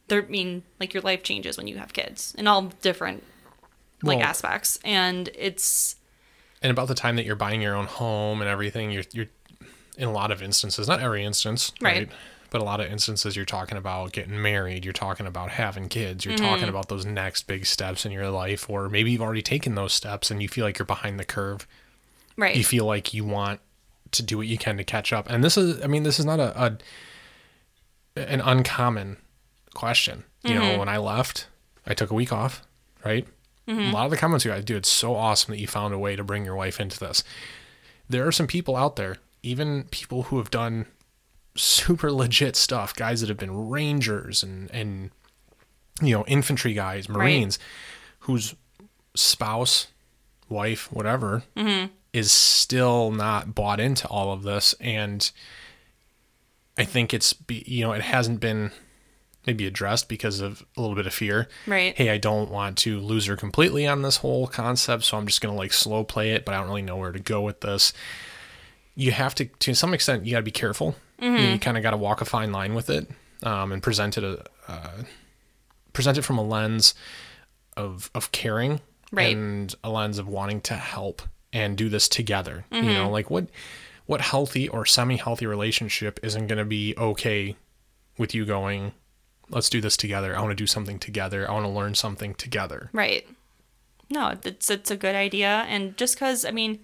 They 0.07 0.21
mean 0.21 0.63
like 0.79 0.93
your 0.93 1.01
life 1.01 1.23
changes 1.23 1.57
when 1.57 1.67
you 1.67 1.77
have 1.77 1.93
kids 1.93 2.35
in 2.37 2.45
all 2.47 2.63
different 2.81 3.23
like 4.03 4.19
well, 4.19 4.27
aspects, 4.27 4.77
and 4.83 5.29
it's. 5.35 5.95
And 6.61 6.71
about 6.71 6.87
the 6.87 6.95
time 6.95 7.15
that 7.15 7.25
you're 7.25 7.35
buying 7.35 7.61
your 7.61 7.75
own 7.75 7.85
home 7.85 8.41
and 8.41 8.49
everything, 8.49 8.91
you're 8.91 9.03
you're 9.11 9.27
in 9.97 10.07
a 10.07 10.11
lot 10.11 10.31
of 10.31 10.41
instances, 10.41 10.87
not 10.87 10.99
every 10.99 11.23
instance, 11.23 11.71
right? 11.81 12.09
right? 12.09 12.09
But 12.53 12.61
a 12.61 12.63
lot 12.63 12.79
of 12.79 12.85
instances 12.91 13.35
you're 13.35 13.45
talking 13.45 13.79
about 13.79 14.11
getting 14.11 14.39
married, 14.39 14.85
you're 14.85 14.93
talking 14.93 15.25
about 15.25 15.49
having 15.49 15.89
kids, 15.89 16.23
you're 16.23 16.35
mm-hmm. 16.35 16.45
talking 16.45 16.69
about 16.69 16.87
those 16.87 17.03
next 17.03 17.47
big 17.47 17.65
steps 17.65 18.05
in 18.05 18.11
your 18.11 18.29
life, 18.29 18.69
or 18.69 18.89
maybe 18.89 19.11
you've 19.11 19.23
already 19.23 19.41
taken 19.41 19.73
those 19.73 19.91
steps 19.91 20.29
and 20.29 20.39
you 20.39 20.47
feel 20.47 20.63
like 20.63 20.77
you're 20.77 20.85
behind 20.85 21.19
the 21.19 21.25
curve. 21.25 21.65
Right. 22.37 22.55
You 22.55 22.63
feel 22.63 22.85
like 22.85 23.11
you 23.11 23.25
want 23.25 23.59
to 24.11 24.21
do 24.21 24.37
what 24.37 24.45
you 24.45 24.59
can 24.59 24.77
to 24.77 24.83
catch 24.83 25.11
up. 25.11 25.27
And 25.31 25.43
this 25.43 25.57
is, 25.57 25.81
I 25.81 25.87
mean, 25.87 26.03
this 26.03 26.19
is 26.19 26.25
not 26.25 26.39
a, 26.39 26.63
a 26.63 26.77
an 28.15 28.39
uncommon 28.39 29.17
question. 29.73 30.23
You 30.43 30.51
mm-hmm. 30.51 30.59
know, 30.59 30.77
when 30.77 30.89
I 30.89 30.97
left, 30.97 31.47
I 31.87 31.95
took 31.95 32.11
a 32.11 32.13
week 32.13 32.31
off, 32.31 32.61
right? 33.03 33.25
Mm-hmm. 33.67 33.89
A 33.89 33.91
lot 33.91 34.05
of 34.05 34.11
the 34.11 34.17
comments 34.17 34.45
you 34.45 34.51
guys 34.51 34.63
do, 34.63 34.77
it's 34.77 34.89
so 34.89 35.15
awesome 35.15 35.53
that 35.53 35.59
you 35.59 35.65
found 35.65 35.91
a 35.91 35.97
way 35.97 36.15
to 36.15 36.23
bring 36.23 36.45
your 36.45 36.55
wife 36.55 36.79
into 36.79 36.99
this. 36.99 37.23
There 38.07 38.27
are 38.27 38.31
some 38.31 38.45
people 38.45 38.75
out 38.75 38.95
there, 38.95 39.17
even 39.41 39.85
people 39.85 40.23
who 40.23 40.37
have 40.37 40.51
done 40.51 40.85
super 41.55 42.11
legit 42.11 42.55
stuff, 42.55 42.95
guys 42.95 43.21
that 43.21 43.29
have 43.29 43.37
been 43.37 43.69
rangers 43.69 44.43
and 44.43 44.69
and 44.71 45.11
you 46.01 46.15
know 46.15 46.25
infantry 46.27 46.73
guys, 46.73 47.07
marines, 47.07 47.59
right. 47.59 47.67
whose 48.21 48.55
spouse, 49.15 49.87
wife, 50.49 50.91
whatever, 50.91 51.43
mm-hmm. 51.55 51.91
is 52.11 52.31
still 52.31 53.11
not 53.11 53.53
bought 53.53 53.79
into 53.79 54.07
all 54.07 54.31
of 54.31 54.43
this, 54.43 54.73
and 54.79 55.31
I 56.77 56.83
think 56.85 57.13
it's 57.13 57.33
be, 57.33 57.63
you 57.67 57.83
know 57.83 57.93
it 57.93 58.01
hasn't 58.01 58.39
been 58.39 58.71
maybe 59.45 59.67
addressed 59.67 60.07
because 60.07 60.39
of 60.39 60.65
a 60.77 60.81
little 60.81 60.95
bit 60.95 61.05
of 61.05 61.13
fear. 61.13 61.49
Right. 61.67 61.93
Hey, 61.97 62.09
I 62.09 62.17
don't 62.17 62.49
want 62.49 62.77
to 62.79 62.97
lose 62.99 63.25
her 63.25 63.35
completely 63.35 63.85
on 63.85 64.01
this 64.01 64.17
whole 64.17 64.47
concept, 64.47 65.03
so 65.03 65.17
I'm 65.17 65.27
just 65.27 65.41
gonna 65.41 65.55
like 65.55 65.73
slow 65.73 66.03
play 66.03 66.31
it, 66.31 66.45
but 66.45 66.55
I 66.55 66.59
don't 66.59 66.67
really 66.67 66.81
know 66.81 66.97
where 66.97 67.11
to 67.11 67.19
go 67.19 67.41
with 67.41 67.61
this. 67.61 67.93
You 68.95 69.11
have 69.11 69.33
to, 69.35 69.45
to 69.45 69.73
some 69.73 69.93
extent, 69.95 70.23
you 70.23 70.33
got 70.33 70.37
to 70.37 70.43
be 70.43 70.51
careful 70.51 70.95
Mm-hmm. 71.23 71.53
You, 71.53 71.59
kind 71.59 71.77
of 71.77 71.83
got 71.83 71.91
to 71.91 71.97
walk 71.97 72.21
a 72.21 72.25
fine 72.25 72.51
line 72.51 72.73
with 72.73 72.89
it 72.89 73.09
um, 73.43 73.71
and 73.71 73.81
present 73.81 74.17
it 74.17 74.23
a, 74.23 74.43
uh, 74.67 75.03
present 75.93 76.17
it 76.17 76.23
from 76.23 76.37
a 76.37 76.43
lens 76.43 76.93
of 77.77 78.11
of 78.13 78.31
caring 78.31 78.81
right. 79.11 79.35
and 79.35 79.73
a 79.83 79.89
lens 79.89 80.17
of 80.17 80.27
wanting 80.27 80.61
to 80.61 80.75
help 80.75 81.21
and 81.51 81.77
do 81.77 81.89
this 81.89 82.07
together. 82.09 82.65
Mm-hmm. 82.71 82.87
You 82.87 82.93
know, 82.93 83.09
like 83.09 83.29
what 83.29 83.47
what 84.05 84.21
healthy 84.21 84.67
or 84.67 84.85
semi-healthy 84.85 85.45
relationship 85.45 86.19
isn't 86.23 86.47
going 86.47 86.57
to 86.57 86.65
be 86.65 86.93
okay 86.97 87.55
with 88.17 88.35
you 88.35 88.45
going 88.45 88.93
let's 89.49 89.69
do 89.69 89.81
this 89.81 89.97
together 89.97 90.35
i 90.35 90.39
want 90.39 90.51
to 90.51 90.55
do 90.55 90.67
something 90.67 90.99
together 90.99 91.49
i 91.49 91.53
want 91.53 91.65
to 91.65 91.69
learn 91.69 91.95
something 91.95 92.33
together 92.35 92.89
right 92.93 93.27
no 94.09 94.37
it's 94.43 94.69
it's 94.69 94.91
a 94.91 94.97
good 94.97 95.15
idea 95.15 95.65
and 95.67 95.95
just 95.97 96.15
because 96.15 96.45
i 96.45 96.51
mean 96.51 96.79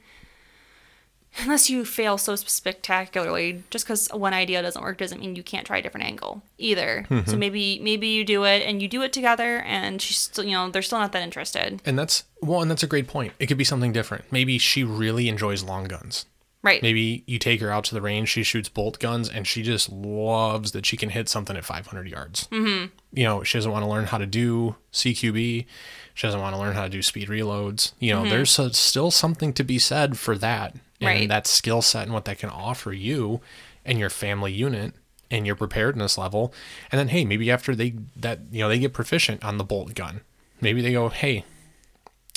unless 1.38 1.70
you 1.70 1.86
fail 1.86 2.18
so 2.18 2.36
spectacularly 2.36 3.64
just 3.70 3.86
because 3.86 4.08
one 4.10 4.34
idea 4.34 4.62
doesn't 4.62 4.82
work 4.82 4.98
doesn't 4.98 5.20
mean 5.20 5.36
you 5.36 5.44
can't 5.44 5.66
try 5.66 5.78
a 5.78 5.82
different 5.82 6.06
angle 6.06 6.42
either. 6.58 7.06
Mm-hmm. 7.10 7.30
so 7.30 7.38
maybe 7.38 7.80
maybe 7.80 8.08
you 8.08 8.26
do 8.26 8.44
it 8.44 8.64
and 8.64 8.82
you 8.82 8.88
do 8.88 9.02
it 9.02 9.14
together 9.14 9.60
and 9.60 10.02
she's 10.02 10.18
still 10.18 10.44
you 10.44 10.52
know 10.52 10.70
they're 10.70 10.82
still 10.82 11.00
not 11.00 11.12
that 11.12 11.22
interested. 11.22 11.82
And 11.86 11.98
that's 11.98 12.24
well 12.42 12.62
and 12.62 12.70
that's 12.70 12.84
a 12.84 12.88
great 12.88 13.08
point. 13.08 13.34
It 13.40 13.48
could 13.48 13.58
be 13.58 13.64
something 13.64 13.92
different. 13.92 14.26
Maybe 14.32 14.58
she 14.58 14.84
really 14.84 15.30
enjoys 15.30 15.64
long 15.64 15.86
guns. 15.86 16.26
Right. 16.62 16.82
Maybe 16.84 17.24
you 17.26 17.40
take 17.40 17.62
her 17.62 17.72
out 17.72 17.86
to 17.86 17.96
the 17.96 18.02
range 18.02 18.30
she 18.30 18.44
shoots 18.44 18.68
bolt 18.68 19.00
guns 19.00 19.30
and 19.30 19.48
she 19.48 19.64
just 19.64 19.90
loves 19.90 20.74
that 20.74 20.86
she 20.86 20.98
can 20.98 21.10
hit 21.10 21.30
something 21.30 21.56
at 21.56 21.64
500 21.64 22.08
yards. 22.08 22.48
Mm-hmm. 22.52 22.88
you 23.14 23.24
know 23.24 23.44
she 23.44 23.58
doesn't 23.58 23.72
want 23.72 23.84
to 23.84 23.90
learn 23.90 24.06
how 24.06 24.18
to 24.18 24.26
do 24.26 24.76
cqb 24.92 25.66
she 26.14 26.28
doesn't 26.28 26.42
want 26.42 26.54
to 26.54 26.60
learn 26.60 26.76
how 26.76 26.84
to 26.84 26.90
do 26.90 27.02
speed 27.02 27.30
reloads. 27.30 27.94
You 28.00 28.14
know 28.14 28.22
mm-hmm. 28.22 28.30
there's 28.30 28.60
a, 28.60 28.74
still 28.74 29.10
something 29.10 29.54
to 29.54 29.64
be 29.64 29.80
said 29.80 30.20
for 30.20 30.38
that 30.38 30.76
and 31.02 31.08
right. 31.08 31.30
that 31.30 31.48
skill 31.48 31.82
set 31.82 32.04
and 32.04 32.14
what 32.14 32.26
that 32.26 32.40
can 32.40 32.50
offer 32.50 32.92
you 32.92 33.42
and 33.86 34.00
your 34.00 34.10
family 34.10 34.52
unit 34.52 34.94
and 35.32 35.46
your 35.46 35.56
preparedness 35.56 36.18
level. 36.18 36.54
And 36.92 37.00
then, 37.00 37.10
hey, 37.10 37.26
maybe 37.26 37.50
after 37.52 37.76
they 37.76 37.96
that 38.16 38.40
you 38.52 38.60
know 38.60 38.70
they 38.70 38.80
get 38.80 38.94
proficient 38.94 39.44
on 39.44 39.58
the 39.58 39.64
bolt 39.64 39.94
gun, 39.96 40.22
maybe 40.62 40.82
they 40.82 40.92
go, 40.92 41.10
hey, 41.10 41.46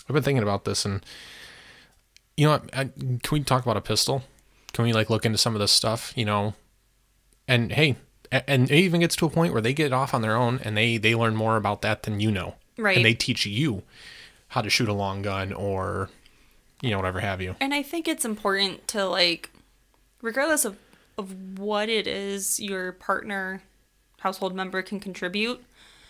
I've 0.08 0.14
been 0.14 0.22
thinking 0.22 0.42
about 0.42 0.64
this, 0.64 0.84
and 0.84 1.04
you 2.36 2.46
know, 2.46 2.60
I, 2.72 2.84
can 2.84 3.20
we 3.30 3.40
talk 3.40 3.62
about 3.62 3.76
a 3.76 3.82
pistol? 3.82 4.22
Can 4.72 4.84
we 4.84 4.92
like 4.92 5.10
look 5.10 5.26
into 5.26 5.38
some 5.38 5.54
of 5.54 5.60
this 5.60 5.72
stuff? 5.72 6.12
You 6.16 6.24
know, 6.24 6.54
and 7.48 7.72
hey, 7.72 7.96
and 8.30 8.70
it 8.70 8.76
even 8.76 9.00
gets 9.00 9.16
to 9.16 9.26
a 9.26 9.30
point 9.30 9.52
where 9.52 9.62
they 9.62 9.74
get 9.74 9.92
off 9.92 10.14
on 10.14 10.22
their 10.22 10.36
own 10.36 10.60
and 10.64 10.76
they 10.76 10.96
they 10.96 11.14
learn 11.14 11.36
more 11.36 11.56
about 11.56 11.82
that 11.82 12.04
than 12.04 12.20
you 12.20 12.30
know, 12.30 12.54
right? 12.78 12.96
And 12.96 13.04
they 13.04 13.14
teach 13.14 13.46
you 13.46 13.82
how 14.48 14.60
to 14.60 14.70
shoot 14.70 14.88
a 14.88 14.92
long 14.92 15.22
gun 15.22 15.52
or 15.52 16.10
you 16.82 16.90
know, 16.90 16.98
whatever 16.98 17.20
have 17.20 17.40
you. 17.40 17.56
And 17.60 17.72
I 17.72 17.82
think 17.82 18.06
it's 18.06 18.24
important 18.24 18.86
to 18.88 19.06
like, 19.06 19.50
regardless 20.20 20.66
of 20.66 20.76
of 21.16 21.58
what 21.58 21.88
it 21.88 22.06
is 22.06 22.58
your 22.60 22.92
partner, 22.92 23.62
household 24.20 24.54
member 24.54 24.82
can 24.82 24.98
contribute, 24.98 25.62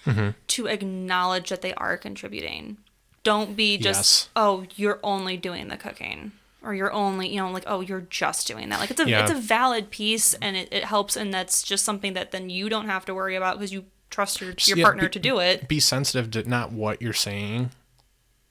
mm-hmm. 0.05 0.31
to 0.49 0.67
acknowledge 0.67 1.51
that 1.51 1.63
they 1.63 1.75
are 1.75 1.97
contributing. 1.97 2.79
Don't 3.23 3.55
be 3.55 3.79
just 3.79 4.25
yes. 4.25 4.29
oh 4.35 4.65
you're 4.75 4.99
only 5.05 5.37
doing 5.37 5.69
the 5.69 5.77
cooking 5.77 6.33
or 6.65 6.75
you're 6.75 6.93
only 6.93 7.29
you 7.29 7.37
know 7.37 7.51
like 7.51 7.65
oh 7.67 7.81
you're 7.81 8.01
just 8.01 8.47
doing 8.49 8.69
that 8.69 8.81
like 8.81 8.91
it's 8.91 9.01
a 9.01 9.09
yeah. 9.09 9.23
it's 9.23 9.31
a 9.31 9.35
valid 9.37 9.91
piece 9.91 10.35
and 10.35 10.57
it, 10.57 10.69
it 10.73 10.85
helps 10.85 11.17
and 11.17 11.33
that's 11.33 11.63
just 11.63 11.85
something 11.85 12.15
that 12.15 12.33
then 12.33 12.51
you 12.51 12.69
don't 12.69 12.87
have 12.87 13.05
to 13.05 13.15
worry 13.15 13.37
about 13.37 13.59
because 13.59 13.73
you 13.73 13.85
trust 14.11 14.41
your, 14.41 14.55
your 14.67 14.79
yeah, 14.79 14.85
partner 14.85 15.05
be, 15.05 15.09
to 15.09 15.19
do 15.21 15.39
it 15.39 15.69
be 15.69 15.79
sensitive 15.81 16.31
to 16.31 16.49
not 16.49 16.73
what 16.73 17.01
you're 17.01 17.13
saying 17.13 17.71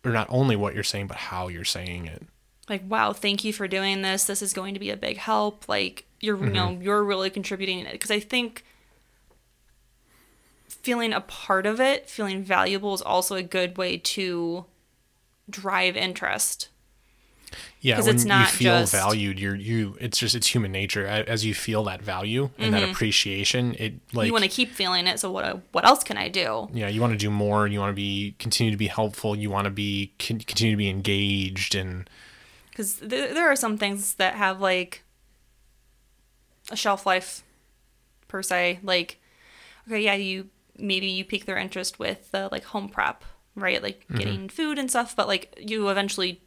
or 0.04 0.12
not 0.12 0.28
only 0.30 0.56
what 0.56 0.74
you're 0.74 0.84
saying, 0.84 1.08
but 1.08 1.18
how 1.18 1.47
you're 1.47 1.64
saying 1.64 2.08
it. 2.08 2.24
Like, 2.70 2.84
wow, 2.88 3.14
thank 3.14 3.43
you 3.43 3.54
for 3.54 3.68
doing 3.68 4.02
this. 4.02 4.26
This 4.26 4.41
is 4.41 4.54
going 4.54 4.74
to 4.74 4.80
be 4.80 4.89
a 4.89 4.97
big 4.97 5.18
help. 5.18 5.68
Like, 5.68 6.06
you're, 6.20 6.38
mm-hmm. 6.38 6.45
you 6.45 6.52
know, 6.54 6.68
mm-hmm. 6.68 6.82
you're 6.82 7.04
really 7.04 7.30
contributing 7.30 7.80
it. 7.80 7.91
Because 7.91 8.12
I 8.12 8.20
think 8.20 8.64
feeling 10.68 11.14
a 11.14 11.22
part 11.22 11.66
of 11.66 11.80
it, 11.80 12.10
feeling 12.10 12.43
valuable 12.43 12.93
is 12.93 13.02
also 13.02 13.36
a 13.36 13.43
good 13.43 13.78
way 13.78 13.97
to 13.97 14.66
drive 15.49 15.97
interest. 15.97 16.70
Yeah, 17.82 17.99
when 17.99 18.16
it's 18.16 18.26
not 18.26 18.52
you 18.52 18.58
feel 18.58 18.80
just... 18.80 18.91
valued, 18.91 19.39
you're 19.39 19.56
you. 19.56 19.97
It's 19.99 20.18
just 20.18 20.36
it's 20.36 20.47
human 20.47 20.72
nature. 20.72 21.06
As 21.06 21.45
you 21.45 21.54
feel 21.54 21.84
that 21.86 22.02
value 22.02 22.49
and 22.58 22.74
mm-hmm. 22.74 22.82
that 22.82 22.89
appreciation, 22.91 23.76
it 23.80 23.93
like 24.14 24.28
you 24.28 24.34
want 24.34 24.43
to 24.43 24.49
keep 24.49 24.72
feeling 24.72 25.08
it. 25.08 25.20
So 25.20 25.32
what 25.32 25.62
what 25.72 25.86
else 25.86 26.04
can 26.04 26.18
I 26.18 26.28
do? 26.28 26.70
Yeah, 26.74 26.88
you 26.88 27.02
want 27.02 27.14
to 27.14 27.18
do 27.18 27.30
more. 27.30 27.68
You 27.68 27.80
want 27.80 27.91
to 27.91 27.95
be 27.95 28.36
continue 28.39 28.72
to 28.72 28.78
be 28.78 28.88
helpful. 28.88 29.36
You 29.36 29.49
want 29.49 29.66
to 29.66 29.72
be 29.72 30.14
continue 30.20 30.74
to 30.74 30.78
be 30.78 30.89
engaged 30.89 31.76
and 31.76 32.10
because 32.70 32.95
th- 32.95 33.34
there 33.34 33.52
are 33.52 33.56
some 33.56 33.78
things 33.78 34.16
that 34.16 34.36
have 34.36 34.60
like 34.62 35.04
a 36.70 36.76
shelf 36.76 37.06
life 37.06 37.43
per 38.28 38.41
se. 38.41 38.80
Like 38.84 39.20
okay, 39.88 40.02
yeah, 40.02 40.16
you 40.16 40.49
maybe 40.78 41.08
you 41.08 41.26
pique 41.26 41.45
their 41.45 41.58
interest 41.58 41.99
with 41.99 42.30
uh, 42.34 42.49
like 42.52 42.64
home 42.66 42.89
prep, 42.89 43.24
right? 43.56 43.82
Like 43.82 44.06
mm-hmm. 44.06 44.18
getting 44.18 44.49
food 44.49 44.80
and 44.80 44.89
stuff, 44.89 45.16
but 45.16 45.28
like 45.28 45.58
you 45.60 45.89
eventually 45.89 46.41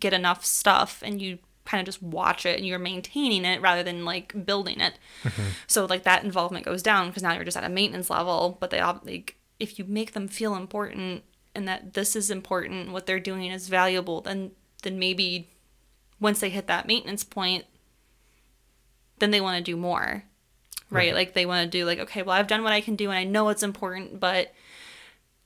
get 0.00 0.12
enough 0.12 0.44
stuff 0.44 1.02
and 1.04 1.20
you 1.20 1.38
kind 1.64 1.80
of 1.80 1.86
just 1.86 2.02
watch 2.02 2.46
it 2.46 2.56
and 2.56 2.66
you're 2.66 2.78
maintaining 2.78 3.44
it 3.44 3.60
rather 3.60 3.82
than 3.82 4.04
like 4.04 4.46
building 4.46 4.80
it. 4.80 4.98
Mm-hmm. 5.22 5.48
So 5.66 5.84
like 5.84 6.04
that 6.04 6.24
involvement 6.24 6.64
goes 6.64 6.82
down 6.82 7.08
because 7.08 7.22
now 7.22 7.34
you're 7.34 7.44
just 7.44 7.56
at 7.56 7.64
a 7.64 7.68
maintenance 7.68 8.08
level. 8.08 8.56
But 8.58 8.70
they 8.70 8.82
like 8.82 9.36
if 9.60 9.78
you 9.78 9.84
make 9.84 10.12
them 10.12 10.28
feel 10.28 10.54
important 10.54 11.24
and 11.54 11.68
that 11.68 11.94
this 11.94 12.16
is 12.16 12.30
important, 12.30 12.92
what 12.92 13.06
they're 13.06 13.20
doing 13.20 13.50
is 13.50 13.68
valuable, 13.68 14.20
then 14.20 14.52
then 14.82 14.98
maybe 14.98 15.48
once 16.20 16.40
they 16.40 16.50
hit 16.50 16.66
that 16.66 16.86
maintenance 16.86 17.24
point, 17.24 17.64
then 19.18 19.30
they 19.30 19.40
want 19.40 19.58
to 19.58 19.70
do 19.70 19.76
more. 19.76 20.24
Right? 20.90 21.08
right? 21.08 21.14
Like 21.14 21.34
they 21.34 21.44
want 21.44 21.70
to 21.70 21.78
do 21.78 21.84
like, 21.84 21.98
okay, 21.98 22.22
well 22.22 22.36
I've 22.36 22.46
done 22.46 22.62
what 22.62 22.72
I 22.72 22.80
can 22.80 22.96
do 22.96 23.10
and 23.10 23.18
I 23.18 23.24
know 23.24 23.50
it's 23.50 23.62
important, 23.62 24.20
but 24.20 24.54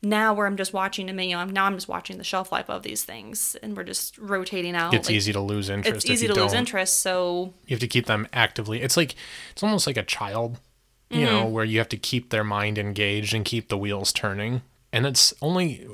now 0.03 0.35
where 0.35 0.47
I'm 0.47 0.57
just 0.57 0.73
watching 0.73 1.09
a 1.09 1.13
menu, 1.13 1.37
I'm 1.37 1.51
now 1.51 1.67
I'm 1.67 1.75
just 1.75 1.89
watching 1.89 2.19
the 2.19 2.25
shelf 2.25 2.51
life 2.51 2.69
of 2.69 2.83
these 2.83 3.05
things, 3.05 3.57
and 3.63 3.77
we're 3.77 3.85
just 3.85 4.19
rotating 4.19 4.75
out. 4.75 4.93
It's 4.95 5.09
like, 5.09 5.17
easy 5.17 5.33
to 5.33 5.41
lose 5.41 5.69
interest. 5.69 5.97
It's 5.97 6.11
easy 6.11 6.27
to 6.27 6.35
don't. 6.35 6.45
lose 6.45 6.53
interest, 6.53 6.99
so 6.99 7.55
you 7.67 7.75
have 7.75 7.81
to 7.81 7.89
keep 7.89 8.07
them 8.07 8.27
actively. 8.33 8.83
It's 8.83 8.97
like 8.97 9.15
it's 9.53 9.63
almost 9.63 9.87
like 9.87 9.97
a 9.97 10.03
child, 10.03 10.59
you 11.09 11.19
mm-hmm. 11.19 11.27
know, 11.27 11.47
where 11.47 11.65
you 11.65 11.79
have 11.79 11.89
to 11.91 11.97
keep 11.97 12.31
their 12.31 12.45
mind 12.45 12.79
engaged 12.79 13.33
and 13.33 13.45
keep 13.45 13.69
the 13.69 13.79
wheels 13.79 14.13
turning, 14.13 14.63
and 14.93 15.07
it's 15.07 15.33
only. 15.41 15.87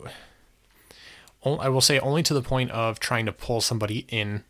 I 1.45 1.69
will 1.69 1.81
say 1.81 1.99
only 2.01 2.23
to 2.25 2.35
the 2.35 2.43
point 2.43 2.71
of 2.73 2.99
trying 2.99 3.25
to 3.27 3.33
pull 3.33 3.61
somebody 3.61 4.07
in 4.09 4.45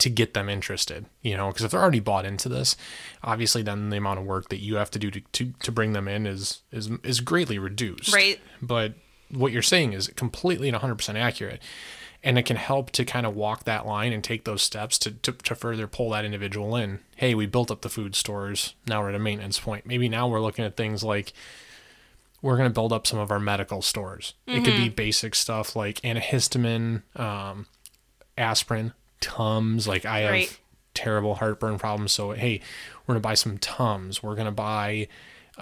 to 0.00 0.10
get 0.10 0.34
them 0.34 0.48
interested, 0.48 1.06
you 1.22 1.36
know, 1.36 1.48
because 1.48 1.64
if 1.64 1.70
they're 1.70 1.80
already 1.80 2.00
bought 2.00 2.24
into 2.24 2.48
this, 2.48 2.76
obviously 3.22 3.62
then 3.62 3.90
the 3.90 3.96
amount 3.96 4.18
of 4.18 4.24
work 4.24 4.48
that 4.48 4.60
you 4.60 4.76
have 4.76 4.90
to 4.90 4.98
do 4.98 5.10
to, 5.10 5.20
to, 5.32 5.52
to 5.62 5.70
bring 5.70 5.92
them 5.92 6.08
in 6.08 6.26
is, 6.26 6.62
is, 6.72 6.90
is 7.04 7.20
greatly 7.20 7.58
reduced. 7.58 8.12
Right. 8.12 8.40
But 8.60 8.94
what 9.30 9.52
you're 9.52 9.62
saying 9.62 9.92
is 9.92 10.08
completely 10.08 10.68
and 10.68 10.76
100% 10.76 11.14
accurate. 11.14 11.62
And 12.22 12.38
it 12.38 12.44
can 12.44 12.56
help 12.56 12.90
to 12.90 13.04
kind 13.04 13.24
of 13.24 13.34
walk 13.34 13.64
that 13.64 13.86
line 13.86 14.12
and 14.12 14.22
take 14.22 14.44
those 14.44 14.62
steps 14.62 14.98
to, 14.98 15.12
to, 15.12 15.32
to 15.32 15.54
further 15.54 15.86
pull 15.86 16.10
that 16.10 16.24
individual 16.24 16.76
in. 16.76 17.00
Hey, 17.16 17.34
we 17.34 17.46
built 17.46 17.70
up 17.70 17.80
the 17.80 17.88
food 17.88 18.14
stores. 18.14 18.74
Now 18.86 19.00
we're 19.00 19.10
at 19.10 19.14
a 19.14 19.18
maintenance 19.18 19.58
point. 19.58 19.86
Maybe 19.86 20.08
now 20.08 20.28
we're 20.28 20.40
looking 20.40 20.64
at 20.64 20.76
things 20.76 21.02
like 21.02 21.32
we're 22.42 22.56
going 22.56 22.68
to 22.68 22.74
build 22.74 22.92
up 22.92 23.06
some 23.06 23.18
of 23.18 23.30
our 23.30 23.40
medical 23.40 23.80
stores. 23.80 24.34
Mm-hmm. 24.46 24.58
It 24.58 24.64
could 24.64 24.76
be 24.76 24.86
mm-hmm. 24.86 24.94
basic 24.94 25.34
stuff 25.34 25.76
like 25.76 26.00
antihistamine, 26.00 27.02
um, 27.18 27.66
aspirin, 28.36 28.92
Tums. 29.20 29.86
Like 29.86 30.04
I 30.04 30.20
have 30.20 30.30
right. 30.30 30.58
terrible 30.94 31.36
heartburn 31.36 31.78
problems. 31.78 32.12
So 32.12 32.32
hey, 32.32 32.60
we're 33.06 33.14
gonna 33.14 33.20
buy 33.20 33.34
some 33.34 33.58
Tums. 33.58 34.22
We're 34.22 34.34
gonna 34.34 34.52
buy, 34.52 35.08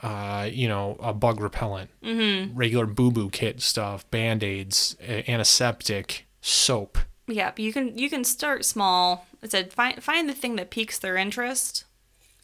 uh, 0.02 0.48
you 0.50 0.68
know, 0.68 0.96
a 1.00 1.12
bug 1.12 1.40
repellent, 1.40 1.90
mm-hmm. 2.02 2.56
regular 2.56 2.86
boo 2.86 3.10
boo 3.10 3.30
kit 3.30 3.60
stuff, 3.60 4.08
band 4.10 4.42
aids, 4.42 4.96
antiseptic, 5.00 6.26
soap. 6.40 6.98
Yeah, 7.26 7.50
but 7.50 7.60
you 7.60 7.72
can 7.72 7.96
you 7.98 8.08
can 8.08 8.24
start 8.24 8.64
small. 8.64 9.26
I 9.42 9.48
said 9.48 9.72
find 9.72 10.02
find 10.02 10.28
the 10.28 10.34
thing 10.34 10.56
that 10.56 10.70
piques 10.70 10.98
their 10.98 11.16
interest, 11.16 11.84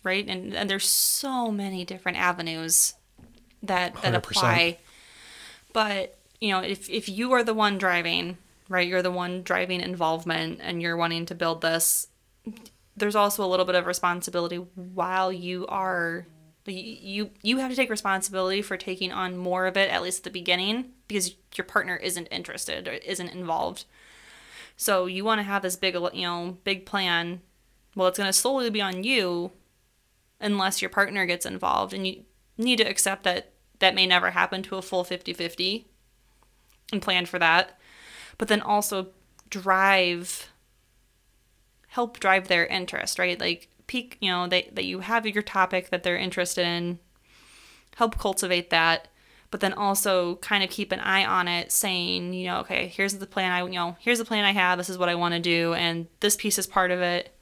right? 0.02 0.26
And 0.28 0.54
and 0.54 0.68
there's 0.68 0.88
so 0.88 1.50
many 1.50 1.84
different 1.84 2.18
avenues 2.18 2.94
that 3.62 3.94
that 4.02 4.12
100%. 4.12 4.16
apply. 4.16 4.78
But 5.72 6.18
you 6.40 6.50
know, 6.50 6.60
if 6.60 6.88
if 6.90 7.08
you 7.08 7.32
are 7.32 7.42
the 7.42 7.54
one 7.54 7.78
driving 7.78 8.36
right? 8.68 8.86
You're 8.86 9.02
the 9.02 9.10
one 9.10 9.42
driving 9.42 9.80
involvement 9.80 10.60
and 10.62 10.80
you're 10.80 10.96
wanting 10.96 11.26
to 11.26 11.34
build 11.34 11.60
this. 11.60 12.08
There's 12.96 13.16
also 13.16 13.44
a 13.44 13.48
little 13.48 13.66
bit 13.66 13.74
of 13.74 13.86
responsibility 13.86 14.56
while 14.56 15.32
you 15.32 15.66
are 15.66 16.26
you 16.66 17.30
you 17.42 17.58
have 17.58 17.70
to 17.70 17.76
take 17.76 17.90
responsibility 17.90 18.62
for 18.62 18.76
taking 18.78 19.12
on 19.12 19.36
more 19.36 19.66
of 19.66 19.76
it 19.76 19.90
at 19.90 20.02
least 20.02 20.20
at 20.20 20.24
the 20.24 20.30
beginning 20.30 20.92
because 21.08 21.36
your 21.56 21.64
partner 21.66 21.96
isn't 21.96 22.26
interested 22.28 22.88
or 22.88 22.92
isn't 22.92 23.28
involved. 23.32 23.84
So 24.76 25.06
you 25.06 25.24
want 25.24 25.40
to 25.40 25.44
have 25.44 25.62
this 25.62 25.76
big 25.76 25.94
you 25.94 26.22
know 26.22 26.58
big 26.64 26.86
plan. 26.86 27.42
Well, 27.94 28.08
it's 28.08 28.18
going 28.18 28.28
to 28.28 28.32
solely 28.32 28.70
be 28.70 28.80
on 28.80 29.04
you 29.04 29.52
unless 30.40 30.82
your 30.82 30.88
partner 30.88 31.26
gets 31.26 31.46
involved 31.46 31.92
and 31.92 32.06
you 32.06 32.24
need 32.58 32.76
to 32.76 32.84
accept 32.84 33.24
that 33.24 33.52
that 33.78 33.94
may 33.94 34.06
never 34.06 34.30
happen 34.30 34.62
to 34.62 34.76
a 34.76 34.82
full 34.82 35.04
50-50 35.04 35.84
and 36.92 37.02
plan 37.02 37.26
for 37.26 37.38
that 37.38 37.78
but 38.38 38.48
then 38.48 38.60
also 38.60 39.08
drive 39.50 40.50
help 41.88 42.18
drive 42.18 42.48
their 42.48 42.66
interest, 42.66 43.18
right? 43.20 43.38
Like 43.38 43.68
peak, 43.86 44.16
you 44.20 44.30
know, 44.30 44.48
they, 44.48 44.68
that 44.72 44.84
you 44.84 45.00
have 45.00 45.26
your 45.26 45.42
topic 45.42 45.90
that 45.90 46.02
they're 46.02 46.16
interested 46.16 46.66
in, 46.66 46.98
help 47.96 48.18
cultivate 48.18 48.70
that, 48.70 49.06
but 49.52 49.60
then 49.60 49.72
also 49.72 50.34
kind 50.36 50.64
of 50.64 50.70
keep 50.70 50.90
an 50.90 50.98
eye 50.98 51.24
on 51.24 51.46
it 51.46 51.70
saying, 51.70 52.32
you 52.32 52.46
know, 52.46 52.58
okay, 52.58 52.88
here's 52.88 53.14
the 53.14 53.26
plan 53.26 53.52
I, 53.52 53.62
you 53.62 53.74
know, 53.74 53.96
here's 54.00 54.18
the 54.18 54.24
plan 54.24 54.44
I 54.44 54.50
have, 54.50 54.76
this 54.76 54.88
is 54.90 54.98
what 54.98 55.08
I 55.08 55.14
want 55.14 55.34
to 55.34 55.40
do, 55.40 55.74
and 55.74 56.08
this 56.18 56.34
piece 56.34 56.58
is 56.58 56.66
part 56.66 56.90
of 56.90 57.00
it. 57.00 57.32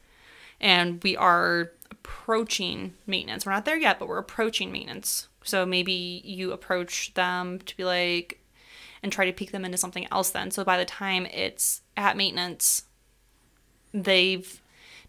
and 0.63 1.03
we 1.03 1.17
are 1.17 1.73
approaching 1.91 2.95
maintenance. 3.07 3.45
We're 3.45 3.53
not 3.53 3.65
there 3.65 3.77
yet, 3.77 3.99
but 3.99 4.09
we're 4.09 4.19
approaching 4.19 4.73
maintenance. 4.73 5.29
So 5.45 5.67
maybe 5.67 6.23
you 6.25 6.53
approach 6.53 7.13
them 7.15 7.59
to 7.59 7.77
be 7.77 7.85
like, 7.85 8.39
and 9.03 9.13
try 9.13 9.25
to 9.25 9.33
pique 9.33 9.53
them 9.53 9.65
into 9.65 9.79
something 9.79 10.07
else 10.11 10.31
then. 10.31 10.51
So 10.51 10.65
by 10.65 10.79
the 10.79 10.85
time 10.85 11.27
it's 11.27 11.83
at 11.97 12.17
maintenance, 12.17 12.85
they've 13.93 14.61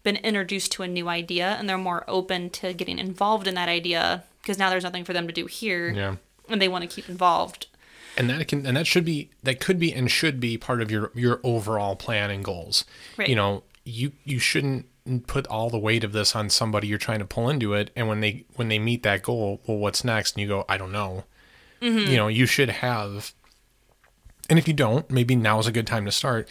been 0.02 0.16
introduced 0.16 0.72
to 0.72 0.82
a 0.82 0.88
new 0.88 1.08
idea 1.08 1.56
and 1.58 1.68
they're 1.68 1.78
more 1.78 2.04
open 2.06 2.50
to 2.50 2.72
getting 2.74 2.98
involved 2.98 3.46
in 3.46 3.54
that 3.54 3.68
idea 3.68 4.24
because 4.42 4.58
now 4.58 4.68
there's 4.70 4.84
nothing 4.84 5.04
for 5.04 5.12
them 5.12 5.26
to 5.26 5.32
do 5.32 5.46
here. 5.46 5.90
Yeah. 5.90 6.16
And 6.48 6.60
they 6.60 6.68
want 6.68 6.82
to 6.82 6.88
keep 6.88 7.08
involved. 7.08 7.68
And 8.16 8.30
that 8.30 8.46
can 8.46 8.64
and 8.64 8.76
that 8.76 8.86
should 8.86 9.04
be 9.04 9.30
that 9.42 9.60
could 9.60 9.78
be 9.78 9.92
and 9.92 10.08
should 10.10 10.38
be 10.38 10.56
part 10.56 10.80
of 10.80 10.90
your 10.90 11.10
your 11.14 11.40
overall 11.42 11.96
plan 11.96 12.30
and 12.30 12.44
goals. 12.44 12.84
Right. 13.16 13.28
You 13.28 13.34
know, 13.34 13.64
you 13.84 14.12
you 14.24 14.38
shouldn't 14.38 14.86
put 15.26 15.46
all 15.48 15.68
the 15.68 15.78
weight 15.78 16.04
of 16.04 16.12
this 16.12 16.36
on 16.36 16.48
somebody 16.48 16.86
you're 16.86 16.98
trying 16.98 17.18
to 17.18 17.24
pull 17.24 17.48
into 17.50 17.74
it 17.74 17.90
and 17.94 18.08
when 18.08 18.20
they 18.20 18.44
when 18.54 18.68
they 18.68 18.78
meet 18.78 19.02
that 19.02 19.22
goal, 19.22 19.60
well 19.66 19.78
what's 19.78 20.04
next? 20.04 20.34
And 20.36 20.42
you 20.42 20.48
go, 20.48 20.64
I 20.68 20.76
don't 20.76 20.92
know. 20.92 21.24
Mm-hmm. 21.82 22.10
You 22.10 22.16
know, 22.16 22.28
you 22.28 22.46
should 22.46 22.68
have 22.68 23.34
and 24.48 24.58
if 24.58 24.68
you 24.68 24.74
don't, 24.74 25.10
maybe 25.10 25.36
now 25.36 25.58
is 25.58 25.66
a 25.66 25.72
good 25.72 25.86
time 25.86 26.04
to 26.04 26.12
start. 26.12 26.48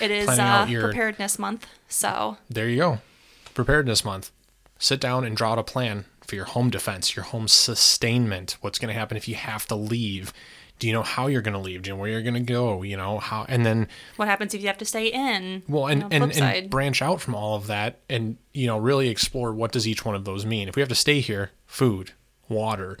It 0.00 0.10
is 0.10 0.28
uh, 0.28 0.66
your, 0.68 0.82
preparedness 0.82 1.38
month. 1.38 1.66
So 1.88 2.38
there 2.48 2.68
you 2.68 2.76
go. 2.76 2.98
Preparedness 3.54 4.04
month. 4.04 4.30
Sit 4.78 5.00
down 5.00 5.24
and 5.24 5.36
draw 5.36 5.52
out 5.52 5.58
a 5.58 5.62
plan 5.62 6.04
for 6.26 6.36
your 6.36 6.44
home 6.44 6.70
defense, 6.70 7.14
your 7.14 7.24
home 7.24 7.48
sustainment. 7.48 8.56
What's 8.60 8.78
going 8.78 8.92
to 8.92 8.98
happen 8.98 9.16
if 9.16 9.28
you 9.28 9.34
have 9.34 9.66
to 9.66 9.74
leave? 9.74 10.32
Do 10.78 10.86
you 10.86 10.92
know 10.92 11.02
how 11.02 11.28
you're 11.28 11.42
going 11.42 11.54
to 11.54 11.60
leave? 11.60 11.82
Do 11.82 11.90
you 11.90 11.94
know 11.94 12.00
where 12.00 12.10
you're 12.10 12.22
going 12.22 12.34
to 12.34 12.40
go? 12.40 12.82
You 12.82 12.96
know 12.96 13.18
how, 13.18 13.44
and 13.48 13.64
then 13.64 13.86
what 14.16 14.26
happens 14.26 14.52
if 14.52 14.62
you 14.62 14.66
have 14.66 14.78
to 14.78 14.84
stay 14.84 15.06
in? 15.06 15.62
Well, 15.68 15.86
and 15.86 16.02
you 16.12 16.18
know, 16.18 16.24
and, 16.24 16.40
and 16.40 16.70
branch 16.70 17.02
out 17.02 17.20
from 17.20 17.36
all 17.36 17.54
of 17.54 17.68
that, 17.68 18.00
and 18.08 18.36
you 18.52 18.66
know 18.66 18.78
really 18.78 19.08
explore 19.08 19.52
what 19.52 19.70
does 19.70 19.86
each 19.86 20.04
one 20.04 20.16
of 20.16 20.24
those 20.24 20.44
mean. 20.44 20.68
If 20.68 20.74
we 20.74 20.80
have 20.80 20.88
to 20.88 20.96
stay 20.96 21.20
here, 21.20 21.50
food, 21.66 22.12
water, 22.48 22.98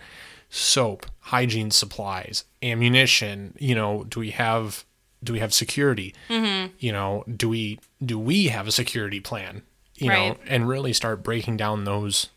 soap, 0.48 1.06
hygiene 1.22 1.70
supplies, 1.70 2.44
ammunition. 2.62 3.54
You 3.58 3.74
know, 3.74 4.04
do 4.04 4.20
we 4.20 4.30
have 4.30 4.84
do 5.24 5.32
we 5.32 5.38
have 5.38 5.54
security? 5.54 6.14
Mm-hmm. 6.28 6.74
You 6.78 6.92
know, 6.92 7.24
do 7.34 7.48
we 7.48 7.78
do 8.04 8.18
we 8.18 8.46
have 8.46 8.66
a 8.66 8.72
security 8.72 9.20
plan? 9.20 9.62
You 9.96 10.10
right. 10.10 10.28
know, 10.30 10.36
and 10.46 10.68
really 10.68 10.92
start 10.92 11.22
breaking 11.22 11.56
down 11.56 11.84
those. 11.84 12.28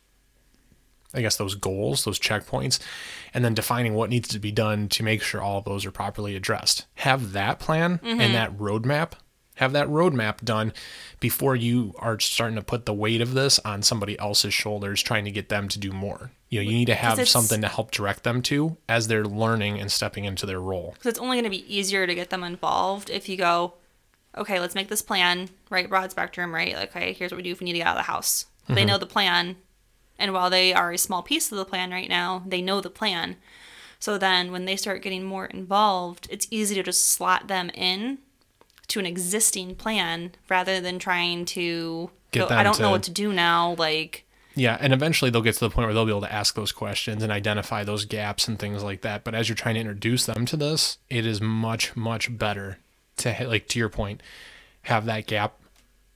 I 1.14 1.22
guess 1.22 1.38
those 1.38 1.56
goals, 1.56 2.03
those 2.03 2.20
checkpoints, 2.20 2.78
and 3.34 3.44
then 3.45 3.53
defining 3.53 3.94
what 3.94 4.10
needs 4.10 4.28
to 4.30 4.40
be 4.40 4.52
done 4.52 4.90
to 4.90 5.03
make 5.03 5.22
sure 5.22 5.41
all 5.41 5.60
of 5.60 5.64
those 5.64 5.86
are 5.86 5.91
properly 5.91 6.36
addressed. 6.36 6.86
Have 6.95 7.32
that 7.32 7.57
plan 7.57 7.99
mm-hmm. 7.99 8.20
and 8.20 8.36
that 8.36 8.57
roadmap 8.57 9.14
have 9.56 9.74
that 9.74 9.88
roadmap 9.88 10.44
done 10.44 10.74
before 11.20 11.56
you 11.56 11.94
are 11.99 12.20
starting 12.20 12.56
to 12.56 12.62
put 12.62 12.86
the 12.86 12.94
weight 12.94 13.22
of 13.22 13.34
this 13.34 13.60
on 13.60 13.82
somebody 13.82 14.18
else's 14.20 14.53
shoulders 14.53 15.02
trying 15.02 15.26
to 15.26 15.32
get 15.32 15.49
them 15.49 15.68
to 15.70 15.80
do 15.80 15.91
more 15.91 16.32
you 16.56 16.64
know 16.64 16.69
you 16.69 16.77
need 16.77 16.86
to 16.86 16.95
have 16.95 17.27
something 17.27 17.61
to 17.61 17.68
help 17.68 17.91
direct 17.91 18.23
them 18.23 18.41
to 18.41 18.77
as 18.88 19.07
they're 19.07 19.26
learning 19.26 19.80
and 19.80 19.91
stepping 19.91 20.26
into 20.26 20.45
their 20.45 20.60
role 20.60 20.91
because 20.94 21.10
it's 21.10 21.19
only 21.19 21.36
going 21.36 21.44
to 21.44 21.49
be 21.49 21.76
easier 21.76 22.07
to 22.07 22.15
get 22.15 22.30
them 22.30 22.44
involved 22.44 23.10
if 23.10 23.27
you 23.27 23.38
go 23.38 23.73
okay 24.38 24.60
let's 24.60 24.76
make 24.76 24.88
this 24.88 25.02
plan 25.02 25.49
right 25.69 25.90
broad 25.90 26.11
spectrum 26.11 26.53
right 26.53 26.76
okay 26.76 27.14
here's 27.14 27.32
what 27.32 27.38
we 27.38 27.44
do 27.44 27.52
if 27.52 27.60
we 27.60 27.65
need 27.65 27.73
to 27.73 27.80
get 27.80 27.88
out 27.88 27.98
of 27.98 28.06
the 28.06 28.11
house 28.11 28.45
mm-hmm. 28.64 28.76
they 28.76 28.86
know 28.86 28.98
the 28.98 29.06
plan 29.06 29.56
and 30.18 30.34
while 30.34 30.49
they 30.49 30.73
are 30.73 30.91
a 30.91 30.98
small 30.98 31.22
piece 31.22 31.52
of 31.52 31.57
the 31.57 31.65
plan 31.65 31.91
right 31.91 32.10
now 32.10 32.44
they 32.45 32.61
know 32.61 32.82
the 32.82 32.90
plan 32.90 33.36
so 33.99 34.18
then 34.18 34.52
when 34.52 34.65
they 34.65 34.76
start 34.76 35.02
getting 35.02 35.23
more 35.23 35.45
involved 35.45 36.27
it's 36.30 36.48
easy 36.49 36.76
to 36.76 36.84
just 36.84 37.06
slot 37.06 37.48
them 37.48 37.69
in 37.73 38.18
to 38.88 38.99
an 38.99 39.06
existing 39.06 39.76
plan 39.76 40.32
rather 40.49 40.80
than 40.80 40.99
trying 40.99 41.45
to 41.45 42.10
get 42.32 42.49
go, 42.49 42.56
I 42.56 42.64
don't 42.64 42.76
to, 42.76 42.82
know 42.82 42.91
what 42.91 43.03
to 43.03 43.11
do 43.11 43.34
now. 43.34 43.76
Like, 43.77 44.24
yeah, 44.56 44.77
and 44.80 44.94
eventually 44.94 45.30
they'll 45.30 45.41
get 45.41 45.56
to 45.56 45.60
the 45.60 45.69
point 45.69 45.88
where 45.88 45.94
they'll 45.94 46.06
be 46.06 46.11
able 46.11 46.22
to 46.22 46.32
ask 46.32 46.56
those 46.56 46.72
questions 46.72 47.22
and 47.22 47.32
identify 47.32 47.84
those 47.84 48.06
gaps 48.06 48.48
and 48.48 48.57
things 48.57 48.84
like 48.84 49.02
that. 49.02 49.23
But 49.23 49.36
as 49.36 49.49
you're 49.49 49.56
trying 49.56 49.76
to 49.76 49.82
introduce 49.82 50.26
them 50.26 50.45
to 50.45 50.57
this, 50.57 50.98
it 51.10 51.26
is 51.26 51.41
much 51.41 51.95
much 51.95 52.36
better 52.36 52.77
to 53.18 53.48
like 53.48 53.68
to 53.69 53.80
your 53.80 53.90
point, 53.90 54.23
have 54.84 55.06
that 55.06 55.27
gap 55.27 55.60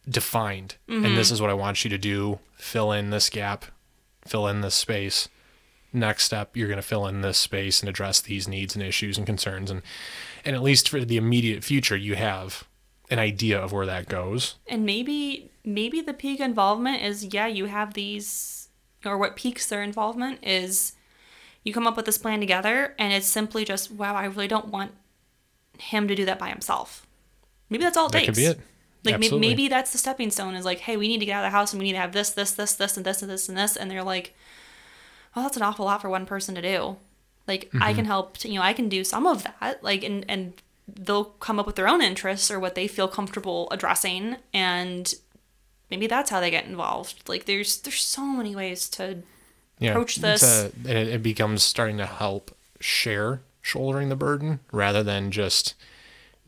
defined. 0.07 0.75
Mm-hmm. 0.87 1.05
And 1.05 1.17
this 1.17 1.31
is 1.31 1.41
what 1.41 1.49
I 1.49 1.55
want 1.55 1.83
you 1.83 1.89
to 1.89 1.97
do. 1.97 2.39
Fill 2.55 2.91
in 2.91 3.09
this 3.09 3.29
gap, 3.29 3.65
fill 4.25 4.47
in 4.47 4.61
this 4.61 4.75
space. 4.75 5.27
Next 5.91 6.25
step, 6.25 6.55
you're 6.55 6.67
going 6.67 6.77
to 6.77 6.83
fill 6.83 7.07
in 7.07 7.21
this 7.21 7.39
space 7.39 7.79
and 7.79 7.89
address 7.89 8.21
these 8.21 8.47
needs 8.47 8.75
and 8.75 8.83
issues 8.83 9.17
and 9.17 9.25
concerns 9.25 9.71
and 9.71 9.81
and 10.45 10.55
at 10.55 10.63
least 10.63 10.87
for 10.87 11.03
the 11.03 11.17
immediate 11.17 11.63
future 11.63 11.97
you 11.97 12.15
have 12.15 12.63
an 13.09 13.19
idea 13.19 13.59
of 13.59 13.71
where 13.73 13.85
that 13.85 14.07
goes 14.07 14.55
and 14.67 14.85
maybe 14.85 15.49
maybe 15.73 16.01
the 16.01 16.13
peak 16.13 16.39
involvement 16.39 17.01
is 17.01 17.33
yeah 17.33 17.47
you 17.47 17.65
have 17.65 17.93
these 17.93 18.69
or 19.05 19.17
what 19.17 19.35
piques 19.35 19.67
their 19.67 19.81
involvement 19.81 20.39
is 20.43 20.93
you 21.63 21.73
come 21.73 21.87
up 21.87 21.95
with 21.95 22.05
this 22.05 22.17
plan 22.17 22.39
together 22.39 22.95
and 22.97 23.13
it's 23.13 23.27
simply 23.27 23.63
just 23.63 23.91
wow 23.91 24.15
i 24.15 24.25
really 24.25 24.47
don't 24.47 24.67
want 24.67 24.91
him 25.77 26.07
to 26.07 26.15
do 26.15 26.25
that 26.25 26.39
by 26.39 26.49
himself 26.49 27.07
maybe 27.69 27.83
that's 27.83 27.97
all 27.97 28.07
it 28.07 28.11
that 28.11 28.19
takes 28.19 28.27
could 28.27 28.35
be 28.35 28.45
it 28.45 28.59
like 29.05 29.19
maybe, 29.19 29.39
maybe 29.39 29.67
that's 29.69 29.93
the 29.93 29.97
stepping 29.97 30.29
stone 30.29 30.55
is 30.55 30.65
like 30.65 30.79
hey 30.79 30.97
we 30.97 31.07
need 31.07 31.19
to 31.19 31.25
get 31.25 31.35
out 31.35 31.45
of 31.45 31.51
the 31.51 31.57
house 31.57 31.71
and 31.71 31.79
we 31.79 31.85
need 31.85 31.93
to 31.93 31.99
have 31.99 32.11
this 32.11 32.31
this 32.31 32.51
this 32.51 32.73
this 32.75 32.97
and 32.97 33.05
this 33.05 33.21
and 33.21 33.31
this 33.31 33.47
and 33.47 33.57
this 33.57 33.77
and 33.77 33.89
they're 33.89 34.03
like 34.03 34.35
well 35.35 35.45
that's 35.45 35.55
an 35.55 35.63
awful 35.63 35.85
lot 35.85 36.01
for 36.01 36.09
one 36.09 36.25
person 36.25 36.53
to 36.53 36.61
do 36.61 36.97
like 37.49 37.65
mm-hmm. 37.65 37.83
I 37.83 37.93
can 37.93 38.05
help, 38.05 38.37
to, 38.37 38.47
you 38.47 38.55
know, 38.55 38.61
I 38.61 38.71
can 38.73 38.87
do 38.87 39.03
some 39.03 39.25
of 39.25 39.43
that. 39.43 39.83
Like 39.83 40.03
and 40.03 40.23
and 40.29 40.53
they'll 40.87 41.25
come 41.25 41.59
up 41.59 41.65
with 41.65 41.75
their 41.75 41.87
own 41.87 42.01
interests 42.01 42.49
or 42.49 42.59
what 42.59 42.75
they 42.75 42.87
feel 42.87 43.07
comfortable 43.07 43.67
addressing 43.71 44.37
and 44.53 45.13
maybe 45.89 46.07
that's 46.07 46.29
how 46.29 46.39
they 46.39 46.51
get 46.51 46.65
involved. 46.65 47.27
Like 47.27 47.45
there's 47.45 47.77
there's 47.81 48.01
so 48.01 48.23
many 48.23 48.55
ways 48.55 48.89
to 48.89 49.23
yeah, 49.79 49.91
approach 49.91 50.17
this. 50.17 50.43
A, 50.43 50.71
it 50.85 51.23
becomes 51.23 51.63
starting 51.63 51.97
to 51.97 52.05
help 52.05 52.55
share 52.79 53.41
shouldering 53.61 54.09
the 54.09 54.15
burden 54.15 54.59
rather 54.71 55.03
than 55.03 55.31
just 55.31 55.75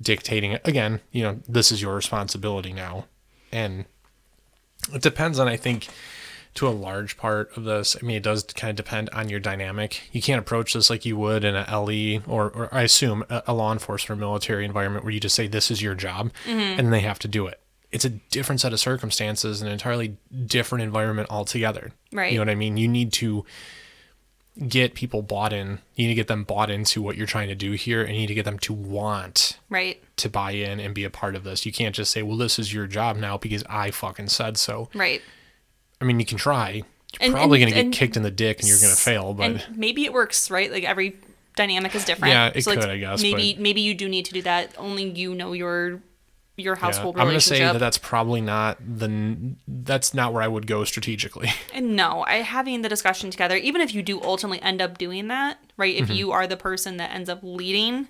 dictating 0.01 0.51
it. 0.51 0.61
Again, 0.65 1.01
you 1.11 1.23
know, 1.23 1.39
this 1.47 1.72
is 1.72 1.81
your 1.81 1.95
responsibility 1.95 2.73
now. 2.73 3.05
And 3.51 3.85
it 4.93 5.01
depends 5.01 5.39
on 5.39 5.47
I 5.47 5.57
think 5.57 5.88
to 6.53 6.68
a 6.68 6.69
large 6.69 7.18
part 7.18 7.55
of 7.55 7.63
this. 7.63 7.95
I 8.01 8.05
mean, 8.05 8.18
it 8.18 8.23
does 8.23 8.43
kind 8.43 8.72
of 8.72 8.76
depend 8.76 9.09
on 9.11 9.30
your 9.30 9.39
dynamic. 9.39 10.09
You 10.11 10.22
can't 10.22 10.39
approach 10.39 10.73
this 10.73 10.89
like 10.89 11.05
you 11.05 11.15
would 11.15 11.45
in 11.45 11.55
a 11.55 11.80
LE 11.80 12.22
or, 12.27 12.49
or 12.49 12.69
I 12.73 12.81
assume 12.81 13.23
a, 13.30 13.43
a 13.47 13.53
law 13.53 13.72
enforcement 13.72 14.19
or 14.19 14.19
military 14.19 14.65
environment 14.65 15.05
where 15.05 15.13
you 15.13 15.19
just 15.19 15.35
say 15.35 15.47
this 15.47 15.72
is 15.72 15.81
your 15.81 15.95
job 15.95 16.31
mm-hmm. 16.45 16.80
and 16.80 16.91
they 16.91 16.99
have 17.01 17.19
to 17.19 17.30
do 17.30 17.47
it. 17.47 17.60
It's 17.91 18.05
a 18.05 18.09
different 18.09 18.61
set 18.61 18.72
of 18.73 18.80
circumstances, 18.80 19.61
an 19.61 19.68
entirely 19.68 20.18
different 20.45 20.84
environment 20.84 21.30
altogether. 21.30 21.91
Right. 22.13 22.31
You 22.31 22.38
know 22.38 22.41
what 22.41 22.49
I 22.49 22.55
mean? 22.55 22.77
You 22.77 22.88
need 22.88 23.11
to 23.13 23.43
get 24.68 24.93
people 24.93 25.22
bought 25.22 25.53
in. 25.53 25.80
You 25.95 26.07
need 26.07 26.13
to 26.13 26.15
get 26.15 26.27
them 26.27 26.43
bought 26.43 26.69
into 26.69 27.01
what 27.01 27.15
you're 27.15 27.27
trying 27.27 27.47
to 27.49 27.55
do 27.55 27.72
here, 27.73 28.01
and 28.01 28.13
you 28.13 28.22
need 28.22 28.27
to 28.27 28.34
get 28.34 28.45
them 28.45 28.59
to 28.59 28.73
want 28.73 29.59
right 29.69 30.01
to 30.18 30.30
buy 30.30 30.51
in 30.51 30.80
and 30.80 30.93
be 30.93 31.03
a 31.03 31.09
part 31.09 31.35
of 31.35 31.43
this. 31.43 31.65
You 31.65 31.72
can't 31.72 31.95
just 31.95 32.11
say, 32.11 32.22
"Well, 32.22 32.38
this 32.38 32.59
is 32.59 32.73
your 32.73 32.88
job 32.88 33.18
now 33.18 33.38
because 33.38 33.63
I 33.69 33.91
fucking 33.91 34.27
said 34.27 34.57
so." 34.57 34.89
Right. 34.93 35.22
I 35.99 36.05
mean, 36.05 36.19
you 36.19 36.26
can 36.26 36.38
try. 36.38 36.72
You're 36.72 36.84
and, 37.22 37.34
probably 37.34 37.59
going 37.59 37.73
to 37.73 37.84
get 37.84 37.91
kicked 37.91 38.15
in 38.15 38.23
the 38.23 38.31
dick 38.31 38.59
and 38.59 38.69
you're 38.69 38.80
going 38.80 38.93
to 38.93 39.01
fail, 39.01 39.34
but 39.34 39.68
maybe 39.76 40.05
it 40.05 40.13
works, 40.13 40.49
right? 40.49 40.72
Like 40.72 40.85
every 40.85 41.18
dynamic 41.55 41.93
is 41.93 42.05
different. 42.05 42.31
Yeah, 42.31 42.51
it 42.55 42.63
so 42.63 42.72
could, 42.72 42.80
like, 42.84 42.89
I 42.89 42.97
guess. 42.97 43.22
Maybe 43.22 43.53
but... 43.53 43.61
maybe 43.61 43.81
you 43.81 43.93
do 43.93 44.07
need 44.07 44.26
to 44.26 44.34
do 44.34 44.41
that. 44.43 44.73
Only 44.77 45.09
you 45.09 45.35
know 45.35 45.53
your 45.53 46.01
your 46.57 46.75
household 46.75 47.15
yeah, 47.15 47.21
I'm 47.21 47.27
going 47.27 47.39
to 47.39 47.45
say 47.45 47.59
that 47.59 47.79
that's 47.79 47.97
probably 47.97 48.41
not 48.41 48.77
the 48.79 49.55
that's 49.67 50.13
not 50.13 50.33
where 50.33 50.43
I 50.43 50.47
would 50.47 50.67
go 50.67 50.83
strategically. 50.83 51.49
And 51.73 51.95
no, 51.95 52.23
I 52.27 52.35
having 52.37 52.81
the 52.81 52.89
discussion 52.89 53.31
together, 53.31 53.55
even 53.55 53.81
if 53.81 53.93
you 53.95 54.03
do 54.03 54.21
ultimately 54.21 54.61
end 54.61 54.81
up 54.81 54.97
doing 54.97 55.29
that, 55.29 55.57
right? 55.77 55.95
If 55.95 56.05
mm-hmm. 56.05 56.13
you 56.13 56.31
are 56.31 56.45
the 56.47 56.57
person 56.57 56.97
that 56.97 57.11
ends 57.11 57.29
up 57.29 57.39
leading, 57.41 58.07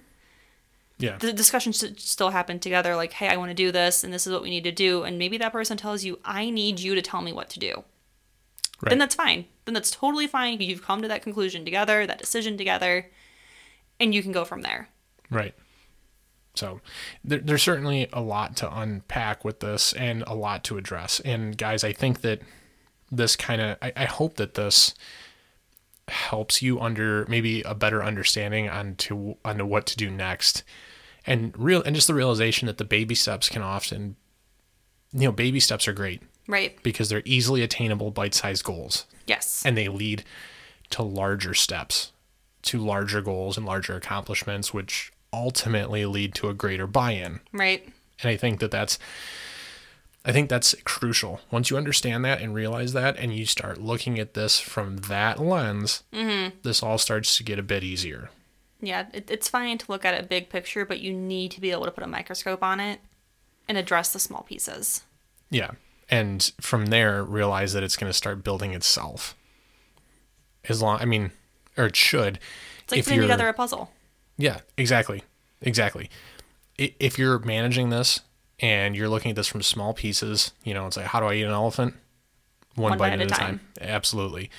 yeah, 0.97 1.17
the 1.17 1.31
discussion 1.31 1.71
should 1.71 1.99
still 1.99 2.31
happen 2.31 2.59
together. 2.59 2.95
Like, 2.95 3.13
hey, 3.13 3.27
I 3.27 3.37
want 3.37 3.49
to 3.49 3.55
do 3.55 3.71
this, 3.71 4.03
and 4.03 4.11
this 4.13 4.25
is 4.25 4.33
what 4.33 4.41
we 4.41 4.49
need 4.49 4.63
to 4.63 4.71
do, 4.71 5.03
and 5.03 5.19
maybe 5.19 5.37
that 5.37 5.51
person 5.51 5.77
tells 5.77 6.03
you, 6.03 6.19
I 6.25 6.49
need 6.49 6.79
you 6.79 6.95
to 6.95 7.01
tell 7.01 7.21
me 7.21 7.33
what 7.33 7.49
to 7.51 7.59
do. 7.59 7.83
Right. 8.81 8.89
Then 8.89 8.97
that's 8.97 9.15
fine. 9.15 9.45
Then 9.65 9.73
that's 9.73 9.91
totally 9.91 10.27
fine. 10.27 10.59
You've 10.59 10.83
come 10.83 11.01
to 11.03 11.07
that 11.07 11.21
conclusion 11.21 11.63
together, 11.65 12.07
that 12.07 12.17
decision 12.17 12.57
together, 12.57 13.11
and 13.99 14.13
you 14.13 14.23
can 14.23 14.31
go 14.31 14.43
from 14.43 14.61
there. 14.61 14.89
Right. 15.29 15.53
So 16.53 16.81
there, 17.23 17.39
there's 17.39 17.63
certainly 17.63 18.07
a 18.11 18.21
lot 18.21 18.55
to 18.57 18.79
unpack 18.79 19.45
with 19.45 19.61
this 19.61 19.93
and 19.93 20.23
a 20.27 20.33
lot 20.33 20.63
to 20.65 20.77
address. 20.77 21.19
And 21.21 21.57
guys, 21.57 21.83
I 21.83 21.93
think 21.93 22.21
that 22.21 22.41
this 23.11 23.35
kind 23.35 23.61
of, 23.61 23.77
I, 23.81 23.93
I 23.95 24.05
hope 24.05 24.35
that 24.35 24.55
this 24.55 24.93
helps 26.07 26.61
you 26.61 26.79
under 26.79 27.25
maybe 27.27 27.61
a 27.61 27.73
better 27.73 28.03
understanding 28.03 28.69
on 28.69 28.95
to 28.95 29.37
on 29.45 29.67
what 29.67 29.85
to 29.87 29.97
do 29.97 30.09
next. 30.09 30.63
And 31.25 31.53
real 31.57 31.81
and 31.83 31.95
just 31.95 32.07
the 32.07 32.13
realization 32.13 32.65
that 32.65 32.77
the 32.77 32.85
baby 32.85 33.15
steps 33.15 33.47
can 33.47 33.61
often 33.61 34.15
you 35.13 35.25
know 35.25 35.31
baby 35.31 35.59
steps 35.59 35.87
are 35.87 35.93
great 35.93 36.21
right. 36.47 36.81
because 36.83 37.09
they're 37.09 37.21
easily 37.25 37.61
attainable 37.61 38.11
bite-sized 38.11 38.63
goals. 38.63 39.05
Yes. 39.27 39.63
And 39.65 39.77
they 39.77 39.87
lead 39.87 40.23
to 40.91 41.03
larger 41.03 41.53
steps 41.53 42.11
to 42.63 42.79
larger 42.79 43.21
goals 43.21 43.57
and 43.57 43.65
larger 43.65 43.95
accomplishments 43.95 44.73
which 44.73 45.10
ultimately 45.33 46.05
lead 46.05 46.33
to 46.35 46.49
a 46.49 46.53
greater 46.53 46.87
buy-in 46.87 47.39
right 47.53 47.87
and 48.21 48.29
i 48.29 48.37
think 48.37 48.59
that 48.59 48.71
that's 48.71 48.97
I 50.23 50.31
think 50.31 50.49
that's 50.49 50.75
crucial. 50.83 51.41
Once 51.49 51.69
you 51.69 51.77
understand 51.77 52.23
that 52.25 52.41
and 52.41 52.53
realize 52.53 52.93
that, 52.93 53.17
and 53.17 53.33
you 53.33 53.45
start 53.45 53.81
looking 53.81 54.19
at 54.19 54.35
this 54.35 54.59
from 54.59 54.97
that 54.97 55.39
lens, 55.39 56.03
mm-hmm. 56.13 56.55
this 56.61 56.83
all 56.83 56.99
starts 56.99 57.37
to 57.37 57.43
get 57.43 57.57
a 57.57 57.63
bit 57.63 57.83
easier. 57.83 58.29
Yeah, 58.81 59.07
it, 59.13 59.31
it's 59.31 59.49
fine 59.49 59.79
to 59.79 59.85
look 59.89 60.05
at 60.05 60.19
a 60.19 60.25
big 60.25 60.49
picture, 60.49 60.85
but 60.85 60.99
you 60.99 61.13
need 61.13 61.51
to 61.51 61.61
be 61.61 61.71
able 61.71 61.85
to 61.85 61.91
put 61.91 62.03
a 62.03 62.07
microscope 62.07 62.61
on 62.61 62.79
it 62.79 62.99
and 63.67 63.77
address 63.77 64.13
the 64.13 64.19
small 64.19 64.43
pieces. 64.43 65.03
Yeah. 65.49 65.71
And 66.09 66.51
from 66.59 66.87
there, 66.87 67.23
realize 67.23 67.73
that 67.73 67.83
it's 67.83 67.95
going 67.95 68.09
to 68.09 68.17
start 68.17 68.43
building 68.43 68.73
itself. 68.73 69.35
As 70.69 70.81
long, 70.81 70.99
I 70.99 71.05
mean, 71.05 71.31
or 71.77 71.85
it 71.85 71.95
should. 71.95 72.39
It's 72.83 72.91
like 72.91 73.03
putting 73.05 73.21
together 73.21 73.47
a 73.47 73.53
puzzle. 73.53 73.91
Yeah, 74.41 74.61
exactly. 74.77 75.23
Exactly. 75.61 76.09
If 76.77 77.19
you're 77.19 77.37
managing 77.39 77.89
this 77.91 78.21
and 78.59 78.95
you're 78.95 79.09
looking 79.09 79.29
at 79.29 79.35
this 79.35 79.47
from 79.47 79.61
small 79.61 79.93
pieces, 79.93 80.53
you 80.63 80.73
know, 80.73 80.87
it's 80.87 80.97
like, 80.97 81.07
how 81.07 81.19
do 81.19 81.27
I 81.27 81.35
eat 81.35 81.43
an 81.43 81.51
elephant? 81.51 81.93
One, 82.75 82.91
One 82.91 82.97
bite, 82.97 83.09
bite, 83.11 83.21
at 83.21 83.27
a 83.27 83.29
time. 83.29 83.59
time. 83.59 83.61
Absolutely. 83.81 84.49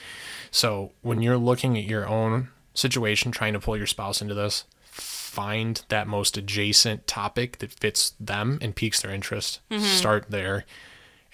So 0.51 0.93
when 1.01 1.23
you're 1.23 1.39
looking 1.39 1.77
at 1.77 1.85
your 1.85 2.07
own 2.07 2.49
situation, 2.75 3.33
trying 3.33 3.55
to 3.55 3.61
pull 3.61 3.77
your 3.77 3.87
spouse 3.87 4.23
into 4.23 4.35
this, 4.35 4.65
find 4.83 5.83
that 5.89 6.07
most 6.07 6.37
adjacent 6.37 7.07
topic 7.07 7.59
that 7.59 7.73
fits 7.73 8.13
them 8.21 8.59
and 8.61 8.77
piques 8.77 9.01
their 9.01 9.11
interest. 9.11 9.61
Mm-hmm. 9.71 9.83
Start 9.85 10.27
there 10.29 10.65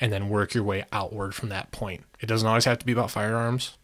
and 0.00 0.12
then 0.12 0.28
work 0.28 0.54
your 0.54 0.62
way 0.64 0.84
outward 0.92 1.34
from 1.34 1.48
that 1.50 1.72
point. 1.72 2.04
It 2.20 2.26
doesn't 2.26 2.46
always 2.48 2.64
have 2.64 2.78
to 2.78 2.86
be 2.86 2.92
about 2.92 3.10
firearms, 3.10 3.76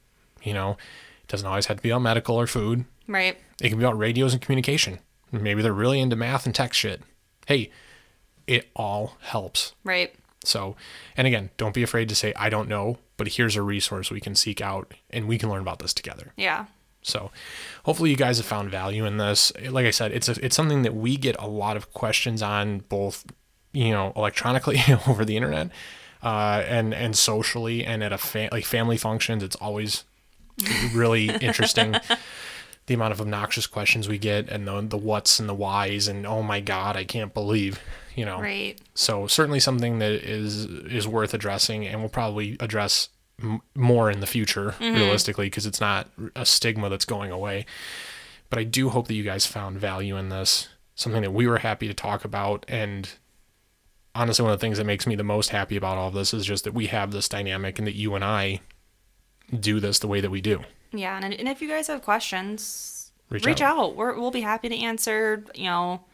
you 0.42 0.54
know, 0.54 0.78
it 1.22 1.28
doesn't 1.28 1.46
always 1.46 1.66
have 1.66 1.78
to 1.78 1.82
be 1.82 1.90
about 1.90 2.02
medical 2.02 2.36
or 2.36 2.46
food. 2.46 2.84
Right. 3.06 3.39
It 3.60 3.68
can 3.68 3.78
be 3.78 3.85
about 3.85 3.98
radios 3.98 4.32
and 4.32 4.43
communication. 4.43 5.01
Maybe 5.32 5.62
they're 5.62 5.72
really 5.72 6.01
into 6.01 6.16
math 6.16 6.47
and 6.47 6.55
tech 6.55 6.72
shit. 6.72 7.02
Hey, 7.47 7.70
it 8.47 8.70
all 8.74 9.16
helps. 9.20 9.74
Right. 9.85 10.14
So, 10.44 10.76
and 11.16 11.26
again, 11.26 11.51
don't 11.56 11.74
be 11.74 11.82
afraid 11.82 12.09
to 12.10 12.14
say, 12.14 12.32
I 12.36 12.48
don't 12.51 12.68
know, 12.68 12.98
but 13.16 13.28
here's 13.28 13.56
a 13.56 13.62
resource 13.62 14.10
we 14.10 14.20
can 14.20 14.35
seek 14.35 14.60
out 14.60 14.93
and 15.10 15.26
we 15.26 15.39
can 15.39 15.48
learn 15.51 15.62
about 15.62 15.78
this 15.78 15.94
together. 15.94 16.32
Yeah. 16.36 16.66
So, 17.02 17.31
hopefully 17.85 18.10
you 18.10 18.16
guys 18.16 18.39
have 18.39 18.47
found 18.47 18.70
value 18.70 19.05
in 19.05 19.16
this. 19.16 19.52
Like 19.68 19.86
I 19.86 19.90
said, 19.90 20.12
it's 20.12 20.28
a, 20.28 20.44
it's 20.44 20.56
something 20.56 20.82
that 20.82 20.94
we 20.94 21.16
get 21.16 21.36
a 21.39 21.48
lot 21.48 21.76
of 21.76 21.93
questions 21.93 22.43
on 22.43 22.81
both, 22.89 23.24
you 23.72 23.90
know, 23.90 24.12
electronically 24.16 24.81
over 25.09 25.24
the 25.24 25.36
internet, 25.36 25.70
uh, 26.22 26.62
and 26.66 26.94
and 26.94 27.16
socially 27.16 27.85
and 27.85 28.02
at 28.02 28.12
a 28.12 28.18
fa- 28.18 28.48
like 28.52 28.64
family 28.64 28.97
functions. 28.97 29.43
It's 29.43 29.56
always 29.56 30.05
really 30.94 31.28
interesting 31.28 31.94
the 32.86 32.94
amount 32.94 33.12
of 33.12 33.20
obnoxious 33.20 33.66
questions 33.66 34.09
we 34.09 34.19
get 34.19 34.48
and 34.48 34.66
the 34.66 34.81
the 34.82 34.98
what's 34.98 35.40
and 35.40 35.48
the 35.48 35.55
whys 35.55 36.09
and 36.09 36.27
oh 36.27 36.43
my 36.43 36.61
god, 36.61 36.97
I 36.97 37.05
can't 37.05 37.32
believe, 37.32 37.81
you 38.15 38.24
know. 38.24 38.40
Right. 38.40 38.78
So 38.94 39.27
certainly 39.27 39.61
something 39.61 39.98
that 39.98 40.12
is 40.12 40.66
is 40.66 41.09
worth 41.09 41.35
addressing 41.35 41.86
and 41.86 42.01
we'll 42.01 42.11
probably 42.11 42.56
address 42.61 43.09
m- 43.43 43.62
more 43.74 44.11
in 44.11 44.20
the 44.20 44.27
future 44.27 44.73
mm-hmm. 44.73 44.94
realistically 44.94 45.47
because 45.47 45.66
it's 45.66 45.81
not 45.81 46.09
a 46.36 46.44
stigma 46.44 46.89
that's 46.89 47.06
going 47.06 47.31
away. 47.31 47.65
But 48.51 48.59
I 48.59 48.65
do 48.65 48.90
hope 48.90 49.09
that 49.09 49.15
you 49.15 49.24
guys 49.24 49.47
found 49.47 49.78
value 49.78 50.16
in 50.16 50.28
this, 50.28 50.69
something 50.94 51.23
that 51.23 51.32
we 51.32 51.47
were 51.47 51.59
happy 51.59 51.89
to 51.89 51.94
talk 51.94 52.24
about 52.24 52.65
and 52.69 53.09
honestly 54.15 54.43
one 54.43 54.52
of 54.52 54.61
the 54.61 54.65
things 54.65 54.78
that 54.78 54.85
makes 54.85 55.06
me 55.06 55.15
the 55.15 55.24
most 55.24 55.51
happy 55.51 55.77
about 55.77 55.98
all 55.98 56.09
of 56.09 56.15
this 56.15 56.32
is 56.32 56.47
just 56.47 56.65
that 56.65 56.74
we 56.74 56.86
have 56.86 57.11
this 57.11 57.28
dynamic 57.28 57.78
and 57.78 57.86
that 57.86 57.97
you 57.97 58.15
and 58.15 58.24
I 58.24 58.61
do 59.59 59.81
this 59.81 59.98
the 59.98 60.06
way 60.06 60.20
that 60.20 60.31
we 60.31 60.40
do. 60.40 60.62
Yeah, 60.94 61.18
and, 61.22 61.34
and 61.34 61.48
if 61.48 61.60
you 61.60 61.68
guys 61.68 61.88
have 61.88 62.02
questions, 62.02 63.10
reach, 63.30 63.44
reach 63.44 63.60
out. 63.60 63.78
out. 63.78 63.96
We're, 63.96 64.18
we'll 64.18 64.30
be 64.30 64.42
happy 64.42 64.68
to 64.68 64.76
answer. 64.76 65.44
You 65.54 65.64
know, 65.64 66.04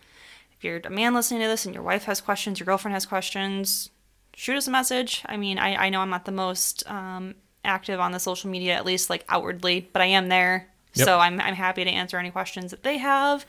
if 0.56 0.64
you're 0.64 0.80
a 0.84 0.90
man 0.90 1.14
listening 1.14 1.40
to 1.42 1.48
this 1.48 1.66
and 1.66 1.74
your 1.74 1.84
wife 1.84 2.04
has 2.04 2.20
questions, 2.20 2.58
your 2.58 2.66
girlfriend 2.66 2.94
has 2.94 3.06
questions, 3.06 3.90
shoot 4.34 4.56
us 4.56 4.66
a 4.66 4.70
message. 4.70 5.22
I 5.26 5.36
mean, 5.36 5.58
I, 5.58 5.86
I 5.86 5.88
know 5.90 6.00
I'm 6.00 6.10
not 6.10 6.24
the 6.24 6.32
most 6.32 6.88
um, 6.90 7.34
active 7.64 8.00
on 8.00 8.12
the 8.12 8.18
social 8.18 8.50
media, 8.50 8.74
at 8.74 8.86
least 8.86 9.10
like 9.10 9.24
outwardly, 9.28 9.88
but 9.92 10.02
I 10.02 10.06
am 10.06 10.28
there. 10.28 10.68
Yep. 10.94 11.04
So 11.06 11.18
I'm, 11.18 11.40
I'm 11.40 11.54
happy 11.54 11.84
to 11.84 11.90
answer 11.90 12.18
any 12.18 12.30
questions 12.30 12.70
that 12.70 12.82
they 12.82 12.98
have. 12.98 13.46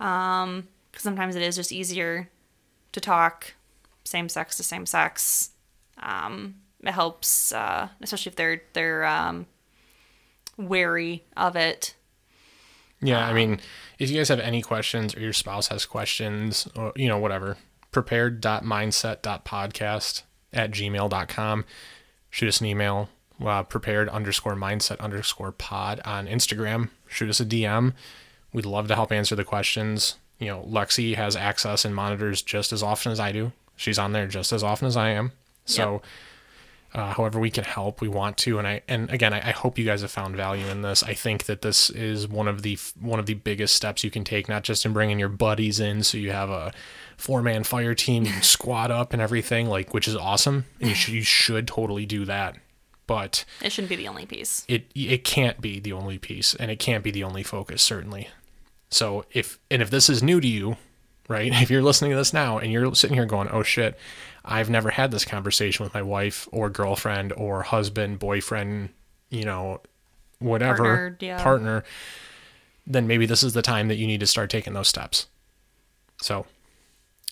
Um, 0.00 0.68
cause 0.92 1.02
sometimes 1.02 1.36
it 1.36 1.42
is 1.42 1.56
just 1.56 1.72
easier 1.72 2.30
to 2.92 3.00
talk 3.00 3.54
same 4.04 4.28
sex 4.28 4.56
to 4.56 4.62
same 4.62 4.86
sex. 4.86 5.50
Um, 6.02 6.56
it 6.80 6.92
helps, 6.92 7.52
uh, 7.52 7.88
especially 8.00 8.30
if 8.30 8.36
they're, 8.36 8.62
they're, 8.72 9.04
um, 9.04 9.46
wary 10.56 11.24
of 11.36 11.56
it. 11.56 11.94
Yeah, 13.00 13.24
um, 13.24 13.30
I 13.30 13.34
mean, 13.34 13.60
if 13.98 14.10
you 14.10 14.18
guys 14.18 14.28
have 14.28 14.38
any 14.40 14.60
questions 14.62 15.14
or 15.14 15.20
your 15.20 15.32
spouse 15.32 15.68
has 15.68 15.86
questions 15.86 16.68
or, 16.74 16.92
you 16.96 17.06
know, 17.08 17.18
whatever, 17.18 17.56
prepared.mindset.podcast 17.92 20.22
at 20.52 20.70
gmail.com. 20.70 21.64
Shoot 22.30 22.48
us 22.48 22.60
an 22.60 22.66
email, 22.66 23.08
uh, 23.44 23.62
prepared 23.62 24.08
underscore 24.08 24.56
mindset 24.56 24.98
underscore 25.00 25.52
pod 25.52 26.00
on 26.04 26.26
Instagram. 26.26 26.90
Shoot 27.06 27.30
us 27.30 27.40
a 27.40 27.44
DM. 27.44 27.92
We'd 28.52 28.66
love 28.66 28.88
to 28.88 28.94
help 28.94 29.12
answer 29.12 29.36
the 29.36 29.44
questions. 29.44 30.16
You 30.38 30.48
know, 30.48 30.66
Lexy 30.68 31.14
has 31.14 31.36
access 31.36 31.84
and 31.84 31.94
monitors 31.94 32.42
just 32.42 32.72
as 32.72 32.82
often 32.82 33.12
as 33.12 33.20
I 33.20 33.30
do. 33.32 33.52
She's 33.76 33.98
on 33.98 34.12
there 34.12 34.26
just 34.26 34.52
as 34.52 34.62
often 34.62 34.88
as 34.88 34.96
I 34.96 35.10
am. 35.10 35.32
So, 35.64 35.94
yep 35.94 36.04
uh, 36.94 37.12
however 37.12 37.40
we 37.40 37.50
can 37.50 37.64
help 37.64 38.00
we 38.00 38.08
want 38.08 38.36
to. 38.38 38.58
And 38.58 38.66
i 38.66 38.82
and 38.86 39.10
again 39.10 39.32
I, 39.34 39.48
I, 39.48 39.52
hope 39.52 39.78
you 39.78 39.84
guys 39.84 40.02
have 40.02 40.10
found 40.10 40.36
value 40.36 40.66
in 40.66 40.82
this. 40.82 41.02
I 41.02 41.14
think 41.14 41.44
that 41.46 41.62
this 41.62 41.90
is 41.90 42.28
one 42.28 42.46
of 42.46 42.62
the 42.62 42.78
one 43.00 43.18
of 43.18 43.26
the 43.26 43.34
biggest 43.34 43.74
steps 43.74 44.04
you 44.04 44.10
can 44.10 44.24
take 44.24 44.48
not 44.48 44.62
just 44.62 44.84
in 44.86 44.92
bringing 44.92 45.18
your 45.18 45.28
buddies 45.28 45.80
in 45.80 46.04
so 46.04 46.16
you 46.18 46.30
have 46.30 46.50
a 46.50 46.72
four 47.16 47.42
man 47.42 47.64
fire 47.64 47.94
team 47.94 48.24
you 48.24 48.32
can 48.32 48.42
squad 48.42 48.90
up 48.90 49.12
and 49.12 49.20
everything 49.20 49.68
like 49.68 49.92
which 49.92 50.06
is 50.06 50.16
awesome. 50.16 50.66
And 50.80 50.90
you 50.90 50.94
should, 50.94 51.14
you 51.14 51.22
should 51.22 51.66
totally 51.66 52.06
do 52.06 52.24
that. 52.26 52.56
But 53.06 53.44
it 53.60 53.70
shouldn't 53.70 53.90
be 53.90 53.96
the 53.96 54.08
only 54.08 54.24
piece. 54.24 54.64
it 54.68 54.86
it 54.94 55.24
can't 55.24 55.60
be 55.60 55.80
the 55.80 55.92
only 55.92 56.18
piece 56.18 56.54
and 56.54 56.70
it 56.70 56.78
can't 56.78 57.02
be 57.02 57.10
the 57.10 57.24
only 57.24 57.42
focus 57.42 57.82
certainly. 57.82 58.28
So 58.88 59.24
if 59.32 59.58
and 59.68 59.82
if 59.82 59.90
this 59.90 60.08
is 60.08 60.22
new 60.22 60.40
to 60.40 60.46
you 60.46 60.76
right 61.28 61.52
if 61.62 61.70
you're 61.70 61.82
listening 61.82 62.12
to 62.12 62.16
this 62.16 62.32
now 62.32 62.58
and 62.58 62.70
you're 62.70 62.94
sitting 62.94 63.16
here 63.16 63.26
going 63.26 63.48
oh 63.48 63.64
shit 63.64 63.98
I've 64.44 64.68
never 64.68 64.90
had 64.90 65.10
this 65.10 65.24
conversation 65.24 65.84
with 65.84 65.94
my 65.94 66.02
wife 66.02 66.48
or 66.52 66.68
girlfriend 66.68 67.32
or 67.32 67.62
husband, 67.62 68.18
boyfriend, 68.18 68.90
you 69.30 69.44
know, 69.44 69.80
whatever 70.38 70.76
partner, 70.76 71.16
yeah. 71.20 71.42
partner, 71.42 71.84
then 72.86 73.06
maybe 73.06 73.26
this 73.26 73.42
is 73.42 73.54
the 73.54 73.62
time 73.62 73.88
that 73.88 73.96
you 73.96 74.06
need 74.06 74.20
to 74.20 74.26
start 74.26 74.50
taking 74.50 74.74
those 74.74 74.88
steps. 74.88 75.26
So, 76.20 76.46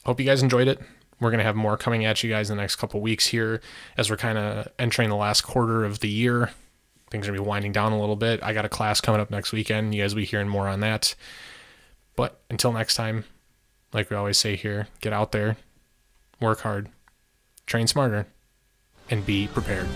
hope 0.05 0.19
you 0.19 0.27
guys 0.27 0.43
enjoyed 0.43 0.69
it. 0.69 0.81
We're 1.21 1.31
going 1.31 1.39
to 1.39 1.45
have 1.45 1.55
more 1.55 1.77
coming 1.77 2.05
at 2.05 2.23
you 2.23 2.31
guys 2.31 2.51
in 2.51 2.57
the 2.57 2.63
next 2.63 2.77
couple 2.77 3.01
weeks 3.01 3.27
here 3.27 3.61
as 3.97 4.11
we're 4.11 4.17
kind 4.17 4.39
of 4.39 4.69
entering 4.79 5.09
the 5.09 5.17
last 5.17 5.43
quarter 5.43 5.85
of 5.85 6.01
the 6.01 6.09
year. 6.09 6.51
Things 7.11 7.29
are 7.29 7.31
going 7.31 7.39
to 7.39 7.43
be 7.45 7.49
winding 7.49 7.73
down 7.73 7.93
a 7.93 8.01
little 8.01 8.17
bit. 8.17 8.43
I 8.43 8.55
got 8.55 8.65
a 8.65 8.71
class 8.71 9.01
coming 9.01 9.21
up 9.21 9.31
next 9.31 9.53
weekend. 9.53 9.95
You 9.95 10.03
guys 10.03 10.15
will 10.15 10.23
be 10.23 10.27
hearing 10.27 10.49
more 10.49 10.67
on 10.67 10.81
that. 10.81 11.15
But 12.17 12.41
until 12.51 12.73
next 12.73 12.97
time, 12.97 13.25
like 13.93 14.11
we 14.11 14.17
always 14.17 14.39
say 14.39 14.57
here, 14.57 14.89
get 15.01 15.13
out 15.13 15.33
there, 15.33 15.59
work 16.41 16.61
hard, 16.61 16.89
train 17.67 17.87
smarter, 17.87 18.27
and 19.11 19.25
be 19.25 19.49
prepared. 19.49 19.89